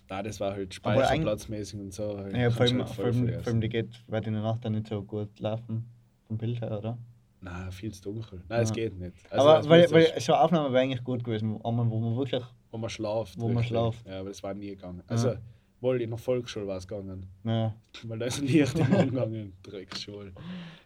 [0.08, 2.18] na, das war halt speicherplatzmäßig und so.
[2.18, 2.36] Halt.
[2.36, 4.64] Ja, vor allem, halt voll vor allem, vor allem die geht, wird in der Nacht
[4.64, 5.88] dann nicht so gut laufen.
[6.28, 6.98] Vom Bild her, oder?
[7.42, 8.42] Nein, viel zu dunkel.
[8.48, 8.74] Nein, es Ja.
[8.76, 9.16] geht nicht.
[9.30, 11.98] Also, aber es weil, weil das- so eine Aufnahme wäre eigentlich gut gewesen, einmal, wo
[12.00, 12.42] man wirklich.
[12.70, 13.36] wo man schlaft.
[13.38, 13.68] wo man wirklich.
[13.68, 14.06] schlaft.
[14.06, 15.02] Ja, aber das war nie gegangen.
[15.08, 15.34] Also,
[15.80, 17.26] wohl in der Volksschule war es gegangen.
[17.44, 17.74] Ja.
[18.04, 19.52] Weil da ist Licht im Umgegangen.
[19.62, 20.32] Drecksschule.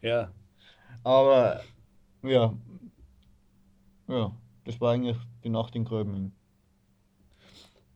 [0.03, 0.31] Ja,
[1.05, 1.61] Aber
[2.23, 2.53] ja.
[4.09, 4.33] Ja,
[4.65, 6.33] das war eigentlich die Nacht in Gröbming.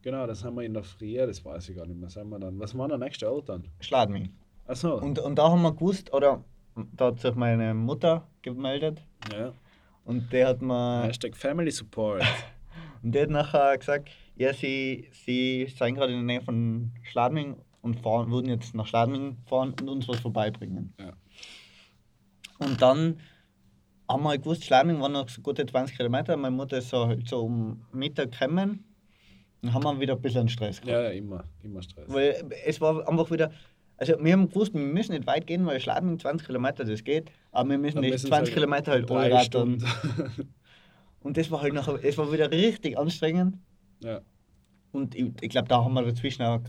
[0.01, 2.09] genau, das haben wir in der Früh, das weiß ich gar nicht mehr.
[2.09, 2.59] Sind wir dann.
[2.59, 3.67] Was war der nächste Ort dann?
[3.79, 4.29] Schladming.
[4.67, 4.97] Achso.
[4.99, 6.43] Und, und da haben wir gewusst, oder
[6.95, 9.53] da hat sich meine Mutter gemeldet Ja.
[10.05, 12.23] und der hat mir Hashtag Family Support.
[13.03, 17.57] und der hat nachher gesagt, ja, sie, sie seien gerade in der Nähe von Schladming
[17.81, 20.93] und fahren, würden jetzt nach Schladming fahren und uns was vorbeibringen.
[20.99, 21.13] Ja.
[22.59, 23.19] Und dann
[24.09, 26.35] haben wir halt gewusst, Schladming waren noch so gute 20 Kilometer.
[26.37, 28.83] Meine Mutter ist so, halt so um Mittag gekommen.
[29.61, 30.91] Dann haben wir wieder ein bisschen Stress gehabt.
[30.91, 31.43] ja, ja, immer.
[31.63, 32.05] Immer Stress.
[32.07, 33.51] Weil es war einfach wieder.
[34.01, 37.29] Also wir haben gewusst, wir müssen nicht weit gehen, weil Schladming 20 Kilometer, das geht.
[37.51, 39.43] Aber wir müssen Dann nicht müssen 20 sie Kilometer halt Allradern.
[39.45, 39.85] Stunden.
[41.21, 43.57] Und das war halt nachher, es war wieder richtig anstrengend.
[44.03, 44.21] ja.
[44.93, 46.59] Und ich, ich glaube, da haben wir dazwischen auch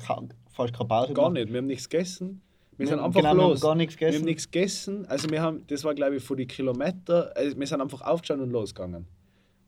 [0.52, 1.32] fast keine Pause Gar gemacht.
[1.32, 1.52] nicht.
[1.52, 2.40] Wir haben nichts gegessen.
[2.76, 3.60] Wir Wir sind haben- einfach genau, wir haben los.
[3.62, 4.24] gar nichts Wir haben gegessen.
[4.26, 5.06] nichts gegessen.
[5.06, 7.32] Also wir haben, das war glaube ich vor die Kilometer.
[7.34, 9.06] Also wir sind einfach aufgestanden und losgegangen.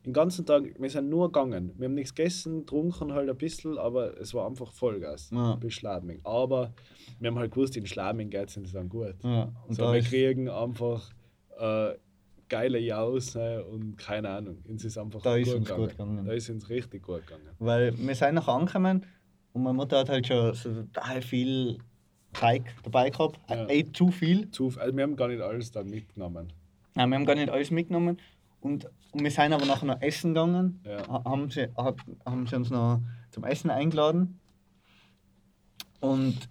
[0.06, 1.72] Den ganzen Tag, wir sind nur gegangen.
[1.78, 5.56] Wir haben nichts gegessen, getrunken halt ein bisschen, aber es war einfach Vollgas Ja.
[5.56, 6.20] bis Schladming.
[6.24, 6.74] Aber
[7.20, 9.14] wir haben halt gewusst, in Schladming geht es uns dann gut.
[9.22, 11.10] Ja, und so, wir ist, kriegen einfach
[11.58, 11.94] äh,
[12.50, 14.58] geile Jause und keine Ahnung.
[14.68, 15.82] Uns ist einfach Da ist gut, uns gegangen.
[15.82, 16.26] gut gegangen.
[16.26, 17.48] Da ist uns richtig gut gegangen.
[17.58, 19.06] weil wir sind nachher angekommen
[19.54, 21.78] und meine Mutter hat halt schon so total viel
[22.34, 23.38] Teig dabei gehabt.
[23.48, 23.66] Ja.
[23.68, 24.50] Eh zu viel.
[24.50, 26.52] Zu, also wir haben gar nicht alles dann mitgenommen.
[26.96, 28.18] Nein, wir haben gar nicht alles mitgenommen.
[28.64, 30.80] Und, und wir sind aber nachher noch essen gegangen.
[30.84, 31.06] Ja.
[31.06, 33.00] Ha- Haben, sie, haben sie uns noch
[33.30, 34.40] zum Essen eingeladen.
[36.00, 36.48] Und,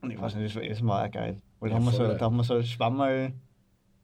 [0.00, 1.36] und ich weiß nicht, das war, das war auch geil.
[1.60, 3.32] Weil da, Ja, haben wir so, da haben wir so Schwammerl,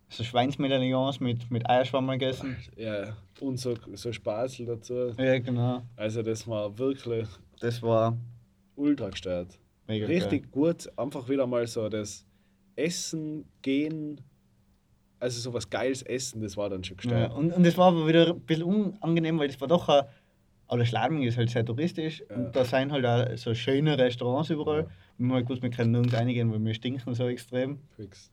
[0.09, 2.57] so Schweinsmedaillons mit, mit Eierschwammerl gegessen.
[2.77, 5.11] Ja, und so, so Spaßel dazu.
[5.19, 5.83] Ja, genau.
[5.97, 7.27] Also das war wirklich
[7.61, 8.17] Das war
[8.77, 9.59] ultra gestört.
[9.87, 12.25] mega Richtig gut, einfach wieder mal so das
[12.77, 14.21] Essen, Gehen,
[15.23, 17.11] also so was Geiles Essen, das war dann schon geil.
[17.13, 17.39] Ja, gestört.
[17.39, 20.05] und, und das war aber wieder ein bisschen unangenehm, weil das war doch ein.
[20.69, 22.37] Aber Schladming ist halt sehr touristisch Ja.
[22.37, 24.81] und da sind halt auch so schöne Restaurants überall.
[24.83, 24.87] Ja.
[25.19, 27.79] Wir haben halt gewusst, wir können nirgends eingehen, weil wir stinken so extrem.
[27.97, 28.31] Fix.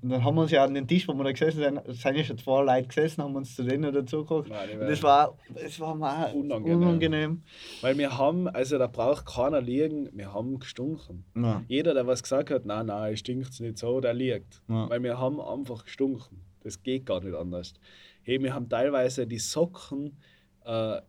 [0.00, 2.16] Und dann haben wir uns ja an den Tisch, wo wir da gesessen sind, sind
[2.16, 4.48] ja schon zwei Leute gesessen, haben uns zu denen dazu geguckt.
[4.48, 6.78] Nein, die Und das war, das war mal Unangenehm.
[6.82, 7.42] unangenehm.
[7.80, 11.24] Weil wir haben, also da braucht keiner liegen, wir haben gestunken.
[11.36, 11.62] Ja.
[11.68, 14.62] Jeder, der was gesagt hat, nein, nein, stinkt nicht so, der liegt.
[14.68, 14.88] Ja.
[14.88, 16.40] Weil wir haben einfach gestunken.
[16.62, 17.74] Das geht gar nicht anders.
[18.22, 20.16] Hey, wir haben teilweise die Socken,
[20.64, 21.00] äh,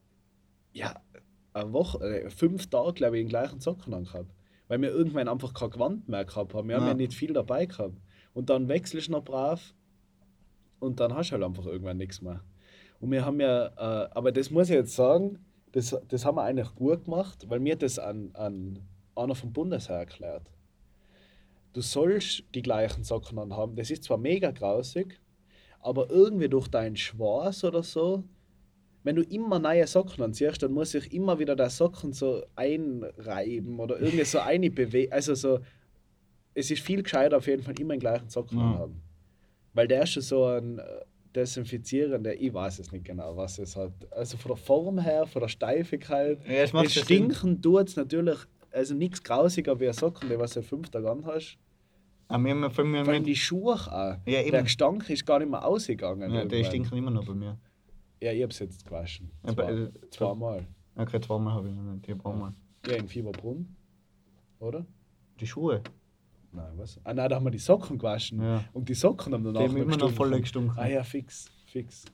[0.74, 0.96] ja,
[1.54, 4.32] eine Woche, äh, fünf Tage, glaube ich, den gleichen Socken angehabt.
[4.68, 6.68] Weil wir irgendwann einfach kein Gewand mehr gehabt haben.
[6.70, 6.90] Wir haben Ja.
[6.90, 7.94] ja nicht viel dabei gehabt.
[8.34, 9.74] Und dann wechselst du noch brav
[10.80, 12.44] und dann hast du halt einfach irgendwann nichts mehr.
[13.00, 15.40] Und wir haben ja, äh, aber das muss ich jetzt sagen,
[15.74, 18.80] das, das haben wir eigentlich gut gemacht, weil mir das an, an
[19.16, 20.50] einer vom Bundesheer erklärt.
[21.74, 23.76] Du sollst die gleichen Socken anhaben.
[23.76, 25.20] Das ist zwar mega grausig,
[25.80, 28.24] aber irgendwie durch deinen Schwarz oder so,
[29.04, 33.80] wenn du immer neue Socken anziehst, dann muss sich immer wieder der Socken so einreiben
[33.80, 35.12] oder irgendwie so eine bewegen.
[35.12, 35.60] Also so,
[36.54, 38.64] es ist viel gescheiter auf jeden Fall immer den gleichen Socken Ja.
[38.72, 39.02] anhaben.
[39.74, 40.84] Weil der ist schon so ein äh,
[41.36, 43.92] desinfizierender, ich weiß es nicht genau, was es hat.
[44.12, 46.40] Also von der Form her, von der Steifigkeit.
[46.48, 48.38] Ja, macht es stinken tut es natürlich,
[48.72, 51.58] also nichts grausiger wie ein Socken, die was du fünf Tage anhast.
[52.28, 54.18] Aber wir haben ja allem Vor allem mit, die Schuhe auch.
[54.26, 54.64] Ja, Der.
[54.64, 56.32] Gestank ist gar nicht mehr ausgegangen.
[56.32, 57.58] ja, die stinken immer noch bei mir.
[58.22, 59.30] Ja, ich hab's jetzt gewaschen.
[59.46, 60.66] Ja, Zwei, äh, zweimal.
[60.96, 62.54] Okay, zweimal habe ich noch nicht, ich hab einmal.
[62.88, 63.76] Ja, in Fieberbrunn.
[64.60, 64.86] Oder?
[65.40, 65.82] Die Schuhe,
[66.54, 67.00] Nein, was?
[67.04, 68.42] Ah nein, da haben wir die Socken gewaschen.
[68.42, 68.64] Ja.
[68.74, 70.78] Und die Socken haben danach die haben immer noch voll gestunken.
[70.78, 72.06] Ah ja, fix, fix.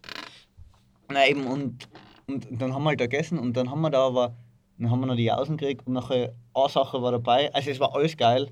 [1.09, 1.87] Nein, eben, und,
[2.27, 4.35] und dann haben wir halt da gegessen und dann haben wir da aber,
[4.77, 7.53] dann haben wir noch die Jausen gekriegt und nachher eine Sache war dabei.
[7.53, 8.51] Also es war alles geil,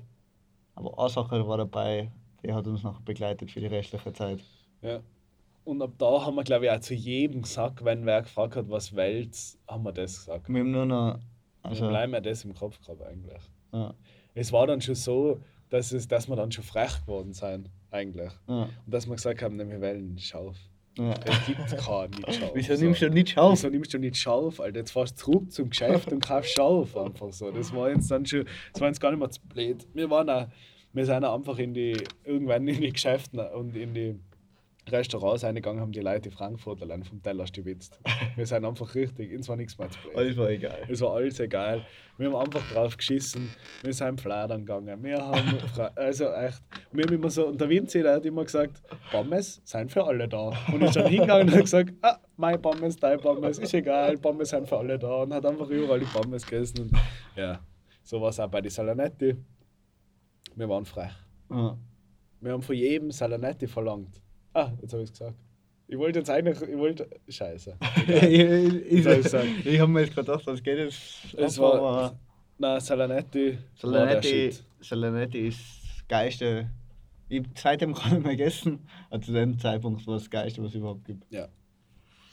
[0.74, 2.10] aber eine Sache war dabei,
[2.44, 4.40] die hat uns noch begleitet für die restliche Zeit.
[4.82, 5.00] Ja.
[5.64, 8.70] Und ab da haben wir, glaube ich, auch zu jedem gesagt, wenn wer gefragt hat,
[8.70, 10.48] was willst, haben wir das gesagt.
[10.48, 11.18] Wir haben nur noch,
[11.62, 13.42] Also also, bleiben wir das im Kopf gehabt eigentlich.
[13.72, 13.92] ja,
[14.34, 18.32] Es war dann schon so, dass, es, dass wir dann schon frech geworden sind, eigentlich.
[18.48, 20.56] ja, Und dass wir gesagt haben, wir wollen Schauf.
[20.98, 21.14] ja.
[21.24, 22.50] Es gibt keinen nicht Schauf.
[22.54, 22.84] Wieso so.
[22.84, 23.52] nimmst du nicht auf?
[23.52, 24.80] Wieso nimmst du nicht Schauf, Alter?
[24.80, 27.50] Jetzt fährst du zurück zum Geschäft und kaufst Schauf einfach so.
[27.50, 29.86] Das war jetzt dann schon, das war jetzt gar nicht mehr zu blöd.
[29.94, 30.46] Wir waren auch,
[30.92, 34.18] wir sind auch einfach in die, irgendwann in die Geschäfte und in die
[34.92, 38.00] Restaurants reingegangen, haben die Leute die Frankfurter allein vom Teller stibitzt.
[38.36, 40.16] Wir sind einfach richtig, uns war nichts mehr zu blöd.
[40.16, 40.78] Alles war egal.
[40.88, 41.84] Es war alles egal.
[42.16, 43.50] Wir haben einfach drauf geschissen.
[43.82, 45.02] Wir sind fladern gegangen.
[45.02, 45.58] Wir haben,
[45.94, 46.62] also echt,
[46.92, 50.28] wir haben immer so, und der Vinci, der hat immer gesagt, Pommes sind für alle
[50.28, 50.52] da.
[50.72, 54.48] Und ist dann hingegangen und hat gesagt, ah, mein Pommes, dein Pommes, ist egal, Pommes
[54.48, 55.22] sind für alle da.
[55.22, 56.82] Und hat einfach überall die Pommes gegessen.
[56.82, 56.92] Und
[57.36, 57.60] ja,
[58.02, 59.36] so war es auch bei den Salanetti.
[60.54, 61.12] Wir waren frech.
[61.50, 61.78] Ja.
[62.40, 64.20] Wir haben von jedem Salanetti verlangt.
[64.58, 65.36] Ah, jetzt habe ich es gesagt.
[65.86, 67.76] Ich wollte jetzt eigentlich, ich wollte, scheiße.
[68.08, 71.34] ich soll ich habe mir jetzt gerade gedacht, was geht jetzt?
[71.36, 72.18] Es war, aber
[72.58, 74.50] nein, Salanetti, war Salanetti.
[74.80, 76.70] Salanetti ist das Geiste.
[77.28, 78.80] Ich habe seitdem gar nicht mehr gegessen,
[79.10, 81.24] aber zu dem Zeitpunkt war es das Geiste, was es überhaupt gibt.
[81.30, 81.48] Ja.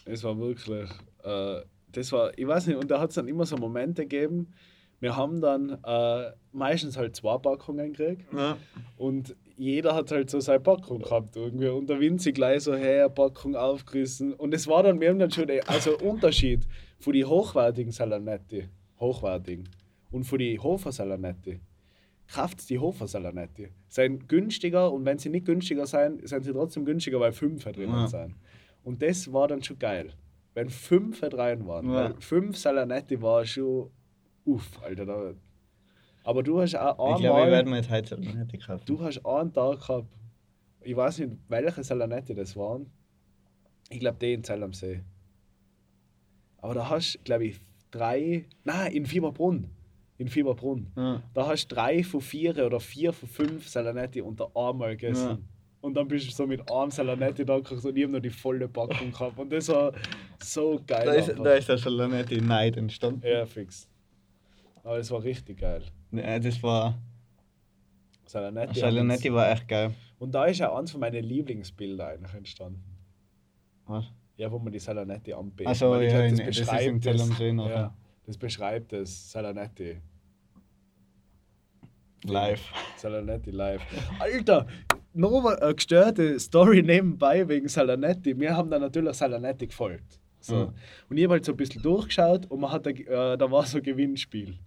[0.06, 0.90] Es war wirklich.
[1.24, 1.62] Äh,
[1.92, 4.54] das war, ich weiß nicht, und da hat es dann immer so Momente gegeben.
[5.00, 8.58] Wir haben dann äh, meistens halt zwei Packungen gekriegt Ja.
[8.98, 11.68] und jeder hat halt so seine Packung gehabt irgendwie.
[11.68, 14.34] Und der Winzi gleich so, hey, eine Packung aufgerissen.
[14.34, 16.68] Und es war dann, wir haben dann schon, also Unterschied
[17.00, 18.68] von die hochwertigen Salanetti,
[19.00, 19.70] hochwertigen,
[20.12, 21.60] und von die Hofer Salanetti.
[22.34, 23.70] Kauft die Hofer Salanetti.
[23.88, 27.92] Sind günstiger und wenn sie nicht günstiger sind, sind sie trotzdem günstiger, weil fünf drinnen
[27.94, 28.08] Ja.
[28.08, 28.36] sind.
[28.84, 30.12] Und das war dann schon geil.
[30.54, 31.88] Wenn fünf rein waren.
[31.88, 31.94] Ja.
[31.94, 33.90] Weil fünf Salanetti war schon
[34.46, 35.06] uff, Alter.
[35.06, 35.34] Da.
[36.26, 38.84] Aber du hast auch Ich glaube, ich einmal, werde mir jetzt heute Salanetti kaufen.
[38.86, 40.08] du hast einen Tag gehabt,
[40.82, 42.88] ich weiß nicht, welche Salanetti das waren.
[43.90, 45.04] Ich glaube, die in Zell am See.
[46.58, 47.62] Aber da hast glaube ich,
[47.92, 49.70] drei, nein, in Fieberbrunn.
[50.18, 50.92] In Fieberbrunn.
[50.96, 51.22] Ja.
[51.34, 55.30] Da hast du drei von vier oder vier von fünf Salanetti unter einmal gegessen.
[55.30, 55.38] Ja.
[55.82, 58.32] Und dann bist du so mit einem Salanetti da gekocht und ich habe noch die
[58.32, 59.38] volle Packung gehabt.
[59.38, 59.94] Und das war
[60.42, 61.06] so geil.
[61.06, 61.44] Da ist, einfach.
[61.44, 63.22] da ist der Salanetti Neid entstanden.
[63.24, 63.88] ja, fix.
[64.84, 65.84] Aber es war richtig geil.
[66.18, 66.98] Ja, das war.
[68.26, 68.80] Salanetti.
[68.80, 69.94] Salanetti war echt geil.
[70.20, 72.84] Und da ist auch eins von meinen Lieblingsbilder eigentlich entstanden.
[73.86, 74.06] Was?
[74.38, 75.68] Ja, wo man die Salanetti anbietet.
[75.68, 77.72] Ach so, Weil ich ja, glaub, in- das Zell am See nachher.
[77.76, 77.94] ja,
[78.26, 79.98] das beschreibt das Salanetti.
[82.24, 82.62] Live.
[82.98, 83.82] Salanetti live.
[84.20, 84.66] Alter,
[85.14, 88.38] noch eine gestörte Story nebenbei wegen Salanetti.
[88.40, 90.20] Wir haben dann natürlich Salanetti gefolgt.
[90.40, 90.56] So.
[90.56, 90.74] Mhm.
[91.10, 93.64] Und ich habe halt so ein bisschen durchgeschaut und man hat da, äh, da war
[93.66, 94.58] so ein Gewinnspiel.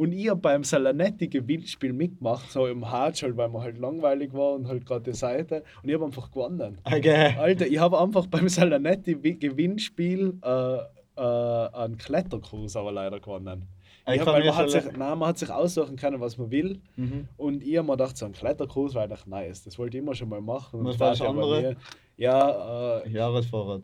[0.00, 4.54] Und ich habe beim Salanetti-Gewinnspiel mitgemacht, so im Hartsch, halt, weil mir halt langweilig war
[4.54, 5.62] und halt gerade die Seite.
[5.82, 6.78] Und ich habe einfach gewonnen.
[6.84, 7.34] Okay.
[7.38, 10.76] Alter, ich habe einfach beim Salanetti-Gewinnspiel äh,
[11.16, 13.66] äh, einen Kletterkurs aber leider gewonnen.
[14.06, 16.50] Ich Ich hab, weil man, hat sich, nein, man hat sich aussuchen können, was man
[16.50, 16.80] will.
[16.96, 17.28] Mhm.
[17.36, 19.64] Und ich habe mir gedacht, so ein Kletterkurs war eigentlich nice.
[19.64, 20.82] Das wollte ich immer schon mal machen.
[20.82, 21.60] Was Und war das andere?
[21.60, 21.76] mir-
[22.16, 23.82] Ja, äh, Jahresvorrat.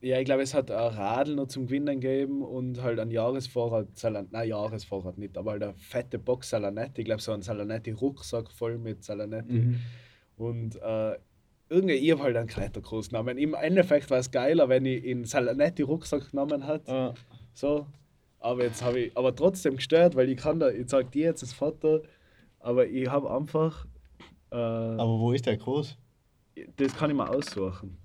[0.00, 3.98] Ja, ich glaube, es hat ein Radl noch zum Gewinnen gegeben und halt ein Jahresvorrat,
[3.98, 7.00] Salan nein, Jahresvorrat nicht, aber halt eine fette Box Salanetti.
[7.00, 9.52] Ich glaube, so ein Salanetti-Rucksack voll mit Salanetti.
[9.52, 9.80] Mhm.
[10.36, 11.16] Und äh,
[11.68, 13.38] irgendwie, ich habe halt einen Kletterkurs genommen.
[13.38, 16.90] Im Endeffekt war es geiler, wenn ich in Salanetti-Rucksack genommen hätte.
[16.90, 17.14] Ja.
[17.54, 17.86] So.
[18.40, 21.42] Aber jetzt habe ich, aber trotzdem gestört, weil ich kann da, ich zeige dir jetzt
[21.42, 22.02] das Foto,
[22.60, 23.84] aber ich habe einfach,
[24.52, 25.98] äh, Aber wo ist der Kurs?
[26.76, 27.98] das kann ich mir aussuchen.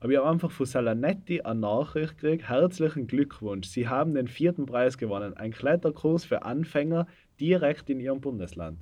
[0.00, 2.48] Aber ich habe einfach von Salanetti eine Nachricht gekriegt.
[2.48, 3.66] Herzlichen Glückwunsch.
[3.68, 5.34] Sie haben den vierten Preis gewonnen.
[5.36, 7.06] Ein Kletterkurs für Anfänger
[7.40, 8.78] direkt in Ihrem Bundesland.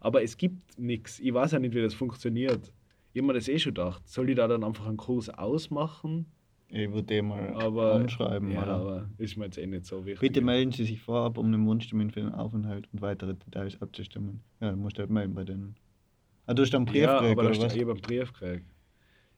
[0.00, 1.18] Aber es gibt nichts.
[1.18, 2.72] Ich weiß ja nicht, wie das funktioniert.
[3.12, 4.06] Ich habe mir das eh schon gedacht.
[4.08, 6.26] Soll ich da dann einfach einen Kurs ausmachen?
[6.68, 8.52] Ich würde den mal Aber, anschreiben.
[8.52, 8.74] ja, oder?
[8.74, 10.20] aber ist mir jetzt eh nicht so wichtig.
[10.20, 14.40] Bitte melden Sie sich vorab, um den Wunschtermin für den Aufenthalt und weitere Details abzustimmen.
[14.60, 15.74] Ja, du musst halt melden bei denen.
[16.46, 17.74] Ah, du hast einen Brief ja, gekriegt, aber oder was?
[17.74, 18.66] ich habe einen Brief gekriegt.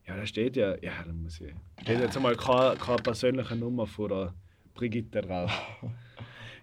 [0.07, 1.53] Ja, da steht ja, ja, da muss ich.
[1.83, 4.35] Steht jetzt einmal keine, keine persönliche Nummer von der
[4.75, 5.51] Brigitte drauf.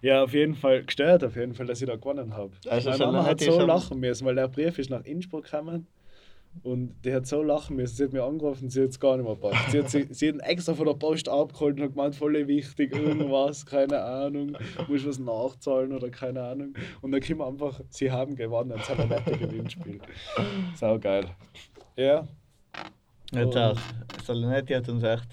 [0.02, 2.52] Ja, auf jeden Fall gestört, auf jeden Fall, dass ich da gewonnen habe.
[2.68, 5.86] Also Meine Mama hat so lachen müssen, weil der Brief ist nach Innsbruck gekommen
[6.62, 7.96] und die hat so lachen müssen.
[7.96, 9.70] Sie hat mir angerufen, sie hat es gar nicht mehr gepackt.
[9.70, 12.46] Sie hat, sie, sie hat ihn extra von der Post abgeholt und hat gemeint, voll
[12.48, 14.56] wichtig, irgendwas, keine Ahnung,
[14.88, 16.74] muss was nachzahlen oder keine Ahnung.
[17.02, 20.00] Und dann kommen einfach, sie haben gewonnen, das hat ein nettes Gewinnspiel.
[20.76, 21.26] Sau geil.
[21.96, 22.26] Ja,
[23.32, 23.78] Jetzt auch.
[24.24, 25.28] Salonetti hat uns echt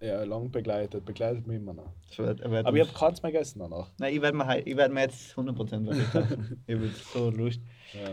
[0.00, 1.92] Ja, lang begleitet, begleitet mich immer noch.
[2.16, 3.90] Wird, Aber ich habe keins mehr gegessen danach.
[3.98, 6.62] Nein, ich werde mir, ich werd mir jetzt 100% was kaufen.
[6.66, 7.60] ich habe so Lust.
[7.92, 8.10] Ja.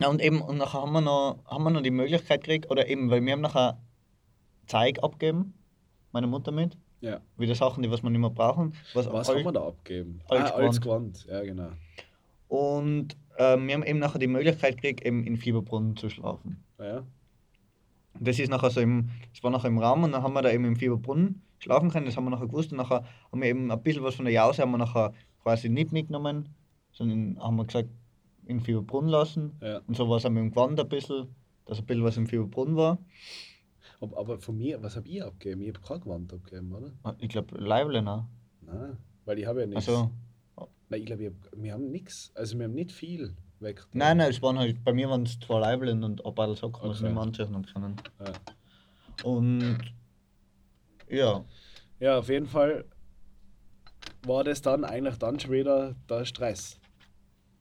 [0.00, 2.88] Ja, und eben, und nachher haben wir noch, haben wir noch die Möglichkeit gekriegt, oder
[2.88, 3.80] eben, weil wir haben nachher
[4.66, 5.54] Zeug abgegeben,
[6.10, 7.20] meine Mutter mit, ja.
[7.36, 8.74] wieder Sachen, die was wir nicht mehr brauchen.
[8.94, 10.20] Was, Was haben wir da abgegeben?
[10.28, 10.80] Als ah, als.
[10.80, 11.24] Gewand.
[11.26, 11.70] Ja, genau.
[12.48, 16.64] Und ähm, wir haben eben nachher die Möglichkeit gekriegt, eben in Fieberbrunnen zu schlafen.
[16.78, 17.04] Ja.
[18.18, 20.42] Und Das ist nachher so im, das war nachher im Raum und dann haben wir
[20.42, 23.48] da eben im Fieberbrunnen schlafen können, das haben wir nachher gewusst und nachher haben wir
[23.48, 25.12] eben ein bisschen was von der Jause haben wir nachher
[25.42, 26.48] quasi nicht mitgenommen,
[26.92, 27.88] sondern haben wir gesagt,
[28.46, 29.52] in Fieberbrunnen lassen.
[29.62, 29.78] ja.
[29.86, 31.28] Und so war es auch mit dem Gewand ein bisschen,
[31.64, 32.98] dass ein bisschen was im Fieberbrunnen war.
[34.00, 35.62] Aber, aber von mir, was habe ich abgegeben?
[35.62, 36.92] Ich habe kein Gewand abgegeben, oder?
[37.02, 38.24] Ah, Ich glaube, Leiblen auch.
[38.60, 39.88] Nein, weil ich habe ja nichts.
[39.88, 40.10] Also,
[40.90, 42.30] Nein, ich glaube, wir haben nichts.
[42.34, 43.34] Also wir haben nicht viel
[43.64, 43.82] weg.
[43.92, 46.88] nein, nein, es waren halt, bei mir waren es zwei Leiblen und ein paar Socken,
[46.88, 47.96] was ich nicht mehr anziehen haben können.
[48.20, 48.32] Ja.
[49.24, 49.78] Und
[51.08, 51.44] ja,
[52.00, 52.84] ja, auf jeden Fall
[54.26, 56.78] war das dann eigentlich dann schon wieder der Stress.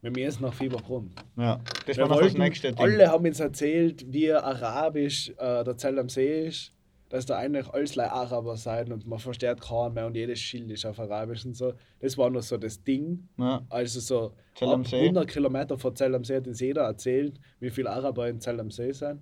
[0.01, 1.11] Mit mir ist nach Fieberbrunn.
[1.37, 2.83] ja, das Wir war noch das nächste Ding.
[2.83, 6.73] Alle haben uns erzählt, wie arabisch äh, der Zell am See ist.
[7.13, 10.83] Dass da eigentlich alles Araber sein und man versteht keinen mehr und jedes Schild ist
[10.83, 11.73] auf Arabisch und so.
[11.99, 13.29] Das war noch so das Ding.
[13.37, 14.33] Ja, Also so
[14.67, 15.01] ab See?
[15.01, 18.59] 100 Kilometer vor Zell am See hat uns jeder erzählt, wie viele Araber in Zell
[18.59, 19.21] am See sind.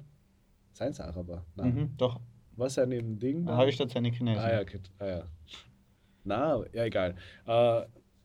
[0.72, 1.46] Seien es Araber?
[1.58, 1.76] Nein.
[1.76, 2.22] mhm, doch.
[2.56, 3.46] Was sind im Ding?
[3.46, 4.42] Da habe ich dazu eine Chinesen.
[4.42, 4.80] Ah ja, okay.
[5.00, 5.24] ah, ja.
[6.24, 7.16] Na, ja, egal.
[7.46, 7.82] Äh,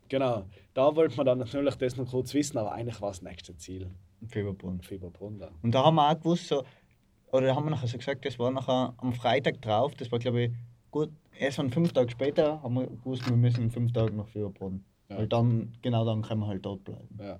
[0.08, 0.44] genau.
[0.74, 3.90] Da wollte man dann natürlich das noch kurz wissen, aber eigentlich war das nächste Ziel.
[4.28, 4.80] Fieberbrunnen.
[4.80, 5.54] Fieberbrunn dann.
[5.62, 6.62] Und da haben wir auch gewusst, so,
[7.32, 10.42] oder haben wir nachher so gesagt, das war nachher am Freitag drauf, das war glaube
[10.42, 10.52] ich
[10.90, 14.84] gut, erst an fünf Tage später haben wir gewusst, wir müssen fünf Tagen nach Fieberbrunnen.
[15.08, 15.18] Ja.
[15.18, 17.18] Weil dann, genau dann können wir halt dort bleiben.
[17.20, 17.38] Ja.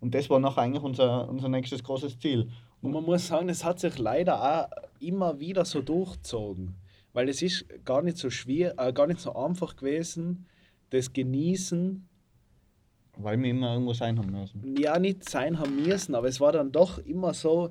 [0.00, 2.50] Und das war nachher eigentlich unser, unser nächstes großes Ziel.
[2.80, 4.68] Und man muss sagen, es hat sich leider auch
[4.98, 6.74] immer wieder so durchgezogen.
[7.12, 10.46] Weil es ist gar nicht so schwer, äh, gar nicht so einfach gewesen,
[10.90, 12.08] das Genießen
[13.16, 14.76] Weil wir immer irgendwo sein haben müssen.
[14.76, 17.70] ja nicht sein haben müssen, aber es war dann doch immer so,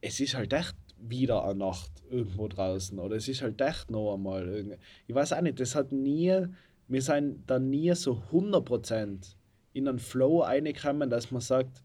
[0.00, 4.14] es ist halt echt wieder eine Nacht irgendwo draußen oder es ist halt echt noch
[4.14, 4.78] einmal irgendwie.
[5.06, 6.46] Ich weiß auch nicht, das hat nie,
[6.88, 9.36] wir sind dann nie so 100%
[9.72, 11.82] in einen Flow reingekommen, dass man sagt,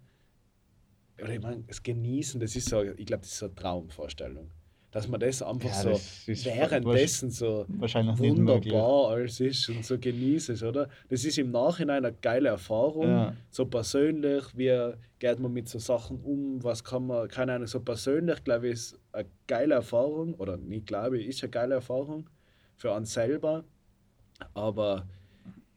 [1.21, 4.49] oder ich meine, das Genießen, das ist so, ich glaube, das ist so eine Traumvorstellung.
[4.91, 7.65] Dass man das einfach Ja, so das währenddessen so
[8.17, 10.89] wunderbar alles ist und so genießt, oder?
[11.09, 13.33] Das ist im Nachhinein eine geile Erfahrung, Ja.
[13.49, 17.79] so persönlich, wie geht man mit so Sachen um, was kann man, keine Ahnung, so
[17.79, 22.29] persönlich, glaube ich, ist eine geile Erfahrung, oder nicht glaube ich, ist eine geile Erfahrung
[22.75, 23.63] für einen selber,
[24.53, 25.07] aber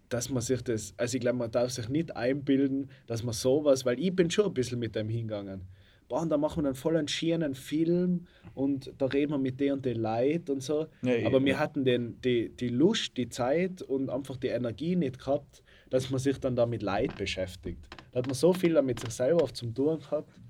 [0.09, 3.85] dass man sich das, also ich glaube, man darf sich nicht einbilden, dass man sowas,
[3.85, 5.63] weil ich bin schon ein bisschen mit dem hingegangen.
[6.09, 9.61] Boah, und da machen wir einen voll einen schönen Film und da reden wir mit
[9.61, 10.87] der und den Leuten und so.
[11.03, 11.45] Ja, Aber ja.
[11.45, 16.11] wir hatten den, die, die Lust, die Zeit und einfach die Energie nicht gehabt, dass
[16.11, 17.81] man sich dann da mit Leid beschäftigt.
[18.13, 20.41] Da hat man so viel mit sich selber oft zum Tun gehabt,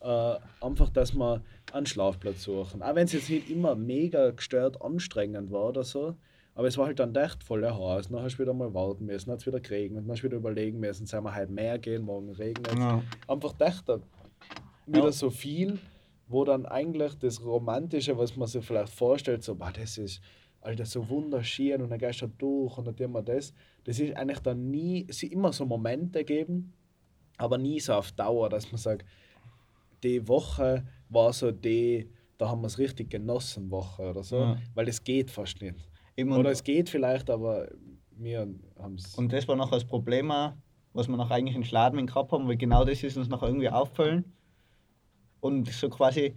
[0.00, 2.82] äh, einfach, dass man einen Schlafplatz suchen.
[2.82, 6.16] Auch wenn es jetzt nicht immer mega gestört anstrengend war oder so,
[6.54, 8.08] aber es war halt dann echt voll heiß.
[8.08, 10.26] Dann hast du wieder mal warten müssen, dann hat es wieder geregnet, dann hast du
[10.26, 13.02] wieder überlegen müssen, sollen wir heute mehr gehen, morgen regnet Ja.
[13.28, 14.02] Einfach dann
[14.86, 15.78] wieder so viel,
[16.32, 20.20] wo dann eigentlich das Romantische, was man sich vielleicht vorstellt, so, boah, das ist
[20.60, 23.52] Alter, so wunderschön und dann gehst du durch und dann tun wir das.
[23.84, 26.72] Das ist eigentlich dann nie, es sind immer so Momente geben,
[27.36, 29.04] aber nie so auf Dauer, dass man sagt,
[30.04, 34.56] die Woche war so die, da haben wir es richtig genossen, Woche oder so, Ja.
[34.74, 35.76] weil es geht fast nicht.
[36.16, 37.68] Eben, Oder es geht vielleicht, aber
[38.16, 38.46] wir
[38.78, 39.14] haben es.
[39.16, 40.28] und das war nachher das Problem,
[40.92, 43.68] was wir nachher eigentlich in Schladming gehabt haben, weil genau das ist uns nachher irgendwie
[43.70, 44.32] aufgefallen.
[45.42, 46.34] Und so quasi,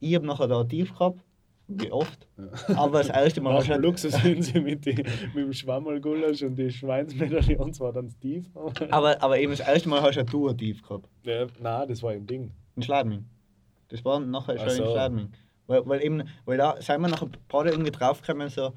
[0.00, 1.24] ich habe nachher da tief gehabt,
[1.68, 2.26] wie oft,
[2.74, 6.56] aber das erste Mal Nach hast dem halt, Luxusinsel mit, die, mit dem Schwammergulasch und
[6.56, 8.46] die Schweinsmedaillons war dann Steve.
[8.90, 11.08] aber, aber eben das erste Mal hast ja du ein tief gehabt.
[11.24, 12.50] ja, nein, das war im Ding.
[12.74, 13.26] In Schladming.
[13.88, 14.82] Das war nachher Ach schon so.
[14.84, 15.28] in Schladming.
[15.66, 18.72] Weil, weil eben, weil da sind wir nachher gerade irgendwie draufgekommen, so,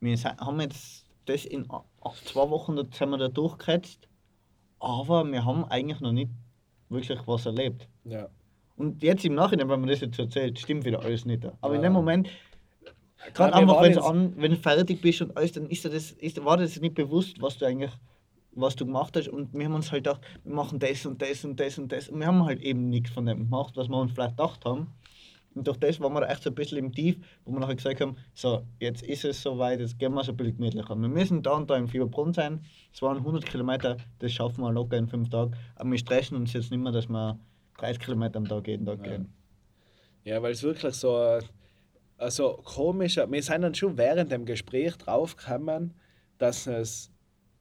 [0.00, 4.08] wir se- haben jetzt das in zwei Wochen, sind wir da durchgehetzt,
[4.78, 6.30] aber wir haben eigentlich noch nicht
[6.90, 7.88] wirklich was erlebt.
[8.04, 8.28] Ja.
[8.76, 11.44] Und jetzt im Nachhinein, wenn man das jetzt erzählt, stimmt wieder alles nicht.
[11.60, 11.88] Aber in Ja.
[11.88, 12.28] dem Moment,
[13.34, 15.84] gerade einfach, waren wenn du jetzt- an, wenn du fertig bist und alles, dann ist
[15.84, 17.90] dir das, ist, war das nicht bewusst, was du eigentlich,
[18.52, 19.28] was du gemacht hast.
[19.28, 22.08] Und wir haben uns halt gedacht, wir machen das und das und das und das.
[22.08, 24.88] Und wir haben halt eben nichts von dem gemacht, was wir uns vielleicht gedacht haben.
[25.54, 27.16] Und durch das waren wir echt so ein bisschen im Tief,
[27.46, 30.36] wo wir nachher gesagt haben, so, jetzt ist es soweit, jetzt gehen wir so ein
[30.36, 30.94] bisschen gemütlicher.
[30.94, 32.60] Wir müssen da und da im Fieberbrunn sein.
[32.92, 35.52] Es waren 100 Kilometer, das schaffen wir locker in fünf Tagen.
[35.76, 37.38] Aber wir stressen uns jetzt nicht mehr, dass wir
[37.78, 39.12] 30 Kilometer am Tag jeden Tag Ja.
[39.12, 39.32] gehen.
[40.24, 41.38] Ja, weil es wirklich so,
[42.18, 45.94] also komischer, wir sind dann schon während dem Gespräch draufgekommen,
[46.38, 47.10] dass es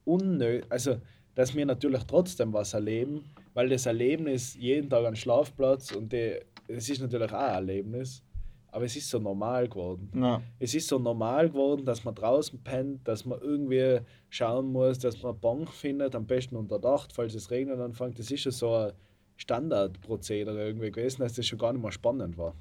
[0.04, 0.98] unnötig, also
[1.36, 6.40] dass wir natürlich trotzdem was erleben, weil das Erlebnis jeden Tag ein Schlafplatz und die,
[6.68, 8.24] es ist natürlich auch ein Erlebnis,
[8.70, 10.10] aber es ist so normal geworden.
[10.16, 10.42] Ja.
[10.60, 15.22] Es ist so normal geworden, dass man draußen pennt, dass man irgendwie schauen muss, dass
[15.22, 18.18] man eine Bank findet, am besten unter Dach, falls es regnen anfängt.
[18.18, 18.92] Das ist schon so ein
[19.38, 22.54] Standardprozedere irgendwie gewesen, dass das schon gar nicht mehr spannend war.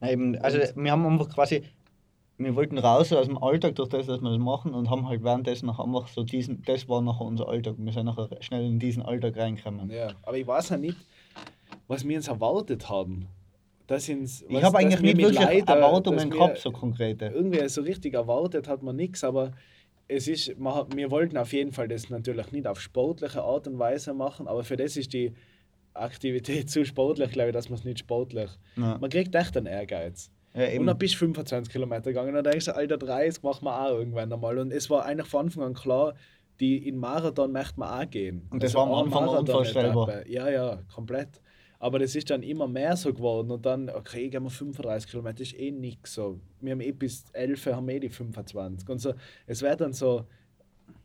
[0.00, 1.62] Na eben, also wir haben einfach quasi,
[2.38, 5.22] wir wollten raus aus dem Alltag durch das, dass wir das machen und haben halt
[5.22, 7.74] währenddessen noch einfach so diesen, das war nachher unser Alltag.
[7.78, 9.90] Wir sind nachher schnell in diesen Alltag reingekommen.
[9.90, 10.96] Ja, aber ich weiß ja nicht,
[11.86, 13.26] was wir uns erwartet haben.
[13.86, 17.26] Dass Ich was- habe dass eigentlich wir nicht wirklich dass Erwartungen gehabt, so konkrete.
[17.26, 19.52] Irgendwie so richtig erwartet hat man nichts, aber
[20.08, 23.78] es ist, man, wir wollten auf jeden Fall das natürlich nicht auf sportliche Art und
[23.78, 25.32] Weise machen, aber für das ist die
[25.94, 28.50] Aktivität zu sportlich, glaube ich, dass man es nicht sportlich.
[28.76, 28.98] Ja.
[28.98, 30.30] Man kriegt echt einen Ehrgeiz.
[30.54, 30.78] Ja.
[30.80, 33.80] Und dann bist du 25 Kilometer gegangen und dann denkst du, Alter, 30 machen wir
[33.80, 34.58] auch irgendwann einmal.
[34.58, 36.14] Und es war eigentlich von Anfang an klar,
[36.58, 38.46] die in Marathon möchte man auch gehen.
[38.50, 40.26] Und das war am Anfang unvorstellbar.
[40.26, 41.40] Ja, ja, komplett.
[41.78, 45.40] Aber das ist dann immer mehr so geworden und dann, okay, gehen wir 35 Kilometer,
[45.40, 46.38] ist eh nix so.
[46.60, 48.86] Wir haben eh bis 11 haben eh die 25.
[48.88, 49.14] Und so,
[49.46, 50.26] es wird dann so,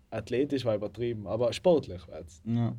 [0.09, 2.41] athletisch war übertrieben, aber sportlich wird's.
[2.45, 2.75] Ja.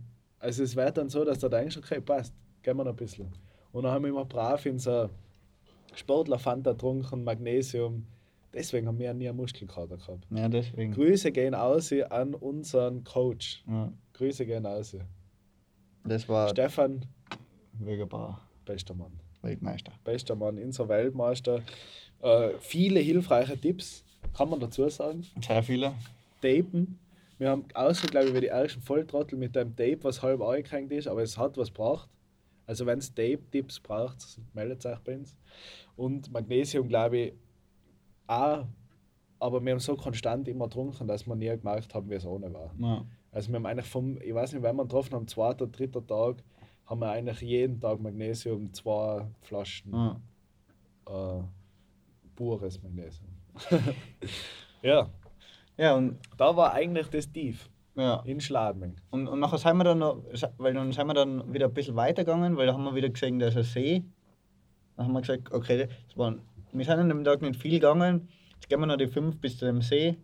[0.47, 2.33] Also es wird dann so, dass du denkst, okay, passt,
[2.63, 3.27] gehen wir noch ein bisschen.
[3.73, 5.11] Und dann haben wir immer brav in so
[5.93, 8.07] Sportler Fanta getrunken, Magnesium.
[8.55, 10.25] Deswegen haben wir nie einen Muskelkater gehabt.
[10.31, 10.93] ja, deswegen.
[10.93, 13.65] Grüße gehen aus an unseren Coach.
[13.67, 13.93] Ja.
[14.13, 14.97] Grüße gehen aus.
[16.05, 17.05] Das war Stefan,
[17.81, 19.19] Wögerbauer, bester Mann.
[19.43, 19.95] Weltmeister.
[20.05, 21.61] Bester Mann, unser Weltmeister.
[22.23, 25.27] Äh, viele hilfreiche Tipps, kann man dazu sagen.
[25.45, 25.95] Sehr viele.
[26.41, 27.01] Tapen.
[27.39, 30.91] Wir haben außer, glaube ich, wie die ersten Volltrottel mit dem Tape, was halb angehängt
[30.93, 32.09] ist, aber es hat was braucht.
[32.67, 35.37] Also wenn es Tape-Tipps braucht, meldet euch bei uns.
[35.97, 37.33] Und Magnesium, glaube ich,
[38.27, 38.67] auch.
[39.39, 42.53] Aber wir haben so konstant immer getrunken, dass wir nie gemerkt haben, wie es ohne
[42.53, 42.75] war.
[42.79, 43.05] Ja.
[43.31, 46.43] Also wir haben eigentlich vom, ich weiß nicht, wenn wir getroffen haben, zweiter, dritter Tag,
[46.87, 50.21] haben wir eigentlich jeden Tag Magnesium, zwei Flaschen Ja.
[51.07, 51.43] äh,
[52.35, 53.29] pures Magnesium.
[54.83, 55.11] ja,
[55.77, 58.23] ja, und, da war eigentlich das Tief ja.
[58.25, 58.97] in Schladming.
[59.11, 60.23] Und, und nachher sind wir dann noch,
[60.59, 63.39] weil dann sind wir dann wieder ein bisschen weitergegangen, weil da haben wir wieder gesehen,
[63.39, 64.05] da ist ein See.
[64.97, 66.41] Dann haben wir gesagt, okay, das waren,
[66.73, 69.59] wir sind an dem Tag nicht viel gegangen, jetzt gehen wir noch die fünf bis
[69.59, 70.17] zu dem See.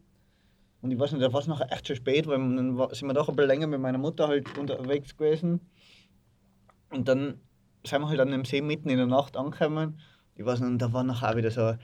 [0.81, 3.15] Und ich weiß nicht, da war es nachher echt schon spät, weil dann sind wir
[3.15, 5.61] doch ein bisschen länger mit meiner Mutter halt unterwegs gewesen.
[6.91, 7.41] Und dann
[7.87, 10.01] sind wir halt an dem See mitten in der Nacht angekommen.
[10.35, 11.75] Ich weiß nicht, und da war nachher auch wieder so,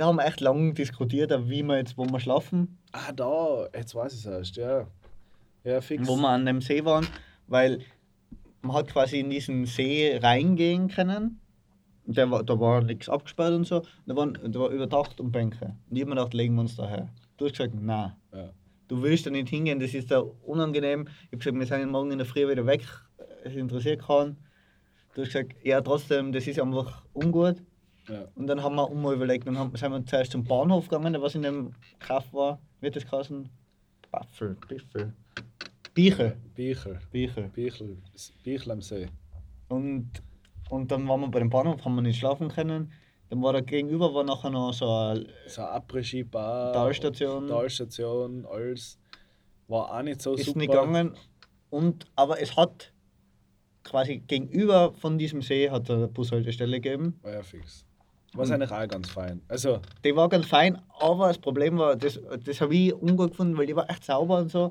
[0.00, 2.78] da haben wir echt lange diskutiert, wie wir jetzt, wo wir schlafen.
[2.92, 4.86] Ah, da, jetzt weiß ich es erst, ja.
[5.62, 6.08] Ja, fix.
[6.08, 7.06] wo wir an dem See waren,
[7.48, 7.80] weil
[8.62, 11.38] man hat quasi in diesen See reingehen können.
[12.06, 13.82] Der war, da war nichts abgesperrt und so.
[14.06, 15.76] Da waren, da war überdacht und Bänke.
[15.90, 17.10] Und ich hab mir gedacht, legen wir uns da her.
[17.36, 18.12] Du hast gesagt, nein.
[18.32, 18.54] Ja.
[18.88, 21.08] Du willst da nicht hingehen, das ist da unangenehm.
[21.24, 22.86] Ich habe gesagt, wir sind morgen in der Früh wieder weg.
[23.44, 24.38] Es interessiert keinen.
[25.12, 27.56] Du hast gesagt, ja, trotzdem, das ist einfach ungut.
[28.10, 28.28] Ja.
[28.34, 31.34] Und dann haben wir mal überlegt, dann haben, sind wir zuerst zum Bahnhof gegangen, was
[31.34, 32.60] in dem Kaff war.
[32.80, 33.48] Wird das geheißen?
[34.10, 35.14] Baffel, Biffel.
[35.94, 36.36] Biecher.
[36.54, 36.98] Biecher.
[37.10, 37.42] Biecher.
[37.42, 37.98] Bichel,
[38.42, 39.08] Bichel am See.
[39.68, 40.10] Und,
[40.68, 42.92] und dann waren wir bei dem Bahnhof, haben wir nicht schlafen können.
[43.28, 46.72] Dann war da gegenüber war nachher noch so ein, So eine Après-Ski-Bar.
[46.72, 47.46] Talstation.
[47.46, 48.98] Talstation, alles.
[49.68, 50.58] War auch nicht so ist super.
[50.58, 51.14] nicht gegangen.
[51.70, 52.92] Und, aber es hat
[53.84, 57.18] quasi gegenüber von diesem See hat eine Bushaltestelle gegeben.
[57.22, 57.86] War ja fix.
[58.34, 58.54] Was Hm.
[58.56, 59.42] eigentlich auch ganz fein.
[59.48, 63.56] Also, Die war ganz fein, aber das Problem war, das, das habe ich ungut gefunden,
[63.58, 64.70] weil die war echt sauber und so.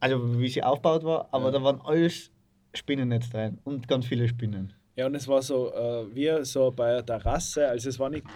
[0.00, 1.50] Also wie sie aufgebaut war, aber Ja.
[1.52, 2.30] da waren alles
[2.74, 4.72] Spinnennetz drin und ganz viele Spinnen.
[4.96, 7.68] ja, und es war so äh, wie so bei der Terrasse.
[7.68, 8.26] Also, es war nicht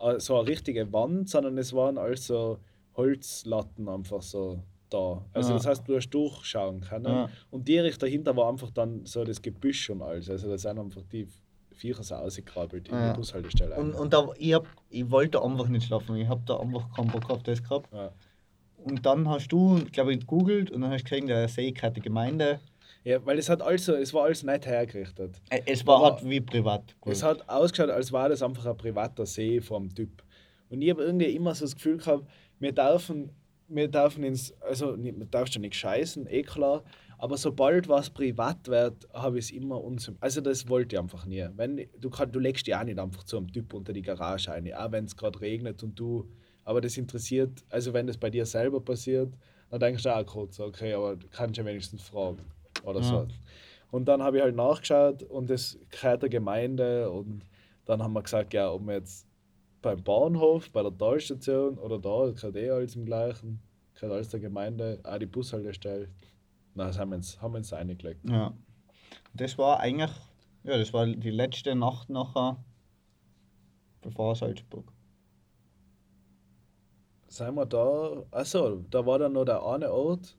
[0.00, 2.58] äh, so eine richtige Wand, sondern es waren also
[2.96, 5.24] Holzlatten einfach so da.
[5.32, 5.56] Also, Ja.
[5.56, 7.04] das heißt, du hast durchschauen können.
[7.06, 7.28] Ja.
[7.50, 10.30] Und direkt dahinter war einfach dann so das Gebüsch und alles.
[10.30, 11.26] Also, da sind einfach die
[11.74, 13.12] Viecher so ausgekrabbelt in Ja.
[13.12, 13.74] die Bushaltestelle.
[13.76, 17.08] Und, und da, ich, hab, ich wollte einfach nicht schlafen, ich habe da einfach keinen
[17.10, 17.92] Bock auf das gehabt.
[17.92, 18.10] ja.
[18.78, 21.96] Und dann hast du, glaube ich, gegoogelt und dann hast du gesehen, der See gehört
[21.96, 22.60] die Gemeinde.
[23.02, 25.40] ja, weil es hat also, es war alles nicht hergerichtet.
[25.64, 26.94] Es war halt wie privat.
[27.06, 30.22] Es hat ausgeschaut, als war das einfach ein privater See vom Typ.
[30.68, 32.26] Und ich habe irgendwie immer so das Gefühl gehabt,
[32.58, 33.30] wir dürfen,
[33.68, 34.96] wir dürfen ins, also
[35.30, 36.82] darf schon nicht scheißen, eh klar,
[37.18, 41.26] aber sobald was privat wird, habe ich es immer unsym Also das wollte ich einfach
[41.26, 41.46] nie.
[41.56, 44.52] Wenn, du, kann, du legst dich auch nicht einfach zu einem Typ unter die Garage
[44.52, 46.28] ein, auch wenn es gerade regnet und du,
[46.64, 49.32] aber das interessiert, also wenn das bei dir selber passiert,
[49.70, 52.44] dann denkst du auch kurz, okay, aber du kannst ja wenigstens fragen
[52.84, 53.14] oder so.
[53.14, 53.26] Ja.
[53.90, 57.44] Und dann habe ich halt nachgeschaut und das gehört der Gemeinde und
[57.84, 59.26] dann haben wir gesagt, ja, ob wir jetzt
[59.82, 63.60] beim Bahnhof, bei der Talstation oder da, das gehört eh alles im gleichen.
[63.94, 66.08] Gehört alles der Gemeinde, auch die Bushaltestelle.
[66.74, 68.28] Na, das haben wir uns, haben wir uns reingelegt.
[68.28, 68.52] Ja.
[69.32, 70.10] Das war eigentlich,
[70.64, 72.56] ja, das war die letzte Nacht nachher,
[74.00, 74.92] bevor Salzburg.
[77.28, 80.36] Sind wir da, achso, da war dann noch der eine Ort,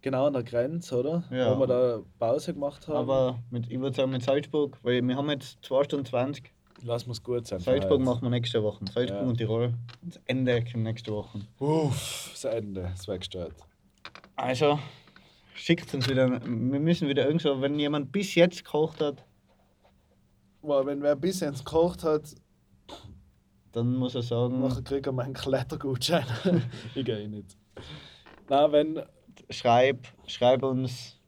[0.00, 1.24] genau an der Grenze, oder?
[1.30, 1.54] Ja.
[1.54, 2.96] Wo wir da Pause gemacht haben.
[2.96, 6.52] Aber mit, ich würde sagen mit Salzburg, weil wir haben jetzt 2 Stunden 20.
[6.82, 7.58] Lass uns gut sein.
[7.60, 8.84] Salzburg machen wir nächste Woche.
[8.92, 9.28] Salzburg Ja.
[9.28, 9.74] und Tirol.
[10.02, 11.40] Das Ende kommt nächste Woche.
[11.58, 13.54] Uff, das Ende, das war gestört.
[14.36, 14.78] Also,
[15.54, 16.28] schickt uns wieder.
[16.30, 19.24] Wir müssen wieder irgendwo, wenn jemand bis jetzt gekocht hat,
[20.62, 22.34] Weil wenn wer ein bisschen gekocht hat,
[23.72, 26.24] dann muss er sagen, nachher kriegt er meinen Klettergutschein.
[26.94, 27.56] ich gehe eh nicht.
[28.48, 29.02] Na, wenn
[29.50, 31.20] schreib, schreib uns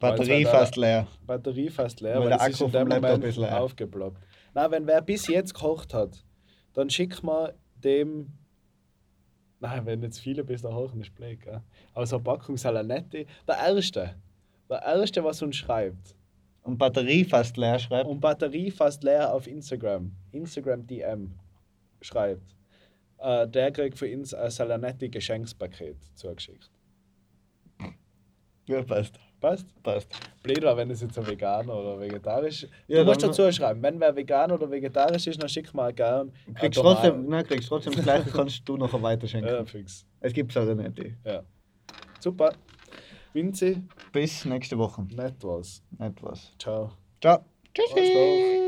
[0.00, 1.06] Batterie fast leer.
[1.26, 3.60] Batterie fast leer, Weil weil, der es ist Akku in dem ist leer.
[3.60, 4.20] aufgeploppt.
[4.54, 6.24] Na, wenn wer bis jetzt gekocht hat,
[6.72, 7.54] dann schick mal
[7.84, 8.32] dem.
[9.60, 11.60] Nein, wenn jetzt viele bis da hoch ist blöd, gell?
[11.92, 13.26] Aber so eine Packung Salanetti.
[13.46, 14.16] Der erste.
[14.70, 16.16] Der erste, was uns schreibt.
[16.62, 18.08] Und Batterie fast leer schreibt.
[18.08, 20.12] Und Batterie fast leer auf Instagram.
[20.32, 21.32] Instagram DM
[22.00, 22.56] schreibt.
[23.18, 26.70] Äh, der kriegt für uns ein Salanetti Geschenkspaket zugeschickt.
[28.66, 29.18] Ja, passt.
[29.40, 29.66] Passt?
[29.82, 30.08] Passt.
[30.42, 33.98] Blöd war, wenn es jetzt ein Veganer oder vegetarisch Ja, Du musst dazu schreiben, wenn
[33.98, 36.30] wer vegan oder vegetarisch ist, dann schick mal gern.
[36.54, 36.98] Kriegst Tomat.
[37.02, 39.50] trotzdem, nein, kriegst trotzdem das gleiche, kannst du nachher weiterschenken.
[39.50, 40.04] Ja, fix.
[40.20, 41.16] Es gibt es nicht.
[41.24, 41.42] Ja.
[42.18, 42.52] Super.
[43.32, 45.06] Vinzi, Bis nächste Woche.
[45.14, 45.82] nett was.
[45.98, 46.52] Etwas.
[46.58, 46.90] Ciao.
[47.20, 47.44] Ciao.
[47.78, 48.59] Arschloch.